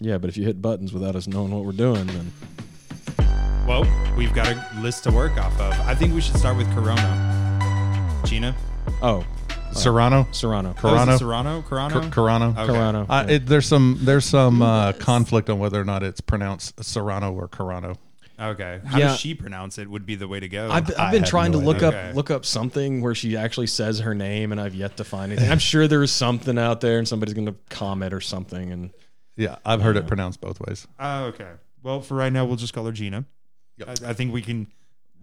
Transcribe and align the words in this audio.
Yeah, 0.00 0.18
but 0.18 0.28
if 0.28 0.36
you 0.36 0.44
hit 0.44 0.60
buttons 0.60 0.92
without 0.92 1.14
us 1.14 1.28
knowing 1.28 1.52
what 1.54 1.64
we're 1.64 1.70
doing, 1.72 2.06
then 2.08 2.32
Well, 3.68 3.84
we've 4.16 4.34
got 4.34 4.48
a 4.48 4.80
list 4.80 5.04
to 5.04 5.12
work 5.12 5.36
off 5.38 5.58
of. 5.60 5.72
I 5.86 5.94
think 5.94 6.12
we 6.12 6.20
should 6.20 6.36
start 6.36 6.56
with 6.56 6.66
Corona. 6.74 8.20
Gina? 8.24 8.54
oh, 9.00 9.24
Serrano, 9.72 10.26
Serrano, 10.32 10.70
Oh, 10.70 10.72
is 10.72 10.76
it 10.78 10.96
Carano? 11.06 11.18
Serrano? 11.18 11.62
Carano? 11.62 11.90
Car- 11.90 12.02
Carano. 12.02 12.58
Okay. 12.58 12.72
Carano. 12.72 13.06
Uh, 13.08 13.24
yeah. 13.28 13.34
it, 13.34 13.46
there's 13.46 13.66
some 13.66 13.98
there's 14.02 14.24
some 14.24 14.60
uh, 14.62 14.92
conflict 14.94 15.50
on 15.50 15.58
whether 15.60 15.80
or 15.80 15.84
not 15.84 16.02
it's 16.02 16.20
pronounced 16.20 16.82
Serrano 16.82 17.32
or 17.32 17.46
Carano. 17.46 17.96
Okay. 18.40 18.80
How 18.84 18.98
Yeah. 18.98 19.08
does 19.08 19.20
she 19.20 19.34
pronounce 19.34 19.78
it? 19.78 19.88
Would 19.88 20.04
be 20.06 20.14
the 20.16 20.26
way 20.28 20.40
to 20.40 20.48
go. 20.48 20.68
I've, 20.70 20.90
I 20.98 21.06
I've 21.06 21.12
been 21.12 21.22
have 21.22 21.30
trying 21.30 21.52
no 21.52 21.60
to 21.60 21.64
look 21.64 21.76
idea. 21.78 21.88
up 21.88 21.94
Okay. 21.94 22.12
look 22.14 22.30
up 22.32 22.44
something 22.44 23.02
where 23.02 23.14
she 23.14 23.36
actually 23.36 23.66
says 23.68 24.00
her 24.00 24.14
name, 24.14 24.50
and 24.50 24.60
I've 24.60 24.74
yet 24.74 24.96
to 24.96 25.04
find 25.04 25.30
anything. 25.32 25.50
I'm 25.52 25.58
sure 25.60 25.86
there 25.86 26.02
is 26.02 26.10
something 26.12 26.58
out 26.58 26.80
there, 26.80 26.98
and 26.98 27.06
somebody's 27.06 27.34
going 27.34 27.46
to 27.46 27.54
comment 27.70 28.12
or 28.14 28.20
something. 28.20 28.72
And 28.72 28.90
Yeah, 29.36 29.56
I've 29.64 29.82
heard 29.82 29.96
it 29.96 30.06
pronounced 30.06 30.40
both 30.40 30.60
ways. 30.60 30.86
Oh, 30.98 31.24
okay. 31.26 31.50
Well, 31.82 32.00
for 32.00 32.14
right 32.14 32.32
now, 32.32 32.44
we'll 32.44 32.56
just 32.56 32.72
call 32.72 32.86
her 32.86 32.92
Gina. 32.92 33.24
Yep. 33.76 33.88
I, 33.88 34.10
I 34.10 34.12
think 34.14 34.32
we 34.32 34.42
can 34.42 34.66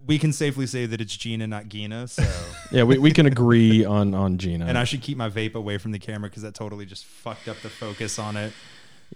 we 0.06 0.18
can 0.18 0.32
safely 0.32 0.66
say 0.66 0.86
that 0.86 1.00
it's 1.00 1.16
Gina, 1.16 1.46
not 1.46 1.68
Gina. 1.68 2.06
So, 2.08 2.22
yeah, 2.70 2.82
we, 2.84 2.98
we 2.98 3.10
can 3.10 3.26
agree 3.26 3.84
on 3.84 4.14
on 4.14 4.38
Gina. 4.38 4.66
and 4.66 4.78
I 4.78 4.84
should 4.84 5.02
keep 5.02 5.16
my 5.16 5.28
vape 5.30 5.54
away 5.54 5.78
from 5.78 5.92
the 5.92 5.98
camera 5.98 6.28
because 6.28 6.42
that 6.42 6.54
totally 6.54 6.86
just 6.86 7.04
fucked 7.06 7.48
up 7.48 7.56
the 7.62 7.68
focus 7.70 8.18
on 8.18 8.36
it. 8.36 8.52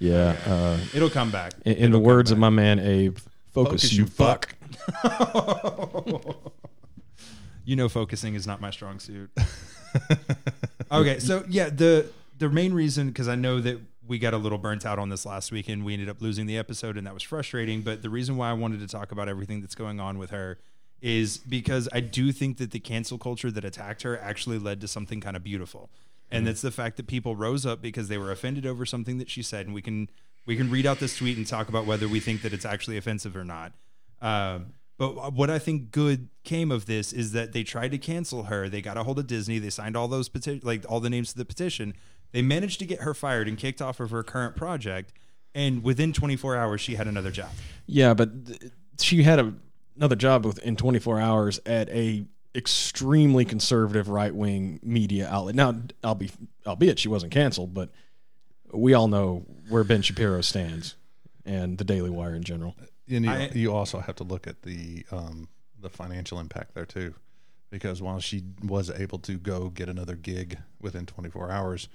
yeah, 0.00 0.36
uh, 0.46 0.78
It'll 0.94 1.10
come 1.10 1.30
back. 1.30 1.52
in, 1.64 1.74
in 1.74 1.90
the 1.92 1.98
words 1.98 2.30
of 2.30 2.38
my 2.38 2.50
man 2.50 2.78
Abe, 2.78 3.18
focus, 3.52 3.92
you 3.92 4.06
fuck. 4.06 4.54
you 7.64 7.76
know, 7.76 7.88
focusing 7.88 8.34
is 8.34 8.46
not 8.46 8.60
my 8.60 8.70
strong 8.70 8.98
suit. 8.98 9.30
okay, 10.92 11.18
so 11.18 11.44
yeah, 11.48 11.68
the 11.68 12.10
the 12.38 12.48
main 12.48 12.72
reason 12.72 13.08
because 13.08 13.28
I 13.28 13.34
know 13.34 13.60
that 13.60 13.78
we 14.08 14.18
got 14.18 14.34
a 14.34 14.38
little 14.38 14.58
burnt 14.58 14.84
out 14.86 14.98
on 14.98 15.10
this 15.10 15.26
last 15.26 15.52
week 15.52 15.68
and 15.68 15.84
we 15.84 15.92
ended 15.92 16.08
up 16.08 16.20
losing 16.20 16.46
the 16.46 16.56
episode 16.56 16.96
and 16.96 17.06
that 17.06 17.14
was 17.14 17.22
frustrating. 17.22 17.82
But 17.82 18.02
the 18.02 18.10
reason 18.10 18.36
why 18.36 18.50
I 18.50 18.54
wanted 18.54 18.80
to 18.80 18.86
talk 18.86 19.12
about 19.12 19.28
everything 19.28 19.60
that's 19.60 19.74
going 19.74 20.00
on 20.00 20.18
with 20.18 20.30
her 20.30 20.58
is 21.00 21.38
because 21.38 21.88
I 21.92 22.00
do 22.00 22.32
think 22.32 22.58
that 22.58 22.72
the 22.72 22.80
cancel 22.80 23.18
culture 23.18 23.50
that 23.50 23.64
attacked 23.64 24.02
her 24.02 24.18
actually 24.18 24.58
led 24.58 24.80
to 24.80 24.88
something 24.88 25.20
kind 25.20 25.36
of 25.36 25.44
beautiful. 25.44 25.90
And 26.30 26.46
that's 26.46 26.60
the 26.60 26.70
fact 26.70 26.96
that 26.98 27.06
people 27.06 27.36
rose 27.36 27.64
up 27.64 27.80
because 27.80 28.08
they 28.08 28.18
were 28.18 28.30
offended 28.30 28.66
over 28.66 28.84
something 28.84 29.18
that 29.18 29.30
she 29.30 29.42
said, 29.42 29.64
and 29.64 29.74
we 29.74 29.80
can 29.80 30.10
we 30.44 30.56
can 30.56 30.70
read 30.70 30.84
out 30.84 30.98
this 30.98 31.16
tweet 31.16 31.36
and 31.38 31.46
talk 31.46 31.68
about 31.68 31.86
whether 31.86 32.06
we 32.06 32.20
think 32.20 32.42
that 32.42 32.52
it's 32.52 32.66
actually 32.66 32.96
offensive 32.98 33.34
or 33.34 33.44
not. 33.44 33.72
Um, 34.20 34.74
but 34.98 35.32
what 35.32 35.48
I 35.48 35.58
think 35.58 35.90
good 35.92 36.28
came 36.42 36.72
of 36.72 36.86
this 36.86 37.12
is 37.12 37.32
that 37.32 37.52
they 37.52 37.62
tried 37.62 37.92
to 37.92 37.98
cancel 37.98 38.44
her. 38.44 38.68
They 38.68 38.82
got 38.82 38.96
a 38.96 39.04
hold 39.04 39.18
of 39.20 39.26
Disney. 39.26 39.58
They 39.58 39.70
signed 39.70 39.96
all 39.96 40.08
those 40.08 40.28
peti- 40.28 40.60
like 40.62 40.84
all 40.88 41.00
the 41.00 41.08
names 41.08 41.32
to 41.32 41.38
the 41.38 41.44
petition. 41.44 41.94
They 42.32 42.42
managed 42.42 42.78
to 42.80 42.86
get 42.86 43.00
her 43.02 43.14
fired 43.14 43.48
and 43.48 43.56
kicked 43.56 43.80
off 43.82 44.00
of 44.00 44.10
her 44.10 44.22
current 44.22 44.54
project. 44.56 45.12
And 45.54 45.82
within 45.82 46.12
24 46.12 46.56
hours, 46.56 46.80
she 46.80 46.94
had 46.96 47.06
another 47.08 47.30
job. 47.30 47.50
Yeah, 47.86 48.14
but 48.14 48.46
th- 48.46 48.72
she 49.00 49.22
had 49.22 49.38
a, 49.38 49.54
another 49.96 50.14
job 50.16 50.44
within 50.44 50.76
24 50.76 51.18
hours 51.20 51.58
at 51.66 51.88
a 51.88 52.26
extremely 52.54 53.44
conservative 53.44 54.08
right 54.08 54.34
wing 54.34 54.78
media 54.82 55.28
outlet. 55.28 55.54
Now, 55.54 55.74
I'll 56.04 56.14
be, 56.14 56.30
albeit 56.66 56.98
she 56.98 57.08
wasn't 57.08 57.32
canceled, 57.32 57.72
but 57.72 57.90
we 58.72 58.92
all 58.94 59.08
know 59.08 59.46
where 59.68 59.84
Ben 59.84 60.02
Shapiro 60.02 60.40
stands 60.42 60.96
and 61.44 61.78
the 61.78 61.84
Daily 61.84 62.10
Wire 62.10 62.34
in 62.34 62.42
general. 62.44 62.76
And 63.08 63.24
you, 63.24 63.30
I- 63.30 63.50
you 63.54 63.72
also 63.72 64.00
have 64.00 64.16
to 64.16 64.24
look 64.24 64.46
at 64.46 64.62
the 64.62 65.04
um, 65.10 65.48
the 65.80 65.88
financial 65.88 66.40
impact 66.40 66.74
there 66.74 66.84
too, 66.84 67.14
because 67.70 68.02
while 68.02 68.20
she 68.20 68.42
was 68.62 68.90
able 68.90 69.18
to 69.20 69.38
go 69.38 69.70
get 69.70 69.88
another 69.88 70.14
gig 70.16 70.58
within 70.80 71.06
24 71.06 71.50
hours, 71.50 71.88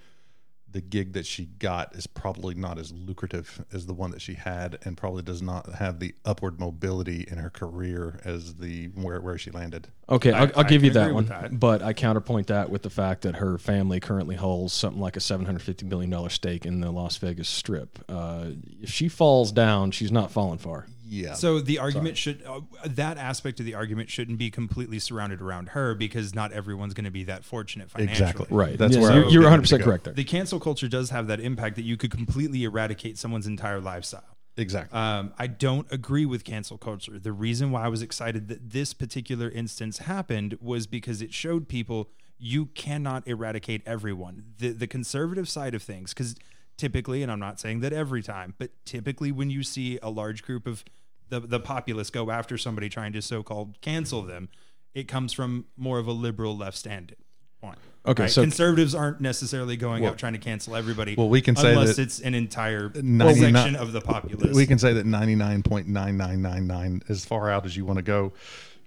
the 0.74 0.82
gig 0.82 1.14
that 1.14 1.26
she 1.26 1.46
got 1.46 1.96
is 1.96 2.06
probably 2.08 2.54
not 2.56 2.78
as 2.78 2.92
lucrative 2.92 3.64
as 3.72 3.86
the 3.86 3.94
one 3.94 4.12
that 4.12 4.22
she 4.22 4.34
had, 4.34 4.78
and 4.84 4.98
probably 4.98 5.24
does 5.24 5.42
not 5.42 5.74
have 5.76 6.00
the 6.00 6.14
upward 6.26 6.60
mobility 6.60 7.26
in 7.32 7.38
her 7.38 7.50
career 7.50 8.20
as 8.26 8.56
the 8.56 8.88
where 8.96 9.22
where 9.22 9.38
she 9.38 9.50
landed. 9.52 9.88
Okay, 10.10 10.32
I- 10.34 10.42
I'll, 10.42 10.52
I'll 10.58 10.66
I 10.66 10.70
give 10.70 10.84
you 10.84 10.92
that 10.92 11.14
one, 11.14 11.28
that. 11.28 11.58
but 11.60 11.82
I 11.82 11.94
counterpoint 11.94 12.48
that 12.48 12.70
with 12.70 12.82
the 12.82 12.90
fact 12.90 13.22
that 13.22 13.36
her 13.38 13.58
family 13.58 14.00
currently 14.00 14.36
holds 14.36 14.74
something 14.74 15.02
like 15.02 15.16
a 15.16 15.22
seven 15.22 15.46
hundred 15.46 15.62
fifty 15.62 15.86
billion 15.86 16.10
dollar 16.10 16.30
stake 16.30 16.66
in 16.66 16.82
the 16.82 16.92
Las 16.92 17.18
Vegas 17.18 17.48
Strip. 17.48 18.00
Uh, 18.10 18.48
if 18.82 18.90
she 18.90 19.08
falls 19.08 19.52
down, 19.52 19.92
she's 19.92 20.12
not 20.12 20.32
falling 20.32 20.58
far. 20.60 20.88
Yeah. 21.06 21.34
So 21.34 21.60
the 21.60 21.80
argument 21.80 22.18
should 22.18 22.44
uh, 22.46 22.62
that 22.86 23.18
aspect 23.18 23.60
of 23.60 23.66
the 23.66 23.76
argument 23.76 24.10
shouldn't 24.10 24.38
be 24.38 24.50
completely 24.50 25.00
surrounded 25.00 25.42
around 25.42 25.70
her 25.70 25.94
because 25.96 26.34
not 26.34 26.52
everyone's 26.54 26.94
going 26.94 27.06
to 27.06 27.12
be 27.12 27.24
that 27.26 27.44
fortunate 27.44 27.90
financially. 27.92 28.30
Exactly. 28.30 28.48
Right. 28.50 28.78
That's 28.78 28.96
Yeah, 28.96 29.02
where 29.02 29.12
I 29.12 29.16
you're, 29.16 29.30
you're 29.30 29.42
100 29.44 29.62
percent 29.62 29.84
correct 29.84 30.04
there. 30.06 30.14
The 30.14 30.24
cancel 30.24 30.60
culture 30.60 30.88
does 30.88 31.10
have 31.10 31.28
that 31.28 31.40
impact 31.40 31.76
that 31.76 31.84
you 31.84 31.98
could 31.98 32.12
completely 32.12 32.64
eradicate 32.64 33.18
someone's 33.18 33.48
entire 33.48 33.82
lifestyle. 33.82 34.38
exactly. 34.58 34.98
Um, 34.98 35.34
I 35.38 35.48
don't 35.48 35.88
agree 35.92 36.26
with 36.26 36.44
cancel 36.44 36.78
culture. 36.78 37.20
The 37.20 37.32
reason 37.34 37.72
why 37.72 37.84
I 37.84 37.88
was 37.90 38.02
excited 38.02 38.48
that 38.48 38.70
this 38.72 38.94
particular 38.94 39.50
instance 39.50 40.00
happened 40.00 40.58
was 40.62 40.88
because 40.88 41.22
it 41.22 41.34
showed 41.34 41.68
people 41.68 42.10
you 42.38 42.68
cannot 42.68 43.28
eradicate 43.28 43.82
everyone. 43.86 44.44
The 44.58 44.70
the 44.70 44.88
conservative 44.88 45.48
side 45.50 45.74
of 45.76 45.82
things, 45.84 46.14
because 46.14 46.36
typically, 46.78 47.24
and 47.24 47.32
I'm 47.32 47.40
not 47.40 47.60
saying 47.60 47.82
that 47.82 47.94
every 47.94 48.22
time, 48.22 48.54
but 48.58 48.72
typically 48.86 49.32
when 49.32 49.50
you 49.50 49.64
see 49.64 50.00
a 50.02 50.10
large 50.10 50.44
group 50.44 50.68
of 50.68 50.84
the 51.30 51.40
the 51.40 51.60
populace 51.60 52.10
go 52.10 52.32
after 52.32 52.58
somebody 52.58 52.90
trying 52.90 53.14
to 53.14 53.22
so 53.22 53.44
called 53.44 53.80
cancel 53.82 54.22
them, 54.22 54.50
it 54.94 55.08
comes 55.08 55.34
from 55.34 55.66
more 55.78 56.00
of 56.00 56.08
a 56.08 56.12
liberal 56.12 56.56
left 56.56 56.78
standing 56.78 57.18
point. 57.62 57.78
Okay, 58.06 58.28
so- 58.28 58.42
conservatives 58.42 58.94
aren't 58.94 59.22
necessarily 59.22 59.78
going 59.78 60.06
out 60.06 60.18
trying 60.18 60.34
to 60.34 60.40
cancel 60.40 60.76
everybody. 60.76 61.16
well, 61.16 61.30
we 61.30 61.42
can 61.42 61.56
say 61.56 61.72
unless 61.72 61.96
that 61.96 62.02
it's 62.02 62.20
an 62.20 62.36
entire 62.36 62.92
section 62.94 63.76
of 63.78 63.94
the 63.94 64.02
populace. 64.02 64.56
we 64.56 64.66
can 64.66 64.78
say 64.78 64.92
that 64.94 65.06
99.9999 65.06 67.10
as 67.10 67.26
far 67.26 67.50
out 67.50 67.66
as 67.66 67.78
you 67.78 67.86
want 67.86 67.98
to 67.98 68.04
go 68.04 68.34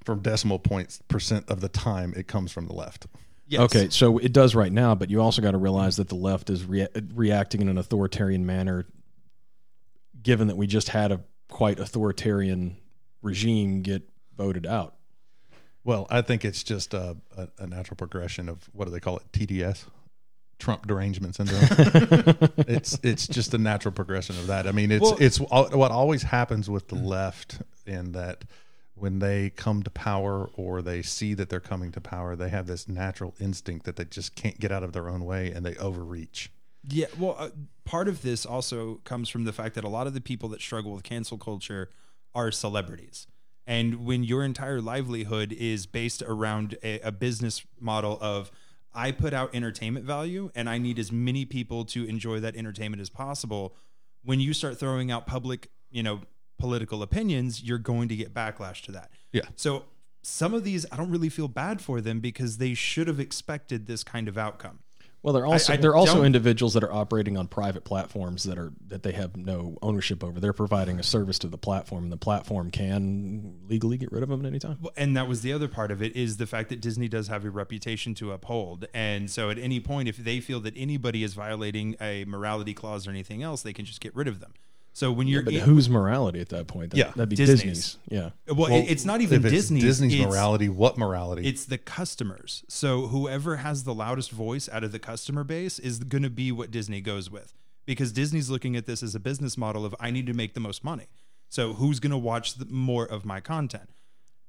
from 0.05 0.21
decimal 0.21 0.59
points 0.59 1.01
percent 1.09 1.45
of 1.49 1.61
the 1.61 1.69
time 1.69 2.13
it 2.17 2.29
comes 2.29 2.53
from 2.53 2.67
the 2.67 2.75
left 2.75 3.07
Yes. 3.49 3.61
Okay, 3.61 3.89
so 3.91 4.19
it 4.19 4.33
does 4.33 4.55
right 4.55 4.73
now, 4.73 4.95
but 4.97 5.09
you 5.11 5.21
also 5.21 5.41
got 5.41 5.53
to 5.53 5.59
realize 5.59 5.97
that 5.97 6.09
the 6.09 6.17
left 6.17 6.51
is 6.51 6.65
rea- 6.65 6.89
reacting 7.15 7.61
in 7.61 7.69
an 7.69 7.79
authoritarian 7.79 8.45
manner, 8.45 8.87
given 10.21 10.49
that 10.49 10.57
we 10.57 10.67
just 10.67 10.89
had 10.89 11.13
a 11.13 11.21
quite 11.49 11.79
authoritarian 11.79 12.77
regime 13.23 13.83
get 13.83 14.03
voted 14.37 14.67
out. 14.67 14.95
well 15.85 16.07
i 16.11 16.21
think 16.23 16.45
it's 16.45 16.63
just 16.65 16.93
a, 16.95 17.17
a, 17.37 17.49
a 17.59 17.67
natural 17.67 17.97
progression 17.97 18.49
of 18.49 18.69
what 18.73 18.85
do 18.87 18.91
they 18.91 19.01
call 19.01 19.17
it 19.17 19.23
tds 19.33 19.85
trump 20.59 20.87
derangement 20.87 21.35
syndrome 21.37 21.61
it's 22.69 22.99
it's 23.03 23.27
just 23.29 23.55
a 23.55 23.59
natural 23.59 23.93
progression 23.93 24.37
of 24.39 24.49
that 24.49 24.67
i 24.67 24.73
mean 24.73 24.91
it's 24.91 25.03
Well- 25.03 25.17
it's 25.21 25.41
uh, 25.51 25.69
what 25.73 25.91
always 25.93 26.23
happens 26.25 26.69
with 26.69 26.89
the 26.89 26.97
left 26.97 27.63
in 27.87 28.13
that 28.13 28.45
when 28.97 29.19
they 29.19 29.51
come 29.51 29.83
to 29.83 29.91
power 29.91 30.51
or 30.55 30.83
they 30.83 31.03
see 31.03 31.35
that 31.35 31.49
they're 31.49 31.61
coming 31.61 31.93
to 31.93 32.01
power 32.01 32.35
they 32.35 32.49
have 32.49 32.67
this 32.67 32.89
natural 32.89 33.35
instinct 33.41 33.85
that 33.87 33.97
they 33.97 34.05
just 34.05 34.35
can't 34.35 34.59
get 34.59 34.73
out 34.73 34.83
of 34.83 34.93
their 34.93 35.09
own 35.09 35.25
way 35.25 35.51
and 35.51 35.65
they 35.65 35.77
overreach 35.77 36.51
Yeah, 36.89 37.07
well, 37.19 37.35
uh, 37.39 37.51
part 37.85 38.07
of 38.07 38.23
this 38.23 38.47
also 38.47 39.01
comes 39.05 39.29
from 39.29 39.45
the 39.45 39.53
fact 39.53 39.75
that 39.75 39.85
a 39.85 39.89
lot 39.89 40.07
of 40.07 40.15
the 40.15 40.21
people 40.21 40.49
that 40.51 40.61
struggle 40.61 40.93
with 40.93 41.03
cancel 41.03 41.37
culture 41.37 41.91
are 42.35 42.53
celebrities. 42.53 43.27
And 43.67 44.07
when 44.07 44.23
your 44.23 44.45
entire 44.45 44.81
livelihood 44.81 45.53
is 45.53 45.87
based 45.87 46.23
around 46.23 46.79
a, 46.85 47.01
a 47.01 47.11
business 47.11 47.65
model 47.81 48.19
of, 48.21 48.53
I 48.95 49.11
put 49.11 49.35
out 49.35 49.55
entertainment 49.55 50.07
value 50.07 50.51
and 50.55 50.71
I 50.71 50.79
need 50.79 50.99
as 50.99 51.11
many 51.11 51.45
people 51.45 51.85
to 51.87 52.05
enjoy 52.05 52.39
that 52.41 52.55
entertainment 52.55 53.01
as 53.01 53.11
possible, 53.11 53.75
when 54.23 54.39
you 54.39 54.53
start 54.53 54.79
throwing 54.79 55.11
out 55.11 55.27
public, 55.27 55.71
you 55.91 56.03
know, 56.03 56.21
political 56.59 57.03
opinions, 57.03 57.63
you're 57.63 57.79
going 57.79 58.09
to 58.09 58.17
get 58.17 58.33
backlash 58.35 58.83
to 58.83 58.93
that. 58.93 59.11
Yeah. 59.33 59.43
So 59.57 59.85
some 60.23 60.55
of 60.55 60.65
these, 60.65 60.87
I 60.91 60.97
don't 60.97 61.11
really 61.11 61.29
feel 61.29 61.49
bad 61.49 61.81
for 61.81 62.01
them 62.01 62.21
because 62.21 62.59
they 62.59 62.75
should 62.75 63.09
have 63.09 63.21
expected 63.21 63.87
this 63.87 64.03
kind 64.03 64.29
of 64.29 64.37
outcome. 64.37 64.81
Well, 65.27 65.33
they're 65.33 65.47
also 65.47 65.73
I 65.73 65.77
they're 65.77 65.97
also 65.97 66.23
individuals 66.23 66.75
that 66.75 66.85
are 66.85 66.93
operating 66.93 67.37
on 67.37 67.49
private 67.49 67.83
platforms 67.83 68.45
that 68.45 68.59
are 68.59 68.73
that 68.87 69.03
they 69.03 69.11
have 69.11 69.37
no 69.37 69.77
ownership 69.83 70.23
over. 70.23 70.39
They're 70.39 70.53
providing 70.53 71.01
a 71.01 71.03
service 71.03 71.37
to 71.41 71.49
the 71.49 71.59
platform, 71.59 72.05
and 72.05 72.13
the 72.13 72.17
platform 72.17 72.71
can 72.71 73.59
legally 73.67 73.97
get 73.97 74.13
rid 74.13 74.23
of 74.23 74.29
them 74.29 74.39
at 74.45 74.47
any 74.47 74.61
time. 74.61 74.79
Well, 74.81 74.93
and 74.97 75.17
that 75.17 75.27
was 75.27 75.41
the 75.41 75.53
other 75.53 75.67
part 75.67 75.91
of 75.91 76.01
it 76.01 76.15
is 76.15 76.37
the 76.37 76.47
fact 76.47 76.69
that 76.69 76.81
Disney 76.81 77.09
does 77.09 77.27
have 77.27 77.45
a 77.45 77.51
reputation 77.51 78.15
to 78.15 78.31
uphold. 78.31 78.87
And 78.95 79.29
so 79.29 79.51
at 79.51 79.59
any 79.59 79.81
point, 79.81 80.09
if 80.09 80.17
they 80.17 80.39
feel 80.39 80.61
that 80.61 80.75
anybody 80.77 81.25
is 81.25 81.35
violating 81.35 81.97
a 82.01 82.25
morality 82.27 82.73
clause 82.73 83.09
or 83.09 83.11
anything 83.11 83.43
else, 83.43 83.63
they 83.63 83.73
can 83.73 83.85
just 83.85 84.01
get 84.01 84.15
rid 84.15 84.29
of 84.29 84.39
them. 84.39 84.55
So 84.97 85.13
when 85.13 85.29
you're 85.29 85.43
But 85.43 85.53
whose 85.53 85.91
morality 85.91 86.41
at 86.41 86.49
that 86.49 86.69
point? 86.69 86.93
That, 86.93 86.97
Yeah, 86.97 87.11
that'd 87.15 87.29
be 87.29 87.37
Disney's. 87.37 87.61
Disney's. 87.61 87.99
Yeah. 88.09 88.31
Uh, 88.51 88.55
well, 88.55 88.71
Well, 88.71 88.85
it's 88.89 89.05
not 89.05 89.21
even 89.21 89.41
if 89.41 89.45
it's 89.45 89.53
Disney's. 89.53 89.83
Disney's 89.83 90.15
it's, 90.15 90.25
morality. 90.25 90.71
What 90.71 90.97
morality? 90.97 91.47
It's 91.47 91.67
the 91.67 91.77
customers. 91.77 92.65
So 92.67 93.09
whoever 93.09 93.57
has 93.57 93.85
the 93.85 93.93
loudest 93.93 94.31
voice 94.31 94.71
out 94.73 94.85
of 94.85 94.93
the 94.93 94.99
customer 94.99 95.45
base 95.45 95.79
is 95.79 95.99
going 95.99 96.23
to 96.23 96.31
be 96.31 96.51
what 96.51 96.71
Disney 96.71 97.03
goes 97.03 97.31
with. 97.31 97.53
Because 97.85 98.11
Disney's 98.11 98.49
looking 98.49 98.75
at 98.75 98.87
this 98.87 99.03
as 99.03 99.15
a 99.15 99.21
business 99.21 99.59
model 99.59 99.85
of 99.85 99.95
I 100.01 100.11
need 100.11 100.27
to 100.29 100.33
make 100.33 100.55
the 100.55 100.61
most 100.61 100.83
money. 100.83 101.09
So 101.51 101.75
who's 101.75 102.01
going 102.01 102.13
to 102.13 102.17
watch 102.17 102.55
the, 102.55 102.65
more 102.65 103.05
of 103.05 103.27
my 103.27 103.41
content? 103.41 103.91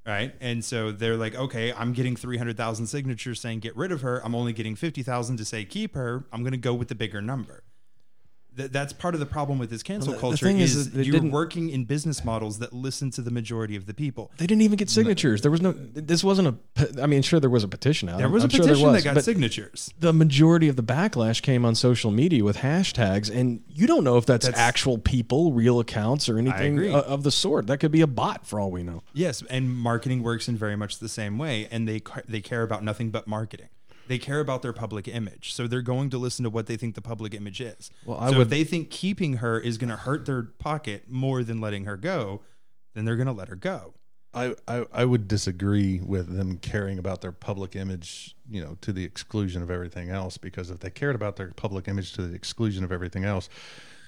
Right. 0.05 0.33
And 0.39 0.63
so 0.63 0.93
they're 0.93 1.17
like, 1.17 1.35
okay, 1.35 1.73
I'm 1.73 1.91
getting 1.91 2.15
300,000 2.15 2.87
signatures 2.87 3.41
saying 3.41 3.59
get 3.59 3.75
rid 3.75 3.91
of 3.91 3.99
her. 3.99 4.23
I'm 4.23 4.33
only 4.33 4.53
getting 4.53 4.77
50,000 4.77 5.35
to 5.35 5.43
say 5.43 5.65
keep 5.65 5.93
her. 5.95 6.25
I'm 6.31 6.43
going 6.43 6.53
to 6.53 6.57
go 6.57 6.73
with 6.73 6.87
the 6.87 6.95
bigger 6.95 7.21
number. 7.21 7.65
Th- 8.57 8.71
that's 8.71 8.91
part 8.91 9.13
of 9.13 9.19
the 9.19 9.25
problem 9.25 9.59
with 9.59 9.69
this 9.69 9.83
cancel 9.83 10.11
Well, 10.13 10.13
the- 10.13 10.17
the 10.17 10.29
culture 10.29 10.45
thing 10.47 10.59
is 10.59 10.75
is, 10.75 11.07
you're 11.07 11.21
working 11.23 11.69
in 11.69 11.85
business 11.85 12.25
models 12.25 12.59
that 12.59 12.73
listen 12.73 13.11
to 13.11 13.21
the 13.21 13.31
majority 13.31 13.75
of 13.75 13.85
the 13.85 13.93
people. 13.93 14.31
They 14.37 14.47
didn't 14.47 14.63
even 14.63 14.77
get 14.77 14.89
signatures. 14.89 15.41
There 15.41 15.51
was 15.51 15.61
no. 15.61 15.71
This 15.73 16.23
wasn't 16.23 16.59
a. 16.75 17.01
I 17.01 17.05
mean, 17.05 17.21
sure 17.21 17.39
there 17.39 17.49
was 17.49 17.63
a 17.63 17.67
petition 17.67 18.09
out. 18.09 18.17
There 18.17 18.29
was 18.29 18.43
I'm 18.43 18.49
a 18.49 18.51
petition 18.51 18.81
was, 18.81 19.03
that 19.03 19.13
got 19.13 19.23
signatures. 19.23 19.93
the 19.99 20.11
majority 20.13 20.67
of 20.67 20.75
the 20.75 20.83
backlash 20.83 21.41
came 21.41 21.65
on 21.65 21.75
social 21.75 22.11
media 22.11 22.43
with 22.43 22.57
hashtags, 22.57 23.33
and 23.33 23.61
you 23.69 23.87
don't 23.87 24.03
know 24.03 24.17
if 24.17 24.25
that's, 24.25 24.45
That's- 24.45 24.61
actual 24.61 24.97
people, 24.97 25.51
real 25.51 25.79
accounts, 25.79 26.27
or 26.27 26.37
anything 26.37 26.93
of 26.93 27.23
the 27.23 27.31
sort. 27.31 27.67
That 27.67 27.77
could 27.77 27.91
be 27.91 28.01
a 28.01 28.07
bot 28.07 28.47
for 28.47 28.59
all 28.59 28.71
we 28.71 28.83
know. 28.83 29.03
Yes, 29.13 29.43
and 29.49 29.75
marketing 29.75 30.23
works 30.23 30.47
in 30.47 30.57
very 30.57 30.75
much 30.75 30.99
the 30.99 31.09
same 31.09 31.37
way, 31.37 31.67
and 31.69 31.87
they 31.87 32.01
they 32.27 32.41
care 32.41 32.63
about 32.63 32.83
nothing 32.83 33.09
but 33.11 33.27
marketing. 33.27 33.67
They 34.07 34.17
care 34.17 34.39
about 34.39 34.61
their 34.61 34.73
public 34.73 35.07
image, 35.07 35.53
so 35.53 35.67
they're 35.67 35.81
going 35.81 36.09
to 36.11 36.17
listen 36.17 36.43
to 36.43 36.49
what 36.49 36.67
they 36.67 36.77
think 36.77 36.95
the 36.95 37.01
public 37.01 37.33
image 37.33 37.59
is. 37.61 37.91
Well, 38.05 38.17
I 38.19 38.29
so 38.31 38.37
would- 38.37 38.43
if 38.43 38.49
they 38.49 38.63
think 38.63 38.89
keeping 38.89 39.37
her 39.37 39.59
is 39.59 39.77
going 39.77 39.89
to 39.89 39.95
hurt 39.97 40.25
their 40.25 40.43
pocket 40.43 41.09
more 41.09 41.43
than 41.43 41.59
letting 41.59 41.85
her 41.85 41.97
go, 41.97 42.41
then 42.93 43.05
they're 43.05 43.15
going 43.17 43.27
to 43.27 43.33
let 43.33 43.49
her 43.49 43.55
go. 43.55 43.93
I, 44.33 44.55
I, 44.67 44.85
I 44.93 45.05
would 45.05 45.27
disagree 45.27 45.99
with 45.99 46.35
them 46.35 46.57
caring 46.57 46.99
about 46.99 47.21
their 47.21 47.31
public 47.31 47.75
image, 47.75 48.35
you 48.49 48.61
know, 48.63 48.77
to 48.81 48.93
the 48.93 49.03
exclusion 49.03 49.63
of 49.63 49.71
everything 49.71 50.09
else. 50.09 50.37
Because 50.37 50.69
if 50.69 50.79
they 50.79 50.89
cared 50.89 51.15
about 51.15 51.37
their 51.37 51.51
public 51.51 51.87
image 51.87 52.13
to 52.13 52.21
the 52.21 52.35
exclusion 52.35 52.83
of 52.83 52.91
everything 52.91 53.23
else, 53.23 53.49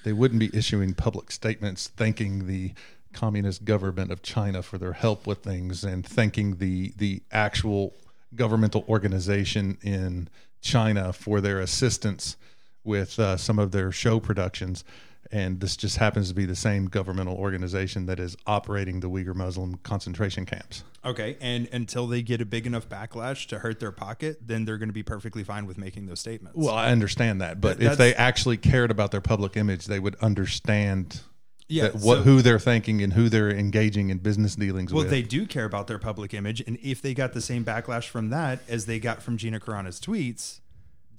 they 0.04 0.14
wouldn't 0.14 0.40
be 0.40 0.50
issuing 0.54 0.94
public 0.94 1.32
statements 1.32 1.88
thanking 1.88 2.48
the 2.48 2.74
communist 3.12 3.66
government 3.66 4.12
of 4.12 4.22
China 4.22 4.62
for 4.62 4.78
their 4.78 4.94
help 4.94 5.26
with 5.26 5.40
things 5.40 5.84
and 5.84 6.06
thanking 6.06 6.58
the 6.58 6.94
the 6.98 7.24
actual 7.32 7.94
governmental 8.36 8.86
organization 8.88 9.78
in 9.82 10.30
China 10.62 11.14
for 11.14 11.42
their 11.42 11.60
assistance 11.60 12.38
with 12.84 13.20
uh, 13.20 13.38
some 13.38 13.60
of 13.60 13.72
their 13.72 13.92
show 13.92 14.20
productions. 14.20 14.84
And 15.32 15.60
this 15.60 15.78
just 15.78 15.98
happens 15.98 16.30
to 16.30 16.34
be 16.34 16.46
the 16.46 16.56
same 16.56 16.88
governmental 16.88 17.36
organization 17.36 18.08
that 18.08 18.20
is 18.20 18.36
operating 18.48 19.00
the 19.00 19.10
Uyghur 19.10 19.36
Muslim 19.36 19.76
concentration 19.84 20.44
camps. 20.46 20.84
Okay, 21.06 21.38
and 21.40 21.70
until 21.72 22.08
they 22.08 22.24
get 22.24 22.42
a 22.42 22.46
big 22.46 22.66
enough 22.66 22.90
backlash 22.90 23.48
to 23.50 23.60
hurt 23.60 23.80
their 23.80 23.92
pocket, 23.92 24.40
then 24.46 24.66
they're 24.66 24.80
going 24.80 24.90
to 24.90 24.94
be 24.94 25.04
perfectly 25.04 25.44
fine 25.44 25.68
with 25.68 25.78
making 25.78 26.08
those 26.08 26.20
statements. 26.20 26.58
Well, 26.58 26.74
I 26.74 26.92
understand 26.92 27.42
that, 27.42 27.62
but 27.62 27.82
if 27.82 27.98
they 27.98 28.16
actually 28.16 28.58
cared 28.58 28.90
about 28.90 29.12
their 29.12 29.22
public 29.22 29.56
image, 29.56 29.86
they 29.86 30.00
would 30.00 30.16
understand 30.16 31.22
yeah, 31.70 31.84
that 31.84 31.96
what 31.96 32.18
so- 32.18 32.24
who 32.24 32.42
they're 32.42 32.60
thinking 32.60 33.02
and 33.02 33.14
who 33.14 33.30
they're 33.30 33.50
engaging 33.50 34.10
in 34.10 34.18
business 34.18 34.56
dealings 34.56 34.92
with. 34.92 34.96
Well, 34.96 35.04
with. 35.06 35.12
they 35.12 35.22
do 35.22 35.46
care 35.46 35.66
about 35.66 35.88
their 35.88 36.00
public 36.00 36.34
image, 36.34 36.62
and 36.68 36.78
if 36.84 37.02
they 37.02 37.14
got 37.14 37.34
the 37.34 37.42
same 37.42 37.64
backlash 37.64 38.08
from 38.10 38.30
that 38.32 38.60
as 38.68 38.86
they 38.86 39.00
got 39.00 39.22
from 39.22 39.38
Gina 39.38 39.60
Carano's 39.60 40.00
tweets, 40.02 40.60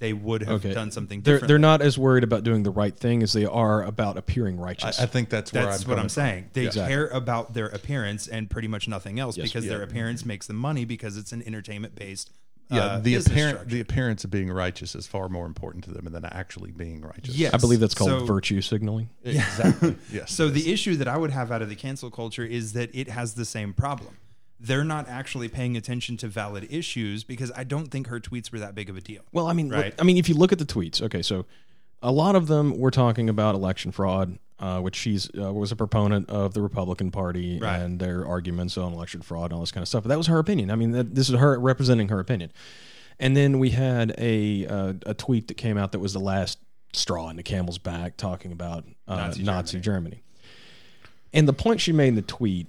they 0.00 0.12
would 0.14 0.40
have 0.42 0.64
Okay. 0.64 0.72
done 0.72 0.90
something 0.90 1.20
They're 1.20 1.34
different. 1.34 1.48
they're 1.48 1.58
not 1.58 1.82
as 1.82 1.98
worried 1.98 2.24
about 2.24 2.42
doing 2.42 2.62
the 2.62 2.70
right 2.70 2.96
thing 2.96 3.22
as 3.22 3.34
they 3.34 3.44
are 3.44 3.82
about 3.82 4.16
appearing 4.16 4.56
righteous. 4.58 4.98
I, 4.98 5.02
I 5.02 5.06
think 5.06 5.28
that's 5.28 5.52
where 5.52 5.66
That's 5.66 5.82
I'm 5.84 5.88
what 5.90 5.98
I'm 5.98 6.04
from. 6.04 6.08
saying. 6.08 6.50
They 6.54 6.66
Exactly. 6.66 6.90
care 6.94 7.06
about 7.08 7.52
their 7.52 7.66
appearance 7.66 8.26
and 8.26 8.48
pretty 8.48 8.66
much 8.66 8.88
nothing 8.88 9.20
else 9.20 9.36
Yes. 9.36 9.48
because 9.48 9.66
their 9.66 9.82
appearance 9.82 10.24
makes 10.24 10.46
them 10.46 10.56
money 10.56 10.86
because 10.86 11.18
it's 11.18 11.32
an 11.32 11.42
entertainment 11.46 11.96
based. 11.96 12.30
Yeah, 12.70 12.80
uh, 12.84 12.96
the 12.98 13.14
business 13.14 13.26
appearance 13.32 13.58
structure. 13.58 13.74
the 13.74 13.80
appearance 13.80 14.24
of 14.24 14.30
being 14.30 14.50
righteous 14.50 14.94
is 14.94 15.06
far 15.06 15.28
more 15.28 15.46
important 15.46 15.84
to 15.84 15.90
them 15.90 16.04
than 16.10 16.24
actually 16.24 16.70
being 16.70 17.02
righteous. 17.02 17.34
Yes. 17.36 17.52
I 17.54 17.56
believe 17.58 17.80
that's 17.80 17.94
called 17.94 18.10
So- 18.10 18.24
virtue 18.24 18.60
signaling. 18.60 19.10
exactly. 19.24 19.96
yes. 20.12 20.32
So 20.32 20.48
the 20.48 20.72
issue 20.72 20.96
that 20.96 21.08
I 21.08 21.16
would 21.16 21.30
have 21.30 21.50
out 21.50 21.62
of 21.62 21.68
the 21.68 21.76
cancel 21.76 22.10
culture 22.10 22.44
is 22.44 22.72
that 22.74 22.94
it 22.94 23.08
has 23.08 23.34
the 23.34 23.44
same 23.44 23.72
problem. 23.74 24.16
They're 24.60 24.84
not 24.84 25.08
actually 25.08 25.48
paying 25.48 25.76
attention 25.76 26.16
to 26.18 26.28
valid 26.28 26.68
issues 26.70 27.24
because 27.24 27.50
I 27.56 27.64
don't 27.64 27.86
think 27.88 28.08
her 28.08 28.20
tweets 28.20 28.52
were 28.52 28.58
that 28.58 28.74
big 28.74 28.90
of 28.90 28.96
a 28.96 29.00
deal. 29.00 29.22
Well, 29.32 29.46
I 29.46 29.52
mean, 29.54 29.68
look- 29.70 29.80
Right. 29.82 29.94
I 29.98 30.02
mean, 30.04 30.16
if 30.18 30.28
you 30.28 30.34
look 30.34 30.52
at 30.52 30.58
the 30.58 30.66
tweets, 30.66 31.00
okay, 31.02 31.22
so 31.22 31.46
a 32.02 32.12
lot 32.12 32.36
of 32.36 32.46
them 32.46 32.78
were 32.78 32.90
talking 32.90 33.28
about 33.28 33.54
election 33.54 33.90
fraud, 33.90 34.38
uh, 34.60 34.80
which 34.80 34.94
she's 34.94 35.28
uh, 35.36 35.52
was 35.52 35.72
a 35.72 35.76
proponent 35.76 36.28
of 36.30 36.54
the 36.54 36.62
Republican 36.62 37.10
Party 37.10 37.58
Right. 37.58 37.78
and 37.78 37.98
their 37.98 38.26
arguments 38.26 38.76
on 38.78 38.92
election 38.92 39.22
fraud 39.22 39.46
and 39.46 39.54
all 39.54 39.60
this 39.60 39.72
kind 39.72 39.82
of 39.82 39.88
stuff. 39.88 40.04
But 40.04 40.10
that 40.10 40.18
was 40.18 40.28
her 40.28 40.38
opinion. 40.38 40.70
I 40.70 40.76
mean, 40.76 40.92
that, 40.92 41.14
this 41.14 41.28
is 41.28 41.36
her 41.36 41.58
representing 41.58 42.08
her 42.08 42.20
opinion. 42.20 42.52
And 43.18 43.36
then 43.36 43.58
we 43.58 43.70
had 43.70 44.14
a 44.18 44.66
uh, 44.66 44.92
a 45.06 45.14
tweet 45.14 45.48
that 45.48 45.54
came 45.54 45.76
out 45.76 45.92
that 45.92 45.98
was 45.98 46.12
the 46.12 46.20
last 46.20 46.58
straw 46.92 47.28
in 47.30 47.36
the 47.36 47.42
camel's 47.42 47.78
back, 47.78 48.16
talking 48.16 48.52
about 48.52 48.84
uh, 49.08 49.16
Nazi 49.16 49.42
Nazi, 49.42 49.80
Germany. 49.80 50.22
And 51.32 51.46
the 51.48 51.52
point 51.52 51.80
she 51.80 51.92
made 51.92 52.08
in 52.08 52.14
the 52.14 52.22
tweet 52.22 52.68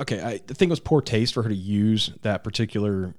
okay, 0.00 0.20
I, 0.20 0.40
the 0.46 0.54
thing 0.54 0.68
was 0.68 0.80
poor 0.80 1.00
taste 1.00 1.34
for 1.34 1.42
her 1.42 1.48
to 1.48 1.54
use 1.54 2.12
that 2.22 2.44
particular 2.44 3.14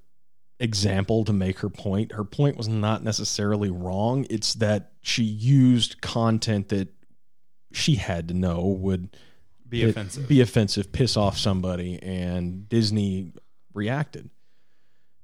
example 0.59 1.23
to 1.25 1.33
make 1.33 1.59
her 1.59 1.69
point. 1.69 2.11
Her 2.13 2.23
point 2.23 2.57
was 2.57 2.67
not 2.67 3.03
necessarily 3.03 3.69
wrong. 3.69 4.25
It's 4.29 4.53
that 4.55 4.91
she 5.01 5.23
used 5.23 6.01
content 6.01 6.69
that 6.69 6.89
she 7.71 7.95
had 7.95 8.27
to 8.29 8.33
know 8.33 8.65
would 8.65 9.15
Be 9.67 9.83
it- 9.83 9.89
offensive. 9.89 10.27
be 10.27 10.41
offensive, 10.41 10.91
piss 10.91 11.15
off 11.15 11.37
somebody, 11.37 12.01
and 12.01 12.67
Disney 12.67 13.31
reacted 13.73 14.29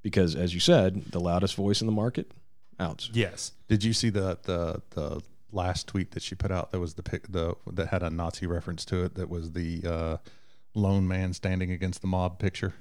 because, 0.02 0.36
as 0.36 0.54
you 0.54 0.60
said, 0.60 1.06
the 1.12 1.20
loudest 1.20 1.56
voice 1.56 1.82
in 1.82 1.88
the 1.88 1.92
market, 1.94 2.32
outs. 2.80 3.10
yes. 3.14 3.52
Did 3.68 3.84
you 3.84 3.94
see 3.94 4.10
the 4.10 4.38
the 4.44 4.82
the 4.92 5.22
last 5.52 5.88
tweet 5.88 6.12
that 6.12 6.22
she 6.22 6.36
put 6.36 6.52
out? 6.52 6.72
That 6.72 6.80
was 6.80 6.94
the 6.94 7.04
pic 7.04 7.32
the 7.32 7.56
that 7.74 7.88
had 7.88 8.04
a 8.04 8.10
Nazi 8.12 8.46
reference 8.46 8.86
to 8.86 9.04
it. 9.04 9.16
That 9.16 9.30
was 9.30 9.54
the 9.54 9.82
uh, 9.86 10.18
lone 10.76 11.08
man 11.08 11.34
standing 11.34 11.72
against 11.72 12.02
the 12.02 12.08
mob 12.08 12.38
picture. 12.38 12.76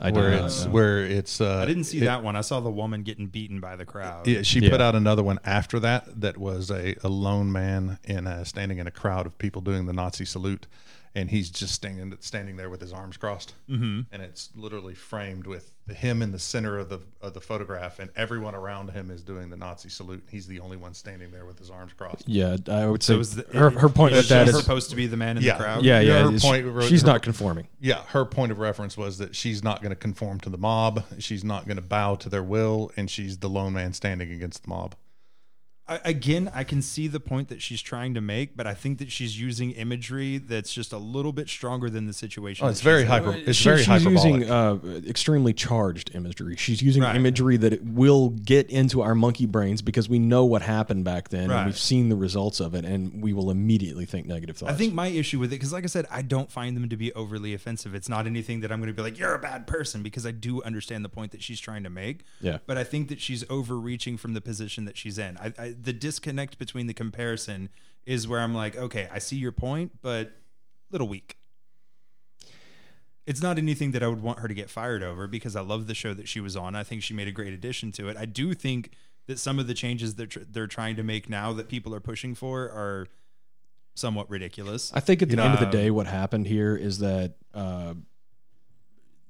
I 0.00 0.10
where 0.10 0.30
did 0.30 0.36
not 0.40 0.46
it's 0.46 0.64
know. 0.64 0.70
where 0.70 1.04
it's. 1.04 1.40
Uh, 1.40 1.58
I 1.58 1.66
didn't 1.66 1.84
see 1.84 1.98
it- 1.98 2.04
that 2.04 2.22
one. 2.22 2.36
I 2.36 2.40
saw 2.40 2.60
the 2.60 2.70
woman 2.70 3.02
getting 3.02 3.26
beaten 3.26 3.60
by 3.60 3.76
the 3.76 3.84
crowd. 3.84 4.26
Yeah, 4.26 4.42
she 4.42 4.60
Yeah. 4.60 4.70
put 4.70 4.80
out 4.80 4.94
another 4.94 5.22
one 5.22 5.38
after 5.44 5.78
that 5.80 6.20
that 6.20 6.38
was 6.38 6.70
a, 6.70 6.94
a 7.04 7.08
lone 7.08 7.52
man 7.52 7.98
in 8.04 8.26
a, 8.26 8.44
standing 8.44 8.78
in 8.78 8.86
a 8.86 8.90
crowd 8.90 9.26
of 9.26 9.36
people 9.38 9.60
doing 9.62 9.86
the 9.86 9.92
Nazi 9.92 10.24
salute, 10.24 10.66
and 11.14 11.30
he's 11.30 11.50
just 11.50 11.74
standing 11.74 12.16
standing 12.20 12.56
there 12.56 12.70
with 12.70 12.80
his 12.80 12.92
arms 12.92 13.16
crossed, 13.16 13.54
mm-hmm. 13.68 14.00
and 14.12 14.22
it's 14.22 14.50
literally 14.54 14.94
framed 14.94 15.46
with 15.46 15.72
him 15.92 16.22
in 16.22 16.32
the 16.32 16.38
center 16.38 16.78
of 16.78 16.88
the 16.88 17.00
of 17.20 17.34
the 17.34 17.40
photograph, 17.40 17.98
and 17.98 18.10
everyone 18.16 18.54
around 18.54 18.90
him 18.90 19.10
is 19.10 19.22
doing 19.22 19.50
the 19.50 19.56
Nazi 19.56 19.88
salute. 19.88 20.22
He's 20.30 20.46
the 20.46 20.60
only 20.60 20.76
one 20.76 20.94
standing 20.94 21.30
there 21.30 21.44
with 21.44 21.58
his 21.58 21.70
arms 21.70 21.92
crossed. 21.92 22.26
Yeah, 22.28 22.56
I 22.68 22.86
would 22.86 23.02
say 23.02 23.14
So 23.14 23.20
is 23.20 23.36
the, 23.36 23.42
her, 23.58 23.70
her 23.70 23.88
point 23.88 24.14
is 24.14 24.22
with 24.24 24.28
that 24.30 24.46
she 24.46 24.52
supposed 24.52 24.90
to 24.90 24.96
be 24.96 25.06
the 25.06 25.16
man 25.16 25.36
in 25.36 25.42
Yeah. 25.42 25.58
the 25.58 25.62
crowd. 25.64 25.82
yeah, 25.84 26.00
Yeah, 26.00 26.08
yeah. 26.14 26.22
her 26.22 26.26
it's- 26.34 26.42
point- 26.42 26.82
she's 26.88 27.02
her- 27.02 27.06
not 27.08 27.22
conforming. 27.22 27.68
Yeah, 27.80 28.02
her 28.08 28.24
point 28.24 28.52
of 28.52 28.58
reference 28.58 28.96
was 28.96 29.18
that 29.18 29.36
she's 29.36 29.62
not 29.62 29.82
going 29.82 29.90
to 29.90 29.96
conform 29.96 30.40
to 30.40 30.48
the 30.50 30.58
mob. 30.58 31.04
She's 31.18 31.44
not 31.44 31.66
going 31.66 31.76
to 31.76 31.82
bow 31.82 32.14
to 32.16 32.28
their 32.28 32.42
will, 32.42 32.90
and 32.96 33.10
she's 33.10 33.38
the 33.38 33.48
lone 33.48 33.72
man 33.74 33.92
standing 33.92 34.32
against 34.32 34.62
the 34.62 34.68
mob. 34.70 34.94
I, 35.90 36.00
again, 36.04 36.50
I 36.54 36.62
can 36.62 36.80
see 36.82 37.08
the 37.08 37.18
point 37.18 37.48
that 37.48 37.60
she's 37.60 37.82
trying 37.82 38.14
to 38.14 38.20
make, 38.20 38.56
but 38.56 38.66
I 38.66 38.74
think 38.74 38.98
that 39.00 39.10
she's 39.10 39.38
using 39.40 39.72
imagery 39.72 40.38
that's 40.38 40.72
just 40.72 40.92
a 40.92 40.98
little 40.98 41.32
bit 41.32 41.48
stronger 41.48 41.90
than 41.90 42.06
the 42.06 42.12
situation. 42.12 42.64
Oh, 42.64 42.70
it's 42.70 42.80
very 42.80 43.04
hyper. 43.04 43.32
It's 43.34 43.58
She- 43.58 43.64
very 43.64 43.78
she's 43.78 43.86
hyperbolic. 43.88 44.24
using 44.42 44.50
uh, 44.50 44.78
extremely 45.06 45.52
charged 45.52 46.12
imagery. 46.14 46.54
She's 46.56 46.80
using 46.80 47.02
Right. 47.02 47.16
imagery 47.16 47.56
that 47.56 47.72
it 47.72 47.84
will 47.84 48.30
get 48.30 48.70
into 48.70 49.02
our 49.02 49.16
monkey 49.16 49.46
brains 49.46 49.82
because 49.82 50.08
we 50.08 50.20
know 50.20 50.44
what 50.44 50.62
happened 50.62 51.04
back 51.04 51.28
then 51.30 51.50
Right. 51.50 51.56
and 51.58 51.66
we've 51.66 51.76
seen 51.78 52.08
the 52.08 52.16
results 52.16 52.60
of 52.60 52.74
it, 52.74 52.84
and 52.84 53.20
we 53.20 53.32
will 53.32 53.50
immediately 53.50 54.04
think 54.06 54.26
negative 54.26 54.56
thoughts. 54.58 54.72
I 54.72 54.76
think 54.76 54.94
my 54.94 55.08
issue 55.08 55.40
with 55.40 55.50
it, 55.52 55.56
because 55.56 55.72
like 55.72 55.82
I 55.84 55.88
said, 55.88 56.06
I 56.08 56.22
don't 56.22 56.52
find 56.52 56.76
them 56.76 56.88
to 56.88 56.96
be 56.96 57.12
overly 57.14 57.52
offensive. 57.52 57.96
It's 57.96 58.08
not 58.08 58.28
anything 58.28 58.60
that 58.60 58.70
I'm 58.70 58.78
going 58.78 58.88
to 58.88 58.94
be 58.94 59.02
like, 59.02 59.18
you're 59.18 59.34
a 59.34 59.38
bad 59.40 59.66
person, 59.66 60.04
because 60.04 60.24
I 60.24 60.30
do 60.30 60.62
understand 60.62 61.04
the 61.04 61.08
point 61.08 61.32
that 61.32 61.42
she's 61.42 61.58
trying 61.58 61.82
to 61.82 61.90
make. 61.90 62.22
Yeah. 62.40 62.58
But 62.66 62.78
I 62.78 62.84
think 62.84 63.08
that 63.08 63.20
she's 63.20 63.44
overreaching 63.50 64.16
from 64.16 64.34
the 64.34 64.40
position 64.40 64.84
that 64.84 64.96
she's 64.96 65.18
in. 65.18 65.36
I, 65.38 65.52
I, 65.58 65.74
the 65.82 65.92
disconnect 65.92 66.58
between 66.58 66.86
the 66.86 66.94
comparison 66.94 67.68
is 68.04 68.26
where 68.26 68.40
I'm 68.40 68.54
like, 68.54 68.76
okay, 68.76 69.08
I 69.12 69.18
see 69.18 69.36
your 69.36 69.52
point, 69.52 69.92
but 70.02 70.26
a 70.26 70.32
little 70.92 71.08
weak. 71.08 71.36
It's 73.26 73.42
not 73.42 73.58
anything 73.58 73.92
that 73.92 74.02
I 74.02 74.08
would 74.08 74.22
want 74.22 74.40
her 74.40 74.48
to 74.48 74.54
get 74.54 74.70
fired 74.70 75.02
over 75.02 75.26
because 75.26 75.54
I 75.54 75.60
love 75.60 75.86
the 75.86 75.94
show 75.94 76.14
that 76.14 76.26
she 76.26 76.40
was 76.40 76.56
on. 76.56 76.74
I 76.74 76.82
think 76.82 77.02
she 77.02 77.14
made 77.14 77.28
a 77.28 77.32
great 77.32 77.52
addition 77.52 77.92
to 77.92 78.08
it. 78.08 78.16
I 78.16 78.24
do 78.24 78.54
think 78.54 78.90
that 79.26 79.38
some 79.38 79.58
of 79.58 79.66
the 79.66 79.74
changes 79.74 80.16
that 80.16 80.30
tr- 80.30 80.40
they're 80.50 80.66
trying 80.66 80.96
to 80.96 81.02
make 81.02 81.28
now 81.28 81.52
that 81.52 81.68
people 81.68 81.94
are 81.94 82.00
pushing 82.00 82.34
for 82.34 82.64
are 82.64 83.06
somewhat 83.94 84.28
ridiculous. 84.30 84.90
I 84.94 85.00
think 85.00 85.22
at 85.22 85.28
the 85.28 85.36
You 85.36 85.42
end 85.42 85.54
of 85.54 85.60
the 85.60 85.66
day, 85.66 85.90
what 85.90 86.06
happened 86.06 86.46
here 86.46 86.74
is 86.74 86.98
that 86.98 87.34
uh, 87.54 87.94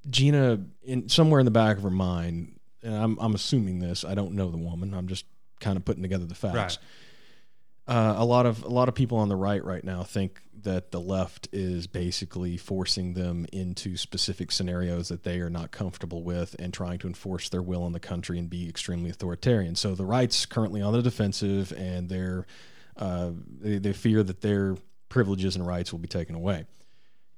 Gina, 0.09 0.59
in 0.83 1.09
somewhere 1.09 1.39
in 1.39 1.45
the 1.45 1.51
back 1.51 1.77
of 1.77 1.83
her 1.83 1.91
mind, 1.91 2.59
and 2.81 2.95
I'm, 2.95 3.17
I'm 3.19 3.35
assuming 3.35 3.79
this. 3.79 4.03
I 4.03 4.15
don't 4.15 4.33
know 4.33 4.49
the 4.49 4.57
woman. 4.57 4.93
I'm 4.93 5.07
just 5.07 5.25
kind 5.61 5.77
of 5.77 5.85
putting 5.85 6.03
together 6.03 6.25
the 6.25 6.35
facts. 6.35 6.55
Right. 6.55 6.77
Uh, 7.87 8.15
a 8.17 8.25
lot 8.25 8.45
of 8.45 8.63
a 8.63 8.69
lot 8.69 8.87
of 8.87 8.95
people 8.95 9.17
on 9.17 9.27
the 9.27 9.35
right 9.35 9.63
right 9.65 9.83
now 9.83 10.03
think 10.03 10.41
that 10.63 10.91
the 10.91 10.99
left 10.99 11.49
is 11.51 11.87
basically 11.87 12.55
forcing 12.55 13.15
them 13.15 13.45
into 13.51 13.97
specific 13.97 14.51
scenarios 14.51 15.09
that 15.09 15.23
they 15.23 15.39
are 15.39 15.49
not 15.49 15.71
comfortable 15.71 16.23
with 16.23 16.55
and 16.59 16.73
trying 16.73 16.99
to 16.99 17.07
enforce 17.07 17.49
their 17.49 17.61
will 17.61 17.83
on 17.83 17.91
the 17.91 17.99
country 17.99 18.37
and 18.37 18.49
be 18.49 18.69
extremely 18.69 19.09
authoritarian. 19.09 19.75
So 19.75 19.95
the 19.95 20.05
right's 20.05 20.45
currently 20.45 20.81
on 20.81 20.93
the 20.93 21.01
defensive 21.01 21.73
and 21.73 22.07
they're 22.07 22.45
uh, 22.97 23.31
they, 23.59 23.79
they 23.79 23.93
fear 23.93 24.21
that 24.21 24.41
their 24.41 24.77
privileges 25.09 25.55
and 25.55 25.65
rights 25.65 25.91
will 25.91 25.99
be 25.99 26.07
taken 26.07 26.35
away. 26.35 26.65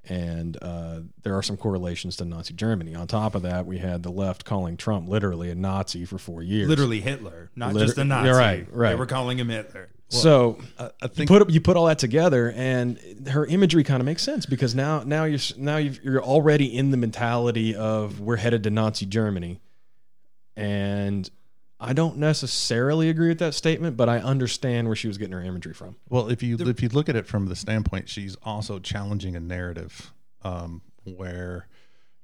And 0.10 0.58
uh, 0.62 1.00
there 1.24 1.38
are 1.38 1.42
some 1.44 1.56
correlations 1.58 2.18
to 2.18 2.26
Nazi 2.26 2.54
Germany. 2.54 2.94
On 2.96 3.08
top 3.08 3.36
of 3.36 3.42
that, 3.44 3.66
we 3.66 3.78
had 3.78 4.04
the 4.04 4.12
left 4.12 4.44
calling 4.46 4.76
Trump 4.78 5.08
literally 5.08 5.50
a 5.50 5.56
Nazi 5.56 6.04
for 6.06 6.18
four 6.18 6.44
years. 6.44 6.68
Literally 6.68 7.00
Hitler, 7.02 7.52
not 7.56 7.74
Liter- 7.74 7.86
just 7.86 7.98
a 7.98 8.04
Nazi. 8.04 8.28
You're 8.28 8.38
right, 8.38 8.68
They 8.90 8.96
were 8.96 9.06
calling 9.06 9.40
him 9.40 9.50
Hitler. 9.50 9.90
so 10.10 10.60
I, 10.78 10.84
I 10.86 10.90
you 11.04 11.08
think 11.10 11.28
put 11.30 11.50
you 11.50 11.62
put 11.62 11.78
all 11.78 11.86
that 11.86 12.00
together, 12.00 12.52
and 12.56 13.00
her 13.30 13.46
imagery 13.46 13.84
kind 13.84 14.02
of 14.02 14.06
makes 14.06 14.22
sense 14.24 14.46
because 14.46 14.76
now 14.76 15.04
now 15.04 15.24
you're 15.24 15.40
now 15.58 15.78
you've, 15.78 16.04
you're 16.04 16.22
already 16.24 16.66
in 16.76 16.92
the 16.92 16.98
mentality 16.98 17.74
of 17.76 18.20
we're 18.20 18.36
headed 18.36 18.64
to 18.64 18.70
Nazi 18.70 19.06
Germany, 19.06 19.60
and 20.56 21.30
I 21.80 21.94
don't 21.94 22.18
necessarily 22.18 23.10
agree 23.10 23.30
with 23.30 23.40
that 23.40 23.54
statement, 23.54 23.98
but 23.98 24.08
I 24.08 24.20
understand 24.20 24.88
where 24.88 24.96
she 24.96 25.08
was 25.08 25.18
getting 25.18 25.34
her 25.34 25.44
imagery 25.44 25.74
from. 25.74 25.98
Well, 26.10 26.30
if 26.30 26.42
you 26.42 26.58
if 26.60 26.82
you 26.82 26.90
look 26.90 27.10
at 27.10 27.16
it 27.16 27.28
from 27.28 27.48
the 27.48 27.56
standpoint, 27.56 28.08
she's 28.08 28.38
also 28.44 28.80
challenging 28.80 29.36
a 29.36 29.40
narrative 29.40 30.14
um, 30.44 30.82
where 31.04 31.68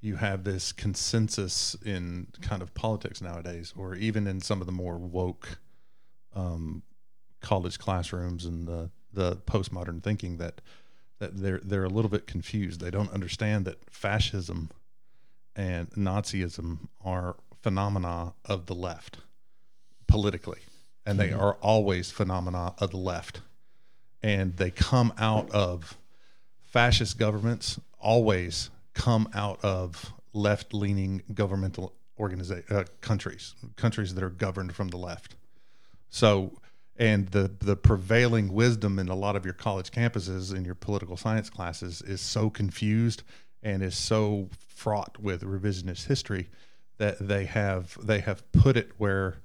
you 0.02 0.16
have 0.16 0.46
this 0.46 0.72
consensus 0.72 1.76
in 1.86 2.28
kind 2.42 2.62
of 2.62 2.74
politics 2.74 3.22
nowadays, 3.22 3.74
or 3.76 3.96
even 3.96 4.28
in 4.28 4.40
some 4.40 4.62
of 4.62 4.66
the 4.66 4.72
more 4.72 4.98
woke 4.98 5.60
um, 6.34 6.84
college 7.42 7.80
classrooms 7.80 8.46
and 8.46 8.68
the 8.68 8.90
the 9.12 9.36
postmodern 9.38 10.02
thinking 10.02 10.38
that 10.38 10.62
that 11.20 11.36
they're 11.36 11.60
they're 11.64 11.84
a 11.84 11.90
little 11.90 12.10
bit 12.10 12.28
confused. 12.28 12.80
They 12.80 12.92
don't 12.92 13.12
understand 13.12 13.66
that 13.66 13.90
fascism 13.90 14.70
and 15.56 15.90
Nazism 15.92 16.88
are 17.04 17.36
phenomena 17.62 18.34
of 18.46 18.68
the 18.68 18.76
left 18.76 19.18
politically, 20.10 20.60
and 21.06 21.20
they 21.20 21.32
are 21.32 21.54
always 21.62 22.12
phenomena 22.12 22.74
of 22.80 22.92
the 22.92 22.98
left, 22.98 23.42
and 24.22 24.56
they 24.58 24.72
come 24.72 25.14
out 25.18 25.50
of 25.52 25.98
fascist 26.62 27.18
governments. 27.18 27.80
Always 28.00 28.70
come 28.94 29.30
out 29.34 29.64
of 29.64 30.14
left-leaning 30.34 31.24
governmental 31.34 31.94
organiza- 32.20 32.70
uh, 32.72 32.84
countries, 33.02 33.56
countries 33.76 34.14
that 34.16 34.24
are 34.24 34.30
governed 34.30 34.76
from 34.76 34.90
the 34.90 34.98
left. 34.98 35.36
So, 36.10 36.52
and 36.98 37.28
the 37.30 37.52
the 37.60 37.76
prevailing 37.76 38.52
wisdom 38.54 39.00
in 39.00 39.10
a 39.10 39.16
lot 39.16 39.36
of 39.36 39.46
your 39.46 39.54
college 39.54 39.92
campuses 39.92 40.54
and 40.54 40.66
your 40.66 40.76
political 40.76 41.18
science 41.18 41.50
classes 41.50 42.02
is 42.02 42.20
so 42.20 42.50
confused 42.50 43.24
and 43.64 43.82
is 43.84 43.98
so 43.98 44.50
fraught 44.68 45.18
with 45.20 45.44
revisionist 45.44 46.08
history 46.08 46.50
that 46.98 47.20
they 47.20 47.46
have 47.46 47.98
they 48.06 48.20
have 48.20 48.50
put 48.52 48.78
it 48.78 48.92
where 48.98 49.38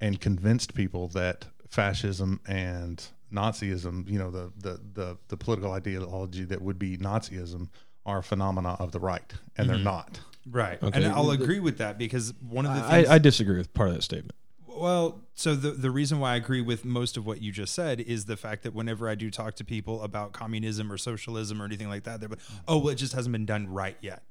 and 0.00 0.20
convinced 0.20 0.74
people 0.74 1.08
that 1.08 1.46
fascism 1.68 2.40
and 2.46 3.06
Nazism, 3.32 4.08
you 4.08 4.18
know, 4.18 4.30
the 4.30 4.52
the 4.58 4.80
the, 4.94 5.18
the 5.28 5.36
political 5.36 5.72
ideology 5.72 6.44
that 6.44 6.60
would 6.60 6.78
be 6.78 6.98
Nazism 6.98 7.68
are 8.06 8.22
phenomena 8.22 8.76
of 8.78 8.92
the 8.92 9.00
right, 9.00 9.32
and 9.56 9.68
they're 9.68 9.76
mm-hmm. 9.76 9.84
not. 9.84 10.20
Right. 10.48 10.82
Okay. 10.82 11.04
And 11.04 11.12
I'll 11.12 11.30
agree 11.30 11.60
with 11.60 11.78
that 11.78 11.98
because 11.98 12.32
one 12.40 12.66
of 12.66 12.74
the 12.74 12.82
I, 12.82 13.14
I 13.14 13.18
disagree 13.18 13.58
with 13.58 13.72
part 13.74 13.90
of 13.90 13.94
that 13.94 14.02
statement. 14.02 14.34
Well, 14.66 15.20
so 15.34 15.54
the 15.54 15.72
the 15.72 15.90
reason 15.90 16.18
why 16.18 16.32
I 16.32 16.36
agree 16.36 16.62
with 16.62 16.84
most 16.84 17.16
of 17.16 17.26
what 17.26 17.42
you 17.42 17.52
just 17.52 17.74
said 17.74 18.00
is 18.00 18.24
the 18.24 18.36
fact 18.36 18.62
that 18.62 18.74
whenever 18.74 19.08
I 19.08 19.14
do 19.14 19.30
talk 19.30 19.54
to 19.56 19.64
people 19.64 20.02
about 20.02 20.32
communism 20.32 20.90
or 20.90 20.96
socialism 20.96 21.60
or 21.60 21.66
anything 21.66 21.88
like 21.88 22.04
that, 22.04 22.20
they're 22.20 22.30
like, 22.30 22.38
"Oh, 22.66 22.78
well, 22.78 22.88
it 22.88 22.94
just 22.94 23.12
hasn't 23.12 23.32
been 23.32 23.46
done 23.46 23.68
right 23.68 23.96
yet." 24.00 24.22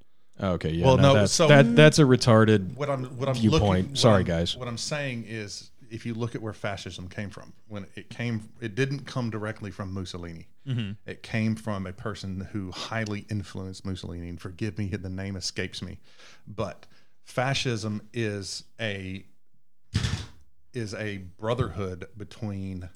Okay, 0.42 0.72
yeah, 0.72 0.86
Well, 0.86 0.98
no, 0.98 1.14
that's, 1.14 1.34
so- 1.34 1.48
that 1.48 1.76
that's 1.76 2.00
a 2.00 2.04
retarded. 2.04 2.76
What 2.76 2.90
I'm 2.90 3.06
what 3.18 3.28
I'm 3.30 3.36
Viewpoint. 3.36 3.62
looking- 3.64 3.88
what 3.90 3.98
Sorry, 3.98 4.16
I'm- 4.18 4.26
guys. 4.26 4.56
What 4.56 4.68
I'm 4.68 4.78
saying 4.78 5.26
is, 5.28 5.72
if 5.92 6.06
you 6.06 6.14
look 6.14 6.36
at 6.36 6.42
where 6.42 6.54
fascism 6.54 7.08
came 7.10 7.30
from, 7.30 7.52
when 7.68 7.88
it 7.96 8.10
came, 8.10 8.48
it 8.62 8.76
didn't 8.76 9.06
come 9.06 9.30
directly 9.30 9.72
from 9.72 9.94
Mussolini. 9.94 10.48
It 11.08 11.24
came 11.24 11.56
from 11.56 11.88
a 11.88 11.94
person 11.94 12.48
who 12.52 12.70
highly 12.72 13.26
influenced 13.32 13.84
Mussolini. 13.88 14.30
And 14.30 14.40
forgive 14.40 14.78
me, 14.78 14.86
the 14.90 15.10
name 15.10 15.36
escapes 15.36 15.82
me, 15.82 15.98
but 16.48 16.86
fascism 17.24 18.04
is 18.14 18.66
a 18.80 19.26
is 20.74 20.94
a 20.94 21.18
brotherhood 21.40 22.06
between 22.16 22.88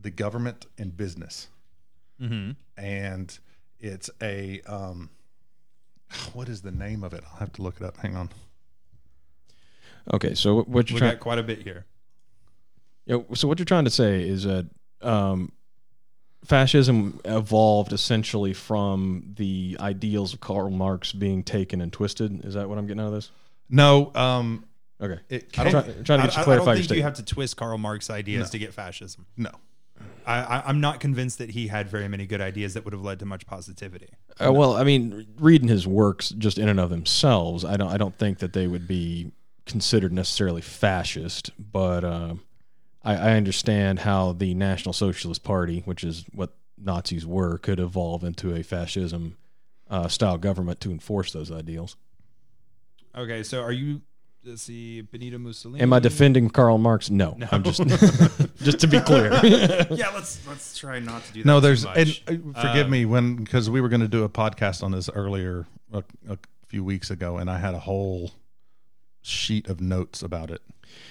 the 0.00 0.10
government 0.10 0.64
and 0.78 0.96
business, 0.96 1.48
and 2.76 3.38
it's 3.78 4.08
a 4.22 4.60
um, 4.62 5.10
what 6.32 6.48
is 6.48 6.62
the 6.62 6.70
name 6.72 7.02
of 7.04 7.12
it? 7.14 7.22
I'll 7.32 7.38
have 7.38 7.52
to 7.54 7.62
look 7.62 7.76
it 7.80 7.82
up. 7.84 7.96
Hang 7.98 8.16
on. 8.16 8.30
Okay, 10.12 10.34
so 10.34 10.62
what 10.62 10.90
you're 10.90 10.96
We 10.96 11.00
trying 11.00 11.12
got 11.12 11.20
quite 11.20 11.38
a 11.38 11.42
bit 11.42 11.62
here. 11.62 11.84
Yeah, 13.06 13.18
so 13.34 13.48
what 13.48 13.58
you're 13.58 13.66
trying 13.66 13.84
to 13.84 13.90
say 13.90 14.26
is 14.26 14.44
that 14.44 14.68
um, 15.02 15.52
fascism 16.44 17.20
evolved 17.24 17.92
essentially 17.92 18.52
from 18.52 19.34
the 19.36 19.76
ideals 19.80 20.32
of 20.32 20.40
Karl 20.40 20.70
Marx 20.70 21.12
being 21.12 21.42
taken 21.42 21.80
and 21.80 21.92
twisted. 21.92 22.44
Is 22.44 22.54
that 22.54 22.68
what 22.68 22.78
I'm 22.78 22.86
getting 22.86 23.00
out 23.00 23.08
of 23.08 23.12
this? 23.14 23.30
No, 23.68 24.12
um, 24.14 24.64
Okay. 25.02 25.18
it 25.30 25.48
I'm 25.56 25.64
came, 25.64 25.70
try- 25.72 25.82
trying 25.82 25.92
to 25.94 26.04
get 26.04 26.08
I, 26.16 26.24
you 26.24 26.30
to 26.30 26.38
I- 26.38 26.42
I 26.42 26.56
don't 26.56 26.66
your 26.66 26.76
think 26.76 26.90
you 26.96 27.02
have 27.02 27.14
to 27.14 27.24
twist 27.24 27.56
Karl 27.56 27.78
Marx 27.78 28.10
ideas 28.10 28.50
to 28.50 28.58
get 28.58 28.74
fascism. 28.74 29.26
no. 29.36 29.50
I, 30.26 30.40
I, 30.40 30.62
I'm 30.66 30.80
not 30.80 31.00
convinced 31.00 31.38
that 31.38 31.50
he 31.50 31.68
had 31.68 31.88
very 31.88 32.08
many 32.08 32.26
good 32.26 32.40
ideas 32.40 32.74
that 32.74 32.84
would 32.84 32.92
have 32.92 33.02
led 33.02 33.18
to 33.20 33.26
much 33.26 33.46
positivity. 33.46 34.10
Uh, 34.42 34.52
well, 34.52 34.76
I 34.76 34.84
mean, 34.84 35.26
reading 35.38 35.68
his 35.68 35.86
works 35.86 36.30
just 36.30 36.58
in 36.58 36.68
and 36.68 36.78
of 36.78 36.90
themselves, 36.90 37.64
I 37.64 37.76
don't, 37.76 37.88
I 37.88 37.96
don't 37.96 38.16
think 38.16 38.38
that 38.38 38.52
they 38.52 38.66
would 38.66 38.86
be 38.86 39.32
considered 39.66 40.12
necessarily 40.12 40.60
fascist, 40.60 41.50
but 41.58 42.04
um, 42.04 42.42
I, 43.02 43.14
I 43.16 43.32
understand 43.32 44.00
how 44.00 44.32
the 44.32 44.54
National 44.54 44.92
Socialist 44.92 45.42
Party, 45.42 45.82
which 45.84 46.04
is 46.04 46.24
what 46.32 46.54
Nazis 46.78 47.26
were, 47.26 47.58
could 47.58 47.80
evolve 47.80 48.24
into 48.24 48.54
a 48.54 48.62
fascism 48.62 49.36
uh, 49.88 50.08
style 50.08 50.38
government 50.38 50.80
to 50.80 50.90
enforce 50.90 51.32
those 51.32 51.50
ideals. 51.50 51.96
Okay, 53.16 53.42
so 53.42 53.60
are 53.60 53.72
you? 53.72 54.02
Let's 54.42 54.62
see, 54.62 55.02
Benito 55.02 55.36
Mussolini. 55.38 55.82
Am 55.82 55.92
I 55.92 55.98
defending 55.98 56.48
Karl 56.48 56.78
Marx? 56.78 57.10
No, 57.10 57.36
I'm 57.52 57.62
just 57.62 57.82
just 58.62 58.80
to 58.80 58.86
be 58.86 58.98
clear. 59.00 59.32
yeah, 59.44 60.10
let's 60.14 60.46
let's 60.48 60.78
try 60.78 60.98
not 60.98 61.22
to 61.24 61.32
do 61.34 61.42
that. 61.42 61.46
No, 61.46 61.58
too 61.58 61.66
there's 61.66 61.84
much. 61.84 62.22
and 62.26 62.54
uh, 62.56 62.62
forgive 62.62 62.88
me 62.88 63.04
when 63.04 63.36
because 63.36 63.68
we 63.68 63.82
were 63.82 63.90
going 63.90 64.00
to 64.00 64.08
do 64.08 64.24
a 64.24 64.30
podcast 64.30 64.82
on 64.82 64.92
this 64.92 65.10
earlier 65.10 65.66
a, 65.92 66.02
a 66.28 66.38
few 66.68 66.82
weeks 66.82 67.10
ago, 67.10 67.36
and 67.36 67.50
I 67.50 67.58
had 67.58 67.74
a 67.74 67.80
whole 67.80 68.32
sheet 69.20 69.68
of 69.68 69.82
notes 69.82 70.22
about 70.22 70.50
it, 70.50 70.62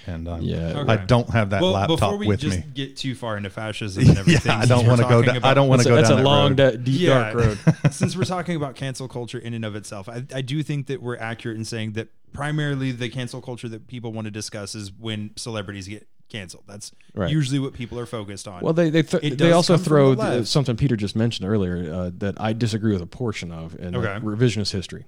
and 0.08 0.28
um, 0.28 0.42
Yeah. 0.42 0.84
I 0.88 0.96
don't 0.98 1.30
have 1.30 1.52
that 1.52 1.62
well, 1.62 1.72
laptop 1.72 2.00
before 2.00 2.18
we 2.18 2.28
with 2.28 2.40
just 2.40 2.58
me. 2.58 2.64
get 2.74 2.98
too 2.98 3.16
far 3.16 3.38
into 3.38 3.50
fascism 3.50 4.04
and 4.10 4.18
everything, 4.18 4.52
I 4.52 4.66
don't 4.66 4.86
wanna 4.88 5.04
go 5.04 5.22
talking 5.24 5.42
down- 5.42 5.52
I 5.52 5.54
don't 5.54 5.68
wanna 5.68 5.84
go 5.84 5.96
that's 5.96 6.10
down 6.10 6.20
a 6.20 6.22
that 6.22 6.28
long, 6.28 6.48
road. 6.50 6.58
da- 6.58 6.78
deep, 6.78 7.08
dark 7.08 7.36
road. 7.36 7.60
since 7.92 8.16
we're 8.16 8.24
talking 8.24 8.56
about 8.56 8.76
cancel 8.76 9.08
culture 9.08 9.38
in 9.40 9.54
and 9.54 9.64
of 9.66 9.76
itself, 9.76 10.08
I, 10.10 10.24
I 10.34 10.42
do 10.42 10.62
think 10.64 10.88
that 10.88 11.02
we're 11.02 11.18
accurate 11.18 11.58
in 11.58 11.66
saying 11.66 11.94
that 11.94 12.08
primarily 12.34 12.92
the 12.92 13.10
cancel 13.10 13.42
culture 13.42 13.68
that 13.70 13.88
people 13.88 14.12
want 14.14 14.26
to 14.26 14.32
discuss 14.32 14.76
is 14.76 14.92
when 14.92 15.32
celebrities 15.36 15.88
get 15.88 16.08
canceled. 16.30 16.64
That's 16.68 16.92
Right. 17.16 17.32
usually 17.32 17.58
what 17.60 17.74
people 17.74 17.98
are 18.00 18.06
focused 18.06 18.48
on. 18.48 18.62
Well, 18.62 18.74
they 18.74 18.90
they, 18.92 19.02
th- 19.02 19.34
they 19.38 19.52
also 19.52 19.78
throw 19.78 20.14
the 20.16 20.30
th- 20.32 20.46
something 20.48 20.76
Peter 20.78 20.96
just 20.96 21.16
mentioned 21.16 21.50
earlier 21.50 21.92
uh, 21.92 22.12
that 22.20 22.40
I 22.40 22.54
disagree 22.54 22.94
with 22.94 23.02
a 23.02 23.08
portion 23.08 23.52
of, 23.52 23.74
and 23.76 23.96
Okay. 23.96 24.24
revisionist 24.24 24.72
history. 24.72 25.06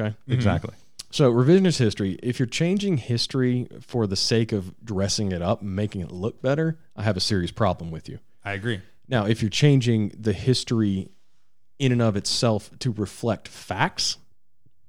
Okay, 0.00 0.14
Exactly. 0.28 0.74
So 1.10 1.32
revisionist 1.32 1.78
history. 1.78 2.18
If 2.22 2.38
you're 2.38 2.46
changing 2.46 2.98
history 2.98 3.68
for 3.80 4.06
the 4.06 4.16
sake 4.16 4.52
of 4.52 4.74
dressing 4.84 5.32
it 5.32 5.42
up 5.42 5.62
and 5.62 5.74
making 5.74 6.02
it 6.02 6.10
look 6.10 6.42
better, 6.42 6.78
I 6.94 7.02
have 7.02 7.16
a 7.16 7.20
serious 7.20 7.50
problem 7.50 7.90
with 7.90 8.08
you. 8.08 8.18
I 8.44 8.52
agree. 8.52 8.80
Now, 9.08 9.26
if 9.26 9.40
you're 9.42 9.50
changing 9.50 10.12
the 10.18 10.32
history 10.32 11.10
in 11.78 11.92
and 11.92 12.02
of 12.02 12.16
itself 12.16 12.70
to 12.80 12.90
reflect 12.92 13.48
facts, 13.48 14.18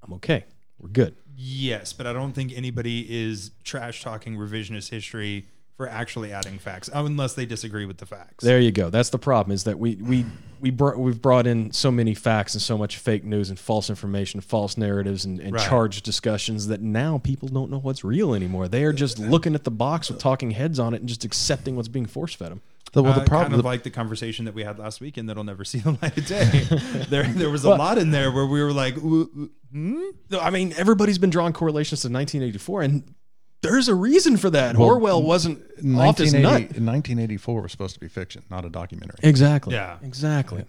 I'm 0.01 0.13
okay. 0.13 0.45
We're 0.79 0.89
good. 0.89 1.15
Yes, 1.35 1.93
but 1.93 2.07
I 2.07 2.13
don't 2.13 2.33
think 2.33 2.51
anybody 2.55 3.05
is 3.09 3.51
trash 3.63 4.01
talking 4.01 4.35
revisionist 4.35 4.89
history 4.89 5.47
for 5.77 5.87
actually 5.87 6.33
adding 6.33 6.57
facts, 6.57 6.89
unless 6.91 7.35
they 7.35 7.45
disagree 7.45 7.85
with 7.85 7.97
the 7.97 8.05
facts. 8.05 8.43
There 8.43 8.59
you 8.59 8.71
go. 8.71 8.89
That's 8.89 9.09
the 9.11 9.19
problem. 9.19 9.53
Is 9.53 9.63
that 9.65 9.77
we 9.77 9.95
we 9.95 10.25
we 10.59 10.71
brought 10.71 10.97
we've 10.97 11.21
brought 11.21 11.45
in 11.45 11.71
so 11.71 11.91
many 11.91 12.15
facts 12.15 12.55
and 12.55 12.61
so 12.61 12.77
much 12.79 12.97
fake 12.97 13.23
news 13.23 13.49
and 13.49 13.59
false 13.59 13.89
information, 13.89 14.41
false 14.41 14.75
narratives 14.75 15.23
and, 15.23 15.39
and 15.39 15.53
Right. 15.53 15.67
charged 15.69 16.03
discussions 16.03 16.65
that 16.67 16.81
now 16.81 17.19
people 17.19 17.47
don't 17.47 17.69
know 17.69 17.77
what's 17.79 18.03
real 18.03 18.33
anymore. 18.33 18.67
They 18.67 18.83
are 18.85 18.91
just 18.93 19.19
looking 19.19 19.53
at 19.53 19.63
the 19.65 19.71
box 19.71 20.09
with 20.09 20.17
talking 20.19 20.51
heads 20.51 20.79
on 20.79 20.95
it 20.95 20.99
and 21.01 21.07
just 21.07 21.23
accepting 21.23 21.75
what's 21.75 21.87
being 21.87 22.07
force 22.07 22.33
fed 22.33 22.51
them. 22.51 22.61
The, 22.93 23.03
well, 23.03 23.11
Uh, 23.13 23.19
the 23.19 23.25
problem, 23.25 23.51
kind 23.51 23.59
of 23.59 23.65
like 23.65 23.83
the 23.83 23.89
conversation 23.91 24.45
that 24.45 24.55
we 24.55 24.63
had 24.63 24.79
last 24.79 24.99
week, 25.01 25.17
and 25.17 25.29
that'll 25.29 25.43
never 25.43 25.63
see 25.71 25.77
the 25.79 25.91
light 26.01 26.17
of 26.17 26.25
day. 26.25 26.65
there, 27.09 27.23
there 27.23 27.49
was 27.51 27.65
a 27.65 27.69
lot 27.69 27.97
in 27.99 28.09
there 28.11 28.31
where 28.31 28.45
we 28.47 28.63
were 28.63 28.71
like, 28.73 28.97
"Ooh, 28.97 29.29
ooh, 29.37 29.49
hmm? 29.71 30.01
I 30.41 30.49
mean, 30.49 30.73
everybody's 30.77 31.17
been 31.19 31.29
drawing 31.29 31.53
correlations 31.53 32.01
to 32.01 32.07
1984, 32.07 32.81
and 32.81 33.13
there's 33.61 33.87
a 33.87 33.95
reason 33.95 34.37
for 34.37 34.49
that. 34.51 34.77
Well, 34.77 34.89
Orwell 34.89 35.23
wasn't 35.23 35.59
off 35.59 36.17
his 36.17 36.33
1980 36.33 36.41
nut. 36.41 36.61
1984 36.61 37.61
was 37.61 37.71
supposed 37.71 37.93
to 37.95 37.99
be 37.99 38.07
fiction, 38.07 38.43
not 38.49 38.65
a 38.65 38.69
documentary. 38.69 39.17
Exactly. 39.23 39.73
Yeah. 39.73 39.97
Exactly. 40.03 40.65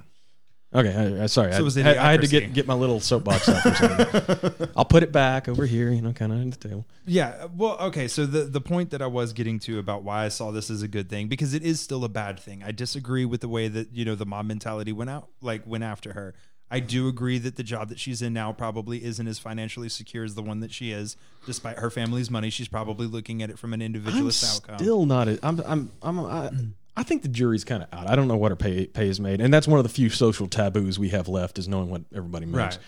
Okay. 0.75 0.95
I, 0.95 1.25
I, 1.25 1.27
sorry. 1.27 1.53
So 1.53 1.59
I, 1.59 1.63
was 1.63 1.79
I, 1.79 1.91
I 1.93 2.13
had 2.13 2.21
to 2.21 2.27
get 2.27 2.53
get 2.53 2.67
my 2.67 2.75
little 2.75 3.01
soapbox 3.01 3.49
out 3.49 3.63
for 3.63 3.69
a 3.69 3.75
second. 3.75 4.71
I'll 4.77 4.85
put 4.85 5.03
it 5.03 5.13
back 5.13 5.49
over 5.49 5.65
here. 5.65 5.91
You 5.91 6.03
know, 6.03 6.13
kind 6.13 6.31
of 6.31 6.41
in 6.41 6.51
the 6.51 6.57
table. 6.57 6.87
Yeah. 7.07 7.47
Well, 7.57 7.79
okay. 7.81 8.07
So 8.07 8.27
the 8.27 8.45
the 8.45 8.61
point 8.61 8.91
that 8.91 9.01
I 9.01 9.07
was 9.07 9.33
getting 9.33 9.59
to 9.61 9.79
about 9.79 10.03
why 10.03 10.27
I 10.27 10.29
saw 10.29 10.51
this 10.51 10.69
as 10.69 10.83
a 10.83 10.89
good 10.89 11.09
thing 11.09 11.29
because 11.29 11.55
it 11.55 11.63
is 11.63 11.81
still 11.81 12.05
a 12.05 12.09
bad 12.09 12.39
thing. 12.39 12.63
I 12.63 12.73
disagree 12.73 13.25
with 13.25 13.41
the 13.41 13.49
way 13.49 13.69
that 13.69 13.95
you 13.95 14.05
know 14.05 14.15
the 14.15 14.27
mob 14.27 14.45
mentality 14.45 14.93
went 14.93 15.09
out, 15.09 15.29
like 15.41 15.67
went 15.67 15.85
after 15.85 16.13
her. 16.13 16.35
I 16.71 16.81
do 16.81 17.09
agree 17.09 17.39
that 17.39 17.57
the 17.57 17.63
job 17.63 17.89
that 17.89 17.99
she's 17.99 18.21
in 18.21 18.35
now 18.35 18.53
probably 18.53 19.03
isn't 19.03 19.27
as 19.27 19.39
financially 19.39 19.89
secure 19.89 20.25
as 20.25 20.35
the 20.35 20.43
one 20.43 20.61
that 20.61 20.73
she 20.73 20.93
is, 20.93 21.17
despite 21.47 21.79
her 21.79 21.91
family's 21.91 22.31
money. 22.31 22.51
She's 22.51 22.69
probably 22.69 23.07
looking 23.07 23.43
at 23.43 23.49
it 23.49 23.59
from 23.59 23.73
an 23.73 23.81
I'm 23.81 23.87
individualist 23.87 24.45
outcome. 24.45 24.79
still 24.79 25.07
not. 25.07 25.29
A, 25.29 25.39
I'm. 25.43 25.61
I'm. 25.67 25.91
I'm. 26.03 26.21
I, 26.21 26.51
I 26.97 27.03
think 27.05 27.23
the 27.23 27.29
jury's 27.29 27.65
kind 27.65 27.83
of 27.83 27.89
out. 27.93 28.09
I 28.09 28.17
don't 28.17 28.29
know 28.29 28.37
what 28.37 28.51
her 28.53 28.57
pay 28.57 28.87
pay 28.87 29.09
is 29.09 29.19
made, 29.19 29.41
and 29.41 29.53
that's 29.53 29.67
one 29.67 29.79
of 29.79 29.85
the 29.85 29.89
few 29.89 30.11
social 30.11 30.47
taboos 30.47 30.99
we 30.99 31.09
have 31.11 31.29
left 31.29 31.59
is 31.59 31.69
knowing 31.69 31.89
what 31.91 32.03
everybody 32.15 32.45
makes. 32.45 32.79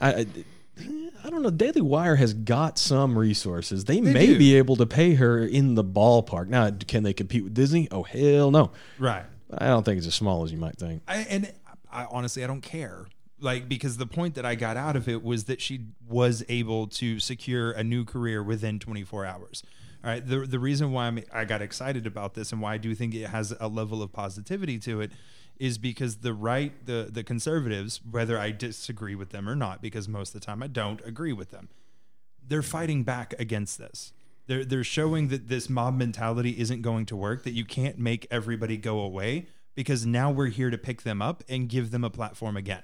Right. 0.00 0.16
I, 0.16 0.20
I, 0.20 0.26
I 1.24 1.30
don't 1.30 1.42
know. 1.42 1.50
Daily 1.50 1.80
Wire 1.80 2.16
has 2.16 2.34
got 2.34 2.78
some 2.78 3.18
resources. 3.18 3.86
They, 3.86 4.00
may 4.00 4.26
do. 4.26 4.38
be 4.38 4.56
able 4.56 4.76
to 4.76 4.86
pay 4.86 5.14
her 5.14 5.44
in 5.44 5.74
the 5.74 5.84
ballpark. 5.84 6.48
Now, 6.48 6.70
can 6.70 7.02
they 7.02 7.12
compete 7.12 7.44
with 7.44 7.54
Disney? 7.54 7.88
Oh 7.90 8.02
hell 8.02 8.50
no. 8.50 8.70
right. 8.98 9.24
I 9.56 9.66
don't 9.66 9.84
think 9.84 9.98
it's 9.98 10.06
as 10.06 10.14
small 10.14 10.42
as 10.44 10.50
you 10.52 10.58
might 10.58 10.76
think. 10.76 11.02
I, 11.06 11.18
and 11.18 11.52
I 11.90 12.06
honestly 12.06 12.42
I 12.42 12.46
don't 12.46 12.60
care. 12.60 13.06
Like 13.44 13.68
because 13.68 13.96
the 13.96 14.06
point 14.06 14.34
that 14.34 14.44
I 14.44 14.54
got 14.54 14.76
out 14.76 14.96
of 14.96 15.08
it 15.08 15.22
was 15.22 15.44
that 15.44 15.60
she 15.60 15.86
was 16.08 16.44
able 16.48 16.86
to 16.88 17.20
secure 17.20 17.72
a 17.72 17.84
new 17.84 18.04
career 18.04 18.42
within 18.42 18.78
24 18.78 19.26
hours. 19.26 19.62
All 20.02 20.10
right. 20.10 20.26
The 20.26 20.40
the 20.40 20.58
reason 20.58 20.92
why 20.92 21.06
I'm, 21.06 21.22
I 21.32 21.44
got 21.44 21.62
excited 21.62 22.06
about 22.06 22.34
this 22.34 22.52
and 22.52 22.60
why 22.60 22.74
I 22.74 22.78
do 22.78 22.94
think 22.94 23.14
it 23.14 23.28
has 23.28 23.54
a 23.60 23.68
level 23.68 24.02
of 24.02 24.12
positivity 24.12 24.78
to 24.80 25.00
it 25.00 25.12
is 25.58 25.78
because 25.78 26.16
the 26.16 26.34
right 26.34 26.72
the 26.86 27.08
the 27.10 27.22
conservatives 27.22 28.00
whether 28.10 28.38
I 28.38 28.50
disagree 28.50 29.14
with 29.14 29.30
them 29.30 29.48
or 29.48 29.54
not 29.54 29.80
because 29.80 30.08
most 30.08 30.34
of 30.34 30.40
the 30.40 30.46
time 30.46 30.62
I 30.62 30.66
don't 30.66 31.00
agree 31.04 31.32
with 31.32 31.50
them 31.50 31.68
they're 32.46 32.62
fighting 32.62 33.02
back 33.02 33.34
against 33.38 33.78
this. 33.78 34.12
They're 34.46 34.64
they're 34.64 34.84
showing 34.84 35.28
that 35.28 35.48
this 35.48 35.70
mob 35.70 35.96
mentality 35.96 36.58
isn't 36.58 36.82
going 36.82 37.06
to 37.06 37.16
work. 37.16 37.44
That 37.44 37.52
you 37.52 37.64
can't 37.64 37.98
make 37.98 38.26
everybody 38.30 38.76
go 38.76 39.00
away 39.00 39.46
because 39.74 40.04
now 40.04 40.30
we're 40.30 40.48
here 40.48 40.70
to 40.70 40.78
pick 40.78 41.02
them 41.02 41.22
up 41.22 41.42
and 41.48 41.68
give 41.68 41.90
them 41.90 42.04
a 42.04 42.10
platform 42.10 42.56
again. 42.56 42.82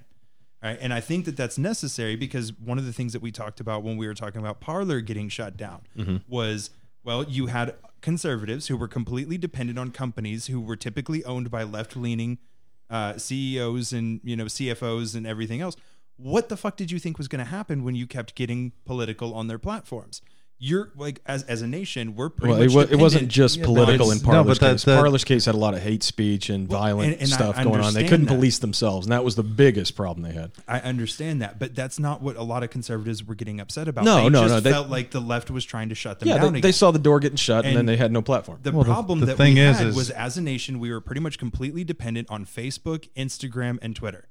Right, 0.63 0.79
and 0.81 0.93
I 0.93 1.01
think 1.01 1.25
that 1.25 1.39
that's 1.39 1.57
necessary 1.57 2.17
because 2.17 2.53
one 2.53 2.77
of 2.77 2.85
the 2.85 2.93
things 2.93 3.15
that 3.15 3.23
we 3.23 3.33
talked 3.33 3.61
about 3.61 3.83
when 3.83 3.97
we 3.97 4.07
were 4.07 4.15
talking 4.15 4.41
about 4.41 4.61
Parler 4.61 5.01
getting 5.01 5.31
shut 5.31 5.57
down 5.57 5.83
was 6.29 6.71
well, 7.03 7.25
you 7.25 7.47
had 7.47 7.75
conservatives 8.03 8.67
who 8.67 8.77
were 8.77 8.89
completely 8.89 9.39
dependent 9.39 9.79
on 9.79 9.91
companies 9.91 10.47
who 10.49 10.61
were 10.61 10.77
typically 10.77 11.25
owned 11.25 11.51
by 11.51 11.63
left 11.63 11.97
leaning 11.97 12.39
uh, 12.91 13.17
CEOs 13.17 13.93
and 13.93 14.21
you 14.23 14.37
know 14.37 14.45
CFOs 14.45 15.15
and 15.15 15.27
everything 15.27 15.61
else. 15.61 15.77
What 16.17 16.51
the 16.51 16.57
fuck 16.57 16.77
did 16.77 16.91
you 16.91 16.99
think 16.99 17.17
was 17.17 17.29
going 17.29 17.43
to 17.43 17.51
happen 17.51 17.83
when 17.83 17.95
you 17.95 18.07
kept 18.07 18.35
getting 18.35 18.73
political 18.85 19.33
on 19.35 19.47
their 19.47 19.59
platforms? 19.59 20.21
You're 20.63 20.91
like 20.95 21.23
as 21.25 21.43
as 21.45 21.63
a 21.63 21.67
nation, 21.67 22.15
we're 22.17 22.29
pretty 22.29 22.53
Well, 22.53 22.61
it, 22.61 22.67
much 22.67 22.75
wa- 22.75 22.87
it 22.91 22.97
wasn't 23.01 23.29
just 23.29 23.57
Yeah, 23.57 23.65
political 23.65 24.07
no, 24.09 24.11
in 24.13 24.17
it's- 24.19 24.27
no, 24.27 24.31
Parler's 24.33 24.59
but 24.59 24.67
that- 24.67 24.73
case. 24.75 24.85
that- 24.85 24.97
Parler's 25.01 25.25
case 25.25 25.45
had 25.47 25.55
a 25.55 25.59
lot 25.59 25.73
of 25.73 25.81
hate 25.81 26.03
speech 26.03 26.51
and 26.51 26.69
violent 26.69 27.13
and- 27.15 27.23
and 27.23 27.33
I 27.33 27.35
stuff 27.35 27.63
going 27.65 27.81
on. 27.81 27.95
They 27.95 28.05
couldn't 28.07 28.27
that. 28.27 28.35
police 28.35 28.59
themselves, 28.59 29.07
and 29.07 29.13
that 29.13 29.25
was 29.25 29.37
the 29.37 29.43
biggest 29.43 29.97
problem 29.97 30.23
they 30.23 30.35
had. 30.39 30.51
I 30.69 30.81
understand 30.81 31.41
that, 31.41 31.59
but 31.59 31.75
that's 31.75 31.99
not 31.99 32.21
what 32.21 32.37
a 32.37 32.43
lot 32.43 32.63
of 32.63 32.69
conservatives 32.69 33.25
were 33.25 33.35
getting 33.35 33.59
upset 33.59 33.89
about. 33.89 34.05
No, 34.05 34.17
they 34.25 34.29
no, 34.29 34.43
just 34.43 34.55
no, 34.55 34.61
they- 34.61 34.71
felt 34.71 34.91
like 34.91 35.13
the 35.13 35.21
left 35.21 35.51
was 35.51 35.65
trying 35.65 35.89
to 35.89 35.95
shut 35.95 36.21
them 36.21 36.29
Yeah, 36.29 36.35
down 36.35 36.43
they, 36.53 36.59
again. 36.59 36.61
they 36.61 36.73
saw 36.73 36.91
the 36.91 36.99
door 36.99 37.21
getting 37.21 37.37
shut, 37.39 37.65
and, 37.65 37.75
then 37.75 37.87
they 37.87 37.97
had 37.97 38.13
no 38.13 38.21
platform. 38.21 38.59
The 38.63 38.71
Well, 38.71 38.83
the- 38.85 38.93
problem 38.93 39.21
the 39.21 39.27
that 39.27 39.37
thing 39.39 39.55
we 39.55 39.61
is- 39.61 39.79
had 39.79 39.87
is- 39.89 39.97
was 39.97 40.11
as 40.11 40.37
a 40.37 40.43
nation, 40.43 40.79
we 40.79 40.91
were 40.93 41.01
pretty 41.01 41.23
much 41.23 41.39
completely 41.39 41.85
dependent 41.85 42.29
on 42.31 42.45
Facebook, 42.45 43.09
Instagram, 43.17 43.79
and 43.81 43.97
Twitter. 43.97 44.27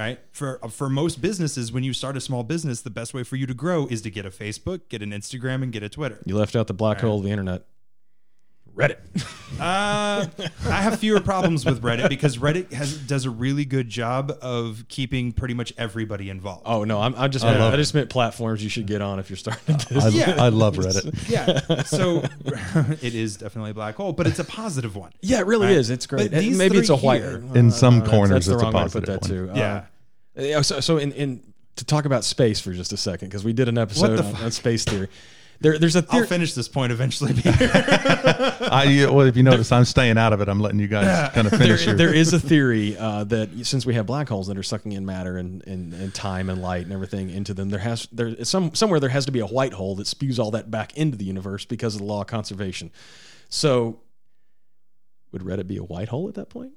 Right? 0.00 0.18
For 0.32 0.58
uh, 0.64 0.68
for 0.68 0.88
most 0.88 1.20
businesses, 1.20 1.72
when 1.72 1.84
you 1.84 1.92
start 1.92 2.16
a 2.16 2.22
small 2.22 2.42
business, 2.42 2.80
the 2.80 2.90
best 2.90 3.12
way 3.12 3.22
for 3.22 3.36
you 3.36 3.46
to 3.46 3.52
grow 3.52 3.86
is 3.88 4.00
to 4.02 4.10
get 4.10 4.24
a 4.24 4.30
Facebook, 4.30 4.88
get 4.88 5.02
an 5.02 5.10
Instagram, 5.10 5.62
and 5.62 5.70
get 5.70 5.82
a 5.82 5.90
Twitter. 5.90 6.20
you 6.24 6.36
left 6.36 6.56
out 6.56 6.68
the 6.68 6.74
black 6.74 7.00
hole 7.00 7.18
of 7.18 7.24
the 7.24 7.30
internet. 7.30 7.66
Reddit. 8.76 8.98
Uh, 9.60 10.24
I 10.64 10.80
have 10.80 11.00
fewer 11.00 11.20
problems 11.20 11.66
with 11.66 11.82
Reddit 11.82 12.08
because 12.08 12.38
Reddit 12.38 12.72
has 12.72 12.96
does 12.96 13.26
a 13.26 13.30
really 13.30 13.66
good 13.66 13.90
job 13.90 14.32
of 14.40 14.86
keeping 14.88 15.32
pretty 15.32 15.52
much 15.52 15.70
everybody 15.76 16.30
involved. 16.30 16.62
Oh 16.64 16.84
no, 16.84 16.98
I'm, 16.98 17.14
I 17.14 17.28
just 17.28 17.44
I 17.44 17.48
meant, 17.50 17.60
love 17.60 17.74
I 17.74 17.76
just 17.76 17.92
meant 17.94 18.08
platforms 18.08 18.62
you 18.64 18.70
should 18.70 18.86
get 18.86 19.02
on 19.02 19.18
if 19.18 19.28
you're 19.28 19.36
starting 19.36 19.76
this. 19.76 20.02
I, 20.02 20.08
Yeah. 20.08 20.36
I 20.38 20.48
love 20.48 20.76
Reddit. 20.76 21.28
Yeah, 21.28 21.82
so 21.82 22.22
it 23.04 23.14
is 23.14 23.36
definitely 23.36 23.72
a 23.72 23.74
black 23.74 23.96
hole, 23.96 24.14
but 24.14 24.26
it's 24.26 24.38
a 24.38 24.44
positive 24.44 24.96
one. 24.96 25.12
Yeah, 25.20 25.40
it 25.40 25.46
really 25.46 25.66
Right. 25.66 25.76
is. 25.76 25.90
It's 25.90 26.06
great. 26.06 26.30
But 26.30 26.40
these 26.40 26.56
Maybe 26.56 26.78
it's 26.78 26.88
a 26.88 26.96
white. 26.96 27.20
here- 27.20 27.42
In 27.54 27.70
some 27.70 27.96
that's- 27.98 28.10
corners, 28.10 28.30
that's 28.30 28.46
the 28.46 28.52
it's 28.54 28.62
a 28.62 28.64
wrong 28.64 28.72
way 28.72 28.84
to 28.84 28.90
put 28.90 29.04
that 29.06 29.20
positive 29.20 29.52
too. 29.52 29.58
Yeah. 29.58 29.84
Uh, 30.38 30.42
yeah, 30.42 30.60
so, 30.62 30.80
so 30.80 30.96
in, 30.96 31.12
in 31.12 31.42
to 31.76 31.84
talk 31.84 32.06
about 32.06 32.24
space 32.24 32.60
for 32.60 32.72
just 32.72 32.94
a 32.94 32.96
second 32.96 33.28
because 33.28 33.44
we 33.44 33.52
did 33.52 33.68
an 33.68 33.76
episode 33.76 34.20
on, 34.20 34.34
on 34.36 34.50
space 34.52 34.84
theory. 34.84 35.08
There, 35.60 35.78
there's 35.78 35.94
a 35.94 36.04
I'll 36.08 36.24
finish 36.24 36.54
this 36.54 36.68
point 36.68 36.90
eventually. 36.90 37.34
Peter. 37.34 37.52
I, 37.70 39.06
well, 39.10 39.26
if 39.26 39.36
you 39.36 39.42
notice, 39.42 39.70
I'm 39.70 39.84
staying 39.84 40.16
out 40.16 40.32
of 40.32 40.40
it. 40.40 40.48
I'm 40.48 40.58
letting 40.58 40.80
you 40.80 40.88
guys 40.88 41.30
kind 41.32 41.46
of 41.46 41.52
finish 41.52 41.84
your. 41.84 41.94
there 41.94 42.14
is 42.14 42.32
a 42.32 42.40
theory 42.40 42.96
uh, 42.96 43.24
that 43.24 43.66
since 43.66 43.84
we 43.84 43.92
have 43.94 44.06
black 44.06 44.30
holes 44.30 44.46
that 44.46 44.56
are 44.56 44.62
sucking 44.62 44.92
in 44.92 45.04
matter 45.04 45.36
and, 45.36 45.66
and, 45.66 45.92
and 45.92 46.14
time 46.14 46.48
and 46.48 46.62
light 46.62 46.84
and 46.84 46.94
everything 46.94 47.28
into 47.28 47.52
them, 47.52 47.68
there 47.68 47.80
has 47.80 48.08
there 48.10 48.42
some 48.42 48.74
somewhere 48.74 49.00
there 49.00 49.10
has 49.10 49.26
to 49.26 49.32
be 49.32 49.40
a 49.40 49.46
white 49.46 49.74
hole 49.74 49.96
that 49.96 50.06
spews 50.06 50.38
all 50.38 50.50
that 50.52 50.70
back 50.70 50.96
into 50.96 51.18
the 51.18 51.26
universe 51.26 51.66
because 51.66 51.94
of 51.94 52.00
the 52.00 52.06
law 52.06 52.22
of 52.22 52.26
conservation. 52.26 52.90
So, 53.50 54.00
would 55.30 55.42
Reddit 55.42 55.66
be 55.66 55.76
a 55.76 55.84
white 55.84 56.08
hole 56.08 56.26
at 56.28 56.36
that 56.36 56.48
point? 56.48 56.72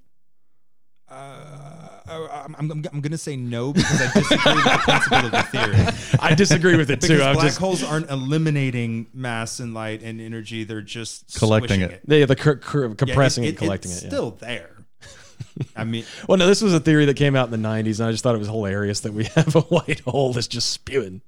Uh, 1.08 1.83
Oh, 2.14 2.28
I'm, 2.32 2.56
I'm, 2.60 2.72
I'm 2.72 3.02
going 3.02 3.12
to 3.12 3.18
say 3.18 3.36
no 3.36 3.74
because 3.74 4.02
I 4.02 4.14
disagree 4.14 4.54
with 4.56 4.64
the 4.64 4.80
principle 4.84 5.18
of 5.26 5.32
the 5.32 5.44
theory. 5.44 6.18
I 6.20 6.36
disagree 6.36 6.78
with 6.78 6.92
it 6.92 7.02
Because 7.02 7.18
too. 7.20 7.24
I'm 7.24 7.34
black 7.36 7.48
just 7.48 7.58
holes 7.60 7.84
aren't 7.84 8.10
eliminating 8.10 9.08
mass 9.14 9.60
and 9.60 9.74
light 9.74 10.02
and 10.04 10.22
energy; 10.22 10.64
they're 10.64 10.82
just 10.82 11.38
Collecting 11.38 11.82
squishing 11.82 11.96
it. 11.96 12.20
yeah, 12.20 12.26
the 12.26 12.36
cr- 12.36 12.52
cr- 12.54 12.86
Yeah, 12.86 12.94
compressing 12.96 13.44
it- 13.46 13.50
and 13.50 13.58
collecting 13.58 13.92
it's 13.92 14.02
it. 14.02 14.06
yeah. 14.06 14.10
Still 14.10 14.32
there. 14.32 14.70
I 15.76 15.84
mean, 15.84 16.06
Well, 16.28 16.38
no, 16.38 16.48
this 16.48 16.62
was 16.62 16.74
a 16.74 16.80
theory 16.80 17.06
that 17.06 17.16
came 17.16 17.36
out 17.36 17.52
in 17.52 17.62
the 17.62 17.68
'90s, 17.68 18.00
and 18.00 18.08
I 18.08 18.12
just 18.12 18.24
thought 18.24 18.36
it 18.36 18.40
was 18.40 18.48
hilarious 18.48 19.02
that 19.02 19.14
we 19.14 19.24
have 19.36 19.56
a 19.56 19.62
white 19.62 20.00
hole 20.02 20.34
that's 20.34 20.48
just 20.48 20.70
spewing. 20.72 21.22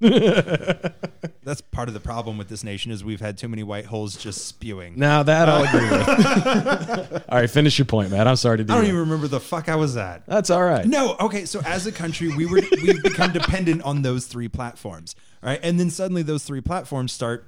that's 1.46 1.60
part 1.62 1.88
of 1.88 1.94
the 1.94 2.00
problem 2.00 2.36
with 2.36 2.48
this 2.48 2.62
nation 2.62 2.92
is 2.92 3.02
we've 3.02 3.20
had 3.20 3.38
too 3.38 3.48
many 3.48 3.62
white 3.62 3.86
holes 3.86 4.16
just 4.16 4.46
spewing. 4.46 4.98
now 4.98 5.22
that 5.22 5.48
I'll 5.48 5.64
agree 5.64 5.88
with. 5.90 7.24
all 7.30 7.38
right, 7.38 7.48
finish 7.48 7.78
your 7.78 7.86
point, 7.86 8.10
Matt. 8.10 8.26
I'm 8.28 8.36
sorry 8.36 8.58
to 8.58 8.64
do. 8.64 8.72
I 8.72 8.76
don't 8.76 8.84
that. 8.84 8.88
even 8.88 9.00
remember 9.00 9.28
the 9.28 9.40
fuck 9.40 9.68
I 9.68 9.76
was 9.76 9.96
at. 9.96 10.26
That's 10.26 10.50
all 10.50 10.62
right. 10.64 10.84
No, 10.84 11.16
okay. 11.20 11.44
So 11.46 11.60
as 11.64 11.86
a 11.86 11.92
country, 11.92 12.28
we 12.36 12.44
were 12.46 12.60
we've 12.82 13.02
become 13.02 13.32
dependent 13.32 13.80
on 13.82 14.02
those 14.02 14.26
three 14.26 14.48
platforms, 14.48 15.14
all 15.42 15.48
right? 15.48 15.60
And 15.62 15.80
then 15.80 15.88
suddenly 15.88 16.22
those 16.22 16.42
three 16.44 16.60
platforms 16.60 17.12
start 17.12 17.46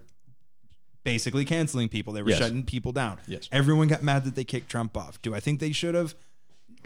basically 1.05 1.45
canceling 1.45 1.89
people. 1.89 2.13
They 2.13 2.23
were 2.23 2.31
Yes. 2.31 2.39
shutting 2.39 2.63
people 2.65 2.93
down. 2.93 3.19
Yes. 3.27 3.49
Everyone 3.51 3.89
got 3.89 4.03
mad 4.03 4.25
that 4.25 4.35
they 4.35 4.45
kicked 4.45 4.71
Trump 4.71 4.97
off. 4.97 5.21
Do 5.23 5.35
I 5.35 5.41
think 5.41 5.59
they 5.61 5.73
should 5.73 5.95
have? 5.95 6.15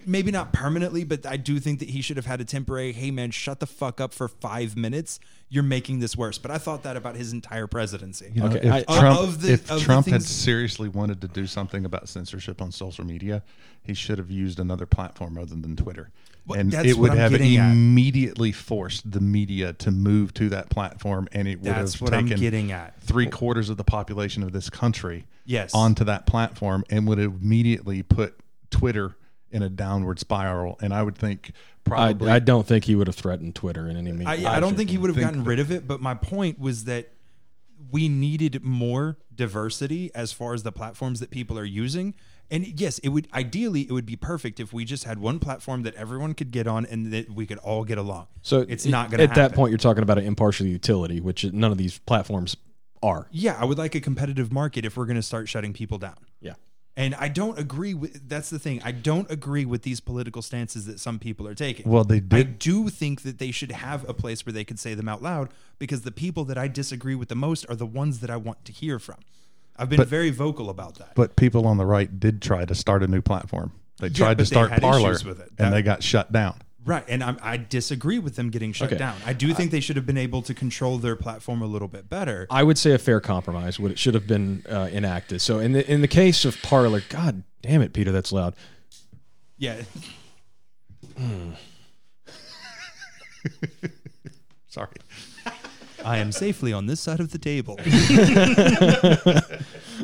Maybe 0.05 0.31
not 0.33 0.53
permanently, 0.53 1.05
but 1.05 1.25
I 1.27 1.37
do 1.37 1.61
think 1.61 1.79
that 1.79 1.91
he 1.91 2.03
should 2.03 2.17
have 2.17 2.27
had 2.27 2.41
a 2.41 2.45
temporary. 2.45 2.93
Hey, 2.93 3.11
man, 3.13 3.31
shut 3.31 3.61
the 3.61 3.67
fuck 3.67 4.01
up 4.01 4.13
for 4.13 4.27
five 4.27 4.77
minutes. 4.77 5.21
You're 5.49 5.63
making 5.63 6.01
this 6.01 6.17
worse. 6.17 6.39
But 6.39 6.51
I 6.51 6.59
thought 6.59 6.83
that 6.83 6.97
about 6.97 7.15
his 7.15 7.33
entire 7.33 7.67
presidency. 7.69 8.33
You 8.35 8.41
know, 8.41 8.47
Okay, 8.49 8.67
if 8.67 8.89
I- 8.89 8.99
Trump, 9.01 9.21
Of 9.21 9.43
the- 9.43 9.53
if 9.53 9.71
of 9.71 9.79
the 9.79 9.85
Trump 9.85 10.07
had 10.09 10.23
seriously 10.23 10.89
wanted 10.89 11.21
to 11.21 11.29
do 11.29 11.47
something 11.47 11.85
about 11.85 12.09
censorship 12.09 12.61
on 12.61 12.73
social 12.73 13.05
media, 13.05 13.43
he 13.83 13.95
should 13.95 14.19
have 14.19 14.31
used 14.31 14.59
another 14.59 14.87
platform 14.87 15.39
other 15.39 15.55
than 15.55 15.77
Twitter. 15.77 16.11
Well, 16.47 16.59
and 16.59 16.75
it 16.75 16.97
would 16.99 17.13
have 17.15 17.31
getting 17.31 17.57
at. 17.59 17.71
immediately 17.71 18.51
forced 18.51 19.09
the 19.13 19.21
media 19.21 19.73
to 19.75 19.93
move 19.93 20.35
to 20.35 20.49
that 20.49 20.71
platform, 20.71 21.29
and 21.31 21.47
it 21.47 21.61
would 21.61 21.67
That's 21.71 21.93
have 21.93 22.03
what 22.03 22.13
I'm 22.15 22.25
taken 22.27 22.41
getting 22.41 22.73
at. 22.73 23.01
three 23.01 23.27
quarters 23.27 23.69
of 23.69 23.77
the 23.77 23.85
population 23.85 24.43
of 24.43 24.51
this 24.53 24.69
country 24.69 25.27
Yes. 25.45 25.71
onto 25.73 26.03
that 26.05 26.27
platform, 26.27 26.83
and 26.91 27.07
would 27.07 27.19
have 27.19 27.35
immediately 27.41 28.03
put 28.03 28.41
Twitter 28.71 29.15
in 29.53 29.63
a 29.63 29.69
downward 29.69 30.19
spiral. 30.19 30.79
And 30.81 30.93
I 30.93 31.03
would 31.03 31.17
think 31.17 31.53
probably 31.85 32.31
I 32.31 32.39
don't 32.39 32.67
think 32.67 32.85
he 32.85 32.95
would 32.95 33.07
have 33.07 33.17
threatened 33.17 33.55
Twitter 33.55 33.89
in 33.89 33.97
any 33.97 34.13
means. 34.13 34.29
I, 34.29 34.57
I 34.57 34.61
don't 34.61 34.77
think 34.77 34.91
he 34.91 34.99
would 34.99 35.09
have 35.09 35.17
think 35.17 35.29
gotten 35.29 35.45
rid 35.45 35.59
of 35.59 35.71
it, 35.71 35.87
but 35.87 36.01
my 36.01 36.15
point 36.15 36.59
was 36.59 36.85
that 36.85 37.11
we 37.91 38.09
needed 38.09 38.65
more 38.65 39.19
diversity 39.35 40.11
as 40.15 40.33
far 40.33 40.55
as 40.55 40.63
the 40.63 40.73
platforms 40.73 41.21
that 41.21 41.31
people 41.31 41.59
are 41.59 41.65
using. 41.65 42.15
And 42.51 42.79
yes, 42.79 42.99
it 42.99 43.09
would 43.09 43.29
ideally 43.33 43.83
it 43.83 43.93
would 43.93 44.07
be 44.07 44.17
perfect 44.17 44.61
if 44.61 44.73
we 44.73 44.85
just 44.85 45.05
had 45.05 45.19
one 45.19 45.39
platform 45.39 45.83
that 45.85 45.95
everyone 45.95 46.35
could 46.35 46.51
get 46.51 46.67
on 46.67 46.85
and 46.87 47.13
that 47.13 47.31
we 47.31 47.47
could 47.47 47.59
all 47.59 47.85
get 47.85 47.99
along. 47.99 48.27
So 48.43 48.67
it's 48.69 48.85
it- 48.85 48.91
not 48.91 49.11
going 49.11 49.19
to 49.19 49.25
At 49.25 49.35
that 49.35 49.55
point, 49.55 49.71
you're 49.71 49.79
talking 49.79 50.03
about 50.03 50.19
an 50.19 50.25
impartial 50.25 50.67
utility, 50.67 51.21
which 51.21 51.45
none 51.45 51.73
of 51.73 51.79
these 51.79 51.99
platforms 52.01 52.57
are. 53.03 53.27
Yeah, 53.31 53.57
I 53.59 53.65
would 53.65 53.79
like 53.79 53.95
a 53.95 54.01
competitive 54.01 54.53
market 54.53 54.85
if 54.85 54.97
we're 54.97 55.07
going 55.07 55.17
to 55.17 55.23
start 55.23 55.49
shutting 55.49 55.73
people 55.73 55.99
down. 55.99 56.17
Yeah. 56.97 57.05
And 57.05 57.15
I 57.15 57.29
don't 57.29 57.59
agree 57.59 57.95
with 57.95 58.29
that's 58.29 58.51
the 58.51 58.59
thing. 58.59 58.81
I 58.85 58.93
don't 58.93 59.31
agree 59.31 59.65
with 59.65 59.83
these 59.83 60.01
political 60.01 60.43
stances 60.43 60.85
that 60.87 61.01
some 61.01 61.19
people 61.19 61.49
are 61.49 61.55
taking. 61.55 61.89
Well, 61.89 62.05
they 62.05 62.23
I 62.31 62.43
do 62.43 62.89
think 62.89 63.23
that 63.23 63.39
they 63.39 63.51
should 63.51 63.73
have 63.73 64.09
a 64.09 64.15
place 64.15 64.45
where 64.45 64.53
they 64.53 64.65
could 64.65 64.79
say 64.79 64.95
them 64.95 65.09
out 65.09 65.23
loud 65.23 65.49
because 65.79 66.03
the 66.03 66.13
people 66.13 66.45
that 66.45 66.59
I 66.59 66.69
disagree 66.69 67.15
with 67.15 67.29
the 67.29 67.35
most 67.35 67.65
are 67.69 67.77
the 67.77 67.87
ones 67.87 68.21
that 68.21 68.31
I 68.31 68.37
want 68.37 68.65
to 68.67 68.73
hear 68.73 68.99
from. 68.99 69.17
I've 69.77 69.89
been 69.89 69.97
But- 69.97 70.09
very 70.09 70.31
vocal 70.31 70.69
about 70.69 70.97
that. 70.99 71.15
But 71.15 71.35
people 71.37 71.67
on 71.67 71.79
the 71.79 71.87
right 71.87 72.21
did 72.21 72.43
try 72.43 72.65
to 72.67 72.75
start 72.75 73.03
a 73.03 73.07
new 73.07 73.23
platform. 73.23 73.73
They 73.99 74.09
tried 74.11 74.35
but 74.37 74.43
to 74.43 74.47
start 74.47 74.71
Parler, 74.81 75.13
with 75.13 75.41
it. 75.41 75.49
and 75.59 75.59
That- 75.59 75.71
they 75.71 75.83
got 75.83 76.03
shut 76.03 76.31
down. 76.33 76.57
Right. 76.85 77.05
And 77.09 77.23
I'm, 77.23 77.39
I 77.43 77.57
disagree 77.59 78.19
with 78.19 78.35
them 78.37 78.51
getting 78.51 78.73
shut 78.73 78.89
Okay. 78.89 78.99
down. 78.99 79.17
I 79.25 79.33
do 79.33 79.55
think 79.55 79.71
they 79.71 79.79
should 79.81 79.95
have 79.97 80.07
been 80.07 80.19
able 80.19 80.43
to 80.43 80.53
control 80.55 80.99
their 80.99 81.15
platform 81.17 81.63
a 81.63 81.67
little 81.67 81.87
bit 81.89 82.09
better. 82.09 82.47
I 82.51 82.63
would 82.65 82.77
say 82.79 82.93
a 82.93 82.99
fair 82.99 83.21
compromise. 83.21 83.79
Would 83.79 83.93
it 83.93 83.99
should 83.99 84.15
have 84.15 84.27
been 84.27 84.65
uh, 84.69 84.89
enacted. 84.93 85.41
So 85.41 85.59
in 85.61 85.73
the 85.73 85.89
in 85.91 86.01
the 86.01 86.09
case 86.09 86.45
of 86.45 86.61
Parler, 86.63 87.03
God 87.09 87.45
damn 87.63 87.83
it, 87.83 87.93
Peter, 87.93 88.11
that's 88.11 88.33
loud. 88.33 88.55
Yeah. 89.59 89.83
Sorry. 94.69 94.89
I 96.05 96.19
am 96.19 96.33
safely 96.33 96.73
on 96.73 96.87
this 96.87 97.01
side 97.01 97.21
of 97.21 97.31
the 97.31 97.39
table. 97.39 97.79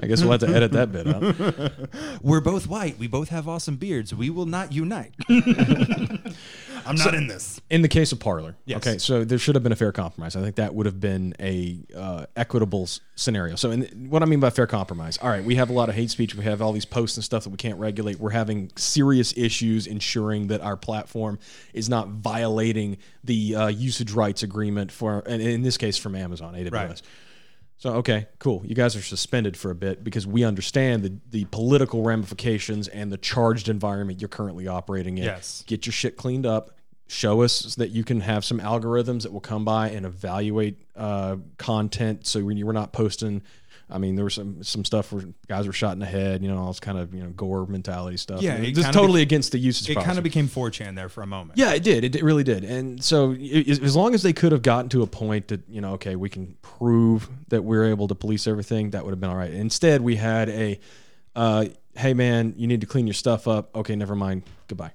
I 0.02 0.06
guess 0.06 0.20
we'll 0.22 0.32
have 0.32 0.40
to 0.40 0.48
edit 0.48 0.72
that 0.72 0.92
bit 0.92 1.06
out. 1.08 2.22
We're 2.22 2.40
both 2.40 2.66
white. 2.66 2.98
We 2.98 3.06
both 3.08 3.28
have 3.30 3.48
awesome 3.48 3.76
beards. 3.76 4.14
We 4.14 4.30
will 4.30 4.46
not 4.46 4.72
unite. 4.72 5.14
I'm 6.86 6.96
not 6.96 7.14
in 7.14 7.26
this. 7.26 7.60
In 7.70 7.82
the 7.82 7.88
case 7.88 8.12
of 8.12 8.20
Parler, 8.20 8.56
Yes. 8.64 8.78
okay, 8.78 8.98
so 8.98 9.24
there 9.24 9.38
should 9.38 9.54
have 9.56 9.62
been 9.62 9.72
a 9.72 9.76
fair 9.76 9.92
compromise. 9.92 10.36
I 10.36 10.40
think 10.42 10.56
that 10.56 10.74
would 10.74 10.86
have 10.86 11.00
been 11.00 11.34
a 11.38 11.80
uh, 11.94 12.26
equitable 12.36 12.84
s- 12.84 13.00
scenario. 13.14 13.56
So, 13.56 13.70
in 13.70 14.08
what 14.08 14.22
I 14.22 14.26
mean 14.26 14.40
by 14.40 14.50
fair 14.50 14.66
compromise, 14.66 15.18
all 15.18 15.28
right, 15.28 15.44
we 15.44 15.56
have 15.56 15.68
a 15.68 15.72
lot 15.72 15.88
of 15.88 15.94
hate 15.94 16.10
speech. 16.10 16.34
We 16.34 16.44
have 16.44 16.62
all 16.62 16.72
these 16.72 16.86
posts 16.86 17.16
and 17.18 17.24
stuff 17.24 17.44
that 17.44 17.50
we 17.50 17.56
can't 17.58 17.78
regulate. 17.78 18.18
We're 18.18 18.30
having 18.30 18.70
serious 18.76 19.36
issues 19.36 19.86
ensuring 19.86 20.46
that 20.46 20.60
our 20.62 20.76
platform 20.76 21.38
is 21.74 21.88
not 21.90 22.08
violating 22.08 22.96
the 23.24 23.54
uh, 23.54 23.66
usage 23.68 24.12
rights 24.12 24.42
agreement 24.42 24.90
for, 24.90 25.22
and 25.26 25.42
in 25.42 25.62
this 25.62 25.76
case, 25.76 25.98
from 25.98 26.14
Amazon 26.14 26.54
AWS. 26.54 26.72
Right. 26.72 27.02
So 27.78 27.94
okay, 27.94 28.26
cool. 28.40 28.62
You 28.66 28.74
guys 28.74 28.96
are 28.96 29.02
suspended 29.02 29.56
for 29.56 29.70
a 29.70 29.74
bit 29.74 30.02
because 30.02 30.26
we 30.26 30.44
understand 30.44 31.04
the, 31.04 31.12
the 31.30 31.44
political 31.46 32.02
ramifications 32.02 32.88
and 32.88 33.12
the 33.12 33.16
charged 33.16 33.68
environment 33.68 34.20
you're 34.20 34.28
currently 34.28 34.66
operating 34.66 35.16
in. 35.18 35.24
Yes. 35.24 35.62
Get 35.66 35.86
your 35.86 35.92
shit 35.92 36.16
cleaned 36.16 36.44
up. 36.44 36.72
Show 37.06 37.42
us 37.42 37.76
that 37.76 37.90
you 37.90 38.04
can 38.04 38.20
have 38.20 38.44
some 38.44 38.58
algorithms 38.58 39.22
that 39.22 39.32
will 39.32 39.40
come 39.40 39.64
by 39.64 39.90
and 39.90 40.04
evaluate 40.04 40.76
uh, 40.96 41.36
content. 41.56 42.26
So 42.26 42.44
when 42.44 42.56
you 42.56 42.66
were 42.66 42.72
not 42.72 42.92
posting, 42.92 43.42
I 43.90 43.98
mean, 43.98 44.16
there 44.16 44.24
was 44.24 44.34
some 44.34 44.62
some 44.62 44.84
stuff 44.84 45.12
where 45.12 45.24
guys 45.48 45.66
were 45.66 45.72
shot 45.72 45.92
in 45.92 45.98
the 45.98 46.06
head. 46.06 46.42
You 46.42 46.48
know, 46.48 46.58
all 46.58 46.68
this 46.68 46.80
kind 46.80 46.98
of 46.98 47.14
you 47.14 47.22
know 47.22 47.30
gore 47.30 47.66
mentality 47.66 48.16
stuff. 48.18 48.42
Yeah, 48.42 48.54
it 48.56 48.72
just 48.74 48.92
totally 48.92 49.22
against 49.22 49.52
the 49.52 49.58
usage. 49.58 49.88
It 49.88 49.94
policy. 49.94 50.06
kind 50.06 50.18
of 50.18 50.24
became 50.24 50.46
4chan 50.48 50.94
there 50.94 51.08
for 51.08 51.22
a 51.22 51.26
moment. 51.26 51.58
Yeah, 51.58 51.72
it 51.72 51.82
did. 51.82 52.04
It, 52.04 52.16
it 52.16 52.22
really 52.22 52.44
did. 52.44 52.64
And 52.64 53.02
so, 53.02 53.32
i- 53.32 53.64
as 53.68 53.78
as 53.80 53.96
long 53.96 54.14
as 54.14 54.22
they 54.22 54.32
could 54.32 54.52
have 54.52 54.62
gotten 54.62 54.88
to 54.90 55.02
a 55.02 55.06
point 55.06 55.48
that 55.48 55.66
you 55.68 55.80
know, 55.80 55.94
okay, 55.94 56.16
we 56.16 56.28
can 56.28 56.56
prove 56.60 57.28
that 57.48 57.62
we're 57.64 57.86
able 57.86 58.08
to 58.08 58.14
police 58.14 58.46
everything, 58.46 58.90
that 58.90 59.04
would 59.04 59.12
have 59.12 59.20
been 59.20 59.30
all 59.30 59.36
right. 59.36 59.52
Instead, 59.52 60.02
we 60.02 60.16
had 60.16 60.48
a, 60.50 60.78
uh, 61.34 61.64
hey 61.96 62.12
man, 62.14 62.54
you 62.56 62.66
need 62.66 62.82
to 62.82 62.86
clean 62.86 63.06
your 63.06 63.14
stuff 63.14 63.48
up. 63.48 63.74
Okay, 63.74 63.96
never 63.96 64.14
mind. 64.14 64.42
Goodbye. 64.68 64.92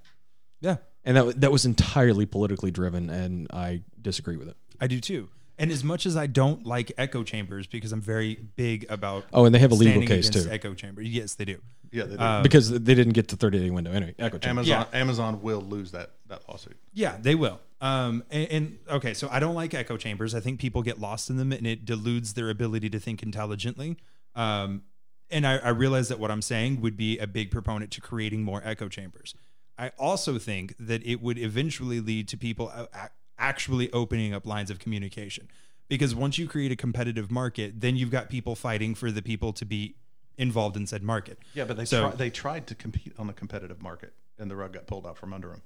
Yeah. 0.61 0.77
And 1.05 1.17
that 1.17 1.41
that 1.41 1.51
was 1.51 1.65
entirely 1.65 2.25
politically 2.25 2.71
driven, 2.71 3.09
and 3.09 3.47
I 3.51 3.81
disagree 4.01 4.37
with 4.37 4.47
it. 4.49 4.55
I 4.79 4.87
do 4.87 4.99
too. 5.01 5.29
And 5.57 5.71
as 5.71 5.83
much 5.83 6.05
as 6.05 6.17
I 6.17 6.25
don't 6.27 6.65
like 6.65 6.91
echo 6.97 7.23
chambers 7.23 7.67
because 7.67 7.91
I'm 7.91 8.01
very 8.01 8.35
big 8.55 8.85
about 8.89 9.25
Oh, 9.31 9.45
and 9.45 9.53
they 9.53 9.59
have 9.59 9.71
a 9.71 9.75
legal 9.75 9.91
standing 9.93 10.07
case 10.07 10.29
against 10.29 10.47
too, 10.47 10.51
echo 10.53 10.73
chambers. 10.73 11.07
Yes, 11.07 11.35
they 11.35 11.45
do. 11.45 11.59
Yeah, 11.91 12.05
they 12.05 12.15
do. 12.17 12.21
Um, 12.23 12.41
because 12.43 12.71
they 12.71 12.95
didn't 12.95 13.13
get 13.13 13.27
the 13.27 13.35
thirty 13.35 13.59
day 13.59 13.69
window 13.69 13.91
anyway. 13.91 14.15
Echo 14.17 14.39
chamber. 14.39 14.61
Amazon 14.61 14.87
Amazon 14.93 15.41
will 15.43 15.61
lose 15.61 15.91
that 15.91 16.11
that 16.27 16.41
lawsuit. 16.49 16.77
Yeah, 16.93 17.17
they 17.21 17.35
will. 17.35 17.59
Um, 17.81 18.23
and, 18.31 18.47
and 18.49 18.79
okay, 18.89 19.13
so 19.13 19.27
I 19.31 19.39
don't 19.39 19.55
like 19.55 19.73
echo 19.73 19.97
chambers. 19.97 20.33
I 20.33 20.39
think 20.39 20.59
people 20.59 20.81
get 20.81 20.99
lost 20.99 21.29
in 21.29 21.37
them, 21.37 21.51
and 21.51 21.67
it 21.67 21.85
deludes 21.85 22.33
their 22.33 22.49
ability 22.49 22.89
to 22.91 22.99
think 22.99 23.21
intelligently. 23.21 23.97
Um, 24.35 24.83
and 25.29 25.45
I, 25.45 25.57
I 25.57 25.69
realize 25.69 26.07
that 26.09 26.17
what 26.19 26.31
I'm 26.31 26.41
saying 26.41 26.81
would 26.81 26.95
be 26.97 27.17
a 27.19 27.27
big 27.27 27.51
proponent 27.51 27.91
to 27.91 28.01
creating 28.01 28.41
more 28.43 28.61
echo 28.65 28.87
chambers. 28.87 29.35
I 29.77 29.89
also 29.99 30.37
think 30.39 30.75
that 30.79 31.05
it 31.05 31.21
would 31.21 31.37
eventually 31.37 31.99
lead 31.99 32.27
to 32.29 32.37
people 32.37 32.69
a- 32.69 32.87
a- 32.93 33.09
actually 33.37 33.91
opening 33.91 34.33
up 34.33 34.45
lines 34.45 34.69
of 34.69 34.79
communication. 34.79 35.47
Because 35.89 36.15
once 36.15 36.37
you 36.37 36.47
create 36.47 36.71
a 36.71 36.75
competitive 36.75 37.29
market, 37.29 37.81
then 37.81 37.95
you've 37.95 38.09
got 38.11 38.29
people 38.29 38.55
fighting 38.55 38.95
for 38.95 39.11
the 39.11 39.21
people 39.21 39.53
to 39.53 39.65
be 39.65 39.95
involved 40.37 40.75
in 40.77 40.87
said 40.87 41.03
market. 41.03 41.37
Yeah, 41.53 41.65
but 41.65 41.77
they 41.77 41.85
So- 41.85 42.01
try, 42.09 42.15
they 42.15 42.29
tried 42.29 42.67
to 42.67 42.75
compete 42.75 43.13
on 43.19 43.27
the 43.27 43.33
competitive 43.33 43.81
market, 43.81 44.13
and 44.39 44.49
the 44.49 44.55
rug 44.55 44.73
got 44.73 44.87
pulled 44.87 45.05
out 45.05 45.17
from 45.17 45.33
under 45.33 45.49
them. 45.49 45.61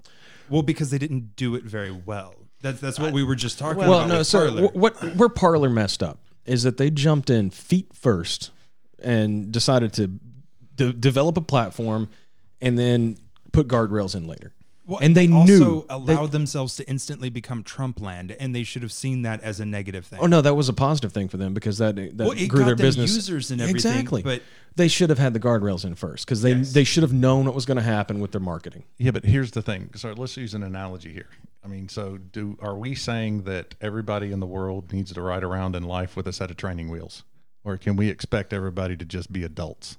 Well, 0.49 0.63
because 0.63 0.89
they 0.89 0.97
didn't 0.97 1.35
do 1.35 1.55
it 1.55 1.63
very 1.63 1.91
well. 1.91 2.33
That's 2.61 2.79
that's 2.81 2.99
what 2.99 3.13
we 3.13 3.23
were 3.23 3.35
just 3.35 3.59
talking 3.59 3.77
Well, 3.77 3.89
about. 3.89 3.99
Well, 3.99 4.07
no. 4.07 4.17
with 4.19 4.27
So 4.27 4.39
Parler. 4.51 4.67
wh- 4.67 4.75
what 4.75 5.15
where 5.15 5.29
Parler 5.29 5.69
messed 5.69 6.01
up 6.01 6.19
is 6.45 6.63
that 6.63 6.77
they 6.77 6.89
jumped 6.89 7.29
in 7.29 7.49
feet 7.51 7.93
first 7.93 8.49
and 8.99 9.51
decided 9.51 9.93
to 9.93 10.07
de- 10.75 10.93
develop 10.93 11.37
a 11.37 11.41
platform 11.41 12.09
and 12.59 12.77
then 12.79 13.17
put 13.51 13.67
guardrails 13.67 14.15
in 14.15 14.25
later. 14.27 14.53
Well, 14.87 14.99
and 15.01 15.15
they, 15.15 15.29
also 15.29 15.53
knew. 15.53 15.85
they- 15.87 15.93
allowed 15.93 16.31
themselves 16.31 16.77
to 16.77 16.89
instantly 16.89 17.29
become 17.29 17.61
Trump 17.61 17.99
land, 18.01 18.31
and 18.39 18.55
they 18.55 18.63
should 18.63 18.81
have 18.83 18.91
seen 18.93 19.23
that 19.23 19.41
as 19.43 19.59
a 19.59 19.65
negative 19.65 20.05
thing. 20.05 20.19
oh 20.21 20.25
no, 20.27 20.41
that 20.41 20.55
was 20.55 20.69
a 20.69 20.73
positive 20.73 21.11
thing 21.11 21.27
for 21.27 21.35
them 21.37 21.53
because 21.53 21.77
that 21.79 21.95
that 21.97 22.15
Well, 22.17 22.31
it 22.31 22.47
grew 22.47 22.59
got 22.61 22.65
their 22.67 22.75
them 22.75 22.85
business. 22.85 23.13
users 23.13 23.51
and 23.51 23.59
everything, 23.61 23.91
exactly. 23.91 24.21
but- 24.23 24.41
they 24.77 24.87
should 24.87 25.09
have 25.09 25.17
had 25.17 25.33
the 25.33 25.39
guardrails 25.39 25.83
in 25.85 25.95
first 25.95 26.25
because 26.25 26.43
they 26.43 26.53
Yes. 26.53 26.71
they 26.73 26.83
should 26.83 27.01
have 27.01 27.11
known 27.11 27.45
what 27.45 27.55
was 27.55 27.65
going 27.65 27.77
to 27.77 27.83
happen 27.83 28.19
with 28.19 28.31
their 28.31 28.39
marketing. 28.39 28.83
Yeah, 28.99 29.09
but 29.09 29.25
here's 29.25 29.49
the 29.51 29.63
thing. 29.63 29.89
So 29.95 30.13
let's 30.13 30.37
use 30.37 30.53
an 30.53 30.61
analogy 30.61 31.11
here. 31.11 31.29
I 31.65 31.67
mean, 31.67 31.89
so 31.89 32.17
do 32.17 32.57
are 32.61 32.77
we 32.77 32.93
saying 32.93 33.43
that 33.45 33.73
everybody 33.81 34.31
in 34.31 34.39
the 34.39 34.45
world 34.45 34.93
needs 34.93 35.11
to 35.13 35.21
ride 35.21 35.43
around 35.43 35.75
in 35.75 35.81
life 35.83 36.15
with 36.15 36.27
a 36.27 36.31
set 36.31 36.51
of 36.51 36.57
training 36.57 36.89
wheels, 36.89 37.23
or 37.63 37.75
can 37.77 37.95
we 37.95 38.07
expect 38.09 38.53
everybody 38.53 38.95
to 38.97 39.03
just 39.03 39.33
be 39.33 39.43
adults? 39.43 39.97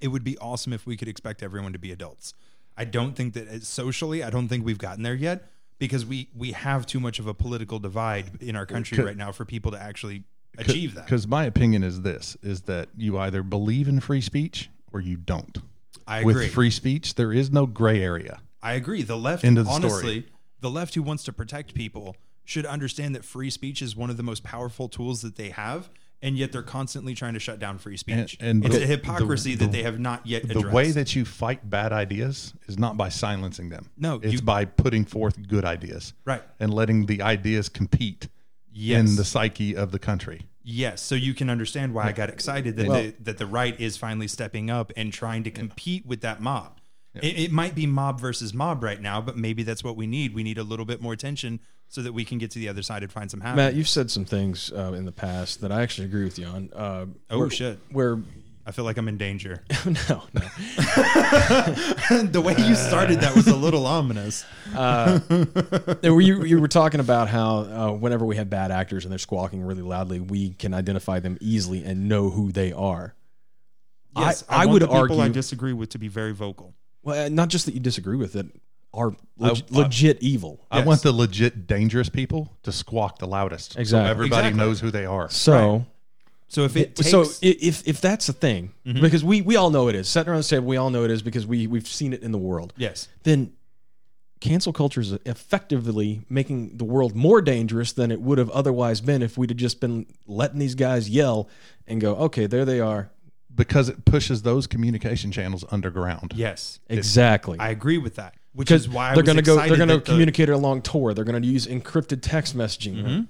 It 0.00 0.08
would 0.08 0.24
be 0.24 0.36
awesome 0.38 0.72
if 0.72 0.84
we 0.84 0.96
could 0.96 1.08
expect 1.08 1.40
everyone 1.42 1.72
to 1.72 1.78
be 1.78 1.92
adults. 1.92 2.34
I 2.76 2.84
don't 2.84 3.14
think 3.14 3.34
that 3.34 3.62
socially, 3.64 4.22
I 4.22 4.30
don't 4.30 4.48
think 4.48 4.64
we've 4.64 4.78
gotten 4.78 5.02
there 5.02 5.14
yet 5.14 5.50
because 5.78 6.04
we 6.04 6.28
we 6.36 6.52
have 6.52 6.86
too 6.86 7.00
much 7.00 7.18
of 7.18 7.26
a 7.26 7.34
political 7.34 7.78
divide 7.78 8.42
in 8.42 8.56
our 8.56 8.66
country 8.66 9.02
right 9.02 9.16
now 9.16 9.32
for 9.32 9.44
people 9.44 9.72
to 9.72 9.80
actually 9.80 10.24
achieve 10.58 10.94
that. 10.94 11.04
Because 11.06 11.26
my 11.26 11.44
opinion 11.44 11.82
is 11.82 12.02
this: 12.02 12.36
is 12.42 12.62
that 12.62 12.88
you 12.96 13.18
either 13.18 13.42
believe 13.42 13.88
in 13.88 14.00
free 14.00 14.20
speech 14.20 14.70
or 14.92 15.00
you 15.00 15.16
don't. 15.16 15.58
I 16.06 16.20
agree. 16.20 16.34
With 16.34 16.52
free 16.52 16.70
speech, 16.70 17.14
there 17.14 17.32
is 17.32 17.50
no 17.50 17.66
gray 17.66 18.02
area. 18.02 18.40
I 18.62 18.74
agree. 18.74 19.02
The 19.02 19.16
left, 19.16 19.44
End 19.44 19.58
of 19.58 19.66
the 19.66 19.70
honestly, 19.70 20.20
story. 20.20 20.26
the 20.60 20.70
left 20.70 20.94
who 20.94 21.02
wants 21.02 21.24
to 21.24 21.32
protect 21.32 21.74
people 21.74 22.16
should 22.44 22.66
understand 22.66 23.14
that 23.14 23.24
free 23.24 23.50
speech 23.50 23.82
is 23.82 23.96
one 23.96 24.08
of 24.08 24.16
the 24.16 24.22
most 24.22 24.44
powerful 24.44 24.88
tools 24.88 25.22
that 25.22 25.36
they 25.36 25.50
have, 25.50 25.90
and 26.22 26.36
yet 26.36 26.52
they're 26.52 26.62
constantly 26.62 27.14
trying 27.14 27.34
to 27.34 27.40
shut 27.40 27.58
down 27.58 27.78
free 27.78 27.96
speech. 27.96 28.36
and 28.40 28.64
it's 28.64 28.76
the- 28.76 28.82
a 28.84 28.86
hypocrisy 28.86 29.54
the- 29.54 29.66
that 29.66 29.72
they 29.72 29.82
have 29.82 29.98
not 30.00 30.26
yet 30.26 30.44
addressed. 30.44 30.62
The 30.66 30.70
way 30.70 30.90
that 30.90 31.14
you 31.14 31.24
fight 31.24 31.68
bad 31.68 31.92
ideas 31.92 32.54
is 32.66 32.78
not 32.78 32.96
by 32.96 33.08
silencing 33.08 33.68
them. 33.68 33.90
No, 33.96 34.16
it's 34.22 34.34
you- 34.34 34.42
by 34.42 34.64
putting 34.64 35.04
forth 35.04 35.46
good 35.46 35.64
ideas. 35.64 36.14
Right. 36.24 36.42
And 36.58 36.72
letting 36.72 37.06
the 37.06 37.22
ideas 37.22 37.68
compete 37.68 38.28
Yes. 38.72 39.08
in 39.08 39.16
the 39.16 39.24
psyche 39.24 39.74
of 39.76 39.92
the 39.92 39.98
country. 39.98 40.42
Yes, 40.68 41.00
so 41.00 41.14
you 41.14 41.32
can 41.32 41.48
understand 41.48 41.94
why 41.94 42.04
I 42.08 42.12
got 42.12 42.28
excited 42.28 42.76
that 42.76 42.86
Well- 42.88 43.02
the, 43.02 43.14
that 43.20 43.38
the 43.38 43.46
right 43.46 43.78
is 43.80 43.96
finally 43.96 44.26
stepping 44.28 44.68
up 44.68 44.92
and 44.96 45.12
trying 45.12 45.44
to 45.44 45.50
compete 45.50 46.04
with 46.04 46.22
that 46.22 46.40
mob. 46.40 46.80
It, 47.22 47.38
it 47.38 47.52
might 47.52 47.74
be 47.74 47.86
mob 47.86 48.20
versus 48.20 48.52
mob 48.52 48.82
right 48.82 49.00
now, 49.00 49.22
but 49.22 49.38
maybe 49.38 49.62
that's 49.62 49.82
what 49.82 49.96
we 49.96 50.06
need. 50.06 50.34
We 50.34 50.42
need 50.42 50.58
a 50.58 50.62
little 50.64 50.84
bit 50.84 51.00
more 51.00 51.16
tension 51.16 51.60
so 51.88 52.02
that 52.02 52.12
we 52.12 52.24
can 52.24 52.38
get 52.38 52.50
to 52.52 52.58
the 52.58 52.68
other 52.68 52.82
side 52.82 53.02
and 53.02 53.12
find 53.12 53.30
some 53.30 53.40
happiness. 53.40 53.66
Matt, 53.66 53.74
you've 53.74 53.88
said 53.88 54.10
some 54.10 54.24
things 54.24 54.72
uh, 54.72 54.92
in 54.92 55.04
the 55.04 55.12
past 55.12 55.60
that 55.60 55.70
I 55.72 55.82
actually 55.82 56.06
agree 56.06 56.24
with 56.24 56.38
you 56.38 56.46
on. 56.46 56.70
Uh, 56.74 57.06
Oh, 57.30 57.38
where- 57.38 57.50
shit. 57.50 57.78
Where 57.90 58.18
I 58.68 58.72
feel 58.72 58.84
like 58.84 58.96
I'm 58.96 59.06
in 59.06 59.16
danger. 59.16 59.62
no, 59.86 60.22
no. 60.34 60.40
the 62.24 62.42
way 62.44 62.54
you 62.58 62.74
started 62.74 63.20
that 63.20 63.32
was 63.36 63.46
a 63.46 63.54
little 63.54 63.86
ominous. 63.86 64.44
Were- 64.74 66.20
you, 66.20 66.42
you 66.44 66.60
were 66.60 66.66
talking 66.68 66.98
about 67.00 67.28
how 67.28 67.58
uh, 67.58 67.90
whenever 67.92 68.24
we 68.24 68.34
have 68.36 68.50
bad 68.50 68.70
actors 68.72 69.04
and 69.04 69.12
they're 69.12 69.18
squawking 69.20 69.62
really 69.62 69.82
loudly, 69.82 70.18
we 70.20 70.50
can 70.50 70.74
identify 70.74 71.20
them 71.20 71.38
easily 71.40 71.84
and 71.84 72.08
know 72.08 72.30
who 72.30 72.50
they 72.50 72.72
are. 72.72 73.14
Yes, 74.16 74.44
I- 74.48 74.62
I 74.62 74.66
want 74.66 74.80
would 74.82 74.90
people 74.90 75.20
I 75.20 75.28
disagree 75.28 75.72
with 75.72 75.90
to 75.90 75.98
be 75.98 76.08
very 76.08 76.32
vocal. 76.32 76.74
Well, 77.02 77.26
uh, 77.26 77.28
not 77.28 77.48
just 77.50 77.66
that 77.66 77.74
you 77.74 77.80
disagree 77.80 78.16
with 78.16 78.34
it, 78.34 78.46
are 78.96 79.14
leg- 79.38 79.62
I- 79.72 79.78
legit 79.78 80.22
evil. 80.22 80.64
I 80.70 80.78
Yes. 80.78 80.86
want 80.86 81.02
the 81.02 81.12
legit 81.12 81.66
dangerous 81.66 82.08
people 82.08 82.52
to 82.62 82.72
squawk 82.72 83.18
the 83.18 83.26
loudest. 83.26 83.76
Exactly. 83.78 84.06
So 84.06 84.10
everybody 84.10 84.48
Exactly. 84.48 84.58
knows 84.58 84.80
who 84.80 84.90
they 84.90 85.04
are. 85.06 85.28
So, 85.30 85.86
So 86.48 86.62
if 86.64 86.76
it 86.76 86.96
takes, 86.96 87.10
so 87.10 87.24
if 87.42 87.86
if 87.86 88.00
that's 88.00 88.28
a 88.28 88.32
thing, 88.32 88.72
Mm-hmm. 88.86 89.00
because 89.02 89.22
we 89.24 89.42
we 89.42 89.56
all 89.56 89.70
know 89.70 89.88
it 89.88 89.94
is 89.94 90.08
sitting 90.08 90.30
around 90.30 90.42
the 90.42 90.48
table, 90.48 90.66
we 90.66 90.76
all 90.76 90.90
know 90.90 91.04
it 91.04 91.10
is 91.10 91.22
because 91.22 91.46
we 91.46 91.66
we've 91.66 91.88
seen 91.88 92.12
it 92.12 92.22
in 92.22 92.32
the 92.32 92.38
world. 92.38 92.72
yes, 92.76 93.08
Then 93.24 93.52
cancel 94.40 94.72
culture 94.72 95.00
is 95.00 95.12
effectively 95.24 96.20
making 96.28 96.76
the 96.76 96.84
world 96.84 97.14
more 97.16 97.40
dangerous 97.40 97.92
than 97.92 98.10
it 98.10 98.20
would 98.20 98.38
have 98.38 98.50
otherwise 98.50 99.00
been 99.00 99.22
if 99.22 99.36
we'd 99.38 99.50
have 99.50 99.56
just 99.56 99.80
been 99.80 100.06
letting 100.26 100.58
these 100.58 100.74
guys 100.74 101.08
yell 101.08 101.48
and 101.86 102.00
go, 102.00 102.14
okay, 102.16 102.46
there 102.46 102.64
they 102.66 102.78
are. 102.78 103.10
Because 103.54 103.88
it 103.88 104.04
pushes 104.04 104.42
those 104.42 104.66
communication 104.66 105.32
channels 105.32 105.64
underground. 105.70 106.34
yes, 106.36 106.78
Exactly. 106.90 107.58
I 107.58 107.70
agree 107.70 107.96
with 107.98 108.16
that. 108.16 108.34
Which 108.56 108.68
because 108.68 108.82
is 108.82 108.88
why 108.88 109.10
I 109.10 109.14
they're 109.14 109.22
going 109.22 109.36
to 109.36 109.42
go. 109.42 109.56
They're 109.56 109.68
going 109.76 109.88
to 109.90 109.94
that 109.96 110.04
the- 110.06 110.10
communicate 110.10 110.48
along 110.48 110.82
Tor. 110.82 111.14
They're 111.14 111.24
going 111.24 111.40
to 111.40 111.46
use 111.46 111.66
encrypted 111.68 112.20
text 112.22 112.56
messaging. 112.56 112.96
Mm-hmm. 112.96 113.20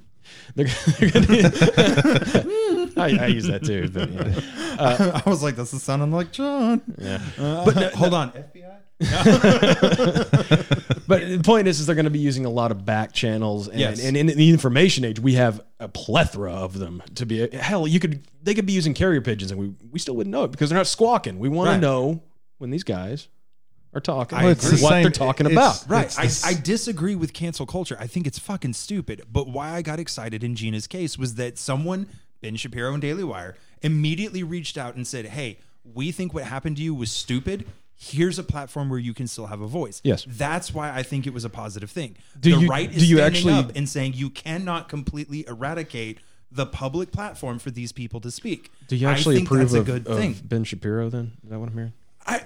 They're, 0.54 0.66
they're 0.98 1.10
gonna, 1.10 2.92
I, 2.96 3.24
I 3.24 3.26
use 3.26 3.46
that 3.46 3.62
too. 3.64 3.88
But, 3.88 4.10
yeah. 4.10 5.20
I 5.26 5.28
was 5.28 5.42
like, 5.42 5.54
"This 5.56 5.72
is 5.74 5.82
sounding 5.82 6.10
like 6.12 6.32
John." 6.32 6.80
Yeah. 6.98 7.20
but 7.36 7.76
no, 7.76 7.88
hold 7.90 8.14
on, 8.14 8.30
FBI. 8.32 8.76
But 11.08 11.20
the 11.28 11.40
point 11.44 11.68
is, 11.68 11.78
is 11.78 11.86
they're 11.86 11.94
going 11.94 12.04
to 12.06 12.10
be 12.10 12.18
using 12.18 12.44
a 12.44 12.50
lot 12.50 12.72
of 12.72 12.84
back 12.84 13.12
channels, 13.12 13.68
and, 13.68 13.78
Yes. 13.78 14.02
and 14.04 14.16
in 14.16 14.26
the 14.26 14.50
information 14.50 15.04
age, 15.04 15.20
we 15.20 15.34
have 15.34 15.60
a 15.78 15.86
plethora 15.88 16.52
of 16.52 16.78
them. 16.78 17.00
To 17.16 17.24
be 17.26 17.48
hell, 17.56 17.86
you 17.86 18.00
could 18.00 18.26
they 18.42 18.54
could 18.54 18.66
be 18.66 18.72
using 18.72 18.94
carrier 18.94 19.20
pigeons, 19.20 19.50
and 19.52 19.60
we 19.60 19.74
we 19.92 19.98
still 20.00 20.16
wouldn't 20.16 20.32
know 20.32 20.44
it 20.44 20.50
because 20.50 20.68
they're 20.70 20.78
not 20.78 20.86
squawking. 20.88 21.38
We 21.38 21.48
want 21.48 21.68
Right. 21.68 21.74
to 21.76 21.80
know 21.80 22.22
when 22.58 22.70
these 22.70 22.82
guys 22.84 23.28
are 23.96 24.00
talking. 24.00 24.38
I 24.38 24.50
It's 24.50 24.66
agree. 24.66 24.82
what 24.82 24.90
Same- 24.90 25.02
they're 25.02 25.10
talking 25.10 25.46
it's- 25.46 25.82
about. 25.82 25.90
Right. 25.90 26.04
It's 26.06 26.18
I, 26.18 26.22
this- 26.24 26.44
I 26.44 26.54
disagree 26.54 27.14
with 27.16 27.32
cancel 27.32 27.66
culture. 27.66 27.96
I 27.98 28.06
think 28.06 28.26
it's 28.26 28.38
fucking 28.38 28.74
stupid. 28.74 29.22
But 29.32 29.48
why 29.48 29.70
I 29.72 29.82
got 29.82 29.98
excited 29.98 30.44
in 30.44 30.54
Gina's 30.54 30.86
case 30.86 31.16
was 31.18 31.34
that 31.36 31.58
someone, 31.58 32.06
Ben 32.42 32.56
Shapiro 32.56 32.92
and 32.92 33.00
Daily 33.02 33.24
Wire, 33.24 33.56
immediately 33.82 34.42
reached 34.42 34.76
out 34.78 34.94
and 34.96 35.06
said, 35.06 35.26
Hey, 35.26 35.58
we 35.94 36.12
think 36.12 36.34
what 36.34 36.44
happened 36.44 36.76
to 36.76 36.82
you 36.82 36.94
was 36.94 37.10
stupid. 37.10 37.66
Here's 37.98 38.38
a 38.38 38.42
platform 38.44 38.90
where 38.90 38.98
you 38.98 39.14
can 39.14 39.26
still 39.26 39.46
have 39.46 39.62
a 39.62 39.66
voice. 39.66 40.02
Yes. 40.04 40.26
That's 40.28 40.74
why 40.74 40.92
I 40.94 41.02
think 41.02 41.26
it 41.26 41.32
was 41.32 41.44
a 41.46 41.50
positive 41.50 41.90
thing. 41.90 42.16
Do 42.38 42.54
the 42.54 42.60
you- 42.62 42.68
right 42.68 42.90
is 42.90 42.98
do 42.98 43.06
you 43.06 43.16
standing 43.16 43.36
actually- 43.38 43.52
up 43.54 43.72
and 43.76 43.88
saying 43.88 44.12
you 44.14 44.28
cannot 44.28 44.88
completely 44.90 45.46
eradicate 45.48 46.18
the 46.52 46.66
public 46.66 47.10
platform 47.10 47.58
for 47.58 47.70
these 47.70 47.90
people 47.92 48.20
to 48.20 48.30
speak. 48.30 48.70
Do 48.88 48.96
you 48.96 49.08
I 49.08 49.12
actually 49.12 49.36
think 49.36 49.48
approve 49.48 49.60
that's 49.62 49.74
a 49.74 49.80
of, 49.80 49.86
good 49.86 50.06
of 50.06 50.16
thing. 50.18 50.36
Ben 50.44 50.62
Shapiro? 50.64 51.08
Then 51.10 51.32
is 51.42 51.50
that 51.50 51.58
what 51.58 51.68
I'm 51.70 51.74
hearing? 51.74 51.92
I 52.26 52.42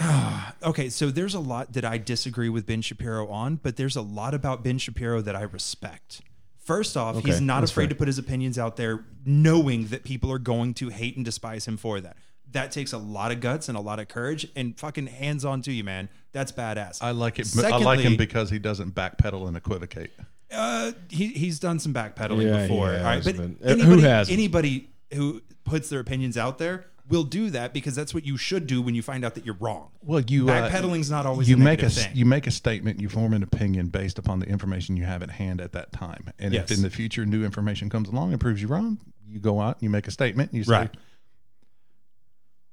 okay, 0.62 0.88
so 0.88 1.10
there's 1.10 1.34
a 1.34 1.40
lot 1.40 1.72
that 1.74 1.84
I 1.84 1.98
disagree 1.98 2.48
with 2.48 2.66
Ben 2.66 2.82
Shapiro 2.82 3.28
on, 3.28 3.56
but 3.56 3.76
there's 3.76 3.96
a 3.96 4.02
lot 4.02 4.34
about 4.34 4.64
Ben 4.64 4.78
Shapiro 4.78 5.20
that 5.20 5.36
I 5.36 5.42
respect. 5.42 6.22
First 6.58 6.96
off, 6.96 7.24
he's 7.24 7.40
not 7.40 7.64
afraid 7.64 7.84
fair. 7.84 7.88
to 7.90 7.94
put 7.96 8.06
his 8.06 8.18
opinions 8.18 8.58
out 8.58 8.76
there, 8.76 9.04
knowing 9.24 9.86
that 9.86 10.04
people 10.04 10.30
are 10.30 10.38
going 10.38 10.74
to 10.74 10.88
hate 10.88 11.16
and 11.16 11.24
despise 11.24 11.66
him 11.66 11.76
for 11.76 12.00
that. 12.00 12.16
That 12.52 12.70
takes 12.72 12.92
a 12.92 12.98
lot 12.98 13.32
of 13.32 13.40
guts 13.40 13.68
and 13.68 13.76
a 13.76 13.80
lot 13.80 13.98
of 13.98 14.08
courage, 14.08 14.46
and 14.56 14.78
fucking 14.78 15.06
hands 15.08 15.44
on 15.44 15.62
to 15.62 15.72
you, 15.72 15.84
man. 15.84 16.08
That's 16.32 16.52
badass. 16.52 17.02
I 17.02 17.10
like 17.12 17.38
it. 17.38 17.46
Secondly, 17.46 17.74
I 17.82 17.84
like 17.84 18.00
him 18.00 18.16
because 18.16 18.50
he 18.50 18.58
doesn't 18.58 18.94
backpedal 18.94 19.48
and 19.48 19.56
equivocate. 19.56 20.10
Uh, 20.52 20.92
he 21.08 21.28
he's 21.28 21.58
done 21.60 21.78
some 21.78 21.94
backpedaling 21.94 22.44
Yeah, 22.44 22.62
before. 22.62 22.88
has, 22.88 22.98
all 23.00 23.04
right, 23.04 23.24
but 23.24 23.36
but- 23.60 23.70
uh, 23.80 23.84
who 23.84 23.98
hasn't? 23.98 24.36
anybody 24.36 24.90
who 25.14 25.42
puts 25.64 25.88
their 25.90 26.00
opinions 26.00 26.36
out 26.36 26.58
there 26.58 26.86
will 27.10 27.24
do 27.24 27.50
that 27.50 27.74
because 27.74 27.94
that's 27.94 28.14
what 28.14 28.24
you 28.24 28.36
should 28.38 28.66
do 28.66 28.80
when 28.80 28.94
you 28.94 29.02
find 29.02 29.24
out 29.24 29.34
that 29.34 29.44
you're 29.44 29.56
wrong. 29.60 29.90
Well, 30.02 30.20
you 30.20 30.44
Backpedaling's 30.46 31.10
not 31.10 31.26
always 31.26 31.48
you 31.50 31.56
a 31.56 31.58
make 31.58 31.82
a 31.82 31.90
thing. 31.90 32.10
you 32.14 32.24
make 32.24 32.46
a 32.46 32.50
statement, 32.50 33.00
you 33.00 33.08
form 33.10 33.34
an 33.34 33.42
opinion 33.42 33.88
based 33.88 34.18
upon 34.18 34.38
the 34.38 34.46
information 34.46 34.96
you 34.96 35.04
have 35.04 35.22
at 35.22 35.30
hand 35.30 35.60
at 35.60 35.72
that 35.72 35.92
time. 35.92 36.30
And 36.38 36.54
Yes. 36.54 36.70
if 36.70 36.76
in 36.78 36.82
the 36.82 36.90
future 36.90 37.26
new 37.26 37.44
information 37.44 37.90
comes 37.90 38.08
along 38.08 38.32
and 38.32 38.40
proves 38.40 38.62
you 38.62 38.68
wrong, 38.68 38.98
you 39.26 39.40
go 39.40 39.60
out, 39.60 39.76
and 39.76 39.82
you 39.82 39.90
make 39.90 40.08
a 40.08 40.10
statement, 40.10 40.50
and 40.52 40.58
you 40.58 40.64
say, 40.64 40.72
Right. 40.72 40.96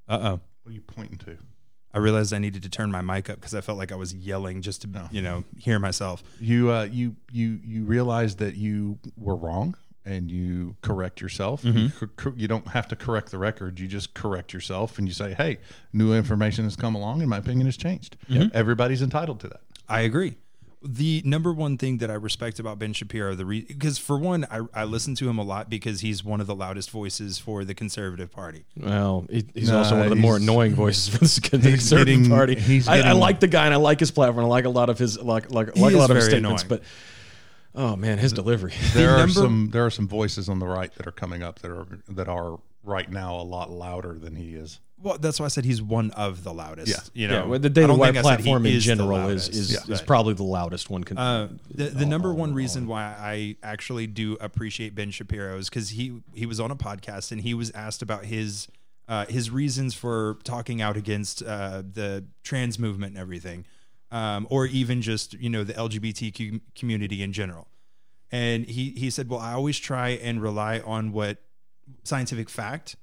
Uh 0.07 0.19
oh. 0.21 0.39
"What 0.63 0.71
are 0.71 0.73
you 0.75 0.81
pointing 0.81 1.17
to?" 1.19 1.37
I 1.93 1.99
realized 1.99 2.31
I 2.33 2.37
needed 2.37 2.63
to 2.63 2.69
turn 2.69 2.91
my 2.91 3.01
mic 3.01 3.29
up 3.29 3.37
because 3.37 3.55
I 3.55 3.61
felt 3.61 3.77
like 3.77 3.91
I 3.91 3.95
was 3.95 4.13
yelling 4.13 4.61
just 4.61 4.83
to, 4.83 5.09
you 5.11 5.21
know, 5.21 5.43
hear 5.57 5.79
myself. 5.79 6.23
You 6.39 6.71
uh, 6.71 6.83
you 6.83 7.15
you 7.31 7.59
you 7.63 7.83
realize 7.85 8.35
that 8.37 8.55
you 8.55 8.99
were 9.17 9.35
wrong 9.35 9.75
and 10.07 10.31
you 10.31 10.75
correct 10.81 11.21
yourself. 11.21 11.63
You, 11.65 11.73
mm-hmm. 11.73 11.97
cor- 11.97 12.07
cor- 12.15 12.33
you 12.37 12.47
don't 12.47 12.67
have 12.69 12.87
to 12.87 12.95
correct 12.95 13.31
the 13.31 13.37
record. 13.37 13.79
You 13.79 13.87
just 13.87 14.13
correct 14.13 14.53
yourself 14.53 14.97
and 14.97 15.07
you 15.07 15.13
say, 15.13 15.33
"Hey, 15.33 15.57
new 15.93 16.13
information 16.13 16.63
has 16.63 16.75
come 16.75 16.95
along, 16.95 17.21
and 17.21 17.29
my 17.29 17.37
opinion 17.37 17.65
has 17.67 17.77
changed." 17.77 18.17
Mm-hmm. 18.29 18.49
Everybody's 18.53 19.01
entitled 19.01 19.39
to 19.41 19.47
that. 19.49 19.61
I 19.89 20.01
agree. 20.01 20.37
The 20.83 21.23
number 21.25 21.51
one 21.51 21.77
thing 21.77 21.97
that 21.97 22.11
I 22.11 22.13
respect 22.13 22.59
about 22.59 22.77
Ben 22.77 22.93
Shapiro, 22.93 23.33
the 23.33 23.45
re- 23.45 23.65
because 23.67 23.97
for 23.97 24.17
one, 24.17 24.45
I, 24.51 24.61
I 24.75 24.83
listen 24.83 25.15
to 25.15 25.27
him 25.27 25.39
a 25.39 25.43
lot 25.43 25.71
because 25.71 26.01
he's 26.01 26.23
one 26.23 26.39
of 26.39 26.45
the 26.45 26.53
loudest 26.53 26.91
voices 26.91 27.39
for 27.39 27.65
the 27.65 27.73
conservative 27.73 28.31
party. 28.31 28.63
Well, 28.79 29.25
he, 29.29 29.43
he's 29.55 29.71
Nah, 29.71 29.79
also 29.79 29.95
one 29.95 30.03
of 30.05 30.09
the 30.11 30.15
more 30.15 30.37
annoying 30.37 30.75
voices 30.75 31.09
for 31.09 31.17
the 31.17 31.41
conservative 31.71 32.05
getting- 32.19 32.29
party. 32.29 32.55
he's 32.55 32.87
I, 32.87 32.99
I 32.99 33.11
like 33.13 33.39
the 33.39 33.47
guy 33.47 33.65
and 33.65 33.73
I 33.73 33.77
like 33.77 33.99
his 33.99 34.11
platform. 34.11 34.45
I 34.45 34.47
like 34.47 34.65
a 34.65 34.69
lot 34.69 34.89
of 34.89 34.99
his 34.99 35.19
like 35.19 35.51
like, 35.51 35.75
like 35.75 35.93
a 35.95 35.97
lot 35.97 36.11
of 36.11 36.15
his 36.15 36.25
statements. 36.25 36.63
annoying. 36.63 36.81
But 36.81 36.83
oh 37.77 37.95
man, 37.95 38.17
his 38.17 38.33
delivery. 38.33 38.73
There 38.93 39.11
are 39.11 39.19
number- 39.19 39.33
some 39.33 39.69
there 39.71 39.85
are 39.85 39.89
some 39.91 40.07
voices 40.07 40.49
on 40.49 40.59
the 40.59 40.67
right 40.67 40.93
that 40.95 41.07
are 41.07 41.11
coming 41.13 41.41
up 41.43 41.59
that 41.59 41.71
are 41.71 41.85
that 42.09 42.27
are 42.27 42.59
right 42.83 43.09
now 43.09 43.35
a 43.39 43.43
lot 43.43 43.69
louder 43.71 44.17
than 44.19 44.35
he 44.35 44.55
is. 44.55 44.79
Well, 44.99 45.19
that's 45.19 45.39
why 45.39 45.45
I 45.45 45.49
said 45.49 45.63
he's 45.63 45.79
one 45.81 46.09
of 46.11 46.43
the 46.43 46.51
loudest. 46.51 46.89
Yeah. 46.89 47.21
you 47.21 47.27
know, 47.27 47.33
yeah, 47.41 47.45
well, 47.45 47.59
the 47.59 47.67
I 47.67 47.71
Daily 47.71 47.95
Wire 47.95 48.13
think 48.13 48.25
I 48.25 48.29
said 48.29 48.39
he 48.39 48.43
platform 48.45 48.65
in 48.65 48.73
is 48.73 48.83
general 48.83 49.29
is 49.29 49.47
is, 49.47 49.71
Yeah. 49.73 49.93
is 49.93 50.01
probably 50.01 50.33
the 50.33 50.43
loudest 50.43 50.89
one. 50.89 51.03
Can, 51.03 51.17
Uh, 51.19 51.49
the 51.69 51.85
the 51.89 52.05
number 52.05 52.33
one 52.33 52.53
reason 52.55 52.87
why 52.87 53.03
I 53.03 53.57
actually 53.61 54.07
do 54.07 54.37
appreciate 54.41 54.95
Ben 54.95 55.11
Shapiro 55.11 55.57
is 55.59 55.69
because 55.69 55.89
he 55.89 56.21
he 56.33 56.47
was 56.47 56.59
on 56.59 56.71
a 56.71 56.75
podcast 56.75 57.31
and 57.31 57.41
he 57.41 57.53
was 57.53 57.69
asked 57.71 58.01
about 58.01 58.25
his 58.25 58.67
uh, 59.07 59.25
his 59.27 59.51
reasons 59.51 59.93
for 59.93 60.37
talking 60.43 60.81
out 60.81 60.97
against 60.97 61.43
uh, 61.43 61.81
the 61.93 62.25
trans 62.43 62.79
movement 62.79 63.11
and 63.13 63.21
everything, 63.21 63.65
um, 64.11 64.47
or 64.49 64.65
even 64.65 65.01
just 65.01 65.33
you 65.33 65.49
know 65.49 65.63
the 65.63 65.73
LGBTQ 65.73 66.61
community 66.75 67.21
in 67.21 67.33
general. 67.33 67.67
And 68.31 68.65
he 68.65 68.91
he 68.91 69.09
said, 69.09 69.29
"Well, 69.29 69.39
I 69.39 69.53
always 69.53 69.77
try 69.77 70.09
and 70.09 70.41
rely 70.41 70.79
on 70.79 71.11
what 71.11 71.37
scientific 72.03 72.49
fact, 72.49 72.95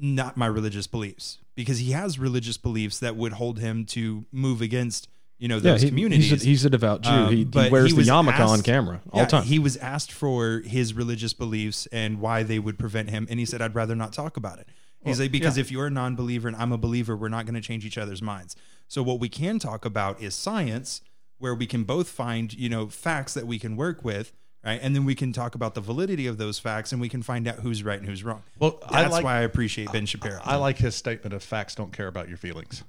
not 0.00 0.36
my 0.36 0.46
religious 0.46 0.86
beliefs, 0.86 1.38
because 1.54 1.78
he 1.78 1.92
has 1.92 2.18
religious 2.18 2.56
beliefs 2.56 2.98
that 2.98 3.16
would 3.16 3.34
hold 3.34 3.58
him 3.58 3.84
to 3.86 4.26
move 4.32 4.60
against." 4.60 5.08
You 5.38 5.48
know 5.48 5.56
yeah, 5.56 5.72
those 5.72 5.82
he- 5.82 5.88
communities. 5.88 6.30
He's 6.30 6.42
a, 6.42 6.46
he's 6.46 6.64
a 6.64 6.70
devout 6.70 7.02
Jew. 7.02 7.10
Um, 7.10 7.28
he, 7.28 7.44
he 7.44 7.68
wears 7.68 7.90
he 7.90 8.02
the 8.02 8.10
yarmulke 8.10 8.40
on 8.40 8.62
camera 8.62 9.02
all 9.10 9.20
yeah, 9.20 9.24
the 9.26 9.30
time. 9.32 9.42
He 9.42 9.58
was 9.58 9.76
asked 9.76 10.10
for 10.10 10.62
his 10.64 10.94
religious 10.94 11.34
beliefs 11.34 11.86
and 11.92 12.20
why 12.22 12.42
they 12.42 12.58
would 12.58 12.78
prevent 12.78 13.10
him, 13.10 13.26
and 13.28 13.38
he 13.38 13.44
said, 13.44 13.60
"I'd 13.60 13.74
rather 13.74 13.94
not 13.94 14.14
talk 14.14 14.38
about 14.38 14.58
it." 14.60 14.68
He's 15.06 15.20
like, 15.20 15.32
"Because 15.32 15.56
if 15.56 15.70
you're 15.70 15.86
a 15.86 15.90
non-believer 15.90 16.48
and 16.48 16.56
I'm 16.56 16.72
a 16.72 16.78
believer, 16.78 17.16
we're 17.16 17.28
not 17.28 17.46
going 17.46 17.54
to 17.54 17.60
change 17.60 17.84
each 17.84 17.98
other's 17.98 18.22
minds. 18.22 18.56
So 18.88 19.02
what 19.02 19.20
we 19.20 19.28
can 19.28 19.58
talk 19.58 19.84
about 19.84 20.20
is 20.20 20.34
science, 20.34 21.00
where 21.38 21.54
we 21.54 21.66
can 21.66 21.84
both 21.84 22.08
find 22.08 22.52
you 22.52 22.68
know 22.68 22.88
facts 22.88 23.34
that 23.34 23.46
we 23.46 23.58
can 23.58 23.76
work 23.76 24.04
with." 24.04 24.32
Right, 24.64 24.80
and 24.82 24.96
then 24.96 25.04
we 25.04 25.14
can 25.14 25.32
talk 25.32 25.54
about 25.54 25.76
the 25.76 25.80
validity 25.80 26.26
of 26.26 26.38
those 26.38 26.58
facts, 26.58 26.90
and 26.90 27.00
we 27.00 27.08
can 27.08 27.22
find 27.22 27.46
out 27.46 27.60
who's 27.60 27.84
right 27.84 28.00
and 28.00 28.08
who's 28.08 28.24
wrong. 28.24 28.42
Well, 28.58 28.80
I 28.88 29.02
that's 29.02 29.12
like- 29.12 29.24
why 29.24 29.36
I 29.36 29.42
appreciate 29.42 29.92
Ben 29.92 30.06
Shapiro. 30.06 30.40
I 30.42 30.56
like 30.56 30.76
his 30.76 30.96
statement 30.96 31.34
of 31.34 31.42
facts 31.44 31.76
don't 31.76 31.92
care 31.92 32.08
about 32.08 32.28
your 32.28 32.36
feelings. 32.36 32.82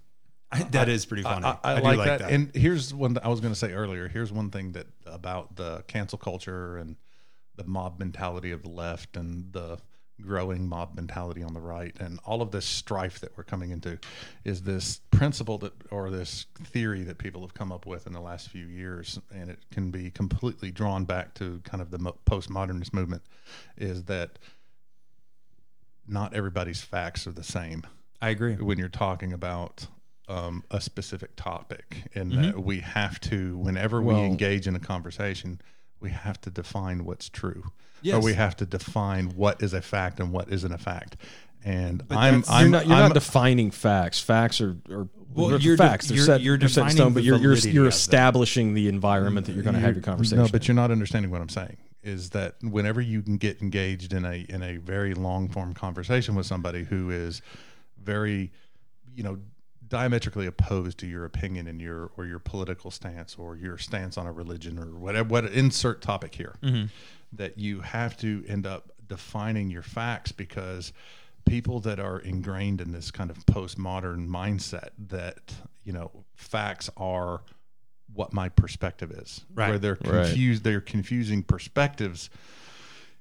I- 0.51 0.63
that 0.63 0.89
is 0.89 1.05
pretty 1.05 1.21
funny. 1.21 1.45
I, 1.45 1.57
I 1.63 1.79
do 1.79 1.97
like, 1.97 2.19
that. 2.19 2.31
And 2.31 2.55
here's 2.55 2.95
one 2.95 3.13
that 3.13 3.23
I 3.23 3.27
was 3.27 3.41
going 3.41 3.53
to 3.53 3.59
say 3.59 3.73
earlier. 3.73 4.07
Here's 4.07 4.31
one 4.31 4.49
thing 4.49 4.71
that 4.71 4.87
about 5.05 5.55
the 5.55 5.83
cancel 5.87 6.17
culture 6.17 6.77
and 6.77 6.95
the 7.57 7.65
mob 7.65 7.99
mentality 7.99 8.49
of 8.49 8.63
the 8.63 8.69
left 8.69 9.15
and 9.15 9.53
the 9.53 9.77
growing 10.21 10.67
mob 10.67 10.95
mentality 10.95 11.43
on 11.43 11.53
the 11.53 11.59
right 11.59 11.95
and 11.99 12.19
all 12.25 12.41
of 12.41 12.49
this 12.51 12.65
strife 12.65 13.19
that 13.19 13.31
we're 13.37 13.43
coming 13.43 13.69
into 13.69 13.99
is 14.43 14.63
this 14.63 14.99
principle 15.11 15.57
that 15.59 15.73
or 15.91 16.09
this 16.09 16.47
theory 16.63 17.03
that 17.03 17.17
people 17.19 17.41
have 17.41 17.53
come 17.53 17.71
up 17.71 17.85
with 17.85 18.07
in 18.07 18.13
the 18.13 18.19
last 18.19 18.49
few 18.49 18.65
years 18.65 19.19
and 19.31 19.49
it 19.49 19.59
can 19.71 19.91
be 19.91 20.09
completely 20.09 20.71
drawn 20.71 21.05
back 21.05 21.33
to 21.35 21.61
kind 21.63 21.81
of 21.81 21.91
the 21.91 21.99
mo- 21.99 22.17
postmodernist 22.25 22.93
movement 22.93 23.21
is 23.77 24.05
that 24.05 24.39
not 26.07 26.33
everybody's 26.33 26.81
facts 26.81 27.27
are 27.27 27.31
the 27.31 27.43
same 27.43 27.83
I 28.21 28.29
agree. 28.29 28.55
when 28.55 28.77
you're 28.79 28.89
talking 28.89 29.33
about 29.33 29.85
um, 30.29 30.63
a 30.71 30.81
specific 30.81 31.35
topic, 31.37 32.03
and 32.13 32.33
Mm-hmm. 32.33 32.41
that 32.41 32.59
we 32.61 32.79
have 32.81 33.17
to, 33.21 33.57
whenever 33.59 34.01
we 34.01 34.13
engage 34.15 34.67
in 34.67 34.75
a 34.75 34.79
conversation, 34.79 35.61
we 35.99 36.09
have 36.11 36.39
to 36.41 36.49
define 36.49 37.05
what's 37.05 37.29
true, 37.29 37.63
or 38.13 38.19
we 38.21 38.33
have 38.33 38.55
to 38.57 38.65
define 38.65 39.29
what 39.35 39.61
is 39.63 39.73
a 39.73 39.81
fact 39.81 40.19
and 40.19 40.31
what 40.31 40.49
isn't 40.51 40.71
a 40.71 40.77
fact. 40.77 41.17
And 41.65 42.07
But 42.07 42.17
I'm, 42.17 42.43
I'm, 42.47 42.61
you're 42.61 42.69
not, 42.69 42.87
you're 42.87 42.95
I'm, 42.95 43.01
not 43.09 43.13
defining 43.13 43.71
facts. 43.71 44.19
Facts 44.19 44.61
are, 44.61 44.77
are 44.91 45.07
Well, 45.33 45.49
they're 45.49 45.59
you're 45.59 45.75
de- 45.75 45.83
facts. 45.83 46.07
they're 46.07 46.15
you're- 46.17 46.25
set, 46.25 46.41
you're 46.41 46.57
they're 46.57 46.69
set 46.69 46.81
in 46.81 46.87
defining 46.87 46.95
stone, 46.97 47.13
but 47.13 47.23
you're 47.23 47.37
you're, 47.39 47.55
you're 47.57 47.87
establishing 47.87 48.73
the 48.73 48.87
environment 48.87 49.47
that 49.47 49.53
you're 49.53 49.63
going 49.63 49.73
to 49.75 49.81
have 49.81 49.95
your 49.95 50.03
conversation. 50.03 50.37
No, 50.37 50.47
but 50.49 50.67
you're 50.67 50.75
not 50.75 50.91
understanding 50.91 51.31
what 51.31 51.41
I'm 51.41 51.49
saying. 51.49 51.77
Is 52.03 52.29
that 52.29 52.55
whenever 52.61 53.01
you 53.01 53.21
can 53.21 53.37
get 53.37 53.61
engaged 53.61 54.13
in 54.13 54.23
a 54.23 54.45
in 54.47 54.61
a 54.63 54.77
very 54.77 55.13
long 55.13 55.49
form 55.49 55.73
conversation 55.73 56.35
with 56.35 56.45
somebody 56.45 56.83
who 56.83 57.09
is 57.09 57.41
very, 58.01 58.51
you 59.13 59.23
know, 59.23 59.39
diametrically 59.87 60.45
opposed 60.47 60.97
to 60.99 61.07
your 61.07 61.25
opinion 61.25 61.67
and 61.67 61.79
your 61.81 62.11
or 62.17 62.25
your 62.25 62.39
political 62.39 62.91
stance 62.91 63.35
or 63.37 63.55
your 63.55 63.77
stance 63.77 64.17
on 64.17 64.27
a 64.27 64.31
religion 64.31 64.77
or 64.77 64.85
whatever, 64.99 65.29
what 65.29 65.45
insert 65.45 66.01
topic 66.01 66.35
here, 66.35 66.55
mm-hmm. 66.61 66.85
that 67.33 67.57
you 67.57 67.81
have 67.81 68.17
to 68.17 68.43
end 68.47 68.65
up 68.67 68.91
defining 69.07 69.69
your 69.69 69.81
facts 69.83 70.31
because 70.31 70.91
people 71.45 71.79
that 71.79 71.99
are 71.99 72.19
ingrained 72.19 72.81
in 72.81 72.91
this 72.91 73.09
kind 73.11 73.29
of 73.29 73.37
postmodern 73.45 74.27
mindset 74.27 74.89
that 75.07 75.53
you 75.85 75.93
know 75.93 76.11
facts 76.35 76.89
are 76.97 77.41
what 78.13 78.33
my 78.33 78.49
perspective 78.49 79.11
is 79.11 79.45
Right. 79.53 79.69
where 79.69 79.79
they're 79.79 79.97
Right. 80.01 80.25
confused 80.27 80.63
they're 80.65 80.81
confusing 80.81 81.43
perspectives 81.43 82.29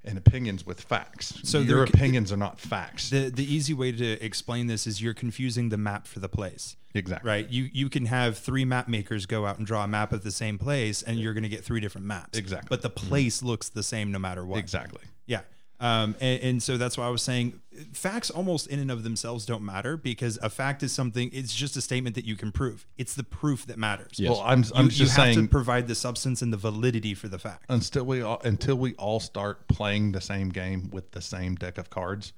and 0.07 0.19
opinions 0.19 0.65
with 0.65 0.81
facts 0.81 1.39
So 1.43 1.59
your 1.59 1.85
opinions 1.85 2.33
are 2.33 2.37
not 2.37 2.59
facts 2.59 3.11
The 3.11 3.31
the 3.31 3.45
easy 3.45 3.75
way 3.75 3.93
to 3.93 4.25
explain 4.25 4.67
this 4.67 4.87
is 4.87 5.03
you're 5.03 5.15
confusing 5.15 5.69
the 5.69 5.77
map 5.77 6.07
for 6.07 6.21
the 6.21 6.29
place. 6.29 6.77
exactly 6.95 7.29
Right. 7.29 7.49
You 7.49 7.69
you 7.73 7.89
can 7.89 8.07
have 8.07 8.39
three 8.39 8.65
map 8.65 8.89
makers 8.89 9.27
go 9.27 9.47
out 9.47 9.59
and 9.59 9.67
draw 9.67 9.85
a 9.85 9.89
map 9.89 10.13
of 10.13 10.23
the 10.23 10.31
same 10.31 10.59
place 10.59 11.03
and 11.03 11.19
you're 11.19 11.35
going 11.35 11.43
to 11.43 11.49
get 11.49 11.65
three 11.65 11.81
different 11.81 12.07
maps. 12.07 12.39
Exactly. 12.39 12.69
But 12.69 12.83
the 12.83 12.91
mm-hmm. 12.91 13.09
place 13.09 13.43
looks 13.43 13.69
the 13.69 13.83
same 13.83 14.13
no 14.13 14.19
matter 14.19 14.45
what. 14.45 14.59
exactly 14.59 15.03
Yeah. 15.27 15.41
Um, 15.79 16.17
and, 16.21 16.43
and 16.43 16.63
so 16.63 16.77
that's 16.79 16.97
why 16.97 17.07
I 17.07 17.11
was 17.11 17.23
saying 17.23 17.61
facts 17.93 18.31
almost 18.31 18.67
in 18.69 18.79
and 18.79 18.91
of 18.91 19.03
themselves 19.03 19.45
don't 19.45 19.63
matter 19.63 19.97
because 19.97 20.39
a 20.43 20.49
fact 20.49 20.83
is 20.83 20.93
something, 20.93 21.31
it's 21.33 21.55
just 21.55 21.77
a 21.77 21.81
statement 21.81 22.15
that 22.15 22.25
you 22.25 22.37
can 22.37 22.51
prove. 22.51 22.87
It's 22.97 23.15
the 23.15 23.25
proof 23.25 23.67
that 23.67 23.77
matters. 23.77 24.13
Yes. 24.19 24.31
well 24.31 24.43
i'm, 24.47 24.63
You, 24.63 24.71
I'm 24.75 24.85
you 24.87 24.91
just 24.91 25.17
have 25.17 25.35
saying 25.35 25.43
to 25.43 25.49
provide 25.49 25.87
the 25.89 25.95
substance 25.95 26.41
and 26.41 26.53
the 26.53 26.57
validity 26.57 27.15
for 27.15 27.29
the 27.29 27.39
fact. 27.39 27.67
until 27.69 28.05
we 28.05 28.23
all, 28.23 28.41
until 28.45 28.77
we 28.77 28.95
all 28.95 29.21
start 29.21 29.69
playing 29.69 30.13
the 30.13 30.21
same 30.21 30.49
game 30.49 30.89
with 30.93 31.11
the 31.13 31.21
same 31.21 31.55
deck 31.57 31.79
of 31.79 31.91
cards 31.91 32.33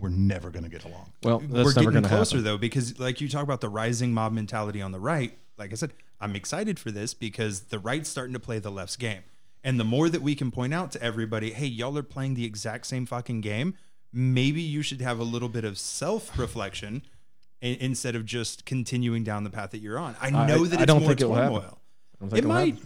we're 0.00 0.08
never 0.08 0.50
going 0.50 0.64
to 0.64 0.68
get 0.70 0.84
along. 0.84 1.12
Well, 1.22 1.38
that's 1.38 1.64
we're 1.64 1.80
never 1.80 1.92
getting 1.92 2.08
closer 2.08 2.36
happen. 2.36 2.44
though 2.44 2.58
because 2.58 2.98
like 2.98 3.20
you 3.20 3.28
talk 3.28 3.44
about 3.44 3.60
the 3.60 3.68
rising 3.68 4.12
mob 4.12 4.32
mentality 4.32 4.82
on 4.82 4.90
the 4.90 4.98
right 4.98 5.38
like 5.56 5.70
i 5.70 5.76
said 5.76 5.92
i'm 6.20 6.34
excited 6.34 6.78
for 6.80 6.90
this 6.90 7.14
because 7.14 7.60
the 7.62 7.78
right's 7.78 8.08
starting 8.08 8.32
to 8.34 8.40
play 8.40 8.58
the 8.58 8.70
left's 8.70 8.96
game 8.96 9.22
and 9.64 9.80
the 9.80 9.84
more 9.84 10.08
that 10.08 10.22
we 10.22 10.34
can 10.36 10.50
point 10.52 10.72
out 10.72 10.92
to 10.92 11.02
everybody 11.02 11.52
hey 11.52 11.66
y'all 11.66 11.98
are 11.98 12.02
playing 12.04 12.34
the 12.34 12.44
exact 12.44 12.86
same 12.86 13.06
fucking 13.06 13.40
game 13.40 13.74
maybe 14.12 14.60
you 14.60 14.82
should 14.82 15.00
have 15.00 15.18
a 15.18 15.24
little 15.24 15.48
bit 15.48 15.64
of 15.64 15.76
self-reflection 15.78 17.02
instead 17.60 18.14
of 18.14 18.24
just 18.26 18.64
continuing 18.66 19.24
down 19.24 19.42
the 19.42 19.50
path 19.50 19.70
that 19.70 19.78
you're 19.78 19.98
on 19.98 20.14
i 20.20 20.28
I- 20.28 20.46
know 20.46 20.64
that 20.66 20.78
I 20.78 20.82
it's 20.82 20.86
don't 20.86 21.00
more 21.00 21.08
think 21.08 21.20
it 21.22 21.24
will 21.28 21.34
happen. 21.34 21.52
turmoil 21.54 21.78
I 21.80 22.16
don't 22.20 22.30
think 22.30 22.44
it 22.44 22.48
might. 22.48 22.78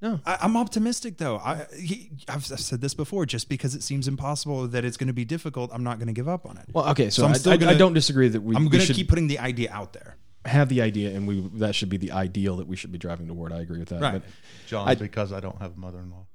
No, 0.00 0.18
I, 0.26 0.38
I'm 0.40 0.56
optimistic 0.56 1.16
though. 1.18 1.36
I 1.36 1.66
he, 1.78 2.10
I've, 2.28 2.50
I've 2.50 2.58
said 2.58 2.80
this 2.80 2.92
before. 2.92 3.24
Just 3.24 3.48
because 3.48 3.76
it 3.76 3.84
seems 3.84 4.08
impossible 4.08 4.66
that 4.66 4.84
it's 4.84 4.96
going 4.96 5.06
to 5.06 5.12
be 5.12 5.24
difficult, 5.24 5.70
I'm 5.72 5.84
not 5.84 5.98
going 5.98 6.08
to 6.08 6.12
give 6.12 6.26
up 6.26 6.44
on 6.44 6.56
it. 6.56 6.64
Well, 6.72 6.88
okay, 6.88 7.08
so, 7.08 7.22
So 7.22 7.26
I'm 7.26 7.30
I, 7.30 7.34
still 7.34 7.52
I, 7.52 7.54
I 7.54 7.58
gonna- 7.58 7.78
don't 7.78 7.92
disagree 7.94 8.26
that 8.28 8.40
we, 8.42 8.56
I'm 8.56 8.66
going 8.68 8.84
to 8.84 8.92
keep 8.94 9.08
putting 9.08 9.28
the 9.28 9.38
idea 9.38 9.70
out 9.70 9.92
there. 9.92 10.16
Have 10.44 10.68
the 10.68 10.82
idea, 10.82 11.10
and 11.14 11.26
we 11.28 11.40
that 11.54 11.74
should 11.74 11.88
be 11.88 11.96
the 11.96 12.12
ideal 12.12 12.56
that 12.56 12.66
we 12.66 12.76
should 12.76 12.92
be 12.92 12.98
driving 12.98 13.28
toward. 13.28 13.52
I 13.52 13.60
agree 13.60 13.78
with 13.78 13.88
that. 13.90 14.00
Right. 14.00 14.12
But 14.14 14.22
John, 14.66 14.88
I- 14.88 14.94
because 14.94 15.32
I 15.32 15.40
don't 15.40 15.58
have 15.60 15.76
a 15.76 15.78
mother-in-law. 15.78 16.26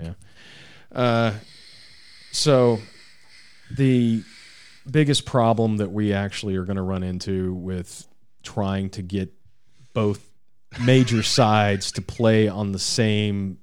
yeah. 0.00 0.12
Uh, 0.92 1.34
so 2.32 2.78
the 3.76 4.22
biggest 4.90 5.24
problem 5.24 5.78
that 5.78 5.90
we 5.90 6.12
actually 6.12 6.56
are 6.56 6.64
going 6.64 6.76
to 6.76 6.82
run 6.82 7.02
into 7.02 7.54
with 7.54 8.06
trying 8.42 8.90
to 8.90 9.02
get 9.02 9.32
both 9.92 10.28
major 10.80 11.22
sides 11.22 11.92
to 11.92 12.02
play 12.02 12.48
on 12.48 12.72
the 12.72 12.78
same 12.78 13.58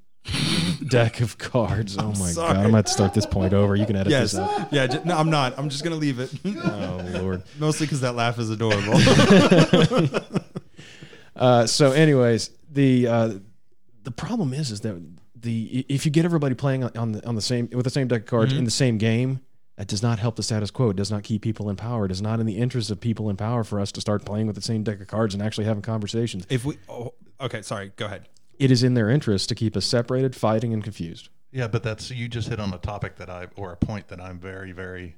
deck 0.91 1.21
of 1.21 1.37
cards. 1.37 1.97
Oh 1.97 2.07
my 2.09 2.13
sorry. 2.13 2.53
god! 2.53 2.65
I'm 2.65 2.71
going 2.71 2.83
to 2.83 2.89
start 2.91 3.13
this 3.13 3.25
point 3.25 3.53
over. 3.53 3.75
You 3.75 3.85
can 3.85 3.95
edit 3.95 4.11
Yes. 4.11 4.31
this 4.33 4.39
out. 4.39 4.71
Yeah. 4.71 4.87
ju- 4.87 5.01
No, 5.05 5.17
I'm 5.17 5.29
not. 5.29 5.57
I'm 5.57 5.69
just 5.69 5.83
going 5.83 5.93
to 5.93 5.99
leave 5.99 6.19
it. 6.19 6.31
Oh 6.45 7.03
lord. 7.21 7.43
Mostly 7.59 7.85
because 7.87 8.01
that 8.01 8.15
laugh 8.15 8.37
is 8.39 8.49
adorable. 8.49 8.99
Uh, 11.35 11.65
so, 11.65 11.91
anyways, 11.91 12.51
the 12.69 13.07
uh, 13.07 13.33
the 14.03 14.11
problem 14.11 14.53
is 14.53 14.69
is 14.69 14.81
that 14.81 15.01
the 15.35 15.85
if 15.89 16.05
you 16.05 16.11
get 16.11 16.25
everybody 16.25 16.53
playing 16.53 16.83
on 16.83 17.13
the 17.13 17.25
on 17.27 17.35
the 17.35 17.41
same 17.41 17.69
with 17.71 17.85
the 17.85 17.89
same 17.89 18.07
deck 18.07 18.21
of 18.23 18.27
cards 18.27 18.53
in 18.53 18.63
the 18.65 18.69
same 18.69 18.97
game, 18.97 19.39
that 19.77 19.87
does 19.87 20.03
not 20.03 20.19
help 20.19 20.35
the 20.35 20.43
status 20.43 20.69
quo. 20.69 20.89
It 20.89 20.97
does 20.97 21.09
not 21.09 21.23
keep 21.23 21.41
people 21.41 21.69
in 21.69 21.77
power. 21.77 22.05
It 22.05 22.11
is 22.11 22.21
not 22.21 22.39
in 22.39 22.45
the 22.45 22.57
interest 22.57 22.91
of 22.91 22.99
people 22.99 23.29
in 23.29 23.37
power 23.37 23.63
for 23.63 23.79
us 23.79 23.91
to 23.93 24.01
start 24.01 24.23
playing 24.25 24.45
with 24.47 24.55
the 24.55 24.61
same 24.61 24.83
deck 24.83 24.99
of 25.01 25.07
cards 25.07 25.33
and 25.33 25.41
actually 25.41 25.65
having 25.65 25.81
conversations. 25.81 26.45
if 26.49 26.65
we. 26.65 26.77
Oh, 26.89 27.13
okay. 27.39 27.61
Sorry. 27.63 27.91
Go 27.95 28.05
ahead. 28.05 28.27
It 28.61 28.69
is 28.71 28.83
in 28.83 28.93
their 28.93 29.09
interest 29.09 29.49
to 29.49 29.55
keep 29.55 29.75
us 29.75 29.85
separated, 29.85 30.35
fighting, 30.35 30.71
and 30.73 30.83
confused. 30.83 31.29
Yeah, 31.51 31.67
but 31.67 31.83
that's 31.83 32.11
you 32.11 32.27
just 32.27 32.47
hit 32.47 32.59
on 32.59 32.73
a 32.73 32.77
topic 32.77 33.15
that 33.17 33.29
I 33.29 33.47
or 33.55 33.71
a 33.73 33.77
point 33.77 34.07
that 34.09 34.21
I'm 34.21 34.39
very 34.39 34.71
very 34.71 35.15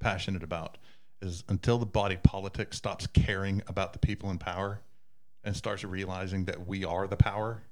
passionate 0.00 0.42
about 0.42 0.78
is 1.22 1.44
until 1.48 1.78
the 1.78 1.86
body 1.86 2.16
politic 2.22 2.74
stops 2.74 3.06
caring 3.06 3.62
about 3.68 3.92
the 3.92 3.98
people 3.98 4.30
in 4.30 4.38
power 4.38 4.80
and 5.44 5.54
starts 5.56 5.84
realizing 5.84 6.44
that 6.46 6.66
we 6.66 6.84
are 6.84 7.06
the 7.06 7.16
power, 7.16 7.62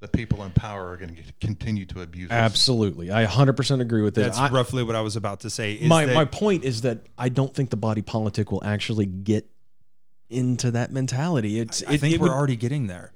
the 0.00 0.08
people 0.08 0.42
in 0.44 0.50
power 0.52 0.90
are 0.90 0.96
going 0.96 1.14
to 1.16 1.22
continue 1.40 1.84
to 1.86 2.00
abuse 2.02 2.30
us. 2.30 2.34
Absolutely, 2.34 3.10
I 3.10 3.24
100% 3.26 3.80
agree 3.80 4.02
with 4.02 4.14
this. 4.14 4.26
That's 4.26 4.38
I- 4.38 4.50
roughly 4.50 4.82
what 4.82 4.94
I 4.94 5.00
was 5.00 5.16
about 5.16 5.40
to 5.40 5.50
say. 5.50 5.74
Is 5.74 5.88
my 5.88 6.06
that- 6.06 6.14
my 6.14 6.24
point 6.26 6.64
is 6.64 6.82
that 6.82 7.06
I 7.18 7.28
don't 7.28 7.52
think 7.54 7.70
the 7.70 7.76
body 7.76 8.02
politic 8.02 8.52
will 8.52 8.62
actually 8.64 9.06
get 9.06 9.50
into 10.30 10.70
that 10.72 10.92
mentality. 10.92 11.58
It's 11.58 11.82
I 11.86 11.94
it- 11.94 12.00
think 12.00 12.14
it 12.14 12.20
we're 12.20 12.28
would- 12.28 12.34
already 12.34 12.56
getting 12.56 12.86
there. 12.86 13.12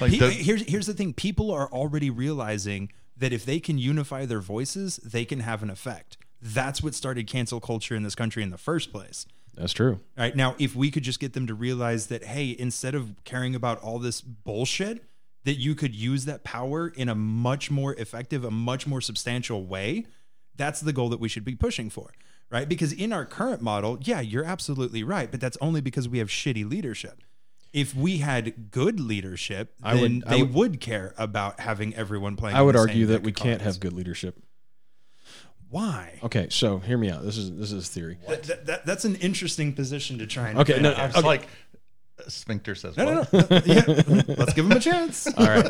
Like 0.00 0.12
Pe- 0.12 0.18
the- 0.18 0.30
here's 0.30 0.62
here's 0.62 0.86
the 0.86 0.94
thing: 0.94 1.12
people 1.12 1.50
are 1.50 1.68
already 1.72 2.10
realizing 2.10 2.90
that 3.16 3.32
if 3.32 3.44
they 3.44 3.60
can 3.60 3.78
unify 3.78 4.24
their 4.26 4.40
voices, 4.40 4.96
they 4.98 5.24
can 5.24 5.40
have 5.40 5.62
an 5.62 5.70
effect. 5.70 6.16
That's 6.42 6.82
what 6.82 6.94
started 6.94 7.26
cancel 7.26 7.60
culture 7.60 7.94
in 7.94 8.02
this 8.02 8.14
country 8.14 8.42
in 8.42 8.50
the 8.50 8.58
first 8.58 8.90
place. 8.92 9.26
that's 9.54 9.74
true. 9.74 10.00
All 10.16 10.24
right 10.24 10.34
now, 10.34 10.54
if 10.58 10.74
we 10.74 10.90
could 10.90 11.02
just 11.02 11.20
get 11.20 11.34
them 11.34 11.46
to 11.46 11.54
realize 11.54 12.06
that, 12.06 12.24
hey, 12.24 12.56
instead 12.58 12.94
of 12.94 13.14
caring 13.24 13.54
about 13.54 13.78
all 13.82 13.98
this 13.98 14.22
bullshit, 14.22 15.04
that 15.44 15.54
you 15.56 15.74
could 15.74 15.94
use 15.94 16.24
that 16.24 16.44
power 16.44 16.88
in 16.88 17.08
a 17.10 17.14
much 17.14 17.70
more 17.70 17.94
effective, 17.94 18.42
a 18.44 18.50
much 18.50 18.86
more 18.86 19.02
substantial 19.02 19.64
way. 19.66 20.06
That's 20.56 20.80
the 20.80 20.92
goal 20.94 21.10
that 21.10 21.20
we 21.20 21.28
should 21.28 21.44
be 21.44 21.54
pushing 21.54 21.90
for, 21.90 22.10
right? 22.50 22.68
Because 22.68 22.92
in 22.92 23.12
our 23.12 23.26
current 23.26 23.60
model, 23.62 23.98
yeah, 24.02 24.20
you're 24.20 24.44
absolutely 24.44 25.02
right, 25.04 25.30
but 25.30 25.40
that's 25.40 25.58
only 25.60 25.80
because 25.82 26.08
we 26.08 26.18
have 26.18 26.28
shitty 26.28 26.68
leadership. 26.68 27.22
If 27.72 27.94
we 27.94 28.18
had 28.18 28.70
good 28.72 28.98
leadership, 28.98 29.74
I 29.82 29.94
then 29.94 30.02
would- 30.02 30.24
I 30.26 30.30
they 30.30 30.42
would- 30.42 30.54
would, 30.54 30.80
care 30.80 31.14
about 31.16 31.60
having 31.60 31.94
everyone 31.94 32.36
playing. 32.36 32.56
I 32.56 32.62
would 32.62 32.74
the 32.74 32.80
same 32.80 32.88
argue 32.88 33.06
that 33.06 33.22
we 33.22 33.32
can't 33.32 33.60
cards. 33.60 33.76
have 33.76 33.80
good 33.80 33.92
leadership. 33.92 34.36
Why? 35.68 36.18
Okay, 36.24 36.48
so 36.50 36.78
hear 36.78 36.98
me 36.98 37.10
out. 37.10 37.24
This 37.24 37.36
is 37.36 37.52
this 37.56 37.70
is 37.70 37.88
theory. 37.88 38.18
That, 38.28 38.42
that- 38.44 38.66
that- 38.66 38.86
that's 38.86 39.04
an 39.04 39.14
interesting 39.16 39.72
position 39.72 40.18
to 40.18 40.26
try 40.26 40.48
and. 40.48 40.58
Okay, 40.58 40.80
no, 40.80 40.90
defend. 40.90 41.12
I 41.12 41.16
was 41.16 41.24
like, 41.24 41.46
sphincter 42.26 42.74
says, 42.74 42.96
no, 42.96 43.04
no, 43.14 43.22
what? 43.22 43.50
no. 43.50 43.60
yeah, 43.64 43.82
let's 44.36 44.52
give 44.52 44.64
him 44.66 44.72
a 44.72 44.80
chance. 44.80 45.28
All 45.38 45.46
right. 45.46 45.68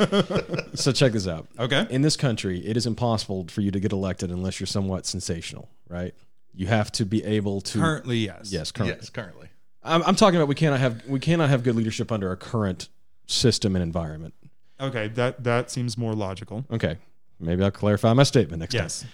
So 0.79 0.91
check 0.93 1.13
this 1.13 1.29
out. 1.29 1.49
Okay. 1.59 1.87
In 1.91 2.01
this 2.01 2.17
country, 2.17 2.67
it 2.67 2.79
is 2.79 2.87
impossible 2.87 3.47
for 3.49 3.61
you 3.61 3.71
to 3.73 3.79
get 3.79 3.93
elected 3.93 4.31
unless 4.31 4.59
you're 4.59 4.67
somewhat 4.67 5.05
sensational, 5.05 5.69
right? 5.89 6.15
You 6.55 6.67
have 6.67 6.91
to 6.93 7.05
be 7.05 7.23
able 7.23 7.61
to. 7.61 7.79
Currently, 7.79 8.19
yes. 8.25 8.51
yes, 8.51 8.73
currently. 8.73 8.97
Yes, 9.01 9.11
currently. 9.11 9.49
I'm, 9.83 10.03
I'm 10.03 10.15
talking 10.17 10.37
about 10.37 10.49
we 10.49 10.55
cannot 10.55 10.81
have 10.81 11.07
we 11.07 11.21
cannot 11.21 11.49
have 11.51 11.63
good 11.63 11.75
leadership 11.77 12.13
under 12.13 12.29
our 12.29 12.37
current 12.37 12.89
system 13.27 13.75
and 13.77 13.83
environment. 13.83 14.35
Okay, 14.81 15.09
that 15.09 15.43
that 15.45 15.71
seems 15.71 15.97
more 15.99 16.15
logical. 16.15 16.65
Okay, 16.71 16.97
maybe 17.39 17.63
I'll 17.65 17.71
clarify 17.71 18.13
my 18.13 18.23
statement 18.25 18.61
next 18.61 18.75
Yes. 18.75 19.01
time. 19.03 19.11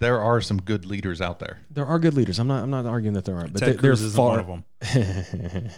There 0.00 0.20
are 0.20 0.40
some 0.40 0.60
good 0.60 0.84
leaders 0.84 1.20
out 1.20 1.38
there. 1.38 1.60
There 1.70 1.86
are 1.86 1.98
good 2.00 2.14
leaders. 2.14 2.38
I'm 2.38 2.48
not 2.48 2.62
I'm 2.62 2.70
not 2.70 2.84
arguing 2.84 3.14
that 3.14 3.24
there 3.24 3.36
aren't, 3.36 3.52
but 3.52 3.60
Ted 3.60 3.68
they, 3.68 3.72
they're 3.74 3.80
Cruz 3.92 4.02
isn't 4.02 4.16
far. 4.16 4.30
one 4.30 4.40
of 4.40 4.46
them. 4.46 4.64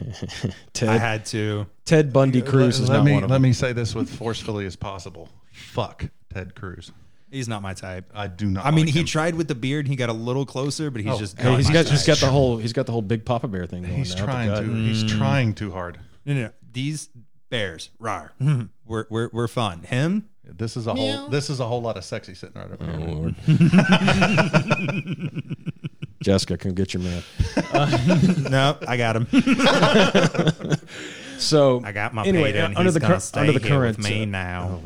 Ted 0.72 0.88
I 0.88 0.98
had 0.98 1.26
to. 1.26 1.66
Ted 1.84 2.12
Bundy 2.12 2.42
Cruz 2.42 2.78
let, 2.80 2.84
is 2.84 2.88
let 2.90 2.96
not 2.98 3.04
me 3.04 3.12
one 3.14 3.24
of 3.24 3.30
let 3.30 3.36
them. 3.36 3.42
me 3.42 3.52
say 3.52 3.72
this 3.72 3.94
with 3.94 4.08
forcefully 4.08 4.66
as 4.66 4.74
possible. 4.76 5.28
Fuck 5.52 6.06
Ted 6.32 6.54
Cruz. 6.54 6.92
He's 7.30 7.48
not 7.48 7.60
my 7.62 7.74
type. 7.74 8.10
I 8.14 8.28
do 8.28 8.46
not. 8.46 8.64
I 8.64 8.70
mean, 8.70 8.86
like 8.86 8.94
he 8.94 9.00
him. 9.00 9.06
tried 9.06 9.34
with 9.34 9.48
the 9.48 9.54
beard. 9.54 9.88
He 9.88 9.96
got 9.96 10.08
a 10.08 10.12
little 10.14 10.46
closer, 10.46 10.90
but 10.90 11.00
he's 11.02 11.12
Oh, 11.12 11.18
just. 11.18 11.36
Hey, 11.38 11.50
not 11.50 11.56
he's 11.56 11.66
my 11.68 11.72
got 11.74 11.82
type. 11.84 11.90
he's 11.92 12.06
got 12.06 12.18
the 12.18 12.26
whole 12.28 12.56
he's 12.58 12.72
got 12.72 12.86
the 12.86 12.92
whole 12.92 13.02
big 13.02 13.24
Papa 13.24 13.48
Bear 13.48 13.66
thing 13.66 13.82
going. 13.82 13.94
He's 13.94 14.14
now, 14.16 14.24
trying 14.24 14.48
gut. 14.48 14.64
to. 14.64 14.72
He's 14.74 15.02
trying 15.04 15.54
too 15.54 15.72
hard. 15.72 15.98
No, 16.24 16.34
no, 16.34 16.42
no. 16.42 16.50
These 16.72 17.08
bears, 17.50 17.90
rar. 17.98 18.32
we're, 18.86 19.06
we're 19.10 19.28
we're 19.32 19.48
fun. 19.48 19.82
Him, 19.82 20.28
This 20.44 20.76
is 20.76 20.86
a 20.86 20.94
whole. 20.94 21.28
This 21.28 21.50
is 21.50 21.58
a 21.60 21.66
whole 21.66 21.82
lot 21.82 21.96
of 21.96 22.04
sexy 22.04 22.34
sitting 22.34 22.60
right 22.60 22.70
over 22.70 22.84
Oh, 22.84 22.96
here. 22.96 23.08
Lord. 23.16 23.34
Jessica, 26.22 26.56
come 26.56 26.72
get 26.74 26.94
your 26.94 27.02
man. 27.02 27.22
no, 28.50 28.76
I 28.86 28.96
got 28.96 29.16
him. 29.16 29.26
So 31.38 31.82
I 31.84 31.92
got 31.92 32.14
my 32.14 32.24
anyway, 32.24 32.58
under 32.58 32.82
he's 32.84 32.94
the 32.94 33.00
gonna 33.00 33.14
cur- 33.16 33.20
stay 33.20 33.40
under 33.40 33.52
the 33.52 33.60
current 33.60 33.98
with 33.98 34.06
me 34.08 34.22
uh, 34.22 34.24
now. 34.24 34.80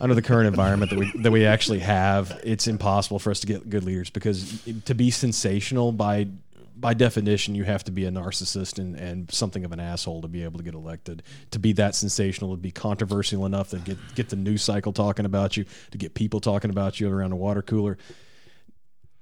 Under 0.00 0.14
the 0.14 0.22
current 0.22 0.46
environment 0.46 0.90
that 0.90 0.98
we 0.98 1.12
that 1.22 1.30
we 1.30 1.44
actually 1.44 1.80
have, 1.80 2.40
it's 2.44 2.66
impossible 2.66 3.18
for 3.18 3.30
us 3.30 3.40
to 3.40 3.46
get 3.46 3.68
good 3.68 3.84
leaders 3.84 4.10
because 4.10 4.62
to 4.86 4.94
be 4.94 5.10
sensational 5.10 5.92
by 5.92 6.28
by 6.76 6.94
definition, 6.94 7.56
you 7.56 7.64
have 7.64 7.82
to 7.82 7.90
be 7.90 8.04
a 8.04 8.10
narcissist 8.10 8.78
and, 8.78 8.94
and 8.94 9.28
something 9.32 9.64
of 9.64 9.72
an 9.72 9.80
asshole 9.80 10.22
to 10.22 10.28
be 10.28 10.44
able 10.44 10.58
to 10.58 10.64
get 10.64 10.74
elected. 10.74 11.24
To 11.50 11.58
be 11.58 11.72
that 11.72 11.96
sensational, 11.96 12.52
to 12.52 12.56
be 12.56 12.70
controversial 12.70 13.44
enough 13.46 13.70
to 13.70 13.78
get 13.78 13.98
get 14.14 14.28
the 14.28 14.36
news 14.36 14.62
cycle 14.62 14.92
talking 14.92 15.24
about 15.26 15.56
you, 15.56 15.64
to 15.90 15.98
get 15.98 16.14
people 16.14 16.38
talking 16.40 16.70
about 16.70 17.00
you 17.00 17.10
around 17.10 17.32
a 17.32 17.36
water 17.36 17.62
cooler. 17.62 17.98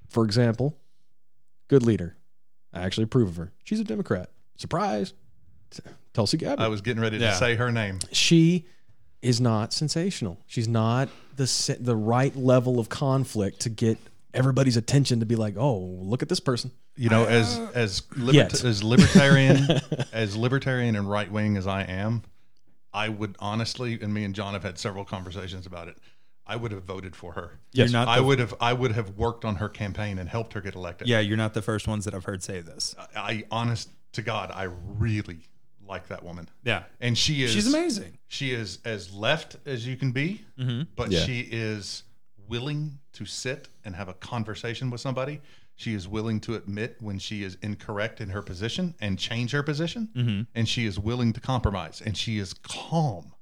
For 0.09 0.25
example, 0.25 0.77
good 1.69 1.83
leader. 1.83 2.17
I 2.75 2.83
actually 2.83 3.05
approve 3.05 3.29
of 3.29 3.37
her. 3.37 3.53
She's 3.65 3.81
a 3.81 3.85
Democrat. 3.85 4.31
Surprise. 4.59 5.15
Tulsi 6.13 6.37
Gabbard 6.37 6.61
I 6.61 6.69
was 6.69 6.81
getting 6.81 7.03
ready 7.03 7.19
to 7.19 7.25
Yeah. 7.25 7.35
say 7.35 7.57
her 7.57 7.73
name. 7.73 7.99
she 8.13 8.67
is 9.27 9.41
not 9.41 9.73
sensational. 9.73 10.39
She's 10.47 10.69
not 10.69 11.09
the 11.37 11.47
se- 11.47 11.79
the 11.81 11.97
right 11.97 12.35
level 12.37 12.79
of 12.79 12.89
conflict 12.89 13.61
to 13.61 13.69
get 13.69 13.99
everybody's 14.33 14.77
attention 14.77 15.21
to 15.21 15.27
be 15.27 15.37
like, 15.37 15.57
"Oh, 15.57 15.79
look 15.79 16.23
at 16.23 16.29
this 16.29 16.41
person." 16.41 16.71
You 16.97 17.11
know, 17.11 17.25
as 17.25 17.59
as 17.75 18.03
libert- 18.17 18.65
as 18.65 18.83
libertarian 18.83 19.67
as 20.13 20.37
libertarian 20.37 20.97
and 20.97 21.11
right 21.11 21.31
wing 21.31 21.57
as 21.57 21.67
I 21.67 21.83
am, 21.83 22.23
I 22.95 23.09
would 23.09 23.37
honestly, 23.39 23.99
and 24.01 24.15
me 24.15 24.25
and 24.25 24.35
John 24.35 24.53
have 24.55 24.63
had 24.63 24.79
several 24.79 25.05
conversations 25.05 25.67
about 25.67 25.89
it. 25.89 25.99
I 26.47 26.55
would 26.55 26.71
have 26.71 26.85
voted 26.85 27.17
for 27.17 27.33
her. 27.33 27.59
Yes. 27.73 27.91
You're 27.91 27.99
not. 27.99 28.09
I 28.09 28.19
the- 28.19 28.23
would 28.23 28.39
have. 28.39 28.55
I 28.61 28.73
would 28.73 28.93
have 28.93 29.11
worked 29.17 29.45
on 29.45 29.57
her 29.57 29.69
campaign 29.69 30.19
and 30.19 30.29
helped 30.29 30.53
her 30.53 30.61
get 30.61 30.75
elected. 30.77 31.09
Yeah, 31.09 31.19
you're 31.19 31.37
not 31.37 31.55
the 31.55 31.63
first 31.63 31.89
ones 31.89 32.05
that 32.05 32.15
I've 32.15 32.25
heard 32.25 32.43
say 32.45 32.61
this. 32.61 32.95
I, 33.17 33.21
I 33.21 33.45
honest 33.51 33.91
to 34.13 34.23
God, 34.23 34.51
I 34.55 34.69
really 34.99 35.41
like 35.89 36.09
that 36.09 36.23
woman. 36.23 36.49
Yeah, 36.65 36.85
And 37.01 37.17
she 37.17 37.43
is. 37.43 37.53
she's 37.53 37.67
amazing. 37.67 38.19
She 38.29 38.53
is 38.53 38.79
as 38.85 39.13
left 39.13 39.57
as 39.67 39.87
you 39.87 39.97
can 39.97 40.13
be, 40.13 40.45
mm-hmm. 40.59 40.83
but 40.97 41.11
Yeah. 41.11 41.21
she 41.25 41.41
is 41.41 42.03
willing 42.49 42.99
to 43.15 43.25
sit 43.25 43.69
and 43.85 43.95
have 43.97 44.09
a 44.09 44.15
conversation 44.15 44.91
with 44.91 45.01
somebody. 45.01 45.41
She 45.75 45.95
is 45.95 46.09
willing 46.09 46.41
to 46.41 46.55
admit 46.55 46.97
when 47.01 47.19
she 47.19 47.43
is 47.43 47.59
incorrect 47.63 48.21
in 48.21 48.31
her 48.31 48.41
position 48.43 48.95
and 49.01 49.19
change 49.19 49.51
her 49.53 49.63
position, 49.63 50.09
mm-hmm. 50.17 50.41
and 50.55 50.69
she 50.69 50.87
is 50.87 50.99
willing 50.99 51.33
to 51.35 51.41
compromise. 51.41 52.01
And 52.05 52.17
she 52.17 52.39
is 52.39 52.55
calm. 52.55 53.33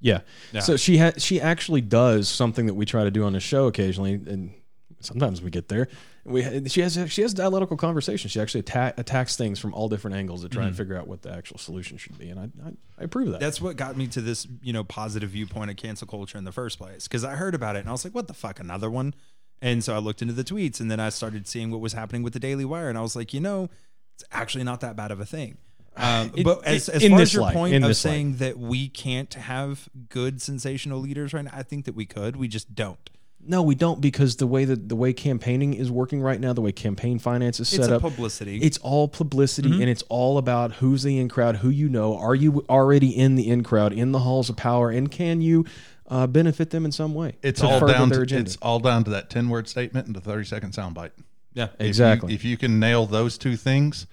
Yeah. 0.00 0.20
Yeah. 0.52 0.60
So 0.60 0.76
she 0.76 0.98
ha- 0.98 1.12
she 1.18 1.40
actually 1.40 1.80
does 1.80 2.28
something 2.28 2.66
that 2.66 2.74
we 2.74 2.84
try 2.86 3.04
to 3.04 3.10
do 3.10 3.24
on 3.24 3.32
the 3.34 3.40
show 3.40 3.66
occasionally, 3.66 4.14
and 4.14 4.52
sometimes 5.00 5.42
we 5.42 5.50
get 5.50 5.68
there. 5.68 5.88
We 6.24 6.68
she 6.68 6.80
has 6.80 6.98
she 7.12 7.22
has 7.22 7.34
dialectical 7.34 7.76
conversation. 7.76 8.28
She 8.30 8.40
actually 8.40 8.60
atta- 8.66 8.94
attacks 8.96 9.36
things 9.36 9.58
from 9.58 9.74
all 9.74 9.88
different 9.88 10.16
angles 10.16 10.42
to 10.42 10.48
try 10.48 10.62
Mm-hmm. 10.62 10.68
and 10.68 10.76
figure 10.76 10.96
out 10.96 11.06
what 11.06 11.22
the 11.22 11.30
actual 11.32 11.58
solution 11.58 11.96
should 11.98 12.16
be, 12.18 12.28
and 12.30 12.40
I 12.40 12.44
I, 12.66 12.68
I 12.98 13.04
approve 13.04 13.26
of 13.28 13.32
that. 13.34 13.40
That's 13.40 13.60
what 13.60 13.76
got 13.76 13.96
me 13.96 14.06
to 14.08 14.20
this, 14.20 14.46
you 14.62 14.72
know, 14.72 14.84
positive 14.84 15.30
viewpoint 15.30 15.70
of 15.70 15.76
cancel 15.76 16.06
culture 16.06 16.38
in 16.38 16.44
the 16.44 16.52
first 16.52 16.78
place. 16.78 17.06
Because 17.06 17.24
I 17.24 17.34
heard 17.34 17.54
about 17.54 17.76
it 17.76 17.80
and 17.80 17.88
I 17.88 17.92
was 17.92 18.04
like, 18.04 18.14
"What 18.14 18.26
the 18.28 18.34
fuck, 18.34 18.58
another 18.60 18.90
one?" 18.90 19.14
And 19.62 19.82
so 19.84 19.94
I 19.94 19.98
looked 19.98 20.20
into 20.22 20.34
the 20.34 20.44
tweets, 20.44 20.80
and 20.80 20.90
then 20.90 21.00
I 21.00 21.08
started 21.10 21.46
seeing 21.46 21.70
what 21.70 21.80
was 21.80 21.92
happening 21.92 22.22
with 22.22 22.32
the 22.32 22.40
Daily 22.40 22.64
Wire, 22.64 22.88
and 22.88 22.98
I 22.98 23.02
was 23.02 23.14
like, 23.16 23.32
you 23.32 23.40
know, 23.40 23.68
it's 24.14 24.24
actually 24.32 24.64
not 24.64 24.80
that 24.80 24.94
bad 24.96 25.10
of 25.10 25.20
a 25.20 25.24
thing. 25.26 25.56
Um, 25.96 26.32
It- 26.34 26.44
but 26.44 26.64
as, 26.64 26.88
it- 26.88 26.96
as 27.04 27.08
far 27.08 27.20
as 27.20 27.32
your 27.34 27.42
light, 27.44 27.54
point 27.54 27.74
of 27.76 27.82
this 27.82 28.04
light. 28.04 28.10
saying 28.10 28.36
that 28.36 28.58
we 28.58 28.88
can't 28.88 29.32
have 29.34 29.88
good 30.08 30.42
sensational 30.42 30.98
leaders 31.00 31.32
right 31.32 31.44
now, 31.44 31.52
I 31.54 31.62
think 31.62 31.84
that 31.86 31.94
we 31.94 32.04
could. 32.04 32.34
We 32.36 32.48
just 32.48 32.74
don't. 32.74 33.08
No, 33.46 33.62
we 33.62 33.74
don't 33.74 34.00
because 34.00 34.36
the 34.36 34.46
way 34.46 34.64
that 34.64 34.88
the 34.88 34.96
way 34.96 35.12
campaigning 35.12 35.74
is 35.74 35.90
working 35.90 36.20
right 36.20 36.40
now, 36.40 36.52
the 36.52 36.60
way 36.60 36.72
campaign 36.72 37.18
finance 37.18 37.60
is 37.60 37.68
set 37.68 37.80
It's 37.80 37.88
a 37.88 37.96
up, 37.96 38.02
publicity. 38.02 38.58
It's 38.58 38.78
all 38.78 39.08
publicity 39.08 39.70
Mm-hmm. 39.70 39.80
and 39.82 39.90
it's 39.90 40.02
all 40.08 40.38
about 40.38 40.72
who's 40.74 41.02
the 41.02 41.18
in 41.18 41.28
crowd, 41.28 41.56
who 41.56 41.68
you 41.70 41.88
know. 41.88 42.16
Are 42.16 42.34
you 42.34 42.64
already 42.68 43.08
in 43.16 43.34
the 43.36 43.48
in 43.48 43.62
crowd, 43.62 43.92
in 43.92 44.12
the 44.12 44.20
halls 44.20 44.48
of 44.48 44.56
power, 44.56 44.90
and 44.90 45.10
can 45.10 45.40
you 45.40 45.64
uh, 46.08 46.26
benefit 46.26 46.70
them 46.70 46.84
in 46.84 46.92
some 46.92 47.14
way? 47.14 47.36
It's 47.42 47.62
all 47.62 47.80
down 47.86 48.10
to 48.10 48.22
it's 48.38 48.56
all 48.56 48.78
down 48.80 49.04
to 49.04 49.10
that 49.10 49.30
ten 49.30 49.48
word 49.48 49.68
statement 49.68 50.06
and 50.06 50.14
the 50.16 50.20
thirty 50.20 50.44
second 50.44 50.72
soundbite. 50.72 51.12
yeah. 51.54 51.64
If 51.64 51.80
you- 51.80 51.86
exactly. 51.86 52.34
If 52.34 52.44
you, 52.44 52.56
can 52.56 52.78
nail 52.80 53.06
those 53.06 53.38
two 53.38 53.56
things, 53.56 54.06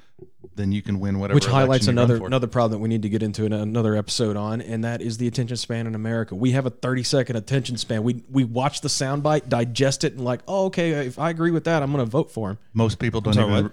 then 0.55 0.71
you 0.71 0.81
can 0.81 0.99
win 0.99 1.19
whatever. 1.19 1.35
Which 1.35 1.45
highlights 1.45 1.85
election 1.87 1.95
you 1.95 1.99
run 2.01 2.05
another 2.05 2.19
for. 2.19 2.27
another 2.27 2.47
problem 2.47 2.71
that 2.73 2.83
we 2.83 2.89
need 2.89 3.01
to 3.03 3.09
get 3.09 3.23
into 3.23 3.45
in 3.45 3.53
another 3.53 3.95
episode 3.95 4.35
on, 4.35 4.61
and 4.61 4.83
that 4.83 5.01
is 5.01 5.17
the 5.17 5.27
attention 5.27 5.57
span 5.57 5.87
in 5.87 5.95
America. 5.95 6.35
We 6.35 6.51
have 6.51 6.65
a 6.65 6.69
30 6.69 7.03
second 7.03 7.35
attention 7.35 7.77
span. 7.77 8.03
We 8.03 8.23
we 8.29 8.43
watch 8.43 8.81
the 8.81 8.89
soundbite, 8.89 9.49
digest 9.49 10.03
it, 10.03 10.13
and 10.13 10.23
like, 10.23 10.41
oh, 10.47 10.65
okay, 10.65 10.91
if 11.05 11.17
I 11.19 11.29
agree 11.29 11.51
with 11.51 11.63
that, 11.65 11.83
I'm 11.83 11.91
going 11.91 12.03
to 12.03 12.09
vote 12.09 12.31
for 12.31 12.51
him. 12.51 12.57
Most 12.73 12.99
people 12.99 13.21
don't 13.21 13.37
even. 13.37 13.63
what? 13.63 13.71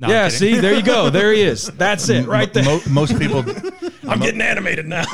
No, 0.00 0.08
yeah, 0.08 0.28
see, 0.28 0.58
there 0.58 0.74
you 0.74 0.82
go, 0.82 1.08
there 1.10 1.32
he 1.32 1.42
is. 1.42 1.68
That's 1.68 2.08
it, 2.08 2.26
right 2.26 2.52
there. 2.52 2.64
Mo- 2.64 2.80
most 2.90 3.16
people, 3.16 3.44
I'm 4.08 4.18
getting 4.18 4.40
animated 4.40 4.86
now. 4.86 5.04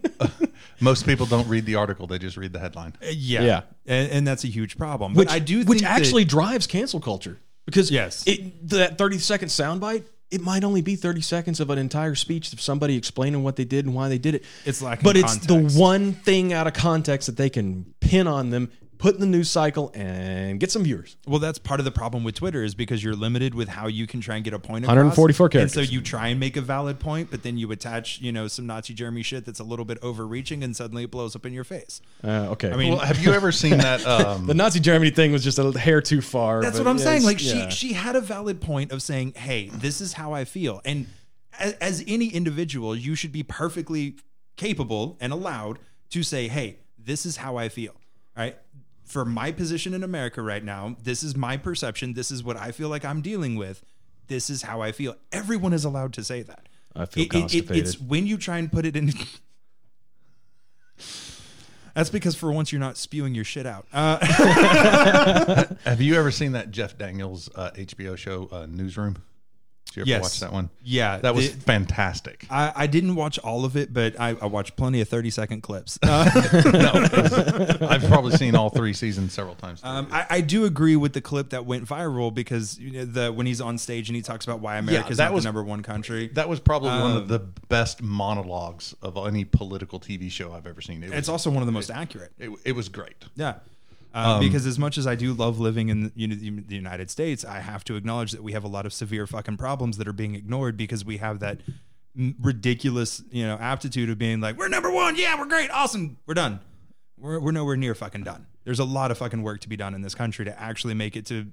most 0.80 1.06
people 1.06 1.26
don't 1.26 1.46
read 1.46 1.64
the 1.64 1.76
article; 1.76 2.08
they 2.08 2.18
just 2.18 2.36
read 2.36 2.52
the 2.52 2.58
headline. 2.58 2.94
Uh, 3.00 3.06
yeah. 3.12 3.42
Yeah. 3.42 3.62
And, 3.86 4.10
and 4.10 4.26
that's 4.26 4.42
a 4.42 4.48
huge 4.48 4.76
problem. 4.76 5.14
which 5.14 5.28
but 5.28 5.34
I 5.34 5.38
do 5.38 5.58
think 5.58 5.68
which 5.68 5.80
that- 5.82 5.90
actually 6.00 6.24
drives 6.24 6.66
cancel 6.66 6.98
culture 7.00 7.38
because 7.70 7.90
Yes. 7.90 8.24
it 8.26 8.68
that 8.68 8.98
30 8.98 9.18
second 9.18 9.48
soundbite 9.48 10.04
it 10.30 10.40
might 10.40 10.62
only 10.62 10.80
be 10.80 10.94
30 10.94 11.20
seconds 11.22 11.58
of 11.58 11.70
an 11.70 11.78
entire 11.78 12.14
speech 12.14 12.52
of 12.52 12.60
somebody 12.60 12.96
explaining 12.96 13.42
what 13.42 13.56
they 13.56 13.64
did 13.64 13.84
and 13.84 13.94
why 13.94 14.08
they 14.08 14.18
did 14.18 14.34
it 14.36 14.44
It's 14.64 14.80
like, 14.80 15.02
but 15.02 15.16
it's 15.16 15.38
context. 15.38 15.74
the 15.76 15.80
one 15.80 16.12
thing 16.12 16.52
out 16.52 16.66
of 16.68 16.72
context 16.72 17.26
that 17.26 17.36
they 17.36 17.50
can 17.50 17.92
pin 18.00 18.26
on 18.28 18.50
them 18.50 18.70
put 19.00 19.14
in 19.14 19.20
the 19.20 19.26
news 19.26 19.50
cycle 19.50 19.90
and 19.94 20.60
get 20.60 20.70
some 20.70 20.84
viewers 20.84 21.16
Well, 21.26 21.38
that's 21.38 21.58
part 21.58 21.80
of 21.80 21.84
the 21.84 21.90
problem 21.90 22.22
with 22.22 22.34
Twitter 22.34 22.62
is 22.62 22.74
because 22.74 23.02
you're 23.02 23.16
limited 23.16 23.54
with 23.54 23.68
how 23.68 23.86
you 23.86 24.06
can 24.06 24.20
try 24.20 24.36
and 24.36 24.44
get 24.44 24.52
a 24.52 24.58
point 24.58 24.84
across. 24.84 24.96
144 24.96 25.50
And 25.54 25.70
so 25.70 25.80
you 25.80 26.02
try 26.02 26.28
and 26.28 26.38
make 26.38 26.56
a 26.56 26.60
valid 26.60 27.00
point, 27.00 27.30
but 27.30 27.42
then 27.42 27.56
you 27.56 27.72
attach, 27.72 28.20
you 28.20 28.30
know, 28.30 28.46
some 28.46 28.66
Nazi 28.66 28.92
Germany 28.92 29.22
shit 29.22 29.46
that's 29.46 29.58
a 29.58 29.64
little 29.64 29.86
bit 29.86 29.98
overreaching, 30.02 30.62
and 30.62 30.76
suddenly 30.76 31.04
it 31.04 31.10
blows 31.10 31.34
up 31.34 31.46
in 31.46 31.52
your 31.52 31.64
face. 31.64 32.02
uh, 32.22 32.48
okay 32.50 32.70
I 32.70 32.76
mean, 32.76 32.92
Well, 32.92 33.00
have 33.00 33.18
you 33.18 33.32
ever 33.32 33.50
seen 33.50 33.78
that? 33.88 34.06
Um, 34.06 34.46
the 34.46 34.54
nazi 34.54 34.80
germany 34.80 35.10
thing 35.10 35.32
was 35.32 35.42
just 35.42 35.58
a 35.58 35.78
hair 35.78 36.00
too 36.02 36.20
far 36.20 36.60
That's 36.62 36.78
what 36.78 36.86
I'm 36.86 36.98
saying. 36.98 37.22
Like 37.24 37.42
yeah. 37.42 37.68
she 37.70 37.88
she 37.88 37.92
had 37.94 38.16
a 38.16 38.20
valid 38.20 38.60
point 38.60 38.92
of 38.92 39.00
saying, 39.02 39.32
"Hey, 39.34 39.70
this 39.72 40.00
is 40.00 40.12
how 40.12 40.32
I 40.34 40.44
feel," 40.44 40.82
and 40.84 41.06
as, 41.58 41.72
as 41.74 42.04
any 42.06 42.28
individual, 42.28 42.94
you 42.94 43.14
should 43.14 43.32
be 43.32 43.42
perfectly 43.42 44.16
capable 44.56 45.16
and 45.20 45.32
allowed 45.32 45.78
to 46.10 46.22
say, 46.22 46.48
"Hey, 46.48 46.78
this 46.98 47.24
is 47.24 47.38
how 47.38 47.56
I 47.56 47.68
feel." 47.68 47.94
Right. 48.36 48.56
For 49.10 49.24
my 49.24 49.50
position 49.50 49.92
in 49.92 50.04
America 50.04 50.40
right 50.40 50.62
now, 50.62 50.96
this 51.02 51.24
is 51.24 51.34
my 51.36 51.56
perception. 51.56 52.12
This 52.14 52.30
is 52.30 52.44
what 52.44 52.56
I 52.56 52.70
feel 52.70 52.88
like 52.88 53.04
I'm 53.04 53.20
dealing 53.22 53.56
with. 53.56 53.82
This 54.28 54.48
is 54.48 54.62
how 54.62 54.82
I 54.82 54.92
feel. 54.92 55.16
Everyone 55.32 55.72
is 55.72 55.84
allowed 55.84 56.12
to 56.12 56.22
say 56.22 56.42
that. 56.42 56.68
I 56.94 57.06
feel 57.06 57.24
It- 57.24 57.26
it- 57.26 57.36
it- 57.36 57.40
constipated. 57.40 57.86
it's 57.88 58.00
when 58.00 58.28
you 58.28 58.38
try 58.38 58.58
and 58.58 58.70
put 58.70 58.86
it 58.86 58.94
in. 58.94 59.12
That's 61.94 62.08
because 62.10 62.36
for 62.36 62.52
once 62.52 62.70
you're 62.70 62.78
not 62.80 62.96
spewing 62.96 63.34
your 63.34 63.42
shit 63.44 63.66
out. 63.66 63.84
Uh, 63.92 64.18
have 65.84 66.00
you 66.00 66.14
ever 66.14 66.30
seen 66.30 66.52
that 66.52 66.70
Jeff 66.70 66.96
Daniels 66.96 67.50
uh, 67.56 67.72
HBO 67.72 68.16
show 68.16 68.48
uh, 68.52 68.66
Newsroom? 68.70 69.16
Did 69.90 69.96
you 69.96 70.02
ever 70.02 70.08
Yes. 70.10 70.22
watch 70.22 70.40
that 70.40 70.52
one? 70.52 70.70
yeah, 70.82 71.18
That 71.18 71.34
was 71.34 71.52
the- 71.54 71.60
fantastic. 71.62 72.46
I, 72.48 72.72
I 72.76 72.86
didn't 72.86 73.14
watch 73.16 73.38
all 73.40 73.64
of 73.64 73.76
it, 73.76 73.92
but 73.92 74.18
I, 74.20 74.30
I 74.40 74.46
watched 74.46 74.76
plenty 74.76 75.00
of 75.00 75.08
30 75.08 75.30
second 75.30 75.60
clips. 75.62 75.98
Uh, 76.10 77.76
I've 77.88 78.04
probably 78.04 78.32
seen 78.36 78.54
all 78.54 78.70
three 78.70 78.92
seasons 78.92 79.32
several 79.32 79.54
times. 79.54 79.80
um, 79.84 80.08
I, 80.10 80.26
I 80.30 80.40
do 80.40 80.64
agree 80.64 80.96
with 80.96 81.12
the 81.12 81.20
clip 81.20 81.50
that 81.50 81.66
went 81.66 81.84
viral 81.86 82.32
because 82.32 82.78
you 82.78 82.90
know, 82.92 83.04
the 83.04 83.32
when 83.32 83.46
he's 83.46 83.60
on 83.60 83.78
stage 83.78 84.08
and 84.08 84.16
he 84.16 84.22
talks 84.22 84.44
about 84.44 84.60
why 84.60 84.80
that 84.80 85.08
not 85.10 85.32
was- 85.32 85.44
the 85.44 85.48
number 85.48 85.62
one 85.62 85.82
country. 85.82 86.28
that 86.34 86.48
was 86.48 86.60
probably 86.60 86.90
one 86.90 87.12
um, 87.12 87.16
of 87.16 87.28
the 87.28 87.38
best 87.68 88.02
monologues 88.02 88.94
of 89.02 89.16
any 89.26 89.44
political 89.44 90.00
TV 90.00 90.30
show 90.30 90.52
I've 90.52 90.66
ever 90.66 90.80
seen. 90.80 91.02
It 91.02 91.10
was, 91.10 91.18
It's 91.18 91.28
also 91.28 91.50
one 91.50 91.62
of 91.62 91.66
the 91.66 91.72
most 91.72 91.90
accurate. 91.90 92.32
it, 92.38 92.50
it 92.64 92.72
was 92.72 92.88
great. 92.88 93.24
Yeah. 93.36 93.54
Uh, 94.12 94.40
because 94.40 94.66
as 94.66 94.78
much 94.78 94.98
as 94.98 95.06
I 95.06 95.14
do 95.14 95.32
love 95.32 95.60
living 95.60 95.88
in 95.88 96.04
the, 96.04 96.12
you 96.14 96.26
know, 96.26 96.62
the 96.66 96.74
United 96.74 97.10
States, 97.10 97.44
I 97.44 97.60
have 97.60 97.84
to 97.84 97.94
acknowledge 97.94 98.32
that 98.32 98.42
we 98.42 98.52
have 98.52 98.64
a 98.64 98.68
lot 98.68 98.84
of 98.86 98.92
severe 98.92 99.26
fucking 99.26 99.56
problems 99.56 99.98
that 99.98 100.08
are 100.08 100.12
being 100.12 100.34
ignored 100.34 100.76
because 100.76 101.04
we 101.04 101.18
have 101.18 101.38
that 101.40 101.60
ridiculous, 102.40 103.22
you 103.30 103.46
know, 103.46 103.56
aptitude 103.56 104.10
of 104.10 104.18
being 104.18 104.40
like, 104.40 104.56
we're 104.56 104.68
number 104.68 104.90
one, 104.90 105.16
yeah, 105.16 105.38
we're 105.38 105.46
great, 105.46 105.70
awesome, 105.70 106.16
we're 106.26 106.34
done. 106.34 106.60
We're, 107.18 107.38
we're 107.38 107.52
nowhere 107.52 107.76
near 107.76 107.94
fucking 107.94 108.24
done. 108.24 108.46
There's 108.64 108.80
a 108.80 108.84
lot 108.84 109.10
of 109.10 109.18
fucking 109.18 109.42
work 109.42 109.60
to 109.60 109.68
be 109.68 109.76
done 109.76 109.94
in 109.94 110.02
this 110.02 110.14
country 110.14 110.44
to 110.44 110.60
actually 110.60 110.94
make 110.94 111.16
it 111.16 111.26
to 111.26 111.52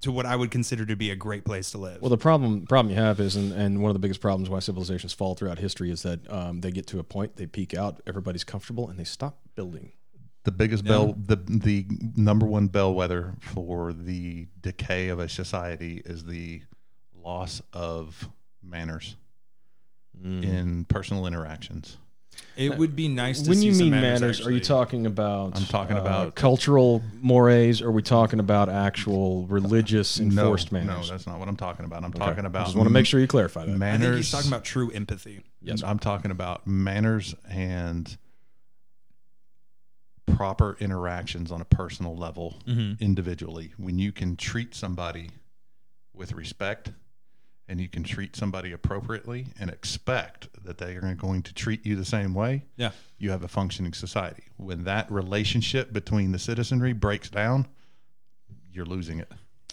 to 0.00 0.12
what 0.12 0.26
I 0.26 0.36
would 0.36 0.52
consider 0.52 0.86
to 0.86 0.94
be 0.94 1.10
a 1.10 1.16
great 1.16 1.44
place 1.44 1.72
to 1.72 1.78
live. 1.78 2.00
Well, 2.00 2.10
the 2.10 2.16
problem 2.16 2.66
problem 2.66 2.94
you 2.94 3.00
have 3.00 3.18
is, 3.18 3.34
and, 3.34 3.52
and 3.52 3.82
one 3.82 3.90
of 3.90 3.94
the 3.94 3.98
biggest 3.98 4.20
problems 4.20 4.48
why 4.48 4.60
civilizations 4.60 5.12
fall 5.12 5.34
throughout 5.34 5.58
history 5.58 5.90
is 5.90 6.02
that 6.02 6.30
um, 6.30 6.60
they 6.60 6.70
get 6.70 6.86
to 6.88 7.00
a 7.00 7.04
point, 7.04 7.36
they 7.36 7.46
peak 7.46 7.74
out, 7.74 8.00
everybody's 8.06 8.44
comfortable, 8.44 8.88
and 8.88 8.98
they 8.98 9.04
stop 9.04 9.40
building. 9.56 9.92
The 10.44 10.52
biggest 10.52 10.84
bell, 10.84 11.14
the 11.18 11.36
the 11.36 11.84
number 12.16 12.46
one 12.46 12.68
bellwether 12.68 13.34
for 13.40 13.92
the 13.92 14.46
decay 14.62 15.08
of 15.08 15.18
a 15.18 15.28
society 15.28 16.00
is 16.04 16.24
the 16.24 16.62
loss 17.22 17.60
of 17.72 18.28
manners 18.62 19.16
in 20.24 20.84
personal 20.86 21.26
interactions. 21.26 21.96
it 22.56 22.76
would 22.78 22.96
be 22.96 23.08
nice 23.08 23.42
to 23.42 23.50
When 23.50 23.58
see 23.58 23.66
you 23.66 23.74
some 23.74 23.90
mean 23.90 24.00
manners, 24.00 24.44
are 24.46 24.50
you 24.50 24.60
talking 24.60 25.06
about? 25.06 25.56
I'm 25.56 25.64
talking 25.66 25.96
uh, 25.96 26.00
about- 26.00 26.34
cultural 26.34 27.02
mores, 27.20 27.82
or 27.82 27.88
are 27.88 27.92
we 27.92 28.02
talking 28.02 28.40
about 28.40 28.68
actual 28.68 29.46
religious 29.48 30.18
enforced 30.18 30.72
no, 30.72 30.78
manners? 30.80 31.08
no, 31.08 31.12
that's 31.14 31.26
not 31.26 31.38
what 31.38 31.48
I'm 31.48 31.56
talking 31.56 31.84
about. 31.84 32.04
I'm 32.04 32.10
Okay. 32.10 32.18
talking 32.20 32.44
I 32.44 32.48
about. 32.48 32.64
just 32.66 32.76
want 32.76 32.88
to 32.88 32.92
make 32.92 33.06
sure 33.06 33.20
you 33.20 33.26
clarify 33.26 33.64
that. 33.66 33.72
I 33.72 33.76
manners. 33.76 34.02
think 34.06 34.16
he's 34.16 34.30
talking 34.30 34.48
about 34.48 34.64
true 34.64 34.90
empathy. 34.92 35.42
Yes. 35.62 35.82
I'm 35.82 35.98
talking 35.98 36.30
about 36.30 36.66
manners 36.66 37.34
and 37.48 38.16
proper 40.36 40.76
interactions 40.80 41.50
on 41.52 41.60
a 41.60 41.64
personal 41.64 42.16
level 42.16 42.56
Mm-hmm. 42.66 43.02
individually. 43.02 43.72
When 43.76 43.98
you 43.98 44.12
can 44.12 44.36
treat 44.36 44.74
somebody 44.74 45.30
with 46.14 46.32
respect 46.32 46.92
and 47.68 47.80
you 47.80 47.88
can 47.88 48.02
treat 48.02 48.34
somebody 48.34 48.72
appropriately 48.72 49.48
and 49.60 49.68
expect 49.70 50.48
that 50.64 50.78
they 50.78 50.94
are 50.96 51.14
going 51.14 51.42
to 51.42 51.52
treat 51.54 51.84
you 51.84 51.96
the 51.96 52.04
same 52.04 52.32
way, 52.34 52.64
Yeah. 52.76 52.90
you 53.18 53.30
have 53.30 53.42
a 53.42 53.48
functioning 53.48 53.92
society. 53.92 54.44
When 54.56 54.84
that 54.84 55.10
relationship 55.12 55.92
between 55.92 56.32
the 56.32 56.38
citizenry 56.38 56.92
breaks 56.92 57.28
down, 57.30 57.66
you're 58.72 58.86
losing 58.86 59.18
it. 59.20 59.30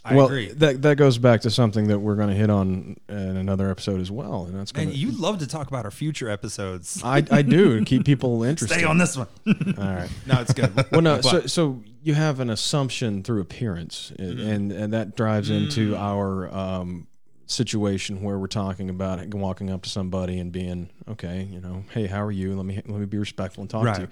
I 0.08 0.16
well, 0.16 0.28
agree. 0.28 0.50
that 0.54 0.84
that 0.84 0.98
goes 0.98 1.18
back 1.18 1.42
to 1.42 1.50
something 1.50 1.88
that 1.88 1.98
we're 2.00 2.16
going 2.16 2.30
to 2.30 2.36
hit 2.36 2.50
on 2.52 2.96
in 3.10 3.38
another 3.38 3.72
episode 3.72 4.00
as 4.00 4.12
well, 4.12 4.46
and 4.46 4.56
that's 4.58 4.72
going 4.72 4.90
And 4.90 4.96
you 4.98 5.12
love 5.12 5.40
to 5.40 5.48
talk 5.48 5.68
about 5.68 5.84
our 5.84 5.90
future 5.92 6.30
episodes. 6.30 7.02
I, 7.04 7.24
I 7.32 7.42
do 7.42 7.84
keep 7.86 8.06
people 8.06 8.44
interested. 8.44 8.76
Stay 8.78 8.86
on 8.86 9.00
this 9.00 9.18
one. 9.18 9.28
All 9.78 9.84
right. 9.84 10.10
no, 10.28 10.42
it's 10.42 10.54
good. 10.54 10.72
Well, 10.92 11.02
no. 11.02 11.16
But- 11.18 11.24
So, 11.24 11.48
so 11.48 11.84
you 12.04 12.14
have 12.14 12.40
an 12.40 12.52
assumption 12.52 13.24
through 13.24 13.42
appearance, 13.42 14.12
and 14.20 14.40
and, 14.40 14.72
and 14.72 14.94
that 14.94 15.16
drives 15.16 15.50
into 15.50 15.96
our 15.98 16.54
um, 16.56 17.08
situation 17.48 18.22
where 18.22 18.38
we're 18.38 18.48
talking 18.48 18.90
about 18.90 19.26
walking 19.34 19.70
up 19.72 19.82
to 19.84 19.90
somebody 19.90 20.40
and 20.40 20.52
being 20.52 20.90
okay. 21.08 21.48
You 21.52 21.62
know, 21.62 21.84
hey, 21.94 22.06
how 22.08 22.24
are 22.24 22.32
you? 22.32 22.56
Let 22.56 22.66
me 22.66 22.76
let 22.76 23.00
me 23.00 23.06
be 23.06 23.18
respectful 23.18 23.62
and 23.62 23.70
talk 23.70 23.86
Right. 23.86 23.96
to 23.96 24.02
you. 24.04 24.08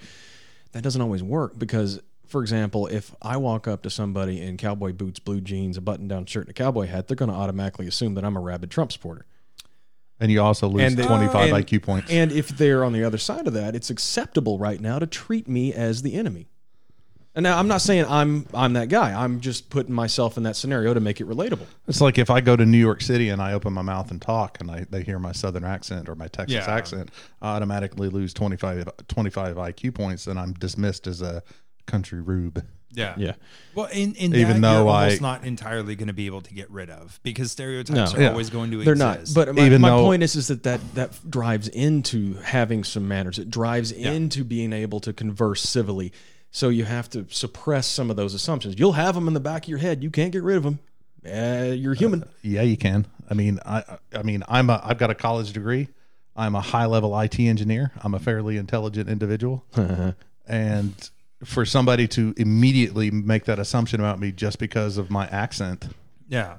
That 0.72 0.82
doesn't 0.82 1.00
always 1.00 1.22
work 1.22 1.56
because, 1.56 2.00
for 2.34 2.42
example, 2.42 2.88
if 2.88 3.14
I 3.22 3.36
walk 3.36 3.68
up 3.68 3.84
to 3.84 3.90
somebody 3.90 4.42
in 4.42 4.56
cowboy 4.56 4.92
boots, 4.92 5.20
blue 5.20 5.40
jeans, 5.40 5.76
a 5.76 5.80
button-down 5.80 6.26
shirt, 6.26 6.46
and 6.46 6.50
a 6.50 6.52
cowboy 6.52 6.88
hat, 6.88 7.06
they're 7.06 7.14
going 7.14 7.30
to 7.30 7.36
automatically 7.36 7.86
assume 7.86 8.14
that 8.14 8.24
I'm 8.24 8.36
a 8.36 8.40
rabid 8.40 8.72
Trump 8.72 8.90
supporter. 8.90 9.24
And 10.18 10.32
you 10.32 10.42
also 10.42 10.66
lose 10.66 10.82
And 10.82 10.96
the- 10.96 11.04
25 11.06 11.52
and- 11.52 11.64
IQ 11.64 11.80
points. 11.84 12.10
And 12.10 12.32
if 12.32 12.48
they're 12.48 12.82
on 12.84 12.92
the 12.92 13.04
other 13.04 13.18
side 13.18 13.46
of 13.46 13.52
that, 13.52 13.76
it's 13.76 13.88
acceptable 13.88 14.58
right 14.58 14.80
now 14.80 14.98
to 14.98 15.06
treat 15.06 15.46
me 15.46 15.72
as 15.72 16.02
the 16.02 16.14
enemy. 16.14 16.48
And 17.36 17.44
now 17.44 17.56
I'm 17.58 17.66
not 17.68 17.80
saying 17.82 18.06
I'm 18.08 18.46
I'm 18.52 18.72
that 18.74 18.88
guy. 18.88 19.12
I'm 19.12 19.40
just 19.40 19.68
putting 19.70 19.92
myself 19.94 20.36
in 20.36 20.42
that 20.44 20.54
scenario 20.56 20.92
to 20.94 21.00
make 21.00 21.20
it 21.20 21.28
relatable. 21.28 21.66
It's 21.86 22.00
like 22.00 22.16
if 22.18 22.30
I 22.30 22.40
go 22.40 22.54
to 22.56 22.64
New 22.66 22.78
York 22.78 23.00
City 23.00 23.28
and 23.28 23.40
I 23.42 23.52
open 23.52 23.72
my 23.72 23.82
mouth 23.82 24.10
and 24.12 24.20
talk 24.22 24.58
and 24.60 24.70
I, 24.70 24.86
they 24.90 25.02
hear 25.04 25.18
my 25.20 25.32
southern 25.32 25.64
accent 25.64 26.08
or 26.08 26.14
my 26.16 26.26
Texas 26.28 26.54
Yeah. 26.64 26.72
accent, 26.72 27.10
I 27.42 27.54
automatically 27.56 28.08
lose 28.08 28.34
25, 28.34 28.88
25 29.08 29.56
IQ 29.56 29.94
points 29.94 30.26
and 30.28 30.38
I'm 30.38 30.52
dismissed 30.54 31.06
as 31.08 31.22
a 31.22 31.42
country 31.86 32.20
rube. 32.20 32.64
Yeah. 32.90 33.14
Yeah. 33.16 33.32
Well, 33.74 33.86
in, 33.86 34.14
in 34.14 34.36
Even 34.36 34.60
that, 34.60 34.68
though 34.68 34.82
you're 34.84 34.88
I- 34.90 35.02
almost 35.04 35.20
not 35.20 35.44
entirely 35.44 35.96
going 35.96 36.06
to 36.06 36.12
be 36.14 36.26
able 36.26 36.42
to 36.42 36.54
get 36.54 36.70
rid 36.70 36.90
of 36.90 37.18
because 37.24 37.50
stereotypes 37.50 38.12
No. 38.12 38.18
are 38.18 38.22
Yeah. 38.22 38.30
always 38.30 38.50
going 38.50 38.70
to 38.70 38.80
exist. 38.80 38.86
They're 38.86 38.94
not. 39.08 39.18
exist. 39.20 39.34
But 39.34 39.52
my, 39.54 39.66
Even 39.66 39.80
my 39.80 39.90
though- 39.90 40.02
point 40.04 40.22
is, 40.22 40.36
is 40.36 40.46
that, 40.48 40.62
that 40.62 40.80
that 40.94 41.28
drives 41.30 41.66
into 41.66 42.34
having 42.34 42.84
some 42.84 43.08
manners. 43.08 43.38
It 43.40 43.50
drives 43.50 43.90
into 43.90 44.44
being 44.44 44.72
able 44.72 45.00
to 45.00 45.12
converse 45.12 45.62
civilly. 45.62 46.12
So 46.52 46.68
you 46.68 46.84
have 46.84 47.10
to 47.10 47.26
suppress 47.30 47.88
some 47.88 48.10
of 48.10 48.16
those 48.16 48.32
assumptions. 48.32 48.76
You'll 48.78 48.92
have 48.92 49.16
them 49.16 49.26
in 49.26 49.34
the 49.34 49.40
back 49.40 49.64
of 49.64 49.68
your 49.68 49.78
head. 49.78 50.04
You 50.04 50.10
can't 50.10 50.30
get 50.30 50.44
rid 50.44 50.56
of 50.56 50.62
them. 50.62 50.78
Uh, 51.26 51.72
you're 51.74 51.94
human. 51.94 52.22
Yeah, 52.42 52.62
you 52.62 52.76
can. 52.76 53.08
I 53.28 53.34
mean, 53.34 53.58
I 53.66 53.82
I 54.14 54.22
mean, 54.22 54.44
I'm 54.46 54.70
a 54.70 54.80
I've 54.84 54.98
got 54.98 55.10
a 55.10 55.14
college 55.16 55.52
degree. 55.52 55.88
I'm 56.36 56.54
a 56.54 56.60
high 56.60 56.84
level 56.86 57.18
IT 57.18 57.40
engineer. 57.40 57.90
I'm 58.02 58.14
a 58.14 58.20
fairly 58.20 58.56
intelligent 58.56 59.08
individual. 59.08 59.64
and 60.46 61.10
for 61.44 61.64
somebody 61.64 62.08
to 62.08 62.34
immediately 62.36 63.10
make 63.10 63.44
that 63.44 63.58
assumption 63.58 64.00
about 64.00 64.18
me 64.20 64.32
just 64.32 64.58
because 64.58 64.96
of 64.98 65.10
my 65.10 65.26
accent, 65.28 65.88
yeah. 66.28 66.56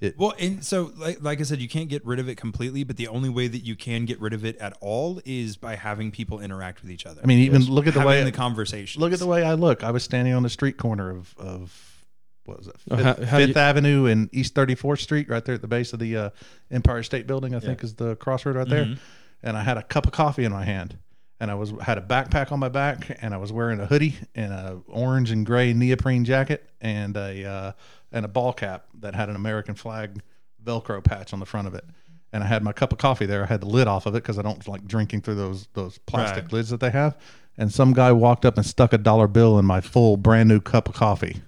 It- 0.00 0.18
well, 0.18 0.34
and 0.40 0.64
so 0.64 0.90
like, 0.96 1.22
like 1.22 1.38
I 1.38 1.44
said, 1.44 1.60
you 1.60 1.68
can't 1.68 1.88
get 1.88 2.04
rid 2.04 2.18
of 2.18 2.28
it 2.28 2.34
completely, 2.36 2.82
but 2.82 2.96
the 2.96 3.06
only 3.06 3.28
way 3.28 3.46
that 3.46 3.60
you 3.60 3.76
can 3.76 4.04
get 4.04 4.20
rid 4.20 4.32
of 4.32 4.44
it 4.44 4.56
at 4.58 4.76
all 4.80 5.20
is 5.24 5.56
by 5.56 5.76
having 5.76 6.10
people 6.10 6.40
interact 6.40 6.82
with 6.82 6.90
each 6.90 7.06
other. 7.06 7.20
I 7.22 7.26
mean, 7.26 7.38
even 7.38 7.62
look 7.66 7.86
at 7.86 7.94
the 7.94 8.00
having 8.00 8.10
way 8.10 8.24
the 8.24 8.32
conversation. 8.32 9.00
look 9.00 9.12
at 9.12 9.20
the 9.20 9.28
way 9.28 9.44
I 9.44 9.54
look. 9.54 9.84
I 9.84 9.92
was 9.92 10.02
standing 10.02 10.34
on 10.34 10.42
the 10.42 10.50
street 10.50 10.76
corner 10.76 11.08
of 11.10 11.32
of 11.38 12.04
what 12.46 12.58
was 12.58 12.66
it 12.66 12.74
Oh, 12.90 12.96
Fifth, 12.96 13.04
how- 13.06 13.24
how 13.26 13.36
Fifth 13.38 13.48
you- 13.50 13.54
Avenue 13.62 14.06
and 14.06 14.28
East 14.34 14.56
Thirty 14.56 14.74
Fourth 14.74 14.98
Street, 14.98 15.28
right 15.28 15.44
there 15.44 15.54
at 15.54 15.60
the 15.60 15.68
base 15.68 15.92
of 15.92 16.00
the 16.00 16.16
uh, 16.16 16.30
Empire 16.72 17.04
State 17.04 17.28
Building. 17.28 17.54
I 17.54 17.60
think 17.60 17.84
is 17.84 17.94
the 17.94 18.16
crossroad 18.16 18.56
right 18.56 18.68
there. 18.68 18.96
And 19.44 19.56
I 19.56 19.62
had 19.62 19.76
a 19.76 19.82
cup 19.84 20.06
of 20.06 20.12
coffee 20.12 20.42
in 20.44 20.50
my 20.50 20.64
hand, 20.64 20.98
and 21.42 21.50
I 21.50 21.54
was 21.56 21.72
had 21.82 21.98
a 21.98 22.00
backpack 22.00 22.52
on 22.52 22.60
my 22.60 22.68
back, 22.68 23.18
and 23.20 23.34
I 23.34 23.36
was 23.36 23.52
wearing 23.52 23.80
a 23.80 23.86
hoodie 23.86 24.14
and 24.36 24.52
a 24.52 24.80
orange 24.86 25.32
and 25.32 25.44
gray 25.44 25.72
neoprene 25.72 26.24
jacket 26.24 26.70
and 26.80 27.16
a 27.16 27.44
uh, 27.44 27.72
and 28.12 28.24
a 28.24 28.28
ball 28.28 28.52
cap 28.52 28.86
that 29.00 29.16
had 29.16 29.28
an 29.28 29.34
American 29.34 29.74
flag 29.74 30.22
Velcro 30.64 31.02
patch 31.02 31.32
on 31.32 31.40
the 31.40 31.46
front 31.46 31.66
of 31.66 31.74
it. 31.74 31.84
And 32.32 32.44
I 32.44 32.46
had 32.46 32.62
my 32.62 32.72
cup 32.72 32.92
of 32.92 32.98
coffee 32.98 33.26
there. 33.26 33.42
I 33.42 33.46
had 33.46 33.60
the 33.60 33.66
lid 33.66 33.88
off 33.88 34.06
of 34.06 34.14
it 34.14 34.22
because 34.22 34.38
I 34.38 34.42
don't 34.42 34.66
like 34.68 34.86
drinking 34.86 35.22
through 35.22 35.34
those 35.34 35.66
those 35.74 35.98
plastic 35.98 36.44
Right. 36.44 36.52
lids 36.52 36.70
that 36.70 36.78
they 36.78 36.90
have. 36.90 37.18
And 37.58 37.72
some 37.72 37.92
guy 37.92 38.12
walked 38.12 38.44
up 38.46 38.56
and 38.56 38.64
stuck 38.64 38.92
a 38.92 38.98
dollar 38.98 39.26
bill 39.26 39.58
in 39.58 39.64
my 39.64 39.80
full 39.80 40.16
brand 40.16 40.48
new 40.48 40.60
cup 40.60 40.88
of 40.88 40.94
coffee, 40.94 41.42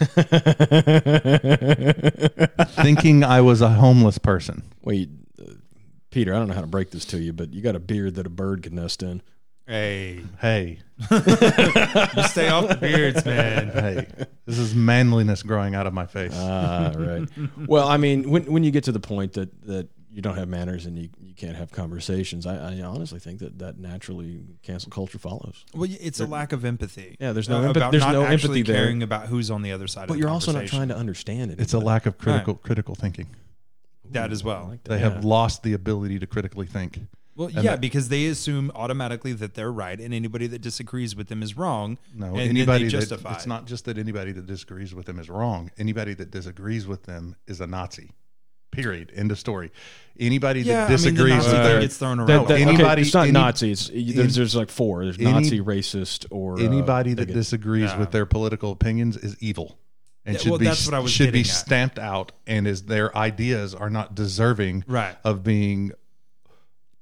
thinking 2.82 3.22
I 3.22 3.40
was 3.40 3.60
a 3.60 3.70
homeless 3.70 4.18
person. 4.18 4.64
Wait, 4.82 5.08
Peter, 6.14 6.32
I 6.32 6.38
don't 6.38 6.46
know 6.46 6.54
how 6.54 6.60
to 6.60 6.66
break 6.68 6.90
this 6.92 7.04
to 7.06 7.18
you, 7.18 7.32
but 7.32 7.52
you 7.52 7.60
got 7.60 7.74
a 7.74 7.80
beard 7.80 8.14
that 8.14 8.24
a 8.24 8.30
bird 8.30 8.62
could 8.62 8.72
nest 8.72 9.02
in. 9.02 9.20
hey, 9.66 10.22
Hey, 10.40 10.78
you 11.10 12.22
stay 12.28 12.48
off 12.48 12.68
the 12.68 12.78
beards, 12.80 13.24
man. 13.24 13.68
hey, 13.70 14.06
this 14.46 14.58
is 14.58 14.76
manliness 14.76 15.42
growing 15.42 15.74
out 15.74 15.88
of 15.88 15.92
my 15.92 16.06
face. 16.06 16.30
Ah, 16.36 16.92
right. 16.96 17.28
well, 17.66 17.88
I 17.88 17.96
mean, 17.96 18.30
when 18.30 18.44
when 18.44 18.62
you 18.62 18.70
get 18.70 18.84
to 18.84 18.92
the 18.92 19.00
point 19.00 19.32
that 19.32 19.60
that 19.66 19.88
you 20.08 20.22
don't 20.22 20.36
have 20.36 20.46
manners 20.48 20.86
and 20.86 20.96
you, 20.96 21.08
you 21.20 21.34
can't 21.34 21.56
have 21.56 21.72
conversations, 21.72 22.46
I, 22.46 22.54
I 22.76 22.80
honestly 22.82 23.18
think 23.18 23.40
that 23.40 23.58
that 23.58 23.78
naturally 23.78 24.40
cancel 24.62 24.92
culture 24.92 25.18
follows. 25.18 25.64
Well, 25.74 25.90
it's 25.90 26.20
a 26.20 26.26
lack 26.26 26.52
of 26.52 26.64
empathy. 26.64 27.16
Yeah, 27.18 27.32
there's 27.32 27.48
no 27.48 27.56
uh, 27.56 27.62
empathy- 27.62 27.80
about 27.80 27.90
there's 27.90 28.04
not 28.04 28.12
no 28.12 28.22
actually 28.22 28.60
empathy 28.60 28.72
there. 28.72 28.84
caring 28.84 29.02
about 29.02 29.26
who's 29.26 29.50
on 29.50 29.62
the 29.62 29.72
other 29.72 29.88
side. 29.88 30.06
But 30.06 30.14
of 30.14 30.18
the 30.18 30.20
you're 30.20 30.30
also 30.30 30.52
not 30.52 30.66
trying 30.66 30.88
to 30.88 30.96
understand 30.96 31.50
it. 31.50 31.58
it's 31.58 31.72
a 31.74 31.80
lack 31.80 32.06
of 32.06 32.18
critical 32.18 32.54
critical 32.54 32.94
thinking. 32.94 33.26
That 34.10 34.32
as 34.32 34.44
well. 34.44 34.76
They 34.84 34.98
have 34.98 35.24
lost 35.24 35.62
the 35.62 35.72
ability 35.72 36.18
to 36.18 36.26
critically 36.26 36.66
think. 36.66 37.00
Well, 37.36 37.48
And 37.48 37.56
yeah, 37.56 37.62
that- 37.72 37.80
because 37.80 38.08
they 38.10 38.26
assume 38.26 38.70
automatically 38.76 39.32
that 39.32 39.54
they're 39.54 39.72
right, 39.72 39.98
and 40.00 40.14
anybody 40.14 40.46
that 40.46 40.60
disagrees 40.60 41.16
with 41.16 41.26
them 41.28 41.42
is 41.42 41.56
wrong. 41.56 41.98
No, 42.14 42.26
and 42.26 42.36
then 42.38 42.48
anybody 42.50 42.84
they 42.88 42.98
that 43.04 43.20
it's 43.32 43.46
not 43.46 43.66
just 43.66 43.86
that 43.86 43.98
anybody 43.98 44.30
that 44.32 44.46
disagrees 44.46 44.94
with 44.94 45.06
them 45.06 45.18
is 45.18 45.28
wrong. 45.28 45.70
Anybody 45.76 46.14
that 46.14 46.30
disagrees 46.30 46.86
with 46.86 47.02
them 47.04 47.34
is 47.48 47.60
a 47.60 47.66
Nazi. 47.66 48.12
Period. 48.70 49.12
End 49.14 49.30
of 49.32 49.38
story. 49.38 49.70
Anybody 50.18 50.60
Yeah, 50.60 50.72
that 50.72 50.76
I 50.76 50.80
mean, 50.80 50.90
the 50.90 50.96
disagrees 50.96 51.30
Nazi 51.34 51.46
with 51.48 51.56
thing 51.56 51.62
their 51.64 51.80
gets 51.80 51.96
thrown 51.96 52.18
around. 52.20 52.26
That, 52.28 52.48
that, 52.48 52.60
anybody- 52.60 52.84
okay, 52.84 53.00
it's 53.02 53.14
not 53.14 53.22
any- 53.22 53.32
Nazi. 53.32 53.70
It's 53.72 53.88
there's, 53.88 54.34
there's 54.36 54.54
like 54.56 54.70
four. 54.70 55.04
There's 55.04 55.18
any- 55.18 55.30
Nazi, 55.32 55.60
racist, 55.60 56.26
or 56.30 56.54
uh, 56.58 56.62
anybody 56.62 57.14
that 57.14 57.26
disagrees 57.26 57.90
Yeah. 57.90 57.98
with 57.98 58.10
their 58.12 58.26
political 58.26 58.70
opinions 58.72 59.16
is 59.16 59.36
evil 59.40 59.78
and 60.26 60.34
Yeah, 60.34 60.40
should 60.40 60.50
well, 60.50 60.58
be 60.58 60.64
that's 60.66 60.86
what 60.86 60.94
I 60.94 60.98
was 61.00 61.12
should 61.12 61.32
be 61.32 61.40
at. 61.40 61.46
stamped 61.46 61.98
out 61.98 62.32
and 62.46 62.66
is 62.66 62.82
their 62.84 63.16
ideas 63.16 63.74
are 63.74 63.90
not 63.90 64.14
deserving 64.14 64.84
Right. 64.86 65.16
of 65.24 65.42
being 65.44 65.92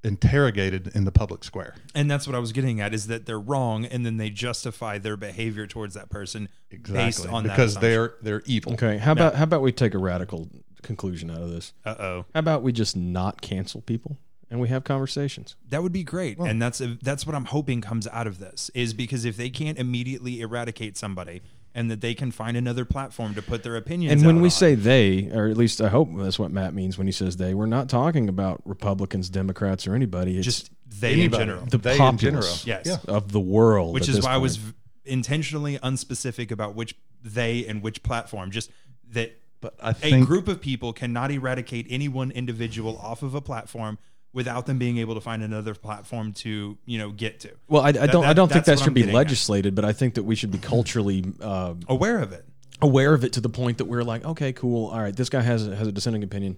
interrogated 0.05 0.89
in 0.97 1.05
the 1.05 1.13
public 1.13 1.45
square. 1.45 1.75
and 1.95 2.11
that's 2.11 2.27
what 2.27 2.35
I 2.35 2.41
was 2.41 2.51
getting 2.53 2.81
at 2.81 2.93
is 2.93 3.07
that 3.07 3.25
they're 3.27 3.39
wrong, 3.39 3.85
and 3.85 4.05
then 4.05 4.17
they 4.17 4.31
justify 4.31 4.99
their 4.99 5.17
behavior 5.17 5.67
towards 5.69 5.95
that 5.95 6.11
person 6.11 6.49
based 6.91 7.25
on 7.29 7.45
because 7.45 7.75
that 7.75 7.81
they're 7.83 8.15
they're 8.23 8.43
evil. 8.47 8.73
Okay, 8.73 8.99
how 8.99 9.13
about 9.13 9.37
how 9.37 9.45
about 9.45 9.63
we 9.63 9.71
take 9.71 9.95
a 9.95 9.99
radical 9.99 10.49
conclusion 10.83 11.31
out 11.31 11.41
of 11.43 11.51
this? 11.51 11.73
Uh 11.85 11.95
oh, 12.01 12.25
How 12.35 12.41
about 12.41 12.63
we 12.65 12.73
just 12.73 12.97
not 12.97 13.41
cancel 13.43 13.81
people 13.83 14.19
and 14.51 14.61
we 14.61 14.69
have 14.71 14.83
conversations? 14.83 15.55
that 15.69 15.85
would 15.85 15.93
be 15.93 16.03
great, 16.03 16.37
and 16.39 16.61
that's 16.61 16.83
that's 17.01 17.25
what 17.25 17.37
I'm 17.37 17.45
hoping 17.45 17.81
comes 17.81 18.09
out 18.09 18.27
of 18.27 18.41
this 18.41 18.73
is 18.75 18.95
because 18.95 19.25
if 19.25 19.37
they 19.37 19.51
can't 19.51 19.79
immediately 19.79 20.41
eradicate 20.41 20.97
somebody, 20.97 21.43
and 21.75 21.91
that 21.91 22.01
they 22.01 22.15
can 22.15 22.31
find 22.31 22.57
another 22.57 22.85
platform 22.85 23.35
to 23.35 23.43
put 23.43 23.63
their 23.63 23.77
opinions. 23.77 24.13
On. 24.13 24.19
And 24.19 24.27
when 24.27 24.37
out 24.37 24.43
we 24.43 24.47
on. 24.49 24.51
say 24.51 24.75
they, 24.75 25.31
or 25.33 25.49
at 25.49 25.57
least 25.57 25.81
I 25.81 25.89
hope 25.89 26.09
that's 26.17 26.39
what 26.39 26.51
Matt 26.51 26.75
means 26.75 26.99
when 26.99 27.07
he 27.07 27.13
says 27.13 27.37
they, 27.39 27.55
we're 27.55 27.67
not 27.67 27.89
talking 27.89 28.29
about 28.29 28.61
Republicans, 28.65 29.29
Democrats, 29.31 29.87
or 29.87 29.95
anybody. 29.95 30.37
It's 30.37 30.45
just 30.45 30.71
they 31.01 31.13
Anybody. 31.15 31.43
in 31.43 31.49
general, 31.49 31.67
the 31.67 31.79
they 31.79 31.93
in 31.93 31.99
populace 31.99 32.67
Yes. 32.67 32.87
Yeah. 32.87 32.97
of 33.09 33.33
the 33.33 33.41
world. 33.41 33.95
which 33.95 34.09
is 34.09 34.17
this 34.17 34.25
why 34.25 34.33
I 34.33 34.37
was 34.39 34.57
v- 34.57 34.75
intentionally 35.05 35.79
unspecific 35.79 36.51
about 36.51 36.75
which 36.75 36.95
they 37.23 37.65
and 37.67 37.83
which 37.83 38.03
platform. 38.03 38.51
Just 38.51 38.71
that 39.13 39.33
But 39.61 39.75
I 39.83 39.91
a 39.91 39.95
think 39.95 40.27
group 40.27 40.49
of 40.49 40.61
people 40.61 40.93
cannot 40.93 41.31
eradicate 41.31 41.87
any 41.89 42.09
one 42.09 42.31
individual 42.31 42.99
off 42.99 43.23
of 43.23 43.35
a 43.35 43.41
platform 43.41 43.99
without 44.33 44.67
them 44.67 44.79
being 44.79 44.99
able 44.99 45.15
to 45.15 45.21
find 45.21 45.43
another 45.43 45.75
platform 45.75 46.33
to 46.33 46.79
you 46.87 46.99
know 46.99 47.11
get 47.11 47.41
to. 47.41 47.51
Well, 47.69 47.83
I, 47.83 47.89
I 47.89 48.07
don't. 48.07 48.25
I 48.25 48.33
don't 48.33 48.51
think 48.51 48.65
that 48.67 48.79
should 48.79 48.89
I'm 48.89 48.95
be 48.95 49.01
getting 49.03 49.15
at. 49.15 49.19
legislated, 49.19 49.75
but 49.75 49.85
I 49.85 49.93
think 49.93 50.15
that 50.15 50.23
we 50.25 50.35
should 50.35 50.51
be 50.51 50.59
culturally 50.59 51.25
uh, 51.41 51.75
Aware 51.89 52.19
of 52.21 52.33
it. 52.33 52.45
aware 52.81 53.15
of 53.15 53.25
it 53.25 53.33
to 53.35 53.41
the 53.41 53.49
point 53.49 53.79
that 53.79 53.85
we're 53.87 54.03
like, 54.05 54.25
okay, 54.25 54.53
cool, 54.53 54.91
all 54.91 55.01
right, 55.01 55.15
this 55.15 55.29
guy 55.29 55.41
has 55.41 55.67
a, 55.67 55.77
has 55.77 55.87
a 55.89 55.93
dissenting 55.93 56.23
opinion. 56.23 56.57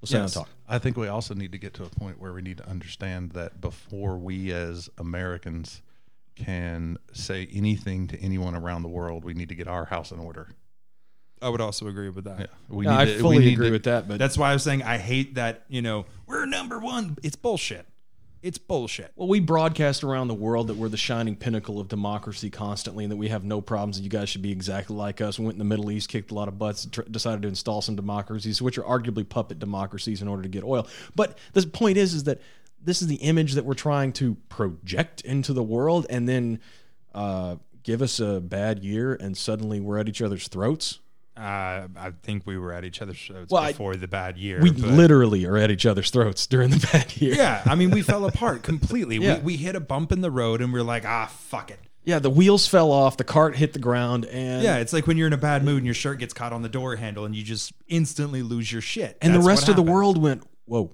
We'll 0.00 0.08
sit 0.08 0.16
down 0.16 0.24
and 0.24 0.32
talk. 0.32 0.48
I 0.68 0.78
think 0.78 0.96
we 0.96 1.08
also 1.08 1.34
need 1.34 1.52
to 1.52 1.58
get 1.58 1.72
to 1.74 1.84
a 1.84 1.88
point 1.88 2.20
where 2.20 2.32
we 2.32 2.42
need 2.42 2.58
to 2.58 2.68
understand 2.68 3.30
that 3.32 3.60
before 3.60 4.18
we 4.18 4.52
as 4.52 4.90
Americans 4.98 5.80
can 6.36 6.98
say 7.12 7.48
anything 7.52 8.08
to 8.08 8.20
anyone 8.20 8.54
around 8.54 8.82
the 8.82 8.88
world, 8.88 9.24
we 9.24 9.34
need 9.34 9.48
to 9.48 9.54
get 9.54 9.68
our 9.68 9.84
house 9.86 10.10
in 10.10 10.18
order. 10.18 10.48
I 11.42 11.48
would 11.48 11.60
also 11.60 11.86
agree 11.88 12.08
with 12.08 12.24
that. 12.24 12.40
Yeah, 12.40 12.46
we 12.68 12.84
Yeah, 12.86 12.98
I 12.98 13.04
to- 13.04 13.12
we 13.14 13.18
fully 13.20 13.38
need 13.40 13.52
agree 13.52 13.66
to- 13.68 13.72
with 13.72 13.84
that, 13.84 14.08
but 14.08 14.18
That's 14.18 14.38
why 14.38 14.50
I 14.50 14.54
was 14.54 14.62
saying 14.62 14.82
I 14.82 14.98
hate 14.98 15.34
that, 15.34 15.64
you 15.68 15.82
know, 15.82 16.06
we're 16.26 16.46
number 16.46 16.78
one. 16.78 17.16
It's 17.22 17.36
bullshit. 17.36 17.86
It's 18.42 18.58
bullshit. 18.58 19.10
Well, 19.16 19.26
we 19.28 19.40
broadcast 19.40 20.04
around 20.04 20.28
the 20.28 20.34
world 20.34 20.66
that 20.68 20.76
we're 20.76 20.90
the 20.90 20.98
shining 20.98 21.34
pinnacle 21.34 21.80
of 21.80 21.88
democracy 21.88 22.50
constantly, 22.50 23.04
and 23.04 23.10
that 23.10 23.16
we 23.16 23.28
have 23.28 23.42
no 23.42 23.62
problems. 23.62 23.96
And 23.96 24.04
you 24.04 24.10
guys 24.10 24.28
should 24.28 24.42
be 24.42 24.52
exactly 24.52 24.94
like 24.94 25.22
us. 25.22 25.38
We 25.38 25.46
went 25.46 25.54
in 25.54 25.58
the 25.60 25.64
Middle 25.64 25.90
East, 25.90 26.10
kicked 26.10 26.30
a 26.30 26.34
lot 26.34 26.48
of 26.48 26.58
butts, 26.58 26.84
tr- 26.84 27.02
decided 27.10 27.40
to 27.42 27.48
install 27.48 27.80
some 27.80 27.96
democracies, 27.96 28.60
which 28.60 28.76
are 28.76 28.82
arguably 28.82 29.26
puppet 29.26 29.58
democracies, 29.58 30.20
in 30.20 30.28
order 30.28 30.42
to 30.42 30.48
get 30.50 30.62
oil. 30.62 30.86
But 31.16 31.38
the 31.54 31.66
point 31.66 31.96
is, 31.96 32.12
is 32.12 32.24
that 32.24 32.38
this 32.82 33.00
is 33.00 33.08
the 33.08 33.14
image 33.16 33.54
that 33.54 33.64
we're 33.64 33.72
trying 33.72 34.12
to 34.14 34.34
project 34.50 35.22
into 35.22 35.54
the 35.54 35.62
world, 35.62 36.04
and 36.10 36.28
then 36.28 36.60
uh, 37.14 37.56
give 37.82 38.02
us 38.02 38.20
a 38.20 38.42
bad 38.42 38.84
year, 38.84 39.14
and 39.14 39.34
suddenly 39.38 39.80
we're 39.80 39.96
at 39.98 40.06
each 40.06 40.20
other's 40.20 40.48
throats. 40.48 40.98
Uh, 41.36 41.88
I 41.96 42.12
think 42.22 42.46
we 42.46 42.56
were 42.58 42.72
at 42.72 42.84
each 42.84 43.02
other's 43.02 43.20
throats 43.20 43.50
Well, 43.50 43.62
I- 43.62 43.72
before 43.72 43.96
the 43.96 44.06
bad 44.06 44.38
year. 44.38 44.60
We 44.62 44.70
literally 44.70 45.44
are 45.46 45.56
at 45.56 45.70
each 45.70 45.84
other's 45.86 46.10
throats 46.10 46.46
during 46.46 46.70
the 46.70 46.86
bad 46.92 47.16
year. 47.16 47.34
yeah, 47.34 47.62
I 47.66 47.74
mean, 47.74 47.90
we 47.90 48.02
fell 48.02 48.24
apart 48.24 48.62
completely. 48.62 49.16
Yeah. 49.18 49.38
We, 49.38 49.42
we 49.42 49.56
hit 49.56 49.74
a 49.74 49.80
bump 49.80 50.12
in 50.12 50.20
the 50.20 50.30
road 50.30 50.60
and 50.60 50.72
we're 50.72 50.82
like, 50.82 51.04
ah, 51.04 51.26
fuck 51.26 51.70
it. 51.70 51.80
Yeah, 52.04 52.18
the 52.18 52.30
wheels 52.30 52.66
fell 52.66 52.92
off, 52.92 53.16
the 53.16 53.24
cart 53.24 53.56
hit 53.56 53.72
the 53.72 53.78
ground, 53.78 54.26
and 54.26 54.62
Yeah, 54.62 54.76
it's 54.76 54.92
like 54.92 55.06
when 55.06 55.16
you're 55.16 55.26
in 55.26 55.32
a 55.32 55.38
bad 55.38 55.64
mood 55.64 55.78
and 55.78 55.86
your 55.86 55.94
shirt 55.94 56.18
gets 56.18 56.34
caught 56.34 56.52
on 56.52 56.60
the 56.62 56.68
door 56.68 56.96
handle 56.96 57.24
and 57.24 57.34
you 57.34 57.42
just 57.42 57.72
instantly 57.88 58.42
lose 58.42 58.70
your 58.70 58.82
shit. 58.82 59.16
and 59.22 59.34
That's 59.34 59.42
the 59.42 59.48
rest 59.48 59.68
of 59.70 59.76
the 59.76 59.82
world 59.82 60.20
went, 60.22 60.42
whoa. 60.66 60.92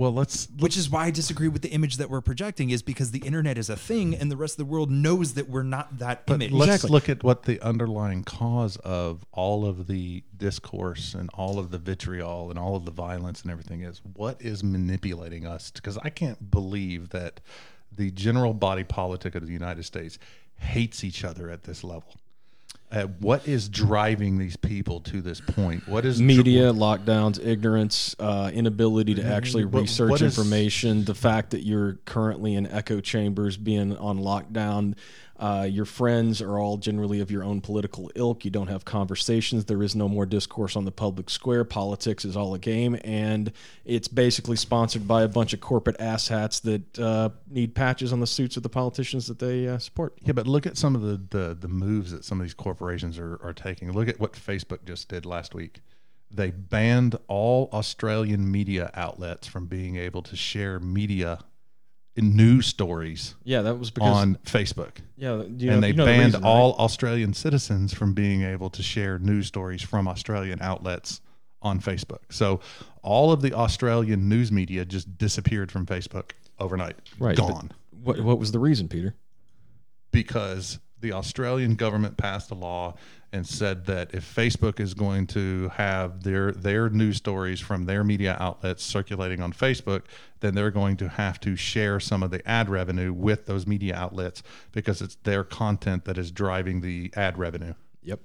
Well, 0.00 0.14
let's 0.14 0.48
Which 0.58 0.78
is 0.78 0.88
why 0.88 1.04
I 1.04 1.10
disagree 1.10 1.48
with 1.48 1.60
the 1.60 1.68
image 1.68 1.98
that 1.98 2.08
we're 2.08 2.22
projecting, 2.22 2.70
is 2.70 2.82
because 2.82 3.10
the 3.10 3.18
internet 3.18 3.58
is 3.58 3.68
a 3.68 3.76
thing 3.76 4.14
and 4.14 4.32
the 4.32 4.36
rest 4.36 4.54
of 4.54 4.56
the 4.56 4.64
world 4.64 4.90
knows 4.90 5.34
that 5.34 5.50
we're 5.50 5.62
not 5.62 5.98
that 5.98 6.24
But 6.24 6.36
image. 6.36 6.52
let's 6.52 6.70
Exactly. 6.76 6.90
look 6.90 7.08
at 7.10 7.22
what 7.22 7.42
the 7.42 7.60
underlying 7.60 8.24
cause 8.24 8.76
of 8.78 9.26
all 9.30 9.66
of 9.66 9.88
the 9.88 10.24
discourse 10.34 11.12
and 11.12 11.28
all 11.34 11.58
of 11.58 11.70
the 11.70 11.76
vitriol 11.76 12.48
and 12.48 12.58
all 12.58 12.76
of 12.76 12.86
the 12.86 12.90
violence 12.90 13.42
and 13.42 13.50
everything 13.50 13.82
is. 13.82 14.00
What 14.14 14.40
is 14.40 14.64
manipulating 14.64 15.44
us? 15.46 15.70
Because 15.70 15.98
I 15.98 16.08
can't 16.08 16.50
believe 16.50 17.10
that 17.10 17.40
the 17.94 18.10
general 18.10 18.54
body 18.54 18.84
politic 18.84 19.34
of 19.34 19.46
the 19.46 19.52
United 19.52 19.84
States 19.84 20.18
hates 20.56 21.04
each 21.04 21.24
other 21.24 21.50
at 21.50 21.64
this 21.64 21.84
level. 21.84 22.14
Uh, 22.92 23.02
what 23.20 23.46
is 23.46 23.68
driving 23.68 24.36
these 24.36 24.56
people 24.56 24.98
to 25.00 25.22
this 25.22 25.40
point? 25.40 25.86
What 25.86 26.04
is 26.04 26.20
media 26.20 26.72
lockdowns 26.72 27.38
ignorance 27.44 28.16
uh, 28.18 28.50
inability 28.52 29.14
to 29.14 29.24
actually 29.24 29.64
What- 29.64 29.82
research 29.82 30.10
what 30.10 30.22
is- 30.22 30.36
information 30.36 31.04
the 31.04 31.14
fact 31.14 31.50
that 31.50 31.62
you're 31.64 31.94
currently 32.04 32.54
in 32.54 32.66
echo 32.66 33.00
chambers 33.00 33.56
being 33.56 33.96
on 33.96 34.18
lockdown 34.18 34.94
Uh, 35.40 35.62
your 35.62 35.86
friends 35.86 36.42
are 36.42 36.58
all 36.58 36.76
generally 36.76 37.18
of 37.20 37.30
your 37.30 37.42
own 37.42 37.62
political 37.62 38.10
ilk. 38.14 38.44
You 38.44 38.50
don't 38.50 38.66
have 38.66 38.84
conversations. 38.84 39.64
There 39.64 39.82
is 39.82 39.96
no 39.96 40.06
more 40.06 40.26
discourse 40.26 40.76
on 40.76 40.84
the 40.84 40.92
public 40.92 41.30
square. 41.30 41.64
Politics 41.64 42.26
is 42.26 42.36
all 42.36 42.52
a 42.52 42.58
game, 42.58 42.98
and 43.04 43.50
it's 43.86 44.06
basically 44.06 44.56
sponsored 44.56 45.08
by 45.08 45.22
a 45.22 45.28
bunch 45.28 45.54
of 45.54 45.60
corporate 45.60 45.96
asshats 45.98 46.60
that 46.62 46.98
uh, 46.98 47.30
need 47.48 47.74
patches 47.74 48.12
on 48.12 48.20
the 48.20 48.26
suits 48.26 48.58
of 48.58 48.62
the 48.62 48.68
politicians 48.68 49.28
that 49.28 49.38
they 49.38 49.66
uh, 49.66 49.78
support. 49.78 50.18
Yeah, 50.20 50.32
but 50.32 50.46
look 50.46 50.66
at 50.66 50.76
some 50.76 50.94
of 50.94 51.00
the, 51.00 51.18
the, 51.30 51.56
the 51.58 51.68
moves 51.68 52.10
that 52.10 52.22
some 52.22 52.38
of 52.38 52.44
these 52.44 52.52
corporations 52.52 53.18
are, 53.18 53.40
are 53.42 53.54
taking. 53.54 53.90
Look 53.92 54.08
at 54.08 54.20
what 54.20 54.34
Facebook 54.34 54.84
just 54.84 55.08
did 55.08 55.24
last 55.24 55.54
week. 55.54 55.80
They 56.30 56.50
banned 56.50 57.16
all 57.28 57.70
Australian 57.72 58.50
media 58.50 58.90
outlets 58.92 59.46
from 59.46 59.66
being 59.66 59.96
able 59.96 60.22
to 60.24 60.36
share 60.36 60.78
media 60.78 61.38
news 62.16 62.66
stories 62.66 63.34
Yeah, 63.44 63.62
that 63.62 63.76
was 63.76 63.90
because 63.90 64.14
on 64.16 64.36
Facebook. 64.44 64.98
yeah, 65.16 65.42
you 65.56 65.68
know, 65.68 65.74
and 65.74 65.82
they 65.82 65.88
you 65.88 65.94
know 65.94 66.04
the 66.04 66.10
banned 66.10 66.24
reason, 66.34 66.42
right? 66.42 66.48
all 66.50 66.74
Australian 66.74 67.32
citizens 67.34 67.94
from 67.94 68.12
being 68.14 68.42
able 68.42 68.68
to 68.70 68.82
share 68.82 69.18
news 69.18 69.46
stories 69.46 69.82
from 69.82 70.06
Australian 70.08 70.60
outlets 70.60 71.20
on 71.62 71.80
Facebook. 71.80 72.20
So 72.30 72.60
all 73.02 73.32
of 73.32 73.42
the 73.42 73.52
Australian 73.54 74.28
news 74.28 74.50
media 74.50 74.84
just 74.84 75.16
disappeared 75.18 75.70
from 75.72 75.86
Facebook 75.86 76.32
overnight. 76.58 76.96
Right, 77.18 77.36
but- 77.36 77.48
Gone. 77.48 77.70
What 78.02 78.20
what 78.20 78.38
was 78.38 78.52
the 78.52 78.58
reason, 78.58 78.88
Peter? 78.88 79.14
because 80.10 80.78
the 81.00 81.12
Australian 81.12 81.74
government 81.74 82.16
passed 82.16 82.50
a 82.50 82.54
law 82.54 82.94
and 83.32 83.46
said 83.46 83.86
that 83.86 84.12
if 84.12 84.34
Facebook 84.34 84.80
is 84.80 84.94
going 84.94 85.26
to 85.28 85.68
have 85.74 86.22
their 86.24 86.52
their 86.52 86.88
news 86.88 87.16
stories 87.16 87.60
from 87.60 87.84
their 87.84 88.02
media 88.02 88.36
outlets 88.40 88.82
circulating 88.82 89.40
on 89.40 89.52
Facebook, 89.52 90.02
then 90.40 90.54
they're 90.54 90.70
going 90.70 90.96
to 90.96 91.08
have 91.08 91.38
to 91.40 91.54
share 91.54 92.00
some 92.00 92.22
of 92.22 92.30
the 92.30 92.46
ad 92.48 92.68
revenue 92.68 93.12
with 93.12 93.46
those 93.46 93.66
media 93.66 93.94
outlets 93.94 94.42
because 94.72 95.00
it's 95.00 95.16
their 95.22 95.44
content 95.44 96.04
that 96.04 96.18
is 96.18 96.30
driving 96.30 96.80
the 96.80 97.12
ad 97.14 97.38
revenue. 97.38 97.74
Yep. 98.02 98.20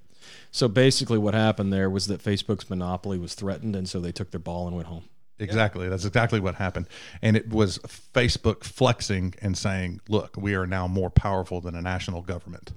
So 0.52 0.68
basically, 0.68 1.20
what 1.20 1.34
happened 1.34 1.72
there 1.72 1.90
was 1.90 2.08
that 2.08 2.24
Facebook's 2.24 2.70
monopoly 2.70 3.20
was 3.20 3.36
threatened, 3.36 3.76
and 3.76 3.88
so 3.88 4.00
they 4.00 4.12
took 4.12 4.32
their 4.32 4.40
ball 4.40 4.68
and 4.68 4.76
went 4.76 4.88
home. 4.88 5.04
Exactly. 5.40 5.90
That's 5.90 6.06
exactly 6.06 6.40
what 6.40 6.56
happened. 6.56 6.88
And 7.22 7.36
it 7.36 7.50
was 7.50 7.78
Facebook 7.80 8.64
flexing 8.64 9.34
and 9.42 9.58
saying, 9.58 10.00
look, 10.08 10.38
we 10.38 10.56
are 10.56 10.66
now 10.66 10.88
more 10.88 11.10
powerful 11.10 11.60
than 11.62 11.76
a 11.76 11.82
national 11.82 12.22
government. 12.22 12.72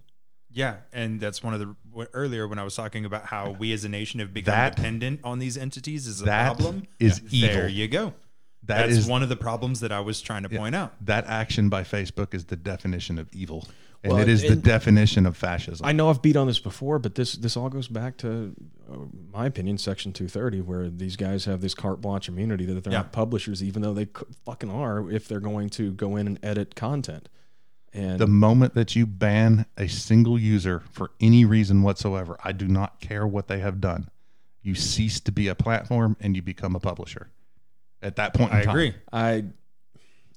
Yeah, 0.51 0.77
and 0.93 1.21
that's 1.21 1.43
one 1.43 1.55
of 1.55 1.61
the 1.61 2.09
earlier 2.15 2.49
when 2.49 2.59
I 2.59 2.65
was 2.65 2.75
talking 2.75 3.05
about 3.05 3.27
how 3.27 3.51
we 3.51 3.73
as 3.73 3.85
a 3.85 3.89
nation 3.89 4.19
have 4.19 4.35
become 4.35 4.53
That- 4.55 4.77
dependent 4.77 5.21
on 5.23 5.39
these 5.39 5.57
entities 5.57 6.07
is 6.09 6.21
a 6.23 6.25
that 6.25 6.57
problem. 6.57 6.85
is 6.99 7.21
There 7.21 7.67
evil. 7.67 7.69
you 7.69 7.87
go. 7.87 8.15
That 8.65 8.87
that's 8.87 8.99
is- 8.99 9.07
one 9.07 9.23
of 9.23 9.29
the 9.29 9.37
problems 9.37 9.81
that 9.81 9.93
I 9.93 10.01
was 10.01 10.21
trying 10.21 10.43
to 10.43 10.49
point 10.49 10.75
out. 10.75 10.95
That 11.05 11.27
action 11.27 11.69
by 11.69 11.85
Facebook 11.85 12.35
is 12.35 12.47
the 12.47 12.57
definition 12.57 13.19
of 13.19 13.29
evil. 13.33 13.69
And 14.05 14.13
Well, 14.13 14.23
it 14.23 14.29
is 14.29 14.43
the 14.43 14.55
definition 14.55 15.27
of 15.27 15.37
fascism. 15.37 15.85
I 15.85 15.91
know 15.93 16.09
I've 16.09 16.23
beat 16.23 16.37
on 16.37 16.47
this 16.47 16.61
before, 16.61 17.01
but 17.01 17.17
this 17.17 17.33
this 17.35 17.57
all 17.57 17.69
goes 17.69 17.89
back 17.89 18.17
to, 18.19 18.55
uh, 18.89 18.97
my 19.33 19.47
opinion, 19.47 19.77
Section 19.77 20.13
230, 20.13 20.61
where 20.61 20.89
these 20.89 21.17
guys 21.17 21.47
have 21.47 21.61
this 21.63 21.75
carte 21.75 22.01
blanche 22.01 22.29
immunity 22.29 22.65
that 22.67 22.85
they're 22.85 22.93
Yeah. 22.93 23.01
not 23.01 23.13
publishers, 23.13 23.61
even 23.63 23.83
though 23.83 23.95
they 23.95 24.05
c- 24.05 24.25
fucking 24.45 24.71
are, 24.71 25.11
if 25.11 25.27
they're 25.27 25.41
going 25.41 25.69
to 25.71 25.93
go 25.93 26.15
in 26.15 26.29
and 26.29 26.39
edit 26.45 26.77
content. 26.77 27.29
And 27.93 28.21
the 28.21 28.29
moment 28.29 28.75
that 28.75 28.95
you 28.95 29.05
ban 29.05 29.67
a 29.77 29.89
single 29.89 30.39
user 30.39 30.85
for 30.93 31.11
any 31.21 31.45
reason 31.45 31.83
whatsoever, 31.83 32.37
I 32.45 32.53
do 32.53 32.69
not 32.69 33.01
care 33.01 33.27
what 33.27 33.49
they 33.49 33.59
have 33.59 33.81
done. 33.81 34.11
You 34.63 34.77
cease 34.77 35.19
to 35.21 35.33
be 35.33 35.49
a 35.49 35.55
platform 35.57 36.17
and 36.21 36.37
you 36.37 36.43
become 36.43 36.77
a 36.77 36.81
publisher. 36.81 37.31
At 38.01 38.15
that 38.17 38.33
point, 38.35 38.53
in 38.53 38.59
I 38.59 38.63
time. 38.63 38.71
agree. 38.71 38.95
I 39.13 39.45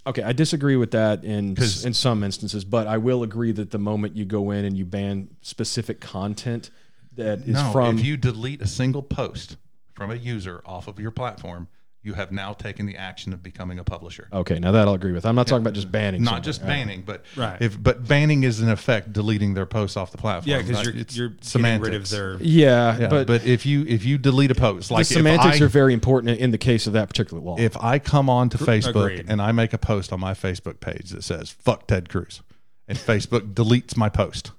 okay, 0.05 0.23
I 0.23 0.33
disagree 0.33 0.75
with 0.75 0.91
that 0.91 1.23
in 1.23 1.55
in 1.57 1.93
some 1.93 2.23
instances, 2.23 2.65
but 2.65 2.87
I 2.87 2.97
will 2.97 3.23
agree 3.23 3.51
that 3.53 3.71
the 3.71 3.79
moment 3.79 4.15
you 4.15 4.25
go 4.25 4.51
in 4.51 4.65
and 4.65 4.77
you 4.77 4.85
ban 4.85 5.29
specific 5.41 5.99
content 5.99 6.69
that 7.15 7.39
is 7.39 7.47
No, 7.47 7.71
from 7.71 7.97
if 7.97 8.05
you 8.05 8.17
delete 8.17 8.61
a 8.61 8.67
single 8.67 9.03
post 9.03 9.57
from 9.93 10.11
a 10.11 10.15
user 10.15 10.61
off 10.65 10.87
of 10.87 10.99
your 10.99 11.11
platform, 11.11 11.67
you 12.03 12.13
have 12.15 12.31
now 12.31 12.51
taken 12.53 12.87
the 12.87 12.97
action 12.97 13.31
of 13.31 13.43
becoming 13.43 13.77
a 13.77 13.83
publisher. 13.83 14.27
okay, 14.33 14.57
now 14.57 14.71
that 14.71 14.87
I'll 14.87 14.95
agree 14.95 15.11
with. 15.11 15.23
I'm 15.25 15.35
not 15.35 15.45
talking 15.45 15.61
about 15.61 15.73
just 15.73 15.91
banning, 15.91 16.23
Not 16.23 16.31
something. 16.31 16.43
just 16.43 16.61
banning, 16.65 17.03
but 17.05 17.23
Right. 17.37 17.61
if 17.61 17.81
but 17.81 18.07
banning 18.07 18.43
is 18.43 18.59
in 18.59 18.69
effect 18.69 19.13
deleting 19.13 19.53
their 19.53 19.67
posts 19.67 19.95
off 19.97 20.11
the 20.11 20.17
platform. 20.17 20.49
Yeah, 20.49 20.61
because 20.63 20.83
you're 20.85 20.95
it's 20.95 21.15
you're 21.15 21.29
getting 21.29 21.43
semantics. 21.43 21.87
rid 21.89 22.01
of 22.01 22.09
their 22.09 22.37
Yeah, 22.41 22.97
Yeah, 23.01 23.07
but, 23.07 23.27
but, 23.27 23.45
if 23.45 23.65
you 23.67 23.85
if 23.87 24.03
you 24.03 24.17
delete 24.17 24.49
a 24.49 24.55
post, 24.55 24.89
like 24.89 25.07
the 25.07 25.13
semantics 25.13 25.57
if 25.57 25.61
I, 25.61 25.65
are 25.65 25.69
very 25.69 25.93
important 25.93 26.39
in 26.39 26.49
the 26.51 26.57
case 26.57 26.87
of 26.87 26.93
that 26.93 27.07
particular 27.07 27.41
law. 27.41 27.55
if 27.59 27.77
I 27.77 27.99
come 27.99 28.29
on 28.29 28.49
to 28.49 28.57
Facebook 28.57 28.89
agreed. 29.11 29.25
and 29.27 29.39
I 29.41 29.51
make 29.51 29.73
a 29.73 29.77
post 29.77 30.11
on 30.11 30.19
my 30.19 30.33
Facebook 30.33 30.79
page 30.79 31.11
that 31.11 31.23
says 31.23 31.51
"fuck 31.51 31.85
Ted 31.87 32.09
Cruz," 32.09 32.41
and 32.87 32.97
Facebook 32.97 33.53
deletes 33.53 33.95
my 33.95 34.09
post, 34.09 34.51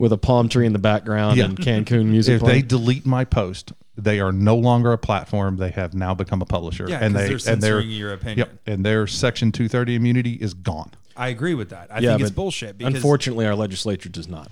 with 0.00 0.12
a 0.12 0.18
palm 0.18 0.48
tree 0.48 0.66
in 0.66 0.72
the 0.72 0.78
background 0.80 1.36
Yeah. 1.36 1.44
and 1.44 1.56
Cancun 1.56 2.06
music. 2.06 2.42
if 2.42 2.46
they 2.46 2.60
delete 2.60 3.06
my 3.06 3.24
post, 3.24 3.72
they 3.98 4.20
are 4.20 4.32
no 4.32 4.56
longer 4.56 4.92
a 4.92 4.98
platform. 4.98 5.56
They 5.56 5.70
have 5.70 5.92
now 5.92 6.14
become 6.14 6.40
a 6.40 6.46
publisher, 6.46 6.88
yeah, 6.88 6.98
and 7.02 7.14
they 7.14 7.26
they're 7.28 7.52
and 7.52 7.62
their 7.62 7.80
censoring 7.80 7.90
your 7.90 8.12
opinion. 8.12 8.38
yep, 8.38 8.50
and 8.66 8.84
their 8.86 9.06
Section 9.06 9.52
two 9.52 9.68
thirty 9.68 9.94
immunity 9.94 10.34
is 10.34 10.54
gone. 10.54 10.92
I 11.16 11.28
agree 11.28 11.54
with 11.54 11.70
that. 11.70 11.88
I 11.92 11.98
Yeah, 11.98 12.10
think 12.10 12.22
it's 12.22 12.30
bullshit 12.30 12.78
because 12.78 12.94
unfortunately, 12.94 13.44
our 13.46 13.54
legislature 13.56 14.08
does 14.08 14.28
not. 14.28 14.50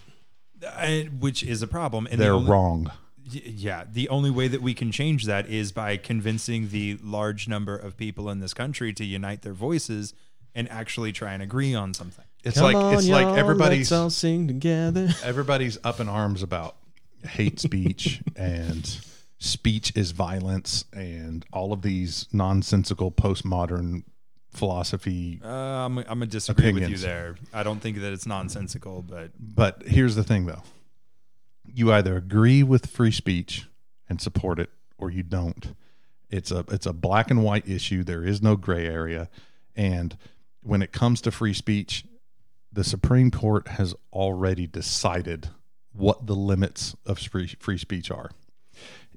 I- 0.67 1.09
which 1.19 1.43
is 1.43 1.63
a 1.63 1.67
problem. 1.69 2.09
And 2.11 2.21
They're 2.21 2.33
only- 2.33 2.51
wrong. 2.51 2.91
Yeah, 3.29 3.85
the 3.93 4.09
only 4.09 4.31
way 4.31 4.47
that 4.49 4.63
we 4.63 4.73
can 4.73 4.93
change 4.93 5.25
that 5.27 5.49
is 5.49 5.73
by 5.73 5.97
convincing 5.97 6.69
the 6.69 6.97
large 7.03 7.49
number 7.49 7.77
of 7.77 7.97
people 7.97 8.31
in 8.31 8.39
this 8.41 8.55
country 8.55 8.93
to 8.95 9.05
unite 9.05 9.43
their 9.43 9.53
voices 9.53 10.15
and 10.55 10.71
actually 10.71 11.11
try 11.13 11.33
and 11.35 11.43
agree 11.43 11.75
on 11.75 11.93
something. 11.93 12.25
It's 12.45 12.61
like 12.61 12.77
it's 12.97 13.09
like 13.09 13.27
everybody's 13.37 13.91
let's 13.91 14.01
all 14.01 14.11
sing 14.11 14.47
together. 14.47 15.09
everybody's 15.25 15.77
up 15.83 15.99
in 15.99 16.09
arms 16.09 16.43
about 16.45 16.77
hate 17.29 17.59
speech 17.59 18.23
and 18.37 18.99
speech 19.39 19.93
is 19.97 20.13
violence 20.13 20.85
and 20.93 21.45
all 21.53 21.73
of 21.73 21.83
these 21.83 22.27
nonsensical 22.33 23.11
postmodern 23.11 24.03
philosophy. 24.51 25.41
Uh, 25.45 25.49
I'm, 25.49 25.99
I'm 25.99 26.05
gonna 26.05 26.27
disagree 26.27 26.73
with 26.73 26.89
you 26.89 26.97
there. 26.97 27.37
I 27.53 27.63
don't 27.63 27.81
think 27.81 28.01
that 28.01 28.13
it's 28.13 28.27
nonsensical, 28.27 29.03
but 29.03 29.31
But 29.39 29.83
here's 29.87 30.15
the 30.15 30.25
thing 30.25 30.47
though. 30.47 30.63
You 31.65 31.93
either 31.93 32.17
agree 32.17 32.63
with 32.63 32.87
free 32.87 33.11
speech 33.11 33.67
and 34.09 34.21
support 34.21 34.59
it 34.59 34.71
or 34.99 35.11
you 35.11 35.23
don't. 35.23 35.75
It's 36.31 36.51
a 36.51 36.65
it's 36.69 36.87
a 36.87 36.93
black 36.93 37.31
and 37.31 37.45
white 37.45 37.69
issue. 37.69 38.03
There 38.03 38.25
is 38.25 38.43
no 38.43 38.57
gray 38.57 38.87
area. 38.87 39.29
And 39.75 40.17
when 40.63 40.83
it 40.83 40.91
comes 40.91 41.21
to 41.23 41.31
free 41.31 41.53
speech, 41.53 42.05
the 42.73 42.85
Supreme 42.85 43.31
Court 43.31 43.69
has 43.69 43.95
already 44.13 44.67
decided 44.67 45.51
what 45.93 46.27
the 46.27 46.35
limits 46.35 46.97
of 47.07 47.19
free, 47.19 47.49
free 47.59 47.79
speech 47.79 48.11
are. 48.11 48.31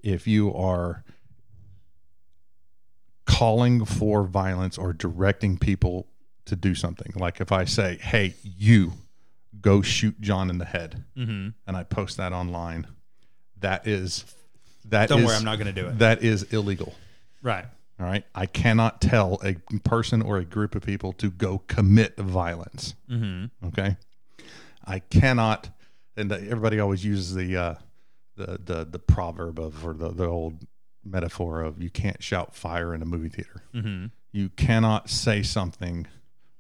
If 0.04 0.28
you 0.28 0.54
are 0.54 1.04
calling 3.26 3.86
for 3.86 4.24
violence 4.24 4.78
or 4.78 4.93
directing 4.93 5.58
people 5.58 6.08
to 6.45 6.56
do 6.56 6.74
something, 6.76 7.14
like 7.16 7.39
if 7.41 7.52
I 7.52 7.66
say, 7.66 7.97
"Hey, 8.02 8.36
you 8.43 8.93
go 9.62 9.82
shoot 9.82 10.20
John 10.22 10.50
in 10.50 10.58
the 10.58 10.66
head," 10.66 11.04
Mm-hmm. 11.16 11.50
and 11.68 11.78
I 11.78 11.84
post 11.84 12.18
that 12.18 12.34
online, 12.34 12.88
that 13.60 13.88
is 13.88 14.26
that 14.86 15.10
don't 15.10 15.20
is- 15.20 15.26
worry, 15.28 15.36
I'm 15.36 15.43
not 15.45 15.58
gonna 15.58 15.72
do 15.74 15.88
it. 15.88 16.00
That 16.00 16.24
is 16.24 16.43
illegal. 16.54 16.93
Right. 17.41 17.66
All 18.00 18.06
right. 18.06 18.24
I 18.34 18.45
cannot 18.45 19.02
tell 19.02 19.39
a 19.43 19.56
person 19.84 20.22
or 20.22 20.38
a 20.38 20.45
group 20.45 20.74
of 20.74 20.82
people 20.84 21.12
to 21.14 21.30
go 21.30 21.60
commit 21.68 22.16
violence. 22.18 22.95
Mm-hmm. 23.10 23.68
Okay. 23.68 23.97
I 24.86 25.00
cannot, 25.00 25.70
and 26.16 26.32
everybody 26.32 26.80
always 26.80 27.04
uses 27.04 27.36
the 27.36 27.58
uh, 27.58 27.76
the 28.40 28.60
the 28.64 28.86
the 28.86 29.00
proverb 29.00 29.60
of 29.60 29.86
or 29.86 29.94
the, 29.94 30.10
the 30.10 30.26
old 30.26 30.66
metaphor 31.04 31.62
of 31.62 31.82
you 31.82 31.90
can't 31.90 32.24
shout 32.24 32.56
fire 32.56 32.94
in 32.94 33.02
a 33.02 33.06
movie 33.06 33.30
theater. 33.30 33.64
Mm-hmm. 33.74 34.08
You 34.32 34.50
cannot 34.50 35.10
say 35.10 35.44
something 35.44 36.08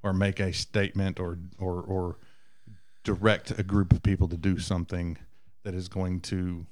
or 0.03 0.13
make 0.13 0.39
a 0.39 0.53
statement 0.53 1.19
or 1.19 1.39
or 1.57 1.81
or 1.81 2.17
direct 3.03 3.57
a 3.57 3.63
group 3.63 3.93
of 3.93 4.03
people 4.03 4.27
to 4.27 4.37
do 4.37 4.59
something 4.59 5.17
that 5.63 5.73
is 5.73 5.87
going 5.87 6.19
to 6.19 6.65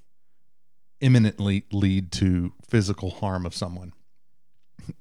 imminently 0.99 1.63
lead 1.71 2.11
to 2.11 2.53
physical 2.67 3.09
harm 3.09 3.45
of 3.45 3.55
someone. 3.55 3.93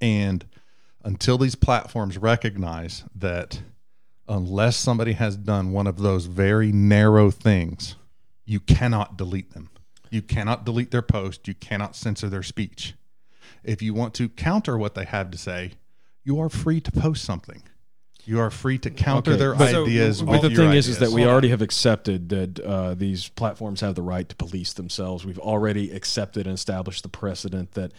And 0.01 0.47
until 1.03 1.39
these 1.39 1.55
platforms 1.55 2.19
recognize 2.19 3.05
that 3.15 3.63
unless 4.29 4.77
somebody 4.77 5.13
has 5.13 5.37
done 5.37 5.73
one 5.73 5.87
of 5.87 5.99
those 5.99 6.27
very 6.27 6.73
narrow 6.73 7.31
things, 7.31 7.97
you 8.45 8.61
cannot 8.61 9.17
delete 9.17 9.53
them. 9.53 9.71
You 10.11 10.23
cannot 10.23 10.65
delete 10.65 10.91
their 10.91 11.03
post. 11.03 11.47
You 11.49 11.55
cannot 11.55 11.97
censor 11.97 12.29
their 12.29 12.43
speech. 12.43 12.95
If 13.65 13.83
you 13.83 13.95
want 13.95 14.15
to 14.15 14.29
counter 14.29 14.79
what 14.79 14.95
they 14.95 15.05
have 15.05 15.31
to 15.33 15.39
say, 15.39 15.73
you 16.25 16.41
are 16.41 16.49
free 16.49 16.81
to 16.81 16.93
post 16.93 17.25
something. 17.25 17.63
You 18.25 18.41
are 18.41 18.51
free 18.51 18.79
to 18.79 18.91
counter 18.91 19.33
Okay, 19.33 19.39
their 19.39 19.55
but- 19.55 19.71
So, 19.71 19.85
ideas. 19.85 20.21
But 20.23 20.43
the 20.43 20.49
your 20.51 20.57
thing 20.57 20.73
is, 20.77 20.89
is 20.89 20.99
that 20.99 21.11
we 21.11 21.25
already 21.25 21.49
have 21.51 21.63
accepted 21.63 22.29
that 22.31 22.59
uh, 22.61 22.95
these 22.95 23.29
platforms 23.29 23.81
have 23.83 23.95
the 23.95 24.03
right 24.03 24.29
to 24.29 24.35
police 24.37 24.73
themselves. 24.73 25.25
We've 25.25 25.39
already 25.39 25.93
accepted 25.93 26.47
and 26.47 26.55
established 26.55 27.05
the 27.05 27.09
precedent 27.09 27.73
that 27.73 27.93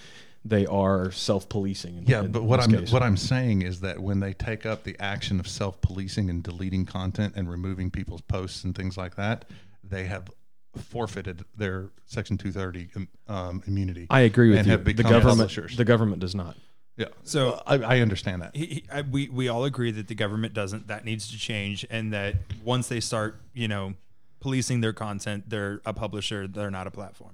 they 0.44 0.66
are 0.66 1.12
self-policing. 1.12 1.98
in- 1.98 2.06
Yeah, 2.08 2.24
in 2.24 2.32
but 2.34 2.44
what 2.44 2.60
I'm 2.62 2.72
case. 2.72 2.92
what 2.92 3.04
I'm 3.04 3.16
saying 3.18 3.62
is 3.62 3.80
that 3.82 4.00
when 4.00 4.20
they 4.20 4.34
take 4.34 4.66
up 4.66 4.84
the 4.84 4.96
action 5.00 5.40
of 5.40 5.48
self-policing 5.48 6.30
and 6.30 6.44
deleting 6.44 6.86
content 6.86 7.34
and 7.38 7.50
removing 7.50 7.90
people's 7.90 8.22
posts 8.22 8.64
and 8.66 8.76
things 8.76 8.98
like 8.98 9.16
that, 9.16 9.46
they 9.84 10.06
have 10.06 10.30
forfeited 10.78 11.44
their 11.56 11.90
Section 12.06 12.38
230 12.38 13.08
um, 13.28 13.64
immunity. 13.68 14.08
I 14.10 14.22
agree 14.22 14.50
with 14.50 14.60
and 14.60 14.68
you. 14.68 14.72
have 14.72 14.86
The 14.86 14.94
government, 14.94 15.24
publishers. 15.26 15.78
the 15.78 15.86
government 15.86 16.20
does 16.22 16.36
not. 16.36 16.56
yeah, 16.96 17.08
So- 17.24 17.62
I, 17.66 17.76
I 17.76 18.00
understand 18.00 18.42
that. 18.42 18.56
he, 18.56 18.66
he, 18.66 18.84
I, 18.92 19.02
we 19.02 19.30
we 19.30 19.48
all 19.50 19.66
agree 19.66 19.92
that 19.92 20.08
the 20.08 20.16
government 20.16 20.54
doesn't. 20.54 20.88
That 20.88 21.06
needs 21.06 21.30
to 21.32 21.38
change, 21.38 21.86
and 21.90 22.14
that 22.14 22.36
once 22.64 22.88
they 22.88 23.00
start, 23.00 23.40
you 23.54 23.68
know, 23.68 23.94
policing 24.40 24.82
their 24.82 24.94
content, 24.94 25.50
they're 25.50 25.82
a 25.86 25.94
publisher. 25.94 26.48
They're 26.48 26.72
not 26.72 26.88
a 26.88 26.92
platform. 26.92 27.34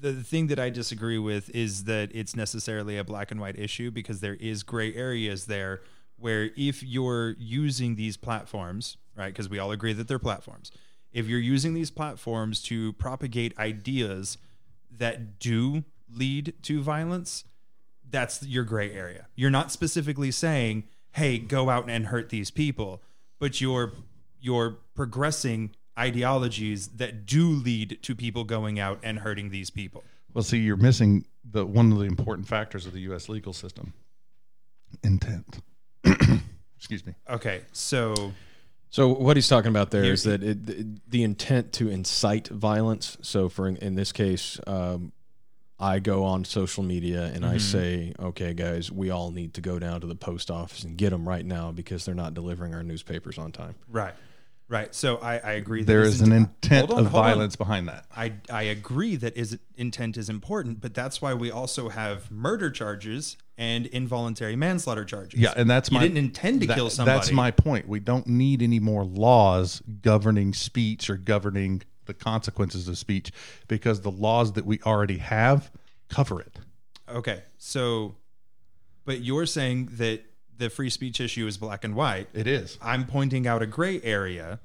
The, 0.00 0.12
the 0.12 0.22
thing 0.24 0.48
that 0.48 0.58
I 0.58 0.68
disagree 0.70 1.18
with 1.18 1.48
is 1.50 1.84
that 1.84 2.10
it's 2.14 2.36
necessarily 2.36 2.98
a 2.98 3.04
black 3.04 3.30
and 3.30 3.40
white 3.40 3.58
issue 3.58 3.90
because 3.90 4.20
there 4.20 4.34
is 4.34 4.62
gray 4.62 4.94
areas 4.94 5.46
there 5.46 5.80
where 6.18 6.50
if 6.56 6.82
you're 6.82 7.34
using 7.38 7.96
these 7.96 8.16
platforms, 8.16 8.96
right? 9.16 9.28
Because 9.28 9.48
we 9.48 9.58
all 9.58 9.72
agree 9.72 9.92
that 9.94 10.06
they're 10.08 10.18
platforms. 10.18 10.70
If 11.14 11.28
you're 11.28 11.38
using 11.38 11.74
these 11.74 11.90
platforms 11.90 12.60
to 12.64 12.92
propagate 12.94 13.56
ideas 13.56 14.36
that 14.90 15.38
do 15.38 15.84
lead 16.12 16.54
to 16.62 16.82
violence, 16.82 17.44
that's 18.10 18.42
your 18.42 18.64
gray 18.64 18.92
area. 18.92 19.28
You're 19.36 19.50
not 19.50 19.70
specifically 19.70 20.32
saying, 20.32 20.84
"Hey, 21.12 21.38
go 21.38 21.70
out 21.70 21.88
and 21.88 22.06
hurt 22.06 22.28
these 22.30 22.50
people," 22.50 23.00
but 23.38 23.60
you're 23.60 23.92
you're 24.40 24.78
progressing 24.94 25.70
ideologies 25.98 26.88
that 26.88 27.24
do 27.24 27.48
lead 27.48 27.98
to 28.02 28.14
people 28.14 28.42
going 28.44 28.80
out 28.80 28.98
and 29.02 29.20
hurting 29.20 29.50
these 29.50 29.70
people. 29.70 30.02
Well, 30.34 30.42
see, 30.42 30.58
you're 30.58 30.76
missing 30.76 31.26
the 31.44 31.64
one 31.64 31.92
of 31.92 31.98
the 31.98 32.04
important 32.04 32.48
factors 32.48 32.86
of 32.86 32.92
the 32.92 33.00
U.S. 33.02 33.28
legal 33.28 33.52
system: 33.52 33.92
intent. 35.04 35.60
Excuse 36.76 37.06
me. 37.06 37.14
Okay, 37.30 37.62
so 37.72 38.32
So 38.94 39.08
what 39.08 39.36
he's 39.36 39.48
talking 39.48 39.70
about 39.70 39.90
there 39.90 40.04
Here- 40.04 40.12
is 40.12 40.22
that 40.22 40.44
it, 40.44 40.66
the, 40.66 40.86
the 41.08 41.22
intent 41.24 41.72
to 41.72 41.88
incite 41.88 42.46
violence. 42.46 43.18
So 43.22 43.48
for 43.48 43.66
in, 43.66 43.76
in 43.78 43.96
this 43.96 44.12
case, 44.12 44.60
um, 44.68 45.10
I 45.80 45.98
go 45.98 46.22
on 46.22 46.44
social 46.44 46.84
media 46.84 47.24
and 47.24 47.44
I 47.44 47.58
say, 47.58 48.14
"Okay, 48.20 48.54
guys, 48.54 48.92
we 48.92 49.10
all 49.10 49.32
need 49.32 49.54
to 49.54 49.60
go 49.60 49.80
down 49.80 50.00
to 50.02 50.06
the 50.06 50.14
post 50.14 50.48
office 50.48 50.84
and 50.84 50.96
get 50.96 51.10
them 51.10 51.28
right 51.28 51.44
now 51.44 51.72
because 51.72 52.04
they're 52.04 52.14
not 52.14 52.34
delivering 52.34 52.72
our 52.72 52.84
newspapers 52.84 53.36
on 53.36 53.50
time." 53.50 53.74
right, 53.90 54.14
right. 54.68 54.94
So 54.94 55.16
I, 55.16 55.38
I 55.38 55.52
agree. 55.54 55.80
that 55.80 55.86
There 55.88 56.04
this 56.04 56.14
is 56.14 56.20
an 56.20 56.30
intent 56.30 56.92
on, 56.92 57.00
of 57.00 57.06
hold 57.06 57.24
on. 57.24 57.30
violence 57.30 57.56
behind 57.56 57.88
that. 57.88 58.04
I 58.16 58.34
I 58.48 58.62
agree 58.62 59.16
that 59.16 59.36
is 59.36 59.58
intent 59.76 60.16
is 60.16 60.28
important, 60.28 60.80
but 60.80 60.94
that's 60.94 61.20
why 61.20 61.34
we 61.34 61.50
also 61.50 61.88
have 61.88 62.30
murder 62.30 62.70
charges 62.70 63.36
and 63.56 63.86
involuntary 63.86 64.56
manslaughter 64.56 65.04
charges. 65.04 65.38
Yeah, 65.40 65.52
and 65.56 65.68
that's 65.70 65.90
you 65.90 65.96
my 65.96 66.02
didn't 66.02 66.18
intend 66.18 66.60
to 66.62 66.66
that- 66.66 66.76
kill 66.76 66.90
somebody. 66.90 67.18
That's 67.18 67.32
my 67.32 67.50
point. 67.50 67.88
We 67.88 68.00
don't 68.00 68.26
need 68.26 68.62
any 68.62 68.80
more 68.80 69.04
laws 69.04 69.82
governing 70.02 70.52
speech 70.52 71.08
or 71.08 71.16
governing 71.16 71.82
the 72.06 72.14
consequences 72.14 72.88
of 72.88 72.98
speech 72.98 73.30
because 73.68 74.00
the 74.00 74.10
laws 74.10 74.52
that 74.52 74.66
we 74.66 74.80
already 74.84 75.18
have 75.18 75.70
cover 76.08 76.40
it. 76.40 76.58
Okay, 77.08 77.42
so, 77.58 78.16
but 79.04 79.20
you're 79.20 79.46
saying 79.46 79.90
that 79.92 80.22
the 80.56 80.68
free 80.70 80.90
speech 80.90 81.20
issue 81.20 81.46
is 81.46 81.56
black 81.56 81.84
and 81.84 81.94
white. 81.94 82.28
It 82.34 82.46
is. 82.46 82.78
I'm 82.82 83.06
pointing 83.06 83.46
out 83.46 83.62
a 83.62 83.66
gray 83.66 84.00
area, 84.02 84.60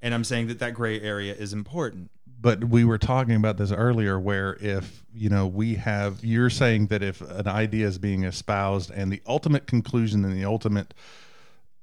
and 0.00 0.14
I'm 0.14 0.24
saying 0.24 0.48
that 0.48 0.58
that 0.60 0.74
gray 0.74 1.00
area 1.00 1.34
is 1.34 1.52
important. 1.52 2.10
But 2.42 2.64
we 2.64 2.84
were 2.84 2.98
talking 2.98 3.36
about 3.36 3.56
this 3.56 3.70
earlier 3.70 4.18
where 4.18 4.56
if, 4.60 5.04
you 5.14 5.30
know, 5.30 5.46
we 5.46 5.76
have 5.76 6.24
you're 6.24 6.50
saying 6.50 6.88
that 6.88 7.02
if 7.02 7.20
an 7.20 7.46
idea 7.46 7.86
is 7.86 7.98
being 7.98 8.24
espoused 8.24 8.90
and 8.90 9.12
the 9.12 9.22
ultimate 9.26 9.66
conclusion 9.68 10.24
and 10.24 10.34
the 10.36 10.44
ultimate 10.44 10.92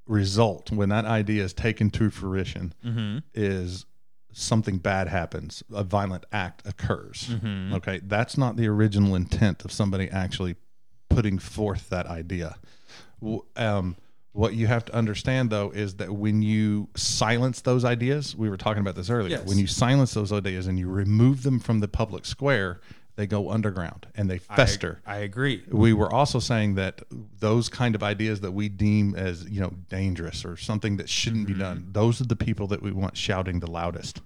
result 0.05 0.71
when 0.71 0.89
that 0.89 1.05
idea 1.05 1.43
is 1.43 1.53
taken 1.53 1.89
to 1.91 2.09
fruition 2.09 2.73
is 3.33 3.85
something 4.33 4.77
bad 4.79 5.07
happens, 5.07 5.63
a 5.73 5.83
violent 5.83 6.25
act 6.31 6.61
occurs. 6.67 7.29
Okay, 7.75 8.01
that's 8.03 8.37
not 8.37 8.57
the 8.57 8.67
original 8.67 9.15
intent 9.15 9.63
of 9.63 9.71
somebody 9.71 10.09
actually 10.09 10.55
putting 11.09 11.39
forth 11.39 11.89
that 11.89 12.05
idea. 12.05 12.57
Um, 13.55 13.95
what 14.39 14.53
you 14.53 14.67
have 14.67 14.85
to 14.85 14.95
understand, 14.95 15.49
though, 15.49 15.69
is 15.71 15.95
that 15.95 16.11
when 16.13 16.41
you 16.41 16.87
silence 16.95 17.59
those 17.59 17.83
ideas, 17.83 18.37
we 18.37 18.49
were 18.49 18.55
talking 18.55 18.79
about 18.79 18.95
this 18.95 19.09
earlier. 19.09 19.31
Yes. 19.31 19.45
When 19.45 19.59
you 19.59 19.67
silence 19.67 20.13
those 20.13 20.31
ideas 20.31 20.65
and 20.65 20.79
you 20.79 20.87
remove 20.87 21.43
them 21.43 21.59
from 21.59 21.81
the 21.81 21.89
public 21.89 22.25
square, 22.25 22.79
they 23.17 23.27
go 23.27 23.51
underground 23.51 24.07
and 24.15 24.29
they 24.29 24.37
fester 24.37 25.01
I, 25.05 25.15
I 25.15 25.17
agree. 25.17 25.61
we 25.69 25.91
were 25.91 26.09
also 26.09 26.39
saying 26.39 26.75
that 26.75 27.01
those 27.37 27.67
kind 27.67 27.93
of 27.93 28.01
ideas 28.01 28.39
that 28.39 28.51
we 28.53 28.69
deem 28.69 29.13
as 29.13 29.43
you 29.49 29.59
know 29.59 29.73
dangerous 29.89 30.45
or 30.45 30.55
something 30.55 30.95
that 30.95 31.09
shouldn't 31.09 31.45
be 31.45 31.51
mm-hmm. 31.51 31.61
done 31.61 31.87
those 31.91 32.21
are 32.21 32.27
the 32.27 32.37
people 32.37 32.67
that 32.67 32.81
we 32.81 32.93
want 32.93 33.17
shouting 33.17 33.59
the 33.59 33.69
loudest 33.69 34.21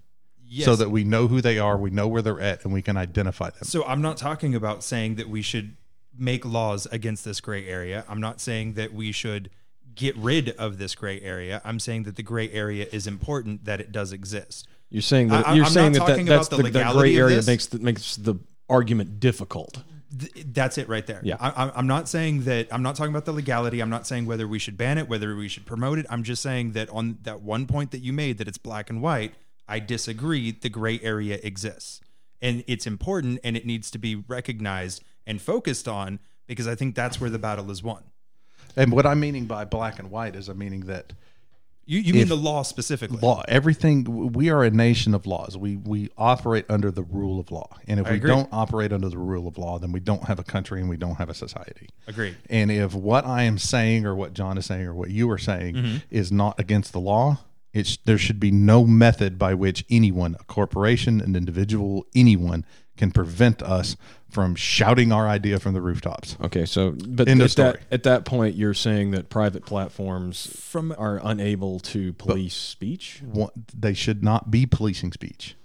Yes. 0.45 0.65
so 0.65 0.75
that 0.75 0.91
we 0.91 1.03
know 1.03 1.25
who 1.25 1.41
they 1.41 1.57
are 1.57 1.75
we 1.75 1.89
know 1.89 2.07
where 2.07 2.21
they're 2.21 2.39
at 2.39 2.63
and 2.63 2.71
we 2.71 2.83
can 2.83 2.95
identify 2.95 3.49
them 3.49 3.63
So 3.63 3.83
I'm 3.83 4.03
not 4.03 4.17
talking 4.17 4.53
about 4.53 4.83
saying 4.83 5.15
that 5.15 5.27
we 5.27 5.41
should 5.41 5.75
make 6.15 6.45
laws 6.45 6.85
against 6.91 7.25
this 7.25 7.41
gray 7.41 7.67
area. 7.67 8.05
I'm 8.07 8.21
not 8.21 8.39
saying 8.39 8.73
that 8.73 8.93
we 8.93 9.11
should 9.11 9.49
get 9.95 10.15
rid 10.17 10.49
of 10.51 10.77
this 10.77 10.95
gray 10.95 11.19
area. 11.21 11.61
I'm 11.63 11.79
saying 11.79 12.03
that 12.03 12.15
the 12.15 12.23
gray 12.23 12.49
area 12.51 12.87
is 12.91 13.07
important 13.07 13.65
that 13.65 13.79
it 13.79 13.91
does 13.91 14.11
exist. 14.11 14.67
You're 14.89 15.01
saying 15.01 15.29
that 15.29 15.47
I- 15.47 15.55
you're 15.55 15.65
I'm 15.65 15.71
saying 15.71 15.93
not 15.93 15.99
that, 15.99 16.05
that 16.05 16.11
talking 16.13 16.25
that's 16.25 16.47
about 16.47 16.57
the, 16.57 16.63
the 16.63 16.63
legality 16.79 17.13
gray 17.13 17.19
area 17.21 17.41
makes 17.45 17.65
the, 17.67 17.79
makes 17.79 18.15
the 18.15 18.35
argument 18.69 19.19
difficult. 19.19 19.83
Th- 20.17 20.45
that's 20.53 20.77
it 20.77 20.87
right 20.87 21.05
there. 21.07 21.19
Yeah. 21.23 21.37
I, 21.39 21.65
I- 21.65 21.71
I'm 21.77 21.87
not 21.87 22.07
saying 22.07 22.43
that. 22.43 22.67
I'm 22.71 22.83
not 22.83 22.95
talking 22.95 23.11
about 23.11 23.25
the 23.25 23.31
legality. 23.33 23.79
I'm 23.81 23.89
not 23.89 24.05
saying 24.05 24.25
whether 24.27 24.47
we 24.47 24.59
should 24.59 24.77
ban 24.77 24.97
it, 24.99 25.09
whether 25.09 25.35
we 25.35 25.47
should 25.47 25.65
promote 25.65 25.97
it. 25.99 26.05
I'm 26.09 26.23
just 26.23 26.41
saying 26.43 26.73
that 26.73 26.89
on 26.91 27.17
that 27.23 27.41
one 27.41 27.65
point 27.65 27.91
that 27.91 27.99
you 27.99 28.13
made 28.13 28.37
that 28.37 28.47
it's 28.47 28.59
black 28.59 28.89
and 28.91 29.01
white, 29.01 29.33
I 29.67 29.79
disagree. 29.79 30.51
The 30.51 30.69
gray 30.69 30.99
area 31.01 31.39
exists, 31.41 31.99
and 32.41 32.63
it's 32.67 32.85
important, 32.85 33.39
and 33.43 33.57
it 33.57 33.65
needs 33.65 33.89
to 33.91 33.97
be 33.97 34.15
recognized 34.15 35.03
and 35.25 35.41
focused 35.41 35.87
on 35.87 36.19
because 36.45 36.67
I 36.67 36.75
think 36.75 36.93
that's 36.93 37.19
where 37.19 37.29
the 37.29 37.39
battle 37.39 37.71
is 37.71 37.81
won. 37.81 38.03
And 38.75 38.91
what 38.91 39.05
i'm 39.05 39.19
meaning 39.19 39.45
by 39.45 39.65
black 39.65 39.99
and 39.99 40.09
white 40.11 40.35
is 40.35 40.49
i'm 40.49 40.57
meaning 40.57 40.81
that 40.81 41.13
You, 41.85 41.99
you 41.99 42.13
mean 42.13 42.27
the 42.29 42.37
law 42.37 42.63
specifically? 42.63 43.17
law 43.21 43.43
everything 43.47 44.31
we 44.33 44.49
are 44.49 44.63
a 44.63 44.69
nation 44.71 45.13
of 45.13 45.25
laws 45.27 45.57
we 45.57 45.75
we 45.77 46.09
operate 46.17 46.65
under 46.69 46.91
the 46.91 47.03
rule 47.03 47.39
of 47.39 47.51
law 47.51 47.67
and 47.87 47.99
if 47.99 48.09
we 48.09 48.15
agree. 48.15 48.29
don't 48.29 48.49
operate 48.51 48.93
under 48.93 49.09
the 49.09 49.17
rule 49.17 49.47
of 49.47 49.57
law 49.57 49.77
then 49.79 49.91
we 49.91 49.99
don't 49.99 50.23
have 50.25 50.39
a 50.39 50.43
country 50.43 50.79
and 50.79 50.89
we 50.89 50.97
don't 50.97 51.15
have 51.15 51.29
a 51.29 51.33
society 51.33 51.87
Agreed. 52.07 52.35
And 52.49 52.69
if 52.71 52.93
what 52.93 53.25
I 53.25 53.43
am 53.43 53.57
saying 53.57 54.05
or 54.05 54.13
what 54.15 54.33
John 54.33 54.57
is 54.57 54.65
saying 54.65 54.85
or 54.85 54.93
what 54.93 55.09
you 55.09 55.29
are 55.31 55.37
saying 55.37 55.75
Mm-hmm. 55.75 55.97
is 56.09 56.31
not 56.31 56.59
against 56.59 56.91
the 56.93 56.99
law, 56.99 57.39
it's 57.73 57.97
there 58.05 58.17
should 58.17 58.39
be 58.39 58.51
no 58.51 58.85
method 58.85 59.39
by 59.39 59.53
which 59.53 59.83
anyone, 59.89 60.35
a 60.39 60.43
corporation, 60.43 61.21
an 61.21 61.35
individual, 61.35 62.05
anyone 62.13 62.65
can 62.97 63.11
prevent 63.11 63.61
us 63.61 63.95
from 64.29 64.55
shouting 64.55 65.11
our 65.11 65.27
idea 65.27 65.59
from 65.59 65.73
the 65.73 65.81
rooftops. 65.81 66.37
Okay, 66.41 66.65
so 66.65 66.95
but 67.07 67.27
End 67.27 67.41
of 67.41 67.51
at 67.51 67.55
that 67.57 67.79
at 67.91 68.03
that 68.03 68.25
point, 68.25 68.55
you're 68.55 68.73
saying 68.73 69.11
that 69.11 69.29
private 69.29 69.65
platforms 69.65 70.47
From 70.59 70.93
are 70.97 71.21
unable 71.23 71.79
to 71.81 72.13
police 72.13 72.55
speech. 72.55 73.21
One- 73.23 73.51
They 73.73 73.93
should 73.93 74.23
not 74.23 74.51
be 74.51 74.65
policing 74.65 75.13
speech. 75.13 75.55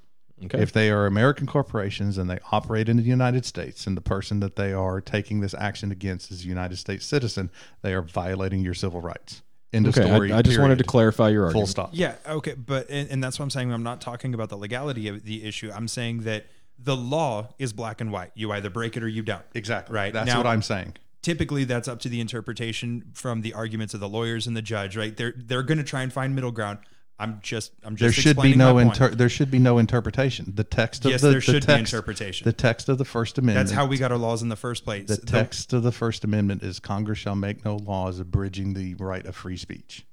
Okay, 0.44 0.60
If 0.60 0.72
they 0.72 0.90
are 0.90 1.06
American 1.06 1.46
corporations 1.46 2.16
and 2.16 2.30
they 2.30 2.38
operate 2.52 2.88
in 2.88 2.96
the 2.96 3.02
United 3.02 3.44
States 3.44 3.88
and 3.88 3.96
the 3.96 4.00
person 4.00 4.38
that 4.40 4.54
they 4.54 4.72
are 4.72 5.00
taking 5.00 5.40
this 5.40 5.52
action 5.54 5.90
against 5.90 6.30
is 6.30 6.44
a 6.44 6.48
United 6.48 6.76
States 6.76 7.04
citizen, 7.04 7.50
they 7.82 7.92
are 7.92 8.02
violating 8.02 8.60
your 8.60 8.74
civil 8.74 9.00
rights. 9.00 9.42
End 9.72 9.86
of 9.86 9.98
okay. 9.98 10.06
story. 10.06 10.32
I, 10.32 10.38
I 10.38 10.42
just 10.42 10.58
wanted 10.58 10.78
to 10.78 10.84
clarify 10.84 11.28
your 11.30 11.50
Full 11.50 11.66
stop. 11.66 11.90
Yeah, 11.92 12.14
okay, 12.26 12.54
but 12.54 12.88
and, 12.88 13.10
and 13.10 13.24
that's 13.24 13.38
what 13.38 13.44
I'm 13.44 13.50
saying. 13.50 13.72
I'm 13.72 13.82
not 13.82 14.00
talking 14.00 14.32
about 14.32 14.48
the 14.48 14.56
legality 14.56 15.08
of 15.08 15.24
the 15.24 15.44
issue. 15.44 15.70
I'm 15.74 15.88
saying 15.88 16.22
that 16.22 16.46
the 16.78 16.96
law 16.96 17.48
is 17.58 17.72
black 17.72 18.00
and 18.00 18.12
white. 18.12 18.30
You 18.34 18.52
either 18.52 18.70
break 18.70 18.96
it 18.96 19.02
or 19.02 19.08
you 19.08 19.22
don't. 19.22 19.42
Exactly. 19.54 19.94
Right. 19.94 20.12
That's 20.12 20.26
Now- 20.28 20.38
what 20.38 20.46
I'm 20.46 20.62
saying. 20.62 20.94
Typically, 21.20 21.64
that's 21.64 21.88
up 21.88 21.98
to 22.00 22.08
the 22.08 22.20
interpretation 22.20 23.10
from 23.12 23.42
the 23.42 23.52
arguments 23.52 23.92
of 23.92 23.98
the 24.00 24.08
lawyers 24.08 24.46
and 24.46 24.56
the 24.56 24.62
judge. 24.62 24.96
Right? 24.96 25.14
They're 25.16 25.34
they're 25.36 25.64
going 25.64 25.78
to 25.78 25.84
try 25.84 26.02
and 26.02 26.12
find 26.12 26.34
middle 26.34 26.52
ground. 26.52 26.78
I'm 27.18 27.40
just 27.42 27.72
I'm 27.82 27.96
just 27.96 28.00
there 28.00 28.12
should 28.12 28.40
be 28.40 28.54
no 28.54 28.78
inter- 28.78 29.08
there 29.10 29.28
should 29.28 29.50
be 29.50 29.58
no 29.58 29.78
interpretation. 29.78 30.52
The 30.54 30.62
text 30.62 31.04
of 31.04 31.10
Yes, 31.10 31.20
the 31.20 31.30
there 31.30 31.34
the 31.34 31.40
should 31.40 31.54
be 31.54 31.60
text, 31.66 31.92
interpretation. 31.92 32.44
The 32.44 32.52
text 32.52 32.88
of 32.88 32.96
the 32.98 33.04
First 33.04 33.36
Amendment. 33.38 33.66
That's 33.66 33.74
how 33.76 33.86
we 33.86 33.98
got 33.98 34.12
our 34.12 34.16
laws 34.18 34.40
in 34.42 34.48
the 34.48 34.56
first 34.56 34.84
place. 34.84 35.08
the 35.08 35.16
The- 35.16 35.26
text 35.26 35.72
of 35.72 35.82
the 35.82 35.90
First 35.90 36.22
Amendment 36.22 36.62
is 36.62 36.78
Congress 36.78 37.18
shall 37.18 37.34
make 37.34 37.64
no 37.64 37.74
laws 37.76 38.20
abridging 38.20 38.74
the 38.74 38.94
right 38.94 39.26
of 39.26 39.34
free 39.34 39.56
speech. 39.56 40.06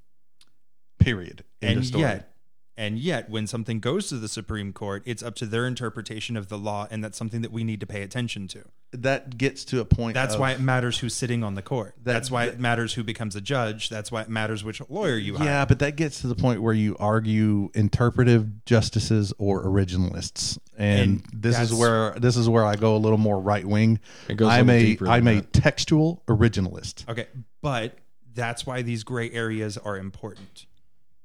Period. 0.99 1.43
End 1.61 1.71
and 1.73 1.79
of 1.81 1.85
story. 1.85 2.01
yet, 2.03 2.34
And 2.77 2.99
yet, 2.99 3.29
when 3.29 3.47
something 3.47 3.79
goes 3.79 4.09
to 4.09 4.17
the 4.17 4.27
Supreme 4.27 4.73
Court, 4.73 5.01
it's 5.05 5.23
up 5.23 5.35
to 5.35 5.45
their 5.45 5.65
interpretation 5.65 6.35
of 6.35 6.49
the 6.49 6.57
law, 6.57 6.87
and 6.91 7.01
that's 7.01 7.17
something 7.17 7.41
that 7.41 7.51
we 7.51 7.63
need 7.63 7.79
to 7.79 7.87
pay 7.87 8.01
attention 8.01 8.49
to. 8.49 8.63
That 8.91 9.37
gets 9.37 9.63
to 9.65 9.79
a 9.79 9.85
point. 9.85 10.13
That's 10.13 10.33
of- 10.33 10.41
why 10.41 10.51
it 10.51 10.59
matters 10.59 10.99
who's 10.99 11.13
sitting 11.15 11.41
on 11.41 11.55
the 11.55 11.61
court. 11.61 11.95
That- 12.03 12.13
that's 12.13 12.29
why 12.29 12.45
that- 12.47 12.55
it 12.55 12.59
matters 12.59 12.93
who 12.93 13.03
becomes 13.03 13.35
a 13.35 13.41
judge. 13.41 13.87
That's 13.87 14.11
why 14.11 14.21
it 14.23 14.29
matters 14.29 14.63
which 14.65 14.81
lawyer 14.89 15.15
you 15.15 15.37
hire. 15.37 15.47
Yeah, 15.47 15.65
but 15.65 15.79
that 15.79 15.95
gets 15.95 16.19
to 16.21 16.27
the 16.27 16.35
point 16.35 16.61
where 16.61 16.73
you 16.73 16.97
argue 16.99 17.69
interpretive 17.73 18.65
justices 18.65 19.31
or 19.37 19.63
originalists, 19.65 20.57
and, 20.77 20.99
And 20.99 21.23
this 21.33 21.57
is 21.59 21.73
where 21.73 22.11
this 22.19 22.35
is 22.35 22.49
where 22.49 22.65
I 22.65 22.75
go 22.75 22.95
a 22.95 22.99
little 22.99 23.17
more 23.17 23.39
right 23.39 23.65
wing. 23.65 23.99
It 24.27 24.35
goes 24.35 24.49
a 24.49 24.51
I'm 24.51 24.67
little 24.67 24.81
a 24.81 24.85
deeper 24.85 25.07
I'm 25.07 25.27
a 25.27 25.35
that. 25.35 25.53
textual 25.53 26.23
originalist. 26.27 27.07
Okay, 27.07 27.27
but 27.61 27.97
that's 28.33 28.65
why 28.65 28.81
these 28.81 29.03
gray 29.05 29.31
areas 29.31 29.77
are 29.77 29.97
important. 29.97 30.65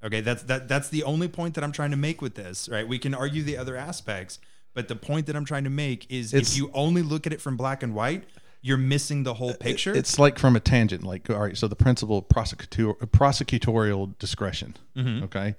Okay, 0.02 0.20
that's 0.20 0.42
that 0.44 0.68
that's 0.68 0.88
the 0.88 1.02
only 1.04 1.28
point 1.28 1.54
that 1.54 1.64
I'm 1.64 1.72
trying 1.72 1.90
to 1.90 1.96
make 1.96 2.22
with 2.22 2.34
this, 2.34 2.68
right? 2.68 2.86
We 2.88 2.98
can 2.98 3.14
argue 3.14 3.42
the 3.42 3.56
other 3.56 3.76
aspects, 3.76 4.38
but 4.74 4.88
the 4.88 4.96
point 4.96 5.26
that 5.26 5.36
I'm 5.36 5.44
trying 5.44 5.64
to 5.64 5.70
make 5.70 6.10
is 6.10 6.32
It's- 6.32 6.52
if 6.52 6.56
you 6.58 6.70
only 6.72 7.02
look 7.02 7.26
at 7.26 7.32
it 7.32 7.40
from 7.40 7.56
black 7.56 7.82
and 7.82 7.94
white, 7.94 8.24
you're 8.62 8.78
missing 8.78 9.22
the 9.24 9.34
whole 9.34 9.54
picture. 9.54 9.94
It's 9.94 10.18
like 10.18 10.38
from 10.38 10.56
a 10.56 10.60
tangent. 10.60 11.02
Like, 11.02 11.28
all 11.30 11.38
right, 11.40 11.56
so 11.56 11.68
the 11.68 11.76
principle 11.76 12.18
of 12.18 12.28
prosecutor, 12.28 12.94
prosecutorial 12.94 14.18
discretion. 14.18 14.76
Mm-hmm. 14.96 15.24
Okay, 15.24 15.54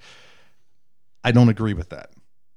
I 1.24 1.32
don't 1.32 1.50
agree 1.50 1.74
with 1.74 1.90
that. 1.90 2.12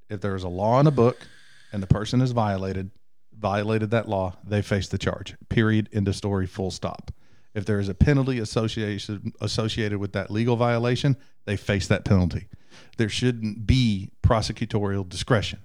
If 0.09 0.21
there 0.21 0.35
is 0.35 0.43
a 0.43 0.49
law 0.49 0.81
in 0.81 0.87
a 0.87 0.91
book 0.91 1.27
and 1.73 1.83
the 1.83 1.87
person 1.87 2.21
has 2.21 2.31
violated 2.33 2.91
violated 3.37 3.91
that 3.91 4.09
law, 4.09 4.37
they 4.47 4.63
face 4.63 4.89
the 4.89 4.97
charge. 4.99 5.35
Period. 5.49 5.89
End 5.93 6.09
of 6.09 6.15
story. 6.17 6.47
Full 6.47 6.71
stop. 6.71 7.11
If 7.53 7.65
there 7.67 7.79
is 7.81 7.89
a 7.89 7.95
penalty 7.95 8.39
associated 8.39 9.33
associated 9.41 9.99
with 9.99 10.13
that 10.13 10.31
legal 10.31 10.57
violation, 10.57 11.17
they 11.45 11.57
face 11.57 11.87
that 11.89 12.05
penalty. 12.05 12.49
There 12.97 13.09
shouldn't 13.09 13.67
be 13.67 14.11
prosecutorial 14.23 15.09
discretion. 15.09 15.61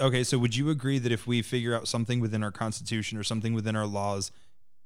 okay, 0.00 0.22
so 0.24 0.38
would 0.38 0.56
you 0.56 0.70
agree 0.70 0.98
that 0.98 1.12
if 1.12 1.26
we 1.26 1.42
figure 1.42 1.74
out 1.74 1.88
something 1.88 2.20
within 2.20 2.42
our 2.42 2.52
constitution 2.52 3.18
or 3.18 3.24
something 3.24 3.52
within 3.52 3.74
our 3.76 3.86
laws 3.86 4.30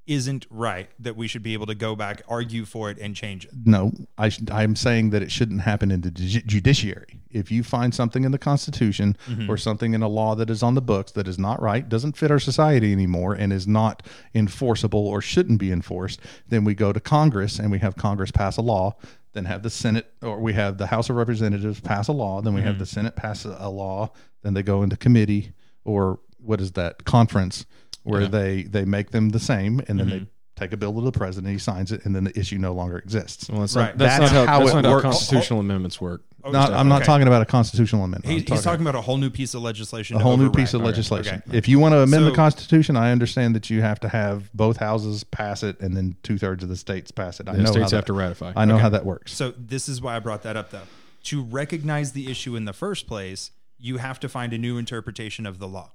isn't 0.07 0.47
right, 0.51 0.91
that 0.99 1.17
we 1.17 1.29
should 1.29 1.43
be 1.43 1.53
able 1.53 1.67
to 1.67 1.75
go 1.77 1.95
back, 1.95 2.23
argue 2.29 2.65
for 2.65 2.91
it, 2.91 2.99
and 2.99 3.15
change 3.15 3.45
it? 3.45 3.53
No, 3.65 3.93
I 4.19 4.31
sh- 4.31 4.41
I'm 4.51 4.75
saying 4.75 5.11
that 5.11 5.23
it 5.23 5.31
shouldn't 5.31 5.61
happen 5.61 5.93
in 5.93 6.01
the 6.01 6.11
ju- 6.11 6.43
judiciary. 6.43 7.21
If 7.31 7.53
you 7.53 7.63
find 7.63 7.95
something 7.95 8.25
in 8.25 8.33
the 8.33 8.39
Constitution 8.39 9.17
mm-hmm. 9.29 9.49
or 9.49 9.57
something 9.57 9.95
in 9.95 10.03
a 10.03 10.09
law 10.09 10.35
that 10.35 10.51
is 10.51 10.63
on 10.63 10.75
the 10.75 10.83
books 10.83 11.13
that 11.13 11.29
is 11.29 11.39
not 11.39 11.63
right, 11.63 11.89
doesn't 11.89 12.17
fit 12.17 12.33
our 12.33 12.41
society 12.41 12.91
anymore, 12.91 13.35
and 13.35 13.53
is 13.53 13.69
not 13.69 14.03
enforceable 14.35 15.07
or 15.07 15.21
shouldn't 15.21 15.61
be 15.61 15.71
enforced, 15.71 16.21
then 16.49 16.65
we 16.65 16.75
go 16.75 16.93
to 16.93 16.99
Congress 17.01 17.61
and 17.61 17.71
we 17.71 17.79
have 17.79 17.95
Congress 17.97 18.33
pass 18.33 18.57
a 18.57 18.63
law. 18.63 18.97
Then 19.33 19.47
have 19.47 19.63
the 19.63 19.71
Senate 19.71 20.13
or 20.21 20.41
we 20.41 20.53
have 20.55 20.79
the 20.79 20.87
House 20.87 21.09
of 21.09 21.17
Representatives 21.17 21.81
pass 21.81 22.09
a 22.09 22.13
law. 22.13 22.41
Then 22.43 22.55
we 22.55 22.63
have 22.63 22.77
mm. 22.77 22.81
the 22.81 22.87
Senate 22.87 23.17
pass 23.17 23.45
a, 23.45 23.69
law. 23.69 24.11
Then 24.43 24.55
they 24.55 24.63
go 24.63 24.83
into 24.83 24.97
committee 24.97 25.53
or 25.85 26.21
what 26.39 26.61
is 26.61 26.73
that 26.73 27.05
conference 27.05 27.65
where 28.03 28.23
Yeah. 28.23 28.29
they 28.29 28.63
they 28.65 28.85
make 28.85 29.11
them 29.11 29.31
the 29.31 29.39
same, 29.39 29.81
and 29.89 29.99
then 29.99 30.09
they 30.09 30.17
mm-hmm. 30.17 30.25
Take 30.63 30.73
a 30.73 30.77
bill 30.77 30.93
to 30.95 31.01
the 31.01 31.13
president. 31.13 31.53
He 31.53 31.59
signs 31.59 31.93
it, 31.93 32.05
and 32.05 32.15
then 32.15 32.25
the 32.25 32.39
issue 32.39 32.59
no 32.59 32.73
longer 32.73 32.99
exists. 32.99 33.49
Well, 33.51 33.61
that's 33.61 33.75
Right. 33.77 33.87
not, 33.87 33.99
that's, 33.99 34.19
That's 34.19 34.33
not 34.33 34.47
how, 34.47 34.53
how 34.53 34.59
that's 34.61 34.71
it 34.71 34.75
not 34.77 34.85
how 34.85 34.91
works. 34.93 35.03
constitutional 35.03 35.61
amendments 35.61 36.01
work. 36.01 36.23
Oh, 36.45 36.51
not, 36.51 36.73
I'm 36.73 36.89
not 36.89 36.97
Okay. 37.03 37.07
talking 37.07 37.27
about 37.29 37.43
a 37.43 37.45
constitutional 37.45 38.03
amendment. 38.05 38.25
He, 38.27 38.33
I'm 38.33 38.39
he's 38.41 38.49
talking 38.49 38.63
talking 38.65 38.81
about 38.83 38.95
a 38.97 39.01
whole 39.01 39.17
new 39.17 39.31
piece 39.31 39.55
of 39.55 39.63
legislation. 39.63 40.17
a 40.17 40.19
to 40.19 40.23
whole 40.25 40.37
new 40.37 40.51
piece 40.51 40.75
of 40.75 40.81
Okay, 40.81 40.87
legislation. 40.89 41.43
okay. 41.49 41.57
If 41.57 41.69
you 41.69 41.79
want 41.79 41.93
to 41.93 41.99
amend 42.01 42.27
the 42.27 42.33
Constitution, 42.33 42.97
I 42.97 43.13
understand 43.13 43.55
that 43.55 43.71
you 43.71 43.81
have 43.83 44.01
to 44.01 44.09
have 44.09 44.53
both 44.53 44.79
houses 44.79 45.23
pass 45.23 45.63
it, 45.63 45.79
and 45.81 45.97
then 45.97 46.17
two 46.25 46.39
thirds 46.39 46.63
of 46.65 46.69
the 46.69 46.77
states 46.77 47.11
pass 47.13 47.39
it. 47.39 47.49
I 47.49 47.53
The 47.53 47.59
know 47.59 47.65
how 47.67 47.73
states 47.73 47.91
that, 47.91 47.97
have 47.99 48.05
to 48.07 48.13
ratify. 48.13 48.53
I 48.57 48.65
know 48.65 48.75
Okay. 48.75 48.83
how 48.83 48.89
that 48.89 49.05
works. 49.07 49.33
So 49.33 49.53
this 49.57 49.89
is 49.89 50.01
why 50.03 50.17
I 50.17 50.19
brought 50.19 50.43
that 50.43 50.57
up, 50.57 50.71
though. 50.71 50.83
To 51.25 51.43
recognize 51.43 52.11
the 52.13 52.29
issue 52.29 52.57
in 52.57 52.65
the 52.65 52.73
first 52.73 53.07
place, 53.07 53.53
you 53.79 53.99
have 53.99 54.19
to 54.21 54.29
find 54.29 54.53
a 54.53 54.59
new 54.59 54.79
interpretation 54.79 55.47
of 55.47 55.61
the 55.61 55.69
law. 55.69 55.93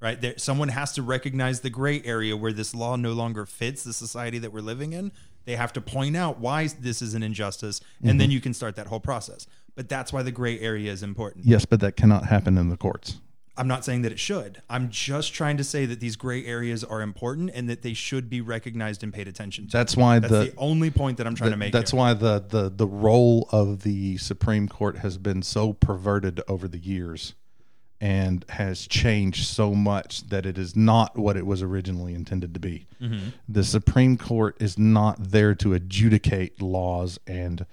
Right 0.00 0.20
there, 0.20 0.38
someone 0.38 0.68
has 0.68 0.92
to 0.92 1.02
recognize 1.02 1.60
the 1.60 1.70
gray 1.70 2.00
area 2.04 2.36
where 2.36 2.52
this 2.52 2.72
law 2.74 2.94
no 2.96 3.12
longer 3.12 3.44
fits 3.46 3.82
the 3.82 3.92
society 3.92 4.38
that 4.38 4.52
we're 4.52 4.60
living 4.60 4.92
in. 4.92 5.10
They 5.44 5.56
have 5.56 5.72
to 5.72 5.80
point 5.80 6.16
out 6.16 6.38
why 6.38 6.68
this 6.68 7.02
is 7.02 7.14
an 7.14 7.22
injustice, 7.22 7.80
and 8.00 8.10
Mm-hmm. 8.10 8.18
then 8.18 8.30
you 8.30 8.40
can 8.40 8.54
start 8.54 8.76
that 8.76 8.86
whole 8.86 9.00
process. 9.00 9.46
But 9.74 9.88
that's 9.88 10.12
why 10.12 10.22
the 10.22 10.30
gray 10.30 10.58
area 10.60 10.92
is 10.92 11.02
important. 11.02 11.46
Yes, 11.46 11.64
but 11.64 11.80
that 11.80 11.96
cannot 11.96 12.26
happen 12.26 12.58
in 12.58 12.68
the 12.68 12.76
courts. 12.76 13.18
I'm 13.56 13.66
not 13.66 13.84
saying 13.84 14.02
that 14.02 14.12
it 14.12 14.20
should. 14.20 14.62
I'm 14.70 14.88
just 14.88 15.34
trying 15.34 15.56
to 15.56 15.64
say 15.64 15.84
that 15.86 15.98
these 15.98 16.14
gray 16.14 16.44
areas 16.46 16.84
are 16.84 17.00
important 17.02 17.50
and 17.54 17.68
that 17.68 17.82
they 17.82 17.92
should 17.92 18.30
be 18.30 18.40
recognized 18.40 19.02
and 19.02 19.12
paid 19.12 19.26
attention 19.26 19.66
to. 19.66 19.72
That's 19.72 19.96
why 19.96 20.20
That's 20.20 20.30
the, 20.32 20.38
the, 20.50 20.54
only 20.58 20.92
point 20.92 21.16
that 21.18 21.26
I'm 21.26 21.34
trying 21.34 21.50
to 21.50 21.56
make. 21.56 21.72
That's 21.72 21.90
here. 21.90 21.98
why 21.98 22.14
the, 22.14 22.38
the 22.48 22.68
the 22.70 22.86
role 22.86 23.48
of 23.50 23.82
the 23.82 24.16
Supreme 24.18 24.68
Court 24.68 24.98
has 24.98 25.18
been 25.18 25.42
so 25.42 25.72
perverted 25.72 26.40
over 26.46 26.68
the 26.68 26.78
years 26.78 27.34
and 28.00 28.44
has 28.50 28.86
changed 28.86 29.46
so 29.46 29.74
much 29.74 30.28
that 30.28 30.46
it 30.46 30.56
is 30.56 30.76
not 30.76 31.18
what 31.18 31.36
it 31.36 31.46
was 31.46 31.62
originally 31.62 32.14
intended 32.14 32.54
to 32.54 32.60
be. 32.60 32.86
Mm-hmm. 33.00 33.30
The 33.48 33.64
Supreme 33.64 34.16
Court 34.16 34.56
is 34.60 34.78
not 34.78 35.30
there 35.30 35.54
to 35.56 35.74
adjudicate 35.74 36.62
laws 36.62 37.18
and 37.26 37.66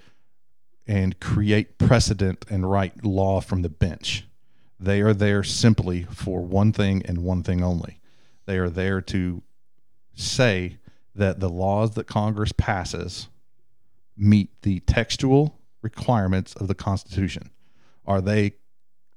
and 0.88 1.19
create 1.19 1.80
precedent 1.80 2.45
and 2.49 2.69
write 2.69 3.03
law 3.03 3.41
from 3.41 3.63
the 3.63 3.69
bench. 3.69 4.26
They 4.80 5.01
are 5.01 5.13
there 5.13 5.43
simply 5.43 6.03
for 6.03 6.41
one 6.41 6.73
thing 6.73 7.01
and 7.05 7.23
one 7.23 7.41
thing 7.41 7.63
only. 7.63 7.99
They 8.45 8.57
are 8.57 8.69
there 8.69 9.01
to 9.01 9.41
say 10.13 10.78
that 11.15 11.39
the 11.39 11.49
laws 11.49 11.91
that 11.91 12.05
Congress 12.05 12.51
passes 12.51 13.30
meet 14.15 14.49
the 14.61 14.80
textual 14.82 15.59
requirements 15.82 16.53
of 16.55 16.67
the 16.67 16.76
Constitution. 16.76 17.49
Are 18.05 18.21
they 18.21 18.53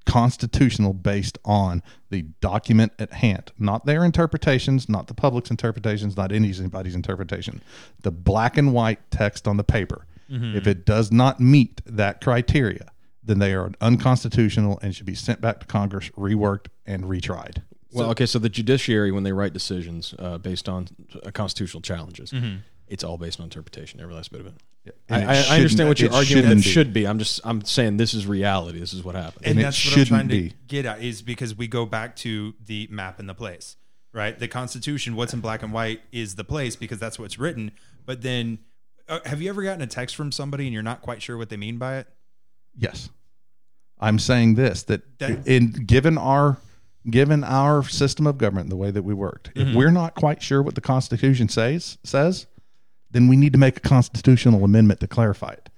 constitutional 0.08 0.94
based 0.94 1.36
on 1.44 1.82
the 2.08 2.22
document 2.40 2.92
at 2.98 3.12
hand, 3.12 3.52
not 3.58 3.84
their 3.84 4.04
interpretations, 4.04 4.88
not 4.88 5.06
the 5.06 5.14
public's 5.14 5.50
interpretations, 5.50 6.16
not 6.16 6.32
anybody's 6.32 6.94
interpretation, 6.94 7.60
the 8.00 8.10
black 8.10 8.56
and 8.56 8.72
white 8.72 8.98
text 9.10 9.46
on 9.46 9.58
the 9.58 9.64
paper. 9.64 10.06
If 10.30 10.66
it 10.66 10.84
does 10.84 11.10
not 11.12 11.40
meet 11.40 11.80
that 11.86 12.20
criteria, 12.20 12.90
then 13.22 13.38
they 13.38 13.54
are 13.54 13.70
unconstitutional 13.80 14.78
and 14.82 14.94
should 14.94 15.06
be 15.06 15.14
sent 15.14 15.40
back 15.40 15.60
to 15.60 15.66
Congress, 15.66 16.10
reworked, 16.18 16.66
and 16.86 17.04
retried. 17.04 17.62
Well, 17.92 18.10
okay, 18.10 18.26
so 18.26 18.38
the 18.38 18.50
judiciary, 18.50 19.10
when 19.10 19.22
they 19.24 19.32
write 19.32 19.54
decisions 19.54 20.14
uh, 20.18 20.36
based 20.36 20.68
on 20.68 20.88
uh, 21.22 21.30
constitutional 21.30 21.80
challenges, 21.82 22.32
it's 22.88 23.02
all 23.04 23.16
based 23.16 23.40
on 23.40 23.44
interpretation, 23.44 24.00
every 24.00 24.14
last 24.14 24.30
bit 24.32 24.40
of 24.40 24.46
it. 24.48 24.54
I, 25.10 25.22
I, 25.22 25.34
I 25.50 25.56
understand 25.56 25.88
what 25.88 26.00
you're 26.00 26.12
arguing. 26.12 26.42
That 26.44 26.48
shouldn't 26.48 26.64
be. 26.64 26.70
should 26.70 26.92
be. 26.94 27.06
I'm 27.06 27.18
just 27.18 27.40
I'm 27.44 27.62
saying 27.64 27.98
this 27.98 28.14
is 28.14 28.26
reality. 28.26 28.78
This 28.78 28.94
is 28.94 29.04
what 29.04 29.14
happened. 29.14 29.46
and, 29.46 29.56
and 29.58 29.64
that's 29.66 29.76
what 29.84 29.92
I'm 29.92 30.04
shouldn't 30.04 30.08
trying 30.08 30.28
to 30.28 30.34
be. 30.48 30.54
get 30.66 30.86
at 30.86 31.02
is 31.02 31.20
because 31.22 31.54
we 31.56 31.66
go 31.68 31.84
back 31.84 32.16
to 32.16 32.54
the 32.64 32.88
map 32.90 33.18
and 33.18 33.28
the 33.28 33.34
place, 33.34 33.76
right? 34.12 34.38
The 34.38 34.48
Constitution, 34.48 35.14
what's 35.14 35.34
in 35.34 35.40
black 35.40 35.62
and 35.62 35.72
white, 35.72 36.00
is 36.12 36.36
the 36.36 36.44
place 36.44 36.74
because 36.76 36.98
that's 36.98 37.18
what's 37.18 37.38
written. 37.38 37.72
But 38.06 38.22
then, 38.22 38.60
uh, 39.08 39.20
have 39.26 39.42
you 39.42 39.50
ever 39.50 39.62
gotten 39.62 39.82
a 39.82 39.86
text 39.86 40.16
from 40.16 40.32
somebody 40.32 40.64
and 40.64 40.72
you're 40.72 40.82
not 40.82 41.02
quite 41.02 41.20
sure 41.20 41.36
what 41.36 41.50
they 41.50 41.56
mean 41.58 41.76
by 41.76 41.98
it? 41.98 42.06
Yes. 42.76 43.10
I'm 44.00 44.18
saying 44.18 44.54
this 44.54 44.84
that, 44.84 45.18
That- 45.18 45.46
in 45.46 45.70
given 45.72 46.16
our 46.16 46.58
given 47.10 47.42
our 47.44 47.82
system 47.84 48.26
of 48.26 48.38
government 48.38 48.68
the 48.70 48.76
way 48.76 48.90
that 48.90 49.02
we 49.02 49.14
worked, 49.14 49.50
if 49.54 49.74
we're 49.74 49.90
not 49.90 50.14
quite 50.14 50.42
sure 50.42 50.62
what 50.62 50.74
the 50.74 50.80
Constitution 50.80 51.48
says 51.48 51.98
says, 52.04 52.46
then 53.10 53.28
we 53.28 53.36
need 53.36 53.52
to 53.52 53.58
make 53.58 53.76
a 53.76 53.80
constitutional 53.80 54.64
amendment 54.64 55.00
to 55.00 55.06
clarify 55.06 55.52
it. 55.52 55.68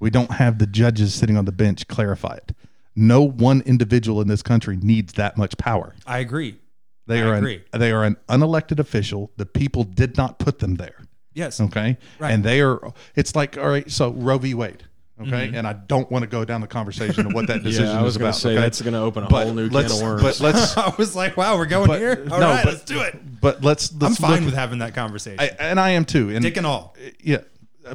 We 0.00 0.10
don't 0.10 0.32
have 0.32 0.58
the 0.58 0.66
judges 0.66 1.14
sitting 1.14 1.36
on 1.36 1.44
the 1.44 1.52
bench 1.52 1.88
clarify 1.88 2.34
it. 2.36 2.52
No 2.94 3.22
one 3.22 3.62
individual 3.62 4.20
in 4.20 4.28
this 4.28 4.42
country 4.42 4.76
needs 4.76 5.12
that 5.14 5.36
much 5.36 5.56
power. 5.58 5.94
I 6.06 6.18
agree. 6.18 6.58
They 7.06 7.22
I 7.22 7.26
are 7.26 7.34
agree. 7.34 7.62
an 7.72 7.80
they 7.80 7.92
are 7.92 8.04
an 8.04 8.16
unelected 8.28 8.78
official. 8.78 9.30
The 9.36 9.46
people 9.46 9.84
did 9.84 10.16
not 10.16 10.38
put 10.38 10.58
them 10.58 10.76
there. 10.76 11.02
Yes. 11.32 11.60
Okay. 11.60 11.96
Right. 12.18 12.32
And 12.32 12.42
they 12.44 12.60
are, 12.60 12.92
it's 13.14 13.36
like, 13.36 13.56
all 13.56 13.68
right, 13.68 13.88
so 13.90 14.10
Roe 14.10 14.38
v. 14.38 14.54
Wade. 14.54 14.84
Okay. 15.20 15.30
Mm-hmm. 15.48 15.54
And 15.56 15.66
I 15.66 15.72
don't 15.72 16.08
want 16.10 16.22
to 16.22 16.28
go 16.28 16.44
down 16.44 16.60
the 16.60 16.66
conversation 16.68 17.26
of 17.26 17.32
what 17.34 17.48
that 17.48 17.62
decision 17.64 17.86
yeah, 17.86 17.98
I 18.00 18.02
was 18.02 18.14
is 18.14 18.18
going 18.18 18.28
about. 18.28 18.34
to 18.36 18.40
say 18.40 18.50
okay? 18.52 18.60
that's 18.60 18.80
going 18.80 18.92
to 18.94 19.00
open 19.00 19.24
a 19.24 19.28
But 19.28 19.44
whole 19.46 19.54
new 19.54 19.66
can 19.68 19.74
let's- 19.76 19.96
of 19.96 20.02
worms. 20.02 20.22
But 20.22 20.40
let's, 20.54 20.76
I 20.76 20.94
was 20.96 21.16
like, 21.16 21.36
wow, 21.36 21.56
we're 21.56 21.66
going 21.66 21.88
but, 21.88 21.98
here. 21.98 22.26
All 22.30 22.38
no, 22.38 22.46
right, 22.46 22.64
but- 22.64 22.72
let's 22.74 22.84
do 22.84 23.00
it. 23.00 23.40
but 23.40 23.64
let's, 23.64 23.90
I'm 24.00 24.14
fine 24.14 24.30
look- 24.36 24.44
with 24.46 24.54
having 24.54 24.78
that 24.78 24.94
conversation. 24.94 25.40
I, 25.40 25.50
and 25.58 25.80
I 25.80 25.90
am 25.90 26.04
too. 26.04 26.30
And 26.30 26.42
Dick 26.42 26.56
and 26.56 26.66
all. 26.66 26.94
yeah, 27.20 27.38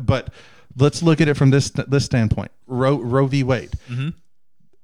but 0.02 0.34
let's 0.78 1.02
look 1.02 1.22
at 1.22 1.28
it 1.28 1.36
from 1.36 1.50
this 1.50 1.70
this 1.88 2.04
standpoint. 2.06 2.52
Roe, 2.68 2.98
Roe 2.98 3.28
v. 3.28 3.44
Wade. 3.44 3.72
Mm-hmm. 3.90 4.10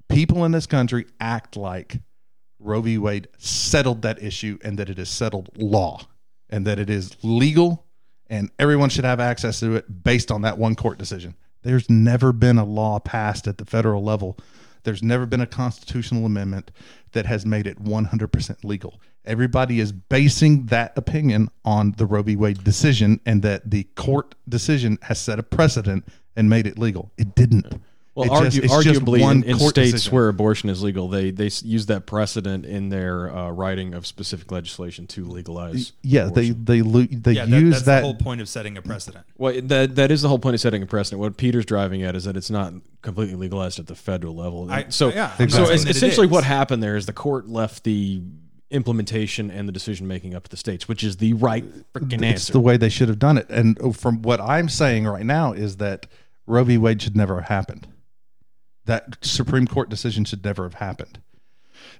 People 0.07 0.45
in 0.45 0.51
this 0.51 0.65
country 0.65 1.05
act 1.19 1.55
like 1.55 1.99
Roe 2.59 2.81
v. 2.81 2.97
Wade 2.97 3.27
settled 3.37 4.01
that 4.03 4.21
issue 4.23 4.57
and 4.63 4.77
that 4.79 4.89
it 4.89 4.97
is 4.97 5.09
settled 5.09 5.49
law 5.55 6.01
and 6.49 6.65
that 6.65 6.79
it 6.79 6.89
is 6.89 7.15
legal 7.21 7.85
and 8.27 8.49
everyone 8.59 8.89
should 8.89 9.05
have 9.05 9.19
access 9.19 9.59
to 9.59 9.75
it 9.75 10.03
based 10.03 10.31
on 10.31 10.41
that 10.43 10.57
one 10.57 10.75
court 10.75 10.97
decision. 10.97 11.35
There's 11.61 11.89
never 11.89 12.31
been 12.31 12.57
a 12.57 12.65
law 12.65 12.99
passed 12.99 13.47
at 13.47 13.57
the 13.57 13.65
federal 13.65 14.03
level. 14.03 14.37
There's 14.83 15.03
never 15.03 15.25
been 15.25 15.41
a 15.41 15.47
constitutional 15.47 16.25
amendment 16.25 16.71
that 17.11 17.25
has 17.25 17.45
made 17.45 17.67
it 17.67 17.83
100% 17.83 18.63
legal. 18.63 19.01
Everybody 19.25 19.79
is 19.79 19.91
basing 19.91 20.67
that 20.67 20.97
opinion 20.97 21.49
on 21.65 21.93
the 21.97 22.05
Roe 22.05 22.23
v. 22.23 22.35
Wade 22.35 22.63
decision 22.63 23.19
and 23.25 23.41
that 23.41 23.69
the 23.69 23.83
court 23.95 24.35
decision 24.47 24.97
has 25.03 25.19
set 25.19 25.39
a 25.39 25.43
precedent 25.43 26.07
and 26.35 26.49
made 26.49 26.65
it 26.65 26.79
legal. 26.79 27.11
It 27.17 27.35
didn't. 27.35 27.81
Well, 28.19 28.41
It 28.41 28.43
just- 28.45 28.57
argu- 28.57 28.63
it's 28.65 28.83
just 28.83 28.99
arguably, 29.01 29.21
one 29.21 29.37
in, 29.43 29.51
in 29.51 29.57
court 29.57 29.69
states 29.71 29.91
decision. 29.91 30.15
where 30.15 30.27
abortion 30.27 30.69
is 30.69 30.83
legal, 30.83 31.07
they 31.07 31.31
they 31.31 31.49
use 31.63 31.85
that 31.87 32.05
precedent 32.05 32.65
in 32.65 32.89
their 32.89 33.35
uh, 33.35 33.49
writing 33.51 33.93
of 33.93 34.05
specific 34.05 34.51
legislation 34.51 35.07
to 35.07 35.25
legalize. 35.25 35.93
yeah, 36.03 36.25
they 36.25 36.49
abortion. 36.49 36.65
they 36.65 36.81
lo- 36.81 37.07
they 37.09 37.31
yeah, 37.33 37.45
that, 37.45 37.61
use 37.61 37.73
that's 37.75 37.85
that. 37.85 37.95
the 38.01 38.05
whole 38.05 38.15
point 38.15 38.41
of 38.41 38.49
setting 38.49 38.77
a 38.77 38.81
precedent. 38.81 39.25
Well, 39.37 39.53
that 39.63 39.95
that 39.95 40.11
is 40.11 40.21
the 40.21 40.27
whole 40.29 40.39
point 40.39 40.53
of 40.55 40.59
setting 40.61 40.83
a 40.83 40.85
precedent. 40.85 41.19
What 41.21 41.37
Peter's 41.37 41.65
driving 41.65 42.03
at 42.03 42.15
is 42.15 42.25
that 42.25 42.35
it's 42.37 42.49
not 42.49 42.73
completely 43.01 43.35
legalized 43.35 43.79
at 43.79 43.87
the 43.87 43.95
federal 43.95 44.35
level. 44.35 44.69
I- 44.69 44.87
so, 44.89 45.09
yeah, 45.09 45.31
so 45.37 45.47
saying 45.47 45.69
es- 45.71 45.83
that 45.83 45.89
it 45.91 45.95
essentially, 45.95 46.27
what 46.27 46.43
happened 46.43 46.83
there 46.83 46.95
is 46.97 47.05
the 47.05 47.13
court 47.13 47.47
left 47.47 47.83
the 47.85 48.21
implementation 48.71 49.49
and 49.49 49.67
the 49.67 49.71
decision 49.71 50.07
making 50.07 50.35
up 50.35 50.43
to 50.43 50.49
the 50.49 50.57
states, 50.57 50.87
which 50.87 51.03
is 51.03 51.17
the 51.17 51.33
right 51.33 51.65
freaking 51.93 52.13
answer. 52.23 52.27
it's 52.35 52.47
the 52.49 52.59
way 52.59 52.77
they 52.77 52.89
should 52.89 53.07
have 53.07 53.17
done 53.17 53.37
it. 53.37 53.49
And 53.49 53.95
from 53.95 54.21
what 54.21 54.39
I'm 54.39 54.69
saying 54.69 55.07
right 55.07 55.25
now 55.25 55.53
is 55.53 55.77
that 55.77 56.05
Roe 56.45 56.63
v. 56.63 56.77
Wade 56.77 57.01
should 57.01 57.15
never 57.15 57.35
have 57.41 57.47
happened. 57.49 57.87
That 58.89 59.17
Supreme 59.21 59.67
Court 59.67 59.87
decision 59.87 60.25
should 60.25 60.43
never 60.43 60.63
have 60.63 60.73
happened. 60.73 61.19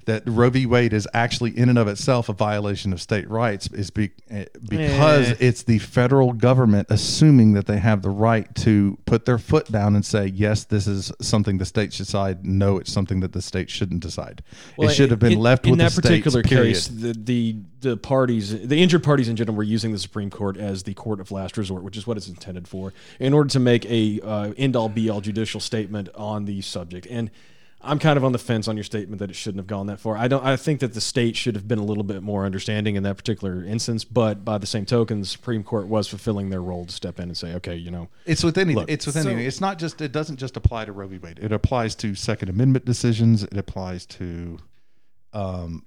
That 0.06 0.24
Roe 0.26 0.50
v. 0.50 0.66
Wade 0.66 0.94
is 0.94 1.08
actually 1.14 1.56
in 1.56 1.70
and 1.70 1.78
of 1.78 1.88
itself 1.88 2.30
a 2.30 2.34
violation 2.34 2.94
of 2.94 3.02
state 3.02 3.30
rights 3.30 3.68
is 3.68 3.92
be, 3.92 4.10
eh, 4.32 4.46
because 4.68 5.32
Eh. 5.32 5.36
it's 5.40 5.62
the 5.64 5.78
federal 5.78 6.34
government 6.34 6.88
assuming 6.90 7.54
that 7.54 7.68
they 7.68 7.78
have 7.78 8.02
the 8.02 8.10
right 8.10 8.54
to 8.56 8.98
put 9.06 9.26
their 9.26 9.38
foot 9.38 9.72
down 9.72 9.96
and 9.96 10.04
say, 10.04 10.26
yes, 10.26 10.64
this 10.64 10.88
is 10.88 11.12
something 11.22 11.60
the 11.60 11.66
state 11.66 11.94
should 11.94 12.08
decide. 12.08 12.44
No, 12.44 12.78
it's 12.80 12.92
something 12.92 13.20
that 13.20 13.34
the 13.34 13.42
state 13.42 13.70
shouldn't 13.70 14.00
decide. 14.02 14.42
Well, 14.78 14.90
it 14.90 14.94
should 14.94 15.12
have 15.12 15.20
been 15.20 15.34
in- 15.34 15.40
left 15.40 15.66
in 15.66 15.72
with 15.72 15.80
that 15.80 15.92
the 15.92 16.02
particular 16.02 16.44
states, 16.44 16.88
case. 16.88 16.88
The, 16.88 17.14
the 17.14 17.56
the 17.82 17.96
parties, 17.98 18.68
the 18.68 18.82
injured 18.82 19.04
parties 19.04 19.30
in 19.30 19.36
general, 19.36 19.56
were 19.56 19.64
using 19.64 19.92
the 19.92 20.00
Supreme 20.00 20.30
Court 20.30 20.58
as 20.58 20.84
the 20.84 20.94
court 20.96 21.20
of 21.20 21.32
last 21.32 21.56
resort, 21.58 21.84
which 21.84 21.96
is 21.96 22.06
what 22.08 22.18
it's 22.18 22.28
intended 22.28 22.68
for, 22.68 22.94
in 23.20 23.34
order 23.34 23.50
to 23.52 23.60
make 23.60 23.86
a 23.86 24.20
uh, 24.22 24.54
end 24.58 24.76
all 24.76 24.90
be 24.90 25.10
all 25.10 25.22
judicial 25.22 25.60
statement 25.62 26.10
on 26.16 26.46
the 26.46 26.62
subject. 26.62 27.06
And 27.10 27.30
I'm 27.82 27.98
kind 27.98 28.18
of 28.18 28.26
on 28.26 28.34
the 28.34 28.38
fence 28.40 28.68
on 28.68 28.76
your 28.76 28.84
statement 28.84 29.20
that 29.20 29.30
it 29.30 29.36
shouldn't 29.36 29.60
have 29.60 29.68
gone 29.68 29.88
that 29.88 30.02
far. 30.02 30.18
I 30.18 30.28
don't. 30.28 30.44
I 30.46 30.58
think 30.58 30.82
that 30.82 30.94
the 30.94 31.00
state 31.00 31.38
should 31.38 31.56
have 31.56 31.66
been 31.66 31.80
a 31.80 31.84
little 31.84 32.04
bit 32.04 32.22
more 32.22 32.46
understanding 32.46 32.96
in 32.96 33.04
that 33.04 33.16
particular 33.16 33.64
instance. 33.64 34.04
But 34.04 34.44
by 34.44 34.58
the 34.58 34.68
same 34.68 34.86
token, 34.86 35.22
the 35.22 35.26
Supreme 35.26 35.64
Court 35.64 35.88
was 35.88 36.08
fulfilling 36.08 36.50
their 36.50 36.62
role 36.62 36.86
to 36.86 36.92
step 36.92 37.20
in 37.20 37.30
and 37.30 37.38
say, 37.38 37.54
okay, 37.56 37.76
you 37.76 37.90
know, 37.90 38.10
It's 38.26 38.44
with 38.44 38.58
any. 38.58 38.76
Look, 38.76 38.90
it's 38.92 39.06
with 39.06 39.16
so- 39.16 39.30
any. 39.30 39.46
It's 39.46 39.62
not 39.62 39.80
just. 39.80 40.02
It 40.02 40.12
doesn't 40.12 40.38
just 40.38 40.58
apply 40.58 40.86
to 40.86 40.92
Roe 40.92 41.08
v. 41.08 41.20
Wade. 41.20 41.40
It 41.42 41.54
applies 41.54 41.96
to 41.96 42.16
Second 42.16 42.50
Amendment 42.50 42.84
decisions. 42.84 43.44
It 43.44 43.58
applies 43.58 44.06
to, 44.08 44.60
um, 45.32 45.86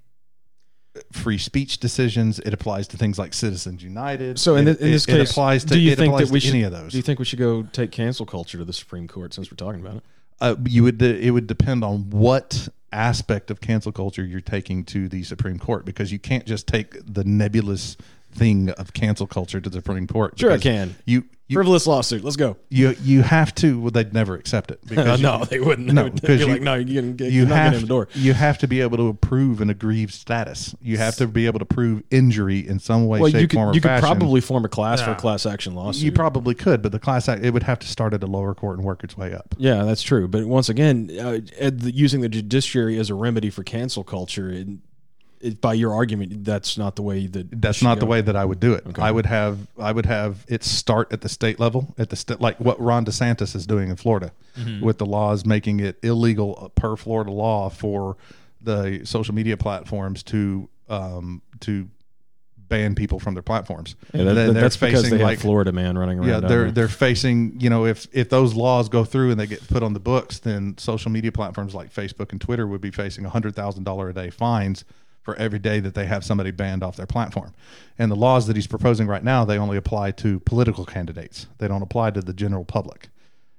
free 1.12 1.38
speech 1.38 1.78
decisions. 1.78 2.38
It 2.38 2.54
applies 2.54 2.88
to 2.88 2.96
things 2.96 3.18
like 3.18 3.34
Citizens 3.34 3.82
United. 3.82 4.38
So 4.38 4.56
in, 4.56 4.66
it, 4.66 4.80
in 4.80 4.92
this 4.92 5.06
it, 5.06 5.14
it 5.14 5.18
case, 5.18 5.30
applies 5.30 5.64
to. 5.64 5.74
do 5.74 5.80
you 5.80 5.92
it 5.92 5.98
think 5.98 6.16
that 6.16 6.30
we 6.30 6.40
should 6.40 6.54
any 6.54 6.62
of 6.62 6.72
those? 6.72 6.92
Do 6.92 6.96
you 6.96 7.02
think 7.02 7.18
we 7.18 7.26
should 7.26 7.38
go 7.38 7.62
take 7.64 7.90
cancel 7.92 8.24
culture 8.24 8.56
to 8.56 8.64
the 8.64 8.72
Supreme 8.72 9.08
Court 9.08 9.34
since 9.34 9.50
we're 9.50 9.56
talking 9.56 9.82
about 9.82 9.96
it? 9.96 10.02
Uh, 10.42 10.56
you 10.66 10.82
would. 10.82 11.00
It 11.00 11.30
would 11.30 11.46
depend 11.46 11.84
on 11.84 12.10
what 12.10 12.68
aspect 12.92 13.50
of 13.50 13.60
cancel 13.60 13.92
culture 13.92 14.24
you're 14.24 14.40
taking 14.40 14.84
to 14.84 15.08
the 15.08 15.22
Supreme 15.22 15.58
Court 15.58 15.86
because 15.86 16.12
you 16.12 16.18
can't 16.18 16.44
just 16.44 16.66
take 16.66 16.96
the 17.06 17.24
nebulous 17.24 17.96
thing 18.32 18.70
of 18.70 18.92
cancel 18.92 19.26
culture 19.26 19.60
to 19.60 19.70
the 19.70 19.78
Supreme 19.78 20.06
Court. 20.06 20.38
Sure, 20.38 20.50
I 20.50 20.56
because 20.56 20.62
can. 20.62 20.96
You. 21.04 21.24
You, 21.48 21.56
Frivolous 21.56 21.86
lawsuit. 21.86 22.24
Let's 22.24 22.36
go. 22.36 22.56
you 22.70 22.96
you 23.02 23.20
have 23.20 23.54
to. 23.56 23.78
Well, 23.78 23.90
they'd 23.90 24.14
never 24.14 24.34
accept 24.36 24.70
it. 24.70 24.80
Because 24.86 25.20
you- 25.20 25.26
no, 25.26 25.44
they 25.44 25.60
wouldn't. 25.60 25.88
No, 25.92 26.04
They 26.04 26.08
would 26.10 26.14
because 26.22 26.40
be 26.40 26.46
you- 26.46 26.52
like, 26.52 26.62
no, 26.62 26.74
you're, 26.76 26.84
getting, 27.12 27.18
you 27.18 27.26
you're 27.40 27.46
not 27.46 27.56
have 27.56 27.64
getting 27.72 27.80
in 27.82 27.82
the 27.82 27.88
door. 27.94 28.08
you 28.14 28.32
have 28.32 28.56
to 28.58 28.68
be 28.68 28.80
able 28.80 28.96
to 28.96 29.12
prove 29.12 29.60
an 29.60 29.68
aggrieved 29.68 30.14
status. 30.14 30.74
You 30.80 30.96
have 30.96 31.16
to 31.16 31.26
be 31.26 31.44
able 31.44 31.58
to 31.58 31.66
prove 31.66 32.04
injury 32.10 32.66
in 32.66 32.78
some 32.78 33.06
way, 33.06 33.20
Well, 33.20 33.30
shape, 33.30 33.40
you 33.42 33.48
could 33.48 33.56
form, 33.56 33.68
or 33.68 33.74
you 33.74 33.82
could 33.82 33.88
fashion. 33.88 34.06
probably 34.08 34.40
form 34.40 34.64
a 34.64 34.68
class 34.70 35.02
for 35.02 35.10
a 35.10 35.14
class 35.14 35.44
action 35.44 35.74
lawsuit. 35.74 36.04
you 36.04 36.12
probably 36.12 36.54
could, 36.54 36.80
but 36.80 36.90
the 36.90 36.98
class 37.00 37.28
act 37.28 37.44
it 37.44 37.50
would 37.50 37.64
have 37.64 37.80
to 37.80 37.86
start 37.88 38.14
at 38.14 38.22
a 38.22 38.26
lower 38.26 38.54
court 38.54 38.78
and 38.78 38.86
work 38.86 39.04
its 39.04 39.18
way 39.18 39.34
up. 39.34 39.54
yeah, 39.58 39.82
that's 39.84 40.00
true. 40.02 40.28
But 40.28 40.46
once 40.46 40.70
again, 40.70 41.10
uh, 41.20 41.40
ed- 41.58 41.80
the- 41.80 41.94
using 41.94 42.22
the 42.22 42.30
judiciary 42.30 42.98
as 42.98 43.10
a 43.10 43.14
remedy 43.14 43.50
for 43.50 43.62
cancel 43.62 44.04
culture, 44.04 44.50
it, 44.50 44.68
it, 45.42 45.60
by 45.60 45.74
your 45.74 45.92
argument, 45.92 46.44
that's 46.44 46.78
not 46.78 46.96
the 46.96 47.02
way 47.02 47.26
that 47.26 47.60
That's 47.60 47.78
should 47.78 47.84
not 47.84 48.00
the 48.00 48.06
way 48.06 48.20
that 48.20 48.36
I 48.36 48.44
would 48.44 48.60
do 48.60 48.72
it. 48.74 48.86
Okay. 48.86 49.02
I 49.02 49.10
would 49.10 49.26
have 49.26 49.58
I 49.78 49.92
would 49.92 50.06
have 50.06 50.44
it 50.48 50.62
start 50.64 51.12
at 51.12 51.20
the 51.20 51.28
state 51.28 51.58
level, 51.60 51.94
at 51.98 52.10
the 52.10 52.16
st- 52.16 52.40
like 52.40 52.58
what 52.60 52.80
Ron 52.80 53.04
DeSantis 53.04 53.54
is 53.56 53.66
doing 53.66 53.90
in 53.90 53.96
Florida, 53.96 54.32
Mm-hmm. 54.58 54.84
with 54.84 54.98
the 54.98 55.06
laws 55.06 55.44
making 55.46 55.80
it 55.80 55.98
illegal 56.02 56.70
per 56.74 56.94
Florida 56.96 57.30
law 57.30 57.68
for 57.70 58.16
the 58.60 59.00
social 59.04 59.34
media 59.34 59.56
platforms 59.56 60.22
to 60.24 60.68
um, 60.88 61.40
to 61.60 61.88
ban 62.68 62.94
people 62.94 63.18
from 63.20 63.34
their 63.34 63.42
platforms. 63.42 63.96
Yeah, 64.14 64.24
that- 64.24 64.34
They- 64.34 64.46
that- 64.46 64.52
they're 64.52 64.62
that's 64.62 64.76
because 64.76 65.02
facing 65.02 65.18
they 65.18 65.24
like 65.24 65.32
have 65.38 65.42
Florida 65.42 65.72
man 65.72 65.98
running 65.98 66.18
around. 66.18 66.28
yeah 66.28 66.40
they're 66.40 66.70
they're 66.70 66.88
facing 66.88 67.60
you 67.60 67.68
know 67.68 67.84
if 67.86 68.06
if 68.12 68.28
those 68.30 68.54
laws 68.54 68.88
go 68.88 69.04
through 69.04 69.30
and 69.30 69.38
they 69.40 69.46
get 69.46 69.66
put 69.68 69.82
on 69.82 69.92
the 69.92 70.00
books 70.00 70.38
then 70.38 70.76
social 70.78 71.10
media 71.10 71.30
platforms 71.32 71.74
like 71.74 71.92
facebook 71.92 72.32
and 72.32 72.40
twitter 72.40 72.66
would 72.66 72.80
be 72.80 72.90
facing 72.90 73.24
$100000 73.24 74.08
a 74.10 74.12
day 74.14 74.30
fines 74.30 74.84
for 75.22 75.36
every 75.36 75.58
day 75.58 75.80
that 75.80 75.94
they 75.94 76.06
have 76.06 76.24
somebody 76.24 76.50
banned 76.50 76.82
off 76.82 76.96
their 76.96 77.06
platform 77.06 77.54
and 77.98 78.10
the 78.10 78.16
laws 78.16 78.46
that 78.46 78.56
he's 78.56 78.66
proposing 78.66 79.06
right 79.06 79.24
now 79.24 79.44
they 79.44 79.58
only 79.58 79.76
apply 79.76 80.10
to 80.10 80.40
political 80.40 80.84
candidates 80.84 81.46
they 81.58 81.68
don't 81.68 81.82
apply 81.82 82.10
to 82.10 82.20
the 82.20 82.32
general 82.32 82.64
public 82.64 83.08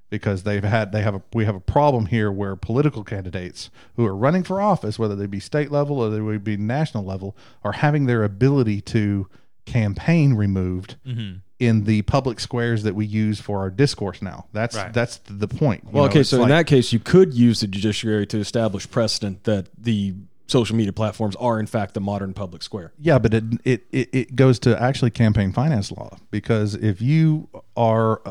because 0.09 0.43
they've 0.43 0.63
had 0.63 0.91
they 0.91 1.01
have 1.01 1.15
a 1.15 1.21
we 1.33 1.45
have 1.45 1.55
a 1.55 1.59
problem 1.59 2.05
here 2.05 2.31
where 2.31 2.55
political 2.55 3.03
candidates 3.03 3.71
who 3.95 4.05
are 4.05 4.15
running 4.15 4.43
for 4.43 4.61
office 4.61 4.99
whether 4.99 5.15
they 5.15 5.25
be 5.25 5.39
state 5.39 5.71
level 5.71 5.99
or 5.99 6.09
they 6.09 6.21
would 6.21 6.43
be 6.43 6.55
national 6.55 7.03
level 7.03 7.35
are 7.63 7.71
having 7.71 8.05
their 8.05 8.23
ability 8.23 8.79
to 8.79 9.27
campaign 9.65 10.33
removed 10.33 10.97
mm-hmm. 11.07 11.37
in 11.57 11.85
the 11.85 12.01
public 12.03 12.39
squares 12.39 12.83
that 12.83 12.93
we 12.93 13.05
use 13.05 13.39
for 13.39 13.59
our 13.59 13.69
discourse 13.71 14.21
now 14.21 14.45
that's 14.53 14.75
Right. 14.75 14.93
that's 14.93 15.19
the 15.25 15.47
point 15.47 15.83
You 15.85 15.89
well, 15.93 16.03
know, 16.03 16.09
okay. 16.09 16.19
it's 16.19 16.29
So 16.29 16.43
in 16.43 16.49
that 16.49 16.67
case, 16.67 16.91
you 16.93 16.99
could 16.99 17.33
use 17.33 17.61
the 17.61 17.67
judiciary 17.67 18.27
to 18.27 18.37
establish 18.39 18.87
precedent 18.91 19.45
that 19.45 19.67
the 19.77 20.13
social 20.47 20.75
media 20.75 20.93
platforms 20.93 21.35
are 21.37 21.59
in 21.59 21.65
fact 21.65 21.93
the 21.93 22.01
modern 22.01 22.33
public 22.33 22.63
square. 22.63 22.91
Yeah, 22.99 23.19
but 23.19 23.33
it, 23.33 23.43
it 23.63 23.83
it 23.91 24.35
goes 24.35 24.59
to 24.59 24.81
actually 24.81 25.11
campaign 25.11 25.51
finance 25.51 25.91
law 25.91 26.17
because 26.31 26.75
if 26.75 27.01
you 27.01 27.49
are 27.75 28.21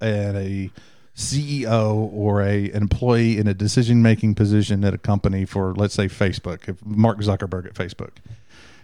at 0.00 0.34
a 0.36 0.70
CEO 1.16 2.12
or 2.12 2.42
a 2.42 2.70
an 2.70 2.82
employee 2.82 3.38
in 3.38 3.46
a 3.46 3.54
decision 3.54 4.02
making 4.02 4.34
position 4.34 4.84
at 4.84 4.94
a 4.94 4.98
company 4.98 5.44
for 5.44 5.74
let's 5.74 5.94
say 5.94 6.06
Facebook, 6.06 6.68
if 6.68 6.84
Mark 6.84 7.18
Zuckerberg 7.18 7.66
at 7.66 7.74
Facebook, 7.74 8.16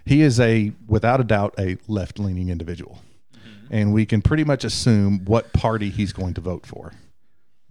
he 0.05 0.21
is 0.21 0.39
a 0.39 0.71
without 0.87 1.19
a 1.19 1.23
doubt 1.23 1.53
a 1.59 1.77
left 1.87 2.19
leaning 2.19 2.49
individual, 2.49 3.01
mm-hmm. 3.35 3.73
and 3.73 3.93
we 3.93 4.05
can 4.05 4.21
pretty 4.21 4.43
much 4.43 4.63
assume 4.63 5.25
what 5.25 5.53
party 5.53 5.89
he's 5.89 6.13
going 6.13 6.33
to 6.33 6.41
vote 6.41 6.65
for. 6.65 6.93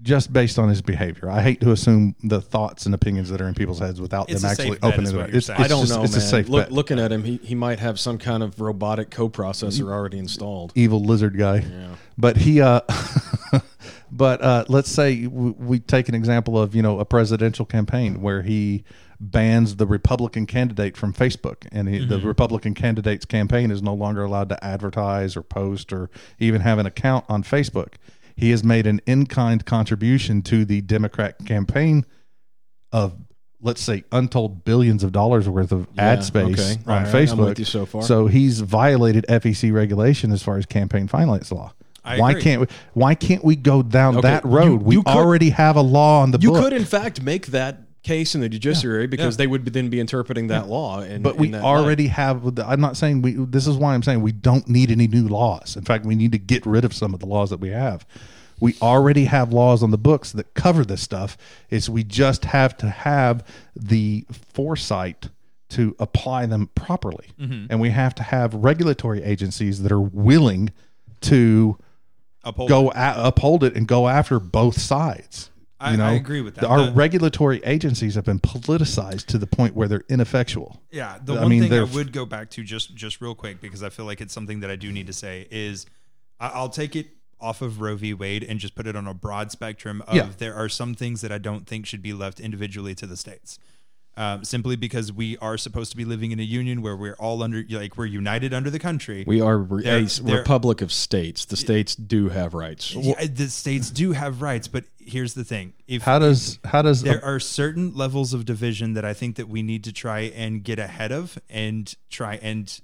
Just 0.03 0.33
based 0.33 0.59
on 0.59 0.71
his 0.71 0.81
behavior, 0.81 1.29
I 1.29 1.43
hate 1.43 1.61
to 1.61 1.73
assume 1.73 2.17
the 2.25 2.41
thoughts 2.41 2.87
and 2.87 2.95
opinions 2.95 3.29
that 3.29 3.41
are 3.43 3.49
in 3.49 3.55
people's 3.55 3.81
heads 3.81 4.01
without 4.01 4.31
It's 4.31 4.41
them 4.41 4.51
actually 4.51 4.79
opening 4.83 5.15
it. 5.15 5.21
up. 5.21 5.29
It's, 5.29 5.49
it's 5.49 5.51
I 5.51 5.67
don't 5.69 5.83
just- 5.87 5.95
know, 5.95 6.03
It's 6.03 6.13
man. 6.13 6.23
a 6.23 6.25
safe 6.25 6.49
Look, 6.49 6.67
bet. 6.67 6.73
looking 6.73 6.99
at 6.99 7.13
him, 7.13 7.23
he, 7.25 7.37
he 7.43 7.55
might 7.55 7.81
have 7.81 8.01
some 8.01 8.17
kind 8.17 8.43
of 8.43 8.59
robotic 8.61 9.11
coprocessor 9.11 9.93
already 9.93 10.19
installed. 10.19 10.73
evil 10.75 11.05
lizard 11.05 11.37
guy. 11.37 11.57
Yeah. 11.59 11.89
But 12.17 12.39
he, 12.39 12.63
uh, 12.63 12.81
but 14.11 14.41
uh, 14.43 14.65
let's 14.69 14.91
say 14.91 15.27
we, 15.27 15.51
we 15.51 15.79
take 15.81 16.09
an 16.09 16.15
example 16.15 16.59
of 16.61 16.75
you 16.75 16.83
know 16.83 16.99
a 16.99 17.05
presidential 17.05 17.65
campaign 17.67 18.21
where 18.23 18.43
he 18.43 18.85
bans 19.23 19.77
the 19.77 19.87
Republican 19.87 20.47
candidate 20.47 20.97
from 20.97 21.13
Facebook, 21.13 21.67
and 21.73 21.89
he, 21.89 22.05
the 22.05 22.19
Republican 22.21 22.73
candidate's 22.75 23.27
campaign 23.27 23.71
is 23.71 23.83
no 23.83 23.93
longer 23.93 24.25
allowed 24.25 24.49
to 24.49 24.65
advertise 24.65 25.37
or 25.37 25.43
post 25.43 25.93
or 25.93 26.09
even 26.39 26.63
have 26.63 26.79
an 26.79 26.87
account 26.87 27.27
on 27.29 27.43
Facebook. 27.43 27.95
He 28.41 28.51
has 28.53 28.65
made 28.65 28.87
an 28.87 29.01
in-kind 29.07 29.67
contribution 29.67 30.41
to 30.43 30.65
the 30.65 30.81
Democrat 30.81 31.37
campaign 31.45 32.05
of 32.91 33.15
let's 33.61 33.83
say 33.83 34.05
untold 34.11 34.65
billions 34.65 35.05
of 35.05 35.13
dollars 35.13 35.47
worth 35.47 35.71
of 35.73 35.87
Yeah, 35.95 36.03
ad 36.13 36.25
space 36.25 36.59
okay. 36.59 36.81
on 36.87 36.93
All 36.99 37.03
right, 37.05 37.15
Facebook. 37.15 37.33
I'm 37.33 37.39
with 37.45 37.59
you 37.59 37.65
so 37.67 37.85
far. 37.85 38.03
So 38.03 38.27
he's 38.27 38.61
violated 38.61 39.27
FEC 39.29 39.71
regulation 39.73 40.33
as 40.33 40.43
far 40.43 40.57
as 40.57 40.65
campaign 40.65 41.07
finance 41.07 41.53
law. 41.53 41.75
I 42.03 42.19
why 42.19 42.31
agree. 42.31 42.43
can't 42.43 42.61
we? 42.63 42.67
Why 42.95 43.15
can't 43.15 43.45
we 43.45 43.57
go 43.57 43.83
down 43.83 44.17
Okay, 44.17 44.23
that 44.29 44.45
you- 44.47 44.51
road? 44.51 44.83
we 44.83 44.95
you 44.95 45.03
could- 45.03 45.11
already 45.11 45.51
have 45.51 45.77
a 45.77 45.83
law 45.83 46.23
on 46.23 46.31
the 46.31 46.39
You 46.41 46.53
book. 46.53 46.63
could, 46.65 46.73
in 46.73 46.87
fact, 46.87 47.21
make 47.23 47.49
that 47.49 47.83
case 48.03 48.35
in 48.35 48.41
the 48.41 48.49
judiciary 48.49 49.07
because 49.07 49.35
Yeah. 49.35 49.39
they 49.39 49.47
would 49.47 49.65
then 49.67 49.91
be 49.91 50.01
interpreting 50.01 50.47
that 50.49 50.69
law. 50.69 51.01
In, 51.03 51.23
but 51.23 51.37
we 51.37 51.55
already 51.55 52.07
have. 52.09 52.59
I'm 52.59 52.81
not 52.81 52.97
saying 52.97 53.23
we. 53.23 53.33
This 53.33 53.67
is 53.67 53.77
why 53.77 53.95
I'm 53.95 54.03
saying 54.03 54.23
we 54.23 54.33
don't 54.33 54.69
need 54.69 54.91
any 54.91 55.07
new 55.07 55.29
laws. 55.29 55.77
In 55.77 55.85
fact, 55.85 56.05
we 56.07 56.15
need 56.15 56.33
to 56.33 56.39
get 56.39 56.65
rid 56.67 56.85
of 56.85 56.95
some 56.95 57.13
of 57.15 57.21
the 57.21 57.27
laws 57.27 57.51
that 57.51 57.61
we 57.61 57.69
have. 57.71 58.07
We 58.59 58.75
already 58.83 59.25
have 59.25 59.53
laws 59.53 59.83
on 59.83 59.91
the 59.91 59.99
books 59.99 60.33
that 60.33 60.53
cover 60.55 60.85
this 60.85 61.01
stuff. 61.03 61.37
Is 61.71 61.89
we 61.91 62.05
just 62.05 62.45
have 62.47 62.77
to 62.79 62.89
have 62.91 63.45
the 63.77 64.27
foresight 64.31 65.29
to 65.71 65.95
apply 65.99 66.47
them 66.47 66.69
properly, 66.75 67.29
Mm-hmm. 67.41 67.67
and 67.71 67.81
we 67.81 67.91
have 67.91 68.15
to 68.17 68.23
have 68.25 68.55
regulatory 68.55 69.23
agencies 69.23 69.83
that 69.83 69.93
are 69.93 70.01
willing 70.01 70.71
to 71.23 71.77
Uphold 72.45 72.69
go 72.69 72.91
a- 72.93 73.15
uphold 73.29 73.63
it 73.63 73.77
and 73.77 73.87
go 73.87 74.09
after 74.09 74.41
both 74.41 74.81
sides. 74.81 75.51
I- 75.81 75.93
You 75.93 75.97
know, 75.97 76.05
I 76.07 76.13
agree 76.13 76.43
with 76.43 76.57
that. 76.57 76.67
Our 76.67 76.87
The- 76.87 76.93
regulatory 76.93 77.61
agencies 77.65 78.15
have 78.15 78.25
been 78.25 78.39
politicized 78.39 79.27
to 79.27 79.39
the 79.39 79.47
point 79.47 79.75
where 79.75 79.89
they're 79.89 80.05
ineffectual. 80.09 80.83
Yeah, 80.93 81.19
the 81.25 81.35
I 81.35 81.41
one 81.41 81.49
mean, 81.51 81.63
thing 81.63 81.73
I 81.73 81.77
they're- 81.77 81.87
would 81.87 82.13
go 82.13 82.27
back 82.27 82.51
to 82.51 82.63
just 82.63 82.95
just 82.95 83.21
real 83.21 83.35
quick 83.35 83.61
because 83.61 83.83
I 83.83 83.89
feel 83.89 84.05
like 84.05 84.21
it's 84.21 84.35
something 84.35 84.61
that 84.61 84.71
I 84.71 84.77
do 84.77 84.93
need 84.93 85.07
to 85.07 85.13
say 85.15 85.47
is 85.51 85.87
I- 86.39 86.49
I'll 86.49 86.69
take 86.69 86.95
it 86.97 87.09
off 87.41 87.63
of 87.63 87.81
Roe 87.81 87.97
v. 87.97 88.13
Wade 88.13 88.45
and 88.45 88.61
just 88.61 88.75
put 88.75 88.87
it 88.87 88.95
on 88.95 89.07
a 89.07 89.15
broad 89.15 89.51
spectrum 89.51 90.03
of 90.07 90.15
Yeah. 90.15 90.29
there 90.37 90.55
are 90.55 90.69
some 90.69 90.95
things 90.95 91.23
that 91.23 91.33
I 91.33 91.39
don't 91.39 91.67
think 91.67 91.87
should 91.87 92.03
be 92.03 92.13
left 92.13 92.39
individually 92.41 92.95
to 92.97 93.07
the 93.07 93.17
states. 93.17 93.59
Um, 94.17 94.45
simply 94.45 94.77
because 94.77 95.11
we 95.13 95.39
are 95.39 95.57
supposed 95.57 95.91
to 95.93 95.97
be 95.97 96.05
living 96.05 96.31
in 96.33 96.39
a 96.41 96.43
union 96.43 96.83
where 96.83 96.95
we're 96.97 97.15
all 97.15 97.43
under, 97.43 97.65
like, 97.71 97.97
we're 97.97 98.05
united 98.07 98.53
under 98.53 98.69
the 98.69 98.79
country. 98.79 99.25
We 99.27 99.41
are 99.41 99.57
re- 99.57 99.85
They're- 99.85 99.99
a 100.01 100.05
they're- 100.05 100.39
republic 100.39 100.83
of 100.83 100.93
states. 100.93 101.47
The 101.47 101.57
states 101.57 101.95
do 101.95 102.29
have 102.29 102.53
rights. 102.53 102.93
Yeah, 102.95 103.25
the 103.25 103.49
states 103.49 103.89
do 103.89 104.13
have 104.13 104.43
rights, 104.43 104.69
but 104.69 104.85
here's 105.11 105.35
the 105.35 105.45
thing: 105.45 105.73
if 105.87 106.03
How 106.03 106.19
does 106.19 106.59
how 106.65 106.83
does 106.83 107.03
there 107.03 107.25
are 107.25 107.41
certain 107.41 107.95
levels 107.95 108.33
of 108.33 108.45
division 108.45 108.95
that 108.95 109.05
I 109.05 109.15
think 109.15 109.37
that 109.37 109.49
we 109.49 109.63
need 109.63 109.85
to 109.85 109.93
try 109.93 110.21
and 110.21 110.63
get 110.63 110.79
ahead 110.79 111.13
of, 111.13 111.39
and 111.49 111.95
try 112.09 112.37
and 112.43 112.81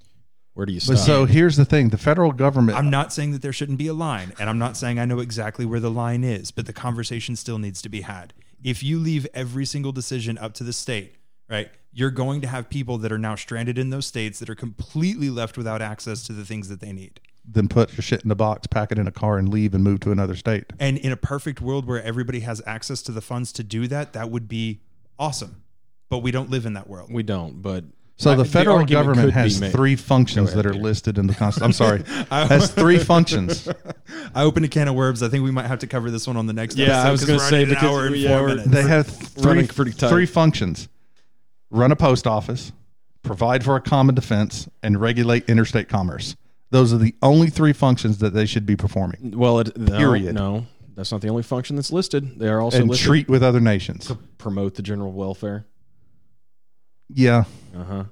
Where 0.54 0.66
do 0.66 0.72
you 0.72 0.80
stop? 0.80 0.96
but 0.96 1.00
so 1.00 1.24
here's 1.24 1.56
the 1.56 1.64
thing: 1.64 1.90
the 1.90 1.98
federal 1.98 2.32
government. 2.32 2.76
I'm 2.78 2.90
not 2.90 3.12
saying 3.12 3.32
that 3.32 3.42
there 3.42 3.52
shouldn't 3.52 3.78
be 3.78 3.86
a 3.88 3.94
line, 3.94 4.32
and 4.38 4.50
I'm 4.50 4.58
not 4.58 4.76
saying 4.76 4.98
I 4.98 5.04
know 5.04 5.20
exactly 5.20 5.64
where 5.64 5.80
the 5.80 5.90
line 5.90 6.24
is, 6.24 6.50
but 6.50 6.66
the 6.66 6.72
conversation 6.72 7.36
still 7.36 7.58
needs 7.58 7.80
to 7.82 7.88
be 7.88 8.02
had. 8.02 8.34
If 8.62 8.82
you 8.82 8.98
leave 8.98 9.26
every 9.34 9.64
single 9.64 9.92
decision 9.92 10.38
up 10.38 10.54
to 10.54 10.64
the 10.64 10.72
state, 10.72 11.14
right, 11.48 11.70
you're 11.92 12.10
going 12.10 12.40
to 12.40 12.48
have 12.48 12.68
people 12.68 12.98
that 12.98 13.12
are 13.12 13.18
now 13.18 13.34
stranded 13.36 13.78
in 13.78 13.90
those 13.90 14.06
states 14.06 14.38
that 14.38 14.50
are 14.50 14.54
completely 14.54 15.30
left 15.30 15.56
without 15.56 15.80
access 15.82 16.22
to 16.24 16.32
the 16.32 16.44
things 16.44 16.68
that 16.68 16.80
they 16.80 16.92
need. 16.92 17.20
Then 17.48 17.68
put 17.68 17.92
your 17.92 18.02
shit 18.02 18.24
in 18.24 18.30
a 18.30 18.34
box, 18.34 18.66
pack 18.66 18.90
it 18.92 18.98
in 18.98 19.06
a 19.06 19.12
car, 19.12 19.38
and 19.38 19.48
leave 19.48 19.74
and 19.74 19.82
move 19.84 20.00
to 20.00 20.10
another 20.12 20.34
state. 20.36 20.64
And 20.78 20.98
in 20.98 21.12
a 21.12 21.16
perfect 21.16 21.60
world 21.60 21.86
where 21.86 22.02
everybody 22.02 22.40
has 22.40 22.60
access 22.66 23.02
to 23.02 23.12
the 23.12 23.20
funds 23.20 23.52
to 23.52 23.62
do 23.62 23.86
that, 23.88 24.12
that 24.14 24.30
would 24.30 24.48
be 24.48 24.80
awesome. 25.18 25.62
But 26.08 26.18
we 26.18 26.30
don't 26.30 26.50
live 26.50 26.66
in 26.66 26.74
that 26.74 26.88
world. 26.88 27.12
we 27.12 27.22
don't. 27.22 27.62
But 27.62 27.84
So 28.16 28.32
I- 28.32 28.34
the 28.36 28.44
federal 28.44 28.76
argument 28.78 29.06
government 29.06 29.32
has 29.34 29.58
three 29.72 29.94
functions 29.96 30.48
ahead, 30.50 30.58
that 30.58 30.66
are 30.66 30.72
Peter. 30.72 30.82
listed 30.84 31.18
in 31.18 31.26
the 31.26 31.34
Constitution. 31.34 31.64
I'm 31.64 31.72
sorry, 31.72 32.02
has 32.48 32.70
three 32.70 32.98
functions. 32.98 33.68
I 34.34 34.42
opened 34.44 34.64
a 34.64 34.68
can 34.68 34.88
of 34.88 34.94
worms. 34.94 35.22
I 35.22 35.28
think 35.28 35.44
we 35.44 35.50
might 35.50 35.66
have 35.66 35.80
to 35.80 35.86
cover 35.86 36.10
this 36.10 36.26
one 36.26 36.36
on 36.36 36.46
the 36.46 36.52
next 36.52 36.76
Yeah, 36.76 36.86
episode. 36.86 37.08
I 37.08 37.10
was 37.10 37.24
gonna 37.24 37.38
we're 37.38 37.48
say, 37.50 37.56
already 37.56 37.62
at 37.62 37.68
an 37.68 37.74
because 37.74 37.90
hour 37.90 38.06
and 38.06 38.56
four 38.66 38.72
yeah. 38.74 38.82
They 38.82 38.88
have 38.88 39.06
three, 39.34 39.44
Running 39.44 39.68
pretty 39.68 39.92
tight. 39.92 40.08
three 40.10 40.26
functions: 40.26 40.88
run 41.70 41.92
a 41.92 41.96
post 41.96 42.26
office, 42.26 42.72
provide 43.22 43.64
for 43.64 43.76
a 43.76 43.80
common 43.80 44.14
defense, 44.14 44.68
and 44.82 45.00
regulate 45.00 45.48
interstate 45.50 45.88
commerce. 45.88 46.36
Those 46.76 46.92
are 46.92 46.98
the 46.98 47.14
only 47.22 47.48
three 47.48 47.72
functions 47.72 48.18
that 48.18 48.34
they 48.34 48.44
should 48.44 48.66
be 48.66 48.76
performing. 48.76 49.32
well, 49.36 49.60
it, 49.60 49.74
no, 49.76 49.96
Period. 49.96 50.34
No, 50.34 50.66
that's 50.94 51.10
not 51.10 51.22
the 51.22 51.28
only 51.28 51.42
function 51.42 51.74
that's 51.76 51.90
listed. 51.90 52.38
They 52.38 52.48
are 52.48 52.60
also 52.60 52.80
and 52.80 52.90
listed 52.90 53.06
treat 53.06 53.28
with 53.28 53.42
other 53.42 53.60
nations. 53.60 54.12
promote 54.38 54.74
the 54.74 54.82
general 54.82 55.12
welfare. 55.12 55.64
Yeah, 57.08 57.44
Uh 57.74 57.84
huh. 57.84 58.04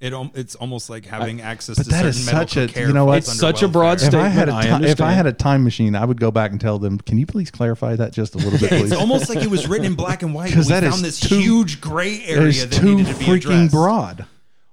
It, 0.00 0.12
al- 0.12 0.32
it's 0.34 0.56
almost 0.56 0.90
like 0.90 1.04
having 1.06 1.40
access 1.42 1.76
but 1.76 1.84
to 1.84 1.90
that 1.90 1.96
certain 1.98 2.08
is 2.10 2.26
medical 2.26 2.48
such 2.48 2.56
a- 2.56 2.72
care. 2.72 2.86
you 2.88 2.92
know 2.92 3.04
what? 3.04 3.22
falls 3.22 3.34
It's 3.36 3.42
under 3.44 3.56
such 3.58 3.62
a 3.62 3.68
broad 3.68 4.00
welfare. 4.00 4.08
if 4.20 4.24
I 4.26 4.28
had 4.28 4.48
a 4.48 4.52
Statement, 4.52 4.58
I 4.58 4.62
ti- 4.62 4.66
if 4.66 4.72
I 4.72 4.74
understand. 5.04 5.14
had 5.16 5.26
a 5.26 5.32
time 5.32 5.62
machine, 5.64 5.94
I 5.94 6.04
would 6.04 6.20
go 6.20 6.30
back 6.32 6.50
and 6.50 6.60
tell 6.60 6.80
them, 6.80 6.98
"Can 6.98 7.18
you 7.18 7.26
please 7.26 7.52
clarify 7.52 7.94
that 7.94 8.12
just 8.12 8.34
a 8.34 8.38
little 8.38 8.58
bit, 8.58 8.68
please?" 8.70 8.90
It's 8.90 9.00
almost 9.00 9.28
like 9.28 9.44
it 9.44 9.50
was 9.50 9.68
written 9.68 9.86
in 9.86 9.94
black 9.94 10.24
and 10.24 10.34
white. 10.34 10.46
and 10.46 10.54
'Cause 10.56 10.66
We 10.66 10.72
that 10.72 10.82
found 10.82 10.94
is 10.94 11.02
this 11.02 11.20
too- 11.20 11.38
huge 11.38 11.80
gray 11.80 12.20
area 12.24 12.48
is 12.48 12.68
that 12.68 12.80
too 12.80 12.96
needed 12.96 13.12
to 13.12 13.18
be 13.18 13.24
freaking 13.26 13.36
addressed. 13.66 13.72
broad. 13.72 14.26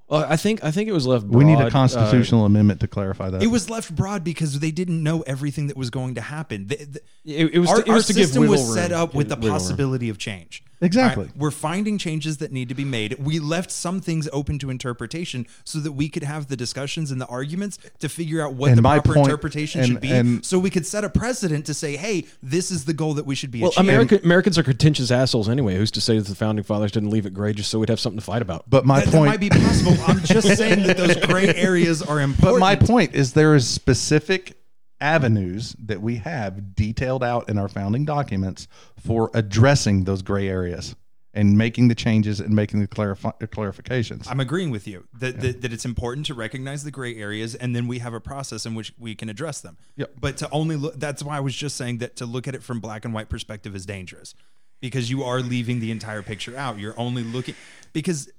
Well, 0.10 0.26
I 0.28 0.38
think 0.38 0.64
I 0.64 0.72
think 0.72 0.90
it 0.90 0.92
was 0.92 1.06
left. 1.06 1.28
Broad. 1.28 1.38
We 1.38 1.46
need 1.46 1.54
a 1.54 1.58
broad, 1.58 1.68
uh, 1.68 1.70
constitutional 1.72 2.46
amendment 2.46 2.80
to 2.82 2.88
clarify 2.88 3.30
that. 3.30 3.44
It 3.44 3.48
was 3.48 3.70
left 3.70 3.96
broad 3.96 4.24
because 4.24 4.60
they 4.60 4.72
didn't 4.72 5.04
know 5.04 5.22
everything 5.22 5.68
that 5.68 5.78
was 5.78 5.90
going 5.92 6.16
to 6.16 6.22
happen. 6.22 6.68
The- 6.68 6.76
the- 6.86 7.02
it, 7.26 7.54
it 7.54 7.60
was. 7.60 7.70
our 7.70 7.82
to, 7.84 7.90
it 7.90 7.94
was 7.94 8.10
our 8.10 8.14
to 8.16 8.20
system 8.20 8.42
wiggle 8.42 8.56
was 8.66 8.74
set 8.74 8.92
room. 8.92 9.00
up 9.00 9.14
with 9.14 9.30
the 9.30 9.36
Wiggle 9.36 9.50
room. 9.50 9.56
possibility 9.60 10.10
of 10.10 10.18
change. 10.18 10.64
Exactly. 10.82 11.26
Right? 11.26 11.38
We're 11.38 11.52
finding 11.52 11.98
changes 11.98 12.38
that 12.38 12.52
need 12.52 12.70
to 12.70 12.76
be 12.76 12.86
made. 12.86 13.18
We 13.20 13.40
left 13.40 13.70
some 13.70 14.00
things 14.00 14.30
open 14.32 14.60
to 14.60 14.70
interpretation 14.70 15.46
so 15.66 15.80
that 15.80 15.92
we 15.92 16.08
could 16.10 16.24
have 16.24 16.48
the 16.48 16.56
discussions 16.56 17.12
and 17.12 17.20
the 17.20 17.26
arguments 17.28 17.78
to 18.00 18.08
figure 18.08 18.42
out 18.42 18.54
what 18.54 18.70
And 18.70 18.78
the 18.78 18.82
my 18.82 18.96
proper 19.00 19.14
point- 19.16 19.28
interpretation 19.28 19.82
and- 19.82 19.90
should 19.90 20.02
be. 20.02 20.12
and- 20.12 20.46
so 20.46 20.58
we 20.58 20.70
could 20.70 20.86
set 20.86 21.04
a 21.04 21.10
precedent 21.10 21.66
to 21.66 21.74
say, 21.74 21.98
hey, 21.98 22.26
this 22.42 22.72
is 22.72 22.86
the 22.86 22.94
goal 22.94 23.14
that 23.16 23.26
we 23.26 23.36
should 23.36 23.52
be 23.52 23.62
Well, 23.62 23.72
achieving. 23.72 23.90
America, 23.90 24.20
Americans 24.24 24.58
are 24.58 24.64
contentious 24.64 25.12
assholes 25.12 25.50
anyway. 25.50 25.76
Who's 25.76 25.92
to 25.92 26.02
say 26.02 26.18
that 26.18 26.28
the 26.28 26.36
founding 26.36 26.64
fathers 26.64 26.92
didn't 26.92 27.10
leave 27.10 27.26
it 27.26 27.34
gray 27.34 27.54
just 27.54 27.70
so 27.70 27.80
we'd 27.80 27.90
have 27.90 28.00
something 28.00 28.20
to 28.20 28.26
fight 28.26 28.42
about? 28.42 28.70
but 28.70 28.86
my 28.86 29.00
that, 29.02 29.08
that 29.08 29.18
point, 29.18 29.30
might 29.32 29.40
be 29.40 29.50
possible. 29.50 29.98
I'm 30.08 30.20
just 30.24 30.56
saying 30.58 30.84
that 30.84 30.98
those 30.98 31.16
gray 31.26 31.54
areas 31.56 32.02
are 32.02 32.22
important. 32.22 32.40
but 32.56 32.60
my 32.60 32.76
point 32.76 33.14
is, 33.16 33.34
there 33.34 33.54
is 33.56 33.68
specific 33.68 34.56
avenues 35.02 35.76
that 35.80 36.02
we 36.02 36.18
have 36.18 36.76
detailed 36.76 37.24
out 37.24 37.50
in 37.50 37.58
our 37.58 37.68
founding 37.68 38.06
documents 38.06 38.68
for 38.98 39.32
addressing 39.34 40.04
those 40.04 40.22
gray 40.22 40.48
areas 40.48 40.96
and 41.34 41.58
making 41.58 41.88
the 41.88 41.96
changes 41.96 42.40
and 42.40 42.56
making 42.56 42.80
the 42.80 42.88
clarifi- 42.88 43.38
clarifications. 43.50 44.28
I'm 44.30 44.40
agreeing 44.40 44.72
with 44.72 44.88
you 44.88 45.08
that, 45.14 45.40
that 45.42 45.62
that 45.62 45.72
it's 45.72 45.86
important 45.86 46.26
to 46.26 46.34
recognize 46.34 46.84
the 46.84 46.92
gray 46.92 47.16
areas, 47.16 47.54
and 47.54 47.76
then 47.76 47.88
we 47.88 48.00
have 48.00 48.14
a 48.14 48.20
process 48.20 48.66
in 48.66 48.74
which 48.74 48.94
we 48.98 49.14
can 49.14 49.30
address 49.30 49.62
them. 49.62 49.78
Yep. 49.96 50.16
But 50.20 50.38
to 50.38 50.50
only 50.50 50.76
look, 50.76 51.00
that's 51.00 51.22
why 51.22 51.38
I 51.38 51.40
was 51.40 51.56
just 51.56 51.78
saying 51.78 52.00
that 52.00 52.16
to 52.18 52.26
look 52.26 52.48
at 52.48 52.56
it 52.56 52.64
from 52.64 52.80
black 52.80 53.06
and 53.06 53.14
white 53.14 53.30
perspective 53.30 53.76
is 53.76 53.86
dangerous, 53.86 54.34
because 54.82 55.12
you 55.12 55.24
are 55.24 55.40
leaving 55.42 55.80
the 55.80 55.92
entire 55.92 56.24
picture 56.24 56.58
out. 56.58 56.80
You're 56.80 57.00
only 57.00 57.24
looking 57.24 57.56
because 57.94 58.30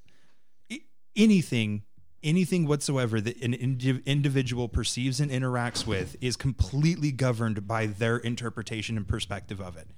anything 1.16 1.82
anything 2.22 2.66
whatsoever 2.66 3.20
that 3.20 3.40
an 3.42 3.54
indi- 3.54 4.02
individual 4.06 4.68
perceives 4.68 5.20
and 5.20 5.30
interacts 5.30 5.86
with 5.86 6.16
is 6.20 6.36
completely 6.36 7.10
governed 7.12 7.66
by 7.66 7.86
their 7.86 8.16
interpretation 8.18 8.96
and 8.96 9.08
perspective 9.08 9.60
of 9.60 9.76
it 9.76 9.88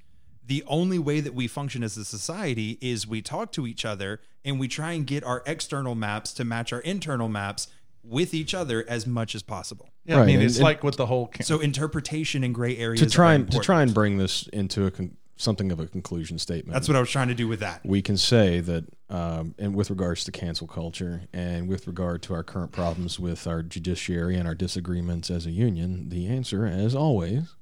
the 0.46 0.64
only 0.66 0.98
way 0.98 1.20
that 1.20 1.34
we 1.34 1.46
function 1.46 1.82
as 1.84 1.96
a 1.96 2.04
society 2.04 2.76
is 2.80 3.06
we 3.06 3.22
talk 3.22 3.52
to 3.52 3.66
each 3.66 3.84
other 3.84 4.20
and 4.44 4.58
we 4.58 4.66
try 4.66 4.90
and 4.92 5.06
get 5.06 5.22
our 5.22 5.42
external 5.46 5.94
maps 5.94 6.32
to 6.32 6.44
match 6.44 6.72
our 6.72 6.80
internal 6.80 7.28
maps 7.28 7.68
with 8.02 8.34
each 8.34 8.52
other 8.52 8.84
as 8.88 9.06
much 9.06 9.36
as 9.36 9.42
possible. 9.44 9.88
yeah, 10.04 10.20
I 10.20 10.26
mean, 10.26 10.36
and- 10.36 10.44
it's 10.44 10.56
and- 10.56 10.64
like 10.64 10.82
with 10.82 10.96
the 10.96 11.06
whole. 11.06 11.28
Ca- 11.28 11.44
So 11.44 11.60
interpretation 11.60 12.42
and 12.42 12.52
gray 12.52 12.76
areas 12.76 13.00
to 13.00 13.08
try 13.08 13.34
and 13.34 13.48
to 13.52 13.60
try 13.60 13.82
and 13.82 13.94
bring 13.94 14.18
this 14.18 14.48
into 14.48 14.84
a 14.86 14.90
con- 14.90 15.16
something 15.42 15.72
of 15.72 15.80
a 15.80 15.86
conclusion 15.86 16.38
statement. 16.38 16.72
That's 16.72 16.88
what 16.88 16.96
I 16.96 17.00
was 17.00 17.10
trying 17.10 17.28
to 17.28 17.34
do 17.34 17.48
with 17.48 17.60
that. 17.60 17.80
we 17.84 18.00
can 18.02 18.16
say 18.16 18.60
that, 18.60 18.84
um, 19.10 19.54
and 19.58 19.74
with 19.74 19.90
regards 19.90 20.24
to 20.24 20.32
cancel 20.32 20.66
culture, 20.66 21.22
and 21.32 21.68
with 21.68 21.86
regard 21.86 22.22
to 22.22 22.34
our 22.34 22.42
current 22.42 22.72
problems 22.72 23.18
with 23.18 23.46
our 23.46 23.62
judiciary 23.62 24.36
and 24.36 24.46
our 24.48 24.54
disagreements 24.54 25.30
as 25.30 25.46
a 25.46 25.50
union, 25.50 26.08
the 26.08 26.26
answer, 26.28 26.66
as 26.66 26.94
always, 26.94 27.54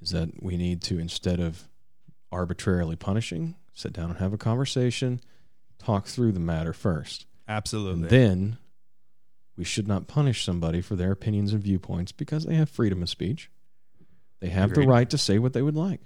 is 0.00 0.10
that 0.10 0.42
we 0.42 0.56
need 0.56 0.80
to 0.82 0.98
instead 0.98 1.40
of 1.40 1.68
arbitrarily 2.30 2.96
punishing, 2.96 3.56
sit 3.74 3.92
down 3.92 4.10
and 4.10 4.18
have 4.18 4.32
a 4.32 4.38
conversation, 4.38 5.20
talk 5.78 6.06
through 6.06 6.32
the 6.32 6.40
matter 6.40 6.72
first, 6.72 7.26
Absolutely. 7.48 8.02
and 8.02 8.10
then 8.10 8.58
we 9.56 9.64
should 9.64 9.88
not 9.88 10.06
punish 10.06 10.44
somebody 10.44 10.80
for 10.80 10.94
their 10.94 11.10
opinions 11.12 11.52
and 11.52 11.62
viewpoints 11.62 12.12
because 12.12 12.44
they 12.44 12.54
have 12.54 12.68
freedom 12.70 13.02
of 13.02 13.08
speech. 13.08 13.50
They 14.40 14.50
have 14.50 14.70
Agreed. 14.70 14.84
the 14.84 14.88
right 14.88 15.10
to 15.10 15.18
say 15.18 15.38
what 15.40 15.52
they 15.52 15.62
would 15.62 15.74
like. 15.74 16.00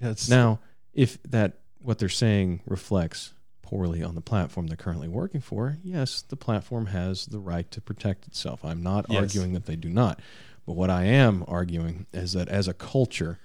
Yeah, 0.00 0.14
Now, 0.28 0.60
if 0.92 1.22
that 1.24 1.58
what 1.78 1.98
they're 1.98 2.08
saying 2.08 2.60
reflects 2.66 3.32
poorly 3.62 4.02
on 4.02 4.14
the 4.14 4.20
platform 4.20 4.66
they're 4.66 4.76
currently 4.76 5.08
working 5.08 5.40
for, 5.40 5.78
yes, 5.82 6.22
the 6.22 6.36
platform 6.36 6.86
has 6.86 7.26
the 7.26 7.38
right 7.38 7.70
to 7.70 7.80
protect 7.80 8.26
itself. 8.26 8.64
I'm 8.64 8.82
not 8.82 9.06
Yes. 9.08 9.20
arguing 9.22 9.52
that 9.54 9.66
they 9.66 9.76
do 9.76 9.88
not. 9.88 10.20
But 10.66 10.74
what 10.74 10.90
I 10.90 11.04
am 11.04 11.44
arguing 11.48 12.06
is 12.12 12.32
that 12.32 12.48
as 12.48 12.68
a 12.68 12.74
culture 12.74 13.38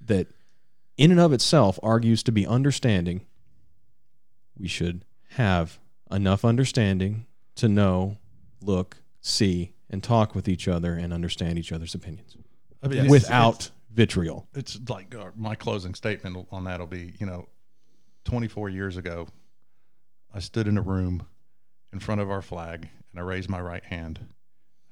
that 0.00 0.28
in 0.96 1.10
and 1.10 1.20
of 1.20 1.32
itself 1.32 1.78
argues 1.82 2.22
to 2.24 2.32
be 2.32 2.46
understanding, 2.46 3.22
we 4.58 4.68
should 4.68 5.04
have 5.30 5.78
enough 6.10 6.44
understanding 6.44 7.26
to 7.56 7.68
know, 7.68 8.16
look, 8.62 8.98
see, 9.20 9.74
and 9.90 10.02
talk 10.02 10.34
with 10.34 10.48
each 10.48 10.66
other 10.68 10.94
and 10.94 11.12
understand 11.12 11.58
each 11.58 11.72
other's 11.72 11.94
opinions 11.94 12.36
I 12.82 12.88
mean, 12.88 12.98
it's- 12.98 13.10
without 13.10 13.70
vitriol. 13.92 14.46
it's 14.54 14.78
like 14.88 15.14
uh, 15.14 15.30
my 15.36 15.54
closing 15.54 15.94
statement 15.94 16.46
on 16.50 16.64
that 16.64 16.78
will 16.80 16.86
be 16.86 17.14
you 17.18 17.26
know 17.26 17.48
24 18.24 18.68
years 18.68 18.96
ago 18.96 19.26
i 20.34 20.38
stood 20.38 20.68
in 20.68 20.76
a 20.78 20.82
room 20.82 21.26
in 21.92 21.98
front 21.98 22.20
of 22.20 22.30
our 22.30 22.42
flag 22.42 22.88
and 23.10 23.18
i 23.20 23.22
raised 23.22 23.48
my 23.48 23.60
right 23.60 23.84
hand 23.84 24.20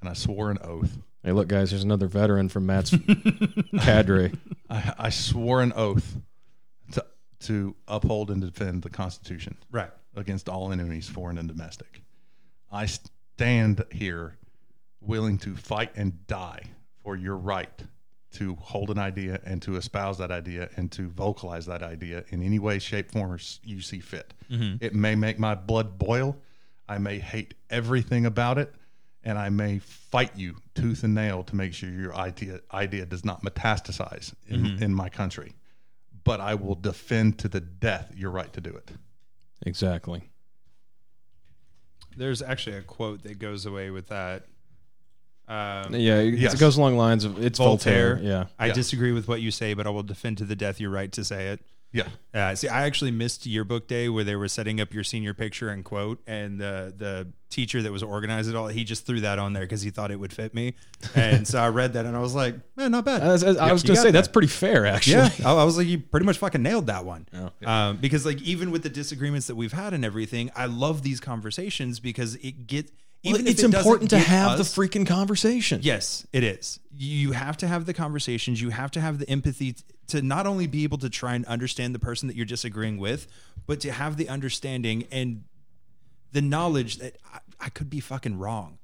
and 0.01 0.09
i 0.09 0.13
swore 0.13 0.49
an 0.51 0.57
oath 0.63 0.97
Hey, 1.23 1.33
look, 1.33 1.49
guys, 1.49 1.71
there's 1.71 1.83
another 1.83 2.07
veteran 2.07 2.47
from 2.47 2.67
Matt's 2.67 2.95
cadre. 3.81 4.31
i, 4.69 4.93
I 4.97 5.09
swore 5.09 5.61
an 5.61 5.73
oath 5.75 6.15
to, 6.93 7.03
to 7.41 7.75
uphold 7.87 8.31
and 8.31 8.39
defend 8.41 8.83
the 8.83 8.89
constitution 8.89 9.57
right. 9.71 9.89
against 10.15 10.47
all 10.47 10.71
enemies 10.71 11.09
foreign 11.09 11.37
and 11.37 11.47
domestic 11.49 12.01
i 12.71 12.85
stand 12.85 13.83
here 13.91 14.37
willing 15.01 15.37
to 15.39 15.55
fight 15.55 15.91
and 15.95 16.25
die 16.27 16.61
for 17.03 17.15
your 17.15 17.35
right 17.35 17.83
to 18.33 18.55
hold 18.55 18.89
an 18.89 18.99
idea 18.99 19.39
and 19.45 19.61
to 19.61 19.77
espouse 19.77 20.17
that 20.17 20.31
idea 20.31 20.69
and 20.75 20.91
to 20.91 21.07
vocalize 21.07 21.65
that 21.65 21.81
idea 21.81 22.23
in 22.29 22.43
any 22.43 22.59
way, 22.59 22.79
shape, 22.79 23.11
form, 23.11 23.31
or 23.31 23.39
you 23.63 23.81
see 23.81 23.99
fit. 23.99 24.33
Mm-hmm. 24.51 24.83
It 24.83 24.93
may 24.93 25.15
make 25.15 25.39
my 25.39 25.55
blood 25.55 25.97
boil. 25.97 26.37
I 26.89 26.97
may 26.97 27.19
hate 27.19 27.53
everything 27.69 28.25
about 28.25 28.57
it, 28.57 28.73
and 29.23 29.37
I 29.37 29.49
may 29.49 29.79
fight 29.79 30.31
you 30.35 30.55
tooth 30.75 31.03
and 31.03 31.15
nail 31.15 31.43
to 31.43 31.55
make 31.55 31.73
sure 31.73 31.89
your 31.89 32.15
idea 32.15 32.61
idea 32.73 33.05
does 33.05 33.25
not 33.25 33.43
metastasize 33.43 34.33
in, 34.47 34.61
mm-hmm. 34.61 34.83
in 34.83 34.93
my 34.93 35.09
country. 35.09 35.53
But 36.23 36.41
I 36.41 36.55
will 36.55 36.75
defend 36.75 37.39
to 37.39 37.47
the 37.47 37.61
death 37.61 38.11
your 38.15 38.31
right 38.31 38.51
to 38.53 38.61
do 38.61 38.69
it. 38.71 38.91
Exactly. 39.65 40.29
There's 42.15 42.41
actually 42.41 42.77
a 42.77 42.81
quote 42.81 43.23
that 43.23 43.39
goes 43.39 43.65
away 43.65 43.89
with 43.89 44.07
that. 44.07 44.45
Um, 45.47 45.93
Yeah, 45.95 46.17
it- 46.19 46.33
Yes. 46.39 46.53
it 46.53 46.59
goes 46.59 46.77
along 46.77 46.93
the 46.93 46.97
lines 46.97 47.23
of 47.23 47.43
it's 47.43 47.57
Voltaire. 47.57 48.15
Voltaire. 48.15 48.29
Yeah. 48.29 48.45
I 48.59 48.67
Yeah. 48.67 48.73
disagree 48.73 49.11
with 49.11 49.27
what 49.27 49.41
you 49.41 49.51
say, 49.51 49.73
but 49.73 49.87
I 49.87 49.89
will 49.89 50.03
defend 50.03 50.37
to 50.39 50.43
the 50.45 50.55
death 50.55 50.79
your 50.79 50.89
right 50.89 51.11
to 51.13 51.23
say 51.23 51.47
it. 51.47 51.61
Yeah. 51.93 52.07
Uh, 52.33 52.53
see, 52.53 52.67
I 52.67 52.85
actually 52.85 53.11
missed 53.11 53.45
yearbook 53.45 53.87
day 53.87 54.09
where 54.09 54.25
they 54.25 54.35
were 54.35 54.49
setting 54.49 54.81
up 54.81 54.93
your 54.93 55.05
senior 55.05 55.33
picture 55.33 55.69
and 55.69 55.85
quote, 55.85 56.21
and 56.27 56.59
the 56.59 56.93
the 56.95 57.27
teacher 57.49 57.81
that 57.81 57.93
was 57.93 58.03
organizing 58.03 58.53
it 58.53 58.57
all, 58.57 58.67
he 58.67 58.83
just 58.83 59.05
threw 59.05 59.21
that 59.21 59.39
on 59.39 59.53
there 59.53 59.63
because 59.63 59.81
he 59.83 59.89
thought 59.89 60.11
it 60.11 60.19
would 60.19 60.33
fit 60.33 60.53
me, 60.53 60.73
and 61.15 61.47
so 61.47 61.59
I 61.59 61.69
read 61.69 61.93
that 61.93 62.05
and 62.05 62.13
I 62.15 62.19
was 62.19 62.35
like, 62.35 62.55
man, 62.75 62.91
not 62.91 63.05
bad. 63.05 63.23
I 63.23 63.31
was, 63.31 63.41
I 63.41 63.71
was 63.71 63.83
Yeah, 63.83 63.87
gonna 63.87 63.95
say 64.01 64.03
that. 64.07 64.11
that's 64.11 64.27
pretty 64.27 64.49
fair, 64.49 64.85
actually. 64.85 65.13
Yeah, 65.13 65.29
I, 65.45 65.53
I 65.53 65.63
was 65.63 65.77
like, 65.77 65.87
you 65.87 65.97
pretty 65.99 66.25
much 66.25 66.37
fucking 66.39 66.61
nailed 66.61 66.87
that 66.87 67.05
one. 67.05 67.25
Yeah. 67.31 67.87
Um, 67.89 67.97
because 67.97 68.25
like 68.25 68.41
even 68.41 68.69
with 68.69 68.83
the 68.83 68.89
disagreements 68.89 69.47
that 69.47 69.55
we've 69.55 69.71
had 69.71 69.93
and 69.93 70.03
everything, 70.03 70.51
I 70.57 70.65
love 70.65 71.03
these 71.03 71.21
conversations 71.21 72.01
because 72.01 72.35
it 72.35 72.67
get 72.67 72.87
Well, 72.87 72.93
even 73.29 73.47
if 73.47 73.53
it's 73.53 73.63
it 73.63 73.73
important 73.73 74.09
to 74.11 74.19
have 74.19 74.59
us- 74.59 74.75
the 74.75 74.81
freaking 74.81 75.05
conversation. 75.05 75.81
Yes, 75.83 76.25
it 76.33 76.43
is. 76.43 76.79
You 76.91 77.31
have 77.33 77.57
to 77.57 77.67
have 77.67 77.85
the 77.85 77.93
conversations. 77.93 78.61
You 78.61 78.69
have 78.69 78.91
to 78.91 79.01
have 79.01 79.19
the 79.19 79.29
empathy 79.29 79.75
to 80.07 80.21
not 80.21 80.47
only 80.47 80.67
be 80.67 80.83
able 80.83 80.97
to 80.99 81.09
try 81.09 81.35
and 81.35 81.45
understand 81.45 81.93
the 81.93 81.99
person 81.99 82.27
that 82.27 82.35
you're 82.35 82.45
disagreeing 82.45 82.97
with, 82.97 83.27
but 83.65 83.79
to 83.81 83.91
have 83.91 84.17
the 84.17 84.29
understanding 84.29 85.07
and 85.11 85.43
the 86.31 86.41
knowledge 86.41 86.97
that 86.97 87.17
I, 87.33 87.39
I 87.59 87.69
could 87.69 87.89
be 87.89 87.99
fucking 87.99 88.37
wrong. 88.39 88.79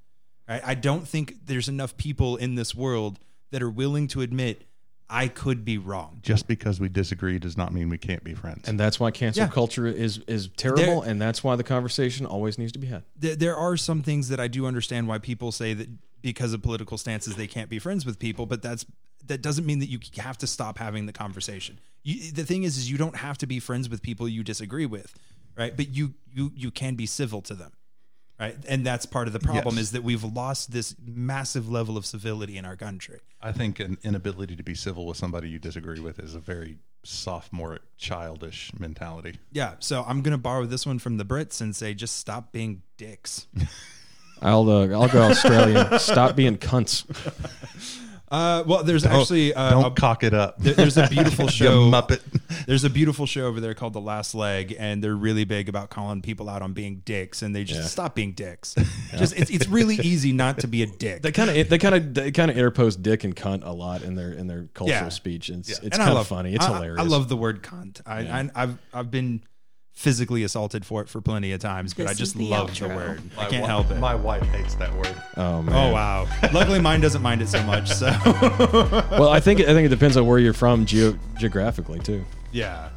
Right? 0.48 0.62
I 0.64 0.76
don't 0.76 1.08
think 1.08 1.46
there's 1.46 1.70
enough 1.70 1.98
people 1.98 2.36
in 2.36 2.56
this 2.56 2.76
world 2.76 3.20
that 3.52 3.62
are 3.62 3.70
willing 3.70 4.08
to 4.10 4.22
admit 4.22 4.64
I 5.14 5.28
could 5.28 5.64
be 5.64 5.78
wrong. 5.78 6.20
Just 6.24 6.48
because 6.48 6.80
we 6.80 6.90
disagree 6.90 7.38
does 7.38 7.56
not 7.56 7.72
mean 7.72 7.88
we 7.90 8.00
can't 8.00 8.24
be 8.24 8.34
friends. 8.34 8.68
And 8.68 8.80
that's 8.80 9.00
why 9.00 9.12
cancel 9.12 9.44
Yeah. 9.44 9.50
culture 9.50 9.86
is 9.88 10.18
is 10.28 10.50
terrible, 10.58 11.04
and 11.04 11.22
that's 11.22 11.44
why 11.44 11.56
the 11.56 11.64
conversation 11.64 12.26
always 12.26 12.58
needs 12.58 12.72
to 12.74 12.80
be 12.80 12.88
had. 12.88 13.04
there, 13.16 13.36
there 13.36 13.56
are 13.56 13.78
some 13.78 14.02
things 14.02 14.30
that 14.30 14.40
I 14.40 14.48
do 14.48 14.66
understand 14.66 15.08
why 15.08 15.20
people 15.20 15.52
say 15.52 15.74
that 15.76 15.88
because 16.22 16.54
of 16.54 16.62
political 16.64 16.98
stances 16.98 17.36
they 17.36 17.48
can't 17.48 17.70
be 17.70 17.78
friends 17.80 18.06
with 18.06 18.18
people, 18.18 18.46
but 18.46 18.62
that's 18.62 18.86
that 19.28 19.42
doesn't 19.42 19.66
mean 19.66 19.80
that 19.80 19.88
you 19.90 20.00
have 20.18 20.38
to 20.40 20.48
stop 20.48 20.78
having 20.80 21.06
the 21.06 21.14
conversation. 21.14 21.80
You, 22.04 22.32
the 22.32 22.44
thing 22.44 22.64
is, 22.64 22.78
is 22.78 22.92
you 22.92 22.98
don't 22.98 23.16
have 23.18 23.38
to 23.38 23.48
be 23.48 23.60
friends 23.60 23.88
with 23.90 24.02
people 24.02 24.28
you 24.28 24.44
disagree 24.44 24.86
with, 24.86 25.14
right? 25.56 25.78
But 25.78 25.90
you 25.96 26.16
you 26.34 26.52
you 26.56 26.72
can 26.72 26.96
be 26.96 27.06
civil 27.06 27.42
to 27.44 27.54
them, 27.54 27.72
right? 28.44 28.58
And 28.68 28.86
that's 28.86 29.06
part 29.06 29.28
of 29.28 29.34
the 29.34 29.40
problem 29.40 29.76
Yes. 29.76 29.86
is 29.86 29.92
that 29.92 30.04
we've 30.04 30.24
lost 30.24 30.72
this 30.72 30.96
massive 31.06 31.70
level 31.70 31.98
of 31.98 32.06
civility 32.06 32.58
in 32.58 32.66
our 32.66 32.76
country. 32.76 33.20
I 33.42 33.52
think 33.52 33.80
an 33.80 33.98
inability 34.04 34.56
to 34.56 34.64
be 34.64 34.76
civil 34.76 35.06
with 35.06 35.18
somebody 35.18 35.50
you 35.50 35.60
disagree 35.60 36.00
with 36.00 36.20
is 36.20 36.36
a 36.36 36.40
very 36.40 36.78
sophomore, 37.04 37.80
childish 37.98 38.72
mentality. 38.80 39.38
Yeah, 39.52 39.74
so 39.80 40.04
I'm 40.08 40.22
gonna 40.22 40.38
borrow 40.38 40.66
this 40.66 40.86
one 40.86 41.00
from 41.00 41.18
the 41.18 41.26
Brits 41.26 41.62
and 41.62 41.76
say 41.76 41.94
just 41.94 42.16
stop 42.18 42.52
being 42.52 42.82
dicks. 42.98 43.48
I'll 44.42 44.70
uh, 44.70 44.88
I'll 44.90 45.08
go 45.08 45.22
Australian. 45.24 46.00
Stop 46.00 46.36
being 46.36 46.58
cunts. 46.58 47.06
Uh, 48.34 48.64
well, 48.66 48.84
there's 48.84 49.06
actually 49.06 49.54
uh, 49.54 49.70
Don't 49.70 49.86
a- 49.86 49.92
cock 50.02 50.24
it 50.24 50.34
up. 50.34 50.58
there- 50.58 50.74
there's 50.74 50.98
a 50.98 51.08
beautiful 51.12 51.46
you 51.46 51.52
show. 51.52 51.92
muppet. 51.92 52.20
There's 52.66 52.84
a 52.84 52.90
beautiful 52.90 53.26
show 53.28 53.46
over 53.46 53.60
there 53.60 53.74
called 53.76 53.94
The 53.94 54.02
Last 54.02 54.34
Leg, 54.34 54.76
and 54.80 55.04
they're 55.04 55.16
really 55.16 55.44
big 55.46 55.70
about 55.70 55.90
calling 55.92 56.22
people 56.24 56.50
out 56.50 56.62
on 56.64 56.74
being 56.74 57.04
dicks, 57.06 57.44
and 57.44 57.56
they 57.56 57.64
just 57.64 57.82
Yeah. 57.82 57.86
stop 57.88 58.16
being 58.16 58.32
dicks. 58.32 58.74
Just 59.18 59.38
it's, 59.38 59.52
it's 59.52 59.68
really 59.68 59.96
easy 59.98 60.32
not 60.34 60.60
to 60.62 60.68
be 60.68 60.82
a 60.82 60.88
dick. 60.88 61.22
They 61.22 61.32
kind 61.32 61.50
of 61.52 61.70
they 61.70 61.78
kind 61.78 61.94
of 61.94 62.14
they 62.16 62.32
kind 62.32 62.50
of 62.50 62.58
interpose 62.58 62.96
dick 62.96 63.24
and 63.24 63.36
cunt 63.36 63.64
a 63.64 63.70
lot 63.72 64.02
in 64.02 64.16
their 64.16 64.32
in 64.32 64.48
their 64.48 64.64
cultural 64.74 64.90
Yeah. 65.04 65.10
speech. 65.10 65.50
It's 65.52 65.70
it's 65.80 65.96
kind 65.98 66.18
of 66.18 66.26
funny. 66.26 66.56
It's 66.56 66.66
I- 66.66 66.74
hilarious. 66.74 67.00
I 67.00 67.04
love 67.04 67.30
the 67.30 67.38
word 67.38 67.62
cunt. 67.62 68.02
I, 68.08 68.22
I 68.22 68.50
I've 68.56 68.78
I've 68.92 69.12
been 69.12 69.44
physically 69.94 70.44
assaulted 70.44 70.86
for 70.86 71.02
it 71.02 71.08
for 71.10 71.22
plenty 71.22 71.52
of 71.54 71.62
times, 71.62 71.94
but 71.94 72.04
This 72.04 72.12
I 72.12 72.14
just 72.16 72.36
the 72.38 72.46
love 72.50 72.68
the 72.78 72.86
outro. 72.88 72.96
word. 72.96 73.22
I 73.38 73.42
can't 73.42 73.52
wi- 73.64 73.68
help 73.68 73.92
it. 73.92 74.00
My 74.00 74.16
wife 74.16 74.44
hates 74.48 74.76
that 74.76 74.94
word. 74.96 75.16
Oh, 75.38 75.44
oh 75.44 75.62
man. 75.62 75.76
oh 75.76 75.94
wow! 75.94 76.28
Luckily, 76.54 76.80
mine 76.82 77.00
doesn't 77.00 77.22
mind 77.22 77.42
it 77.42 77.48
so 77.48 77.62
much. 77.64 77.90
So 77.90 78.08
Well, 79.12 79.30
I 79.30 79.40
think 79.40 79.60
I 79.62 79.66
think 79.74 79.86
it 79.86 79.90
depends 79.90 80.18
on 80.18 80.26
where 80.26 80.40
you're 80.40 80.54
from 80.54 80.86
geo- 80.86 81.18
geographically 81.38 82.00
too. 82.00 82.26
yeah, 82.52 82.90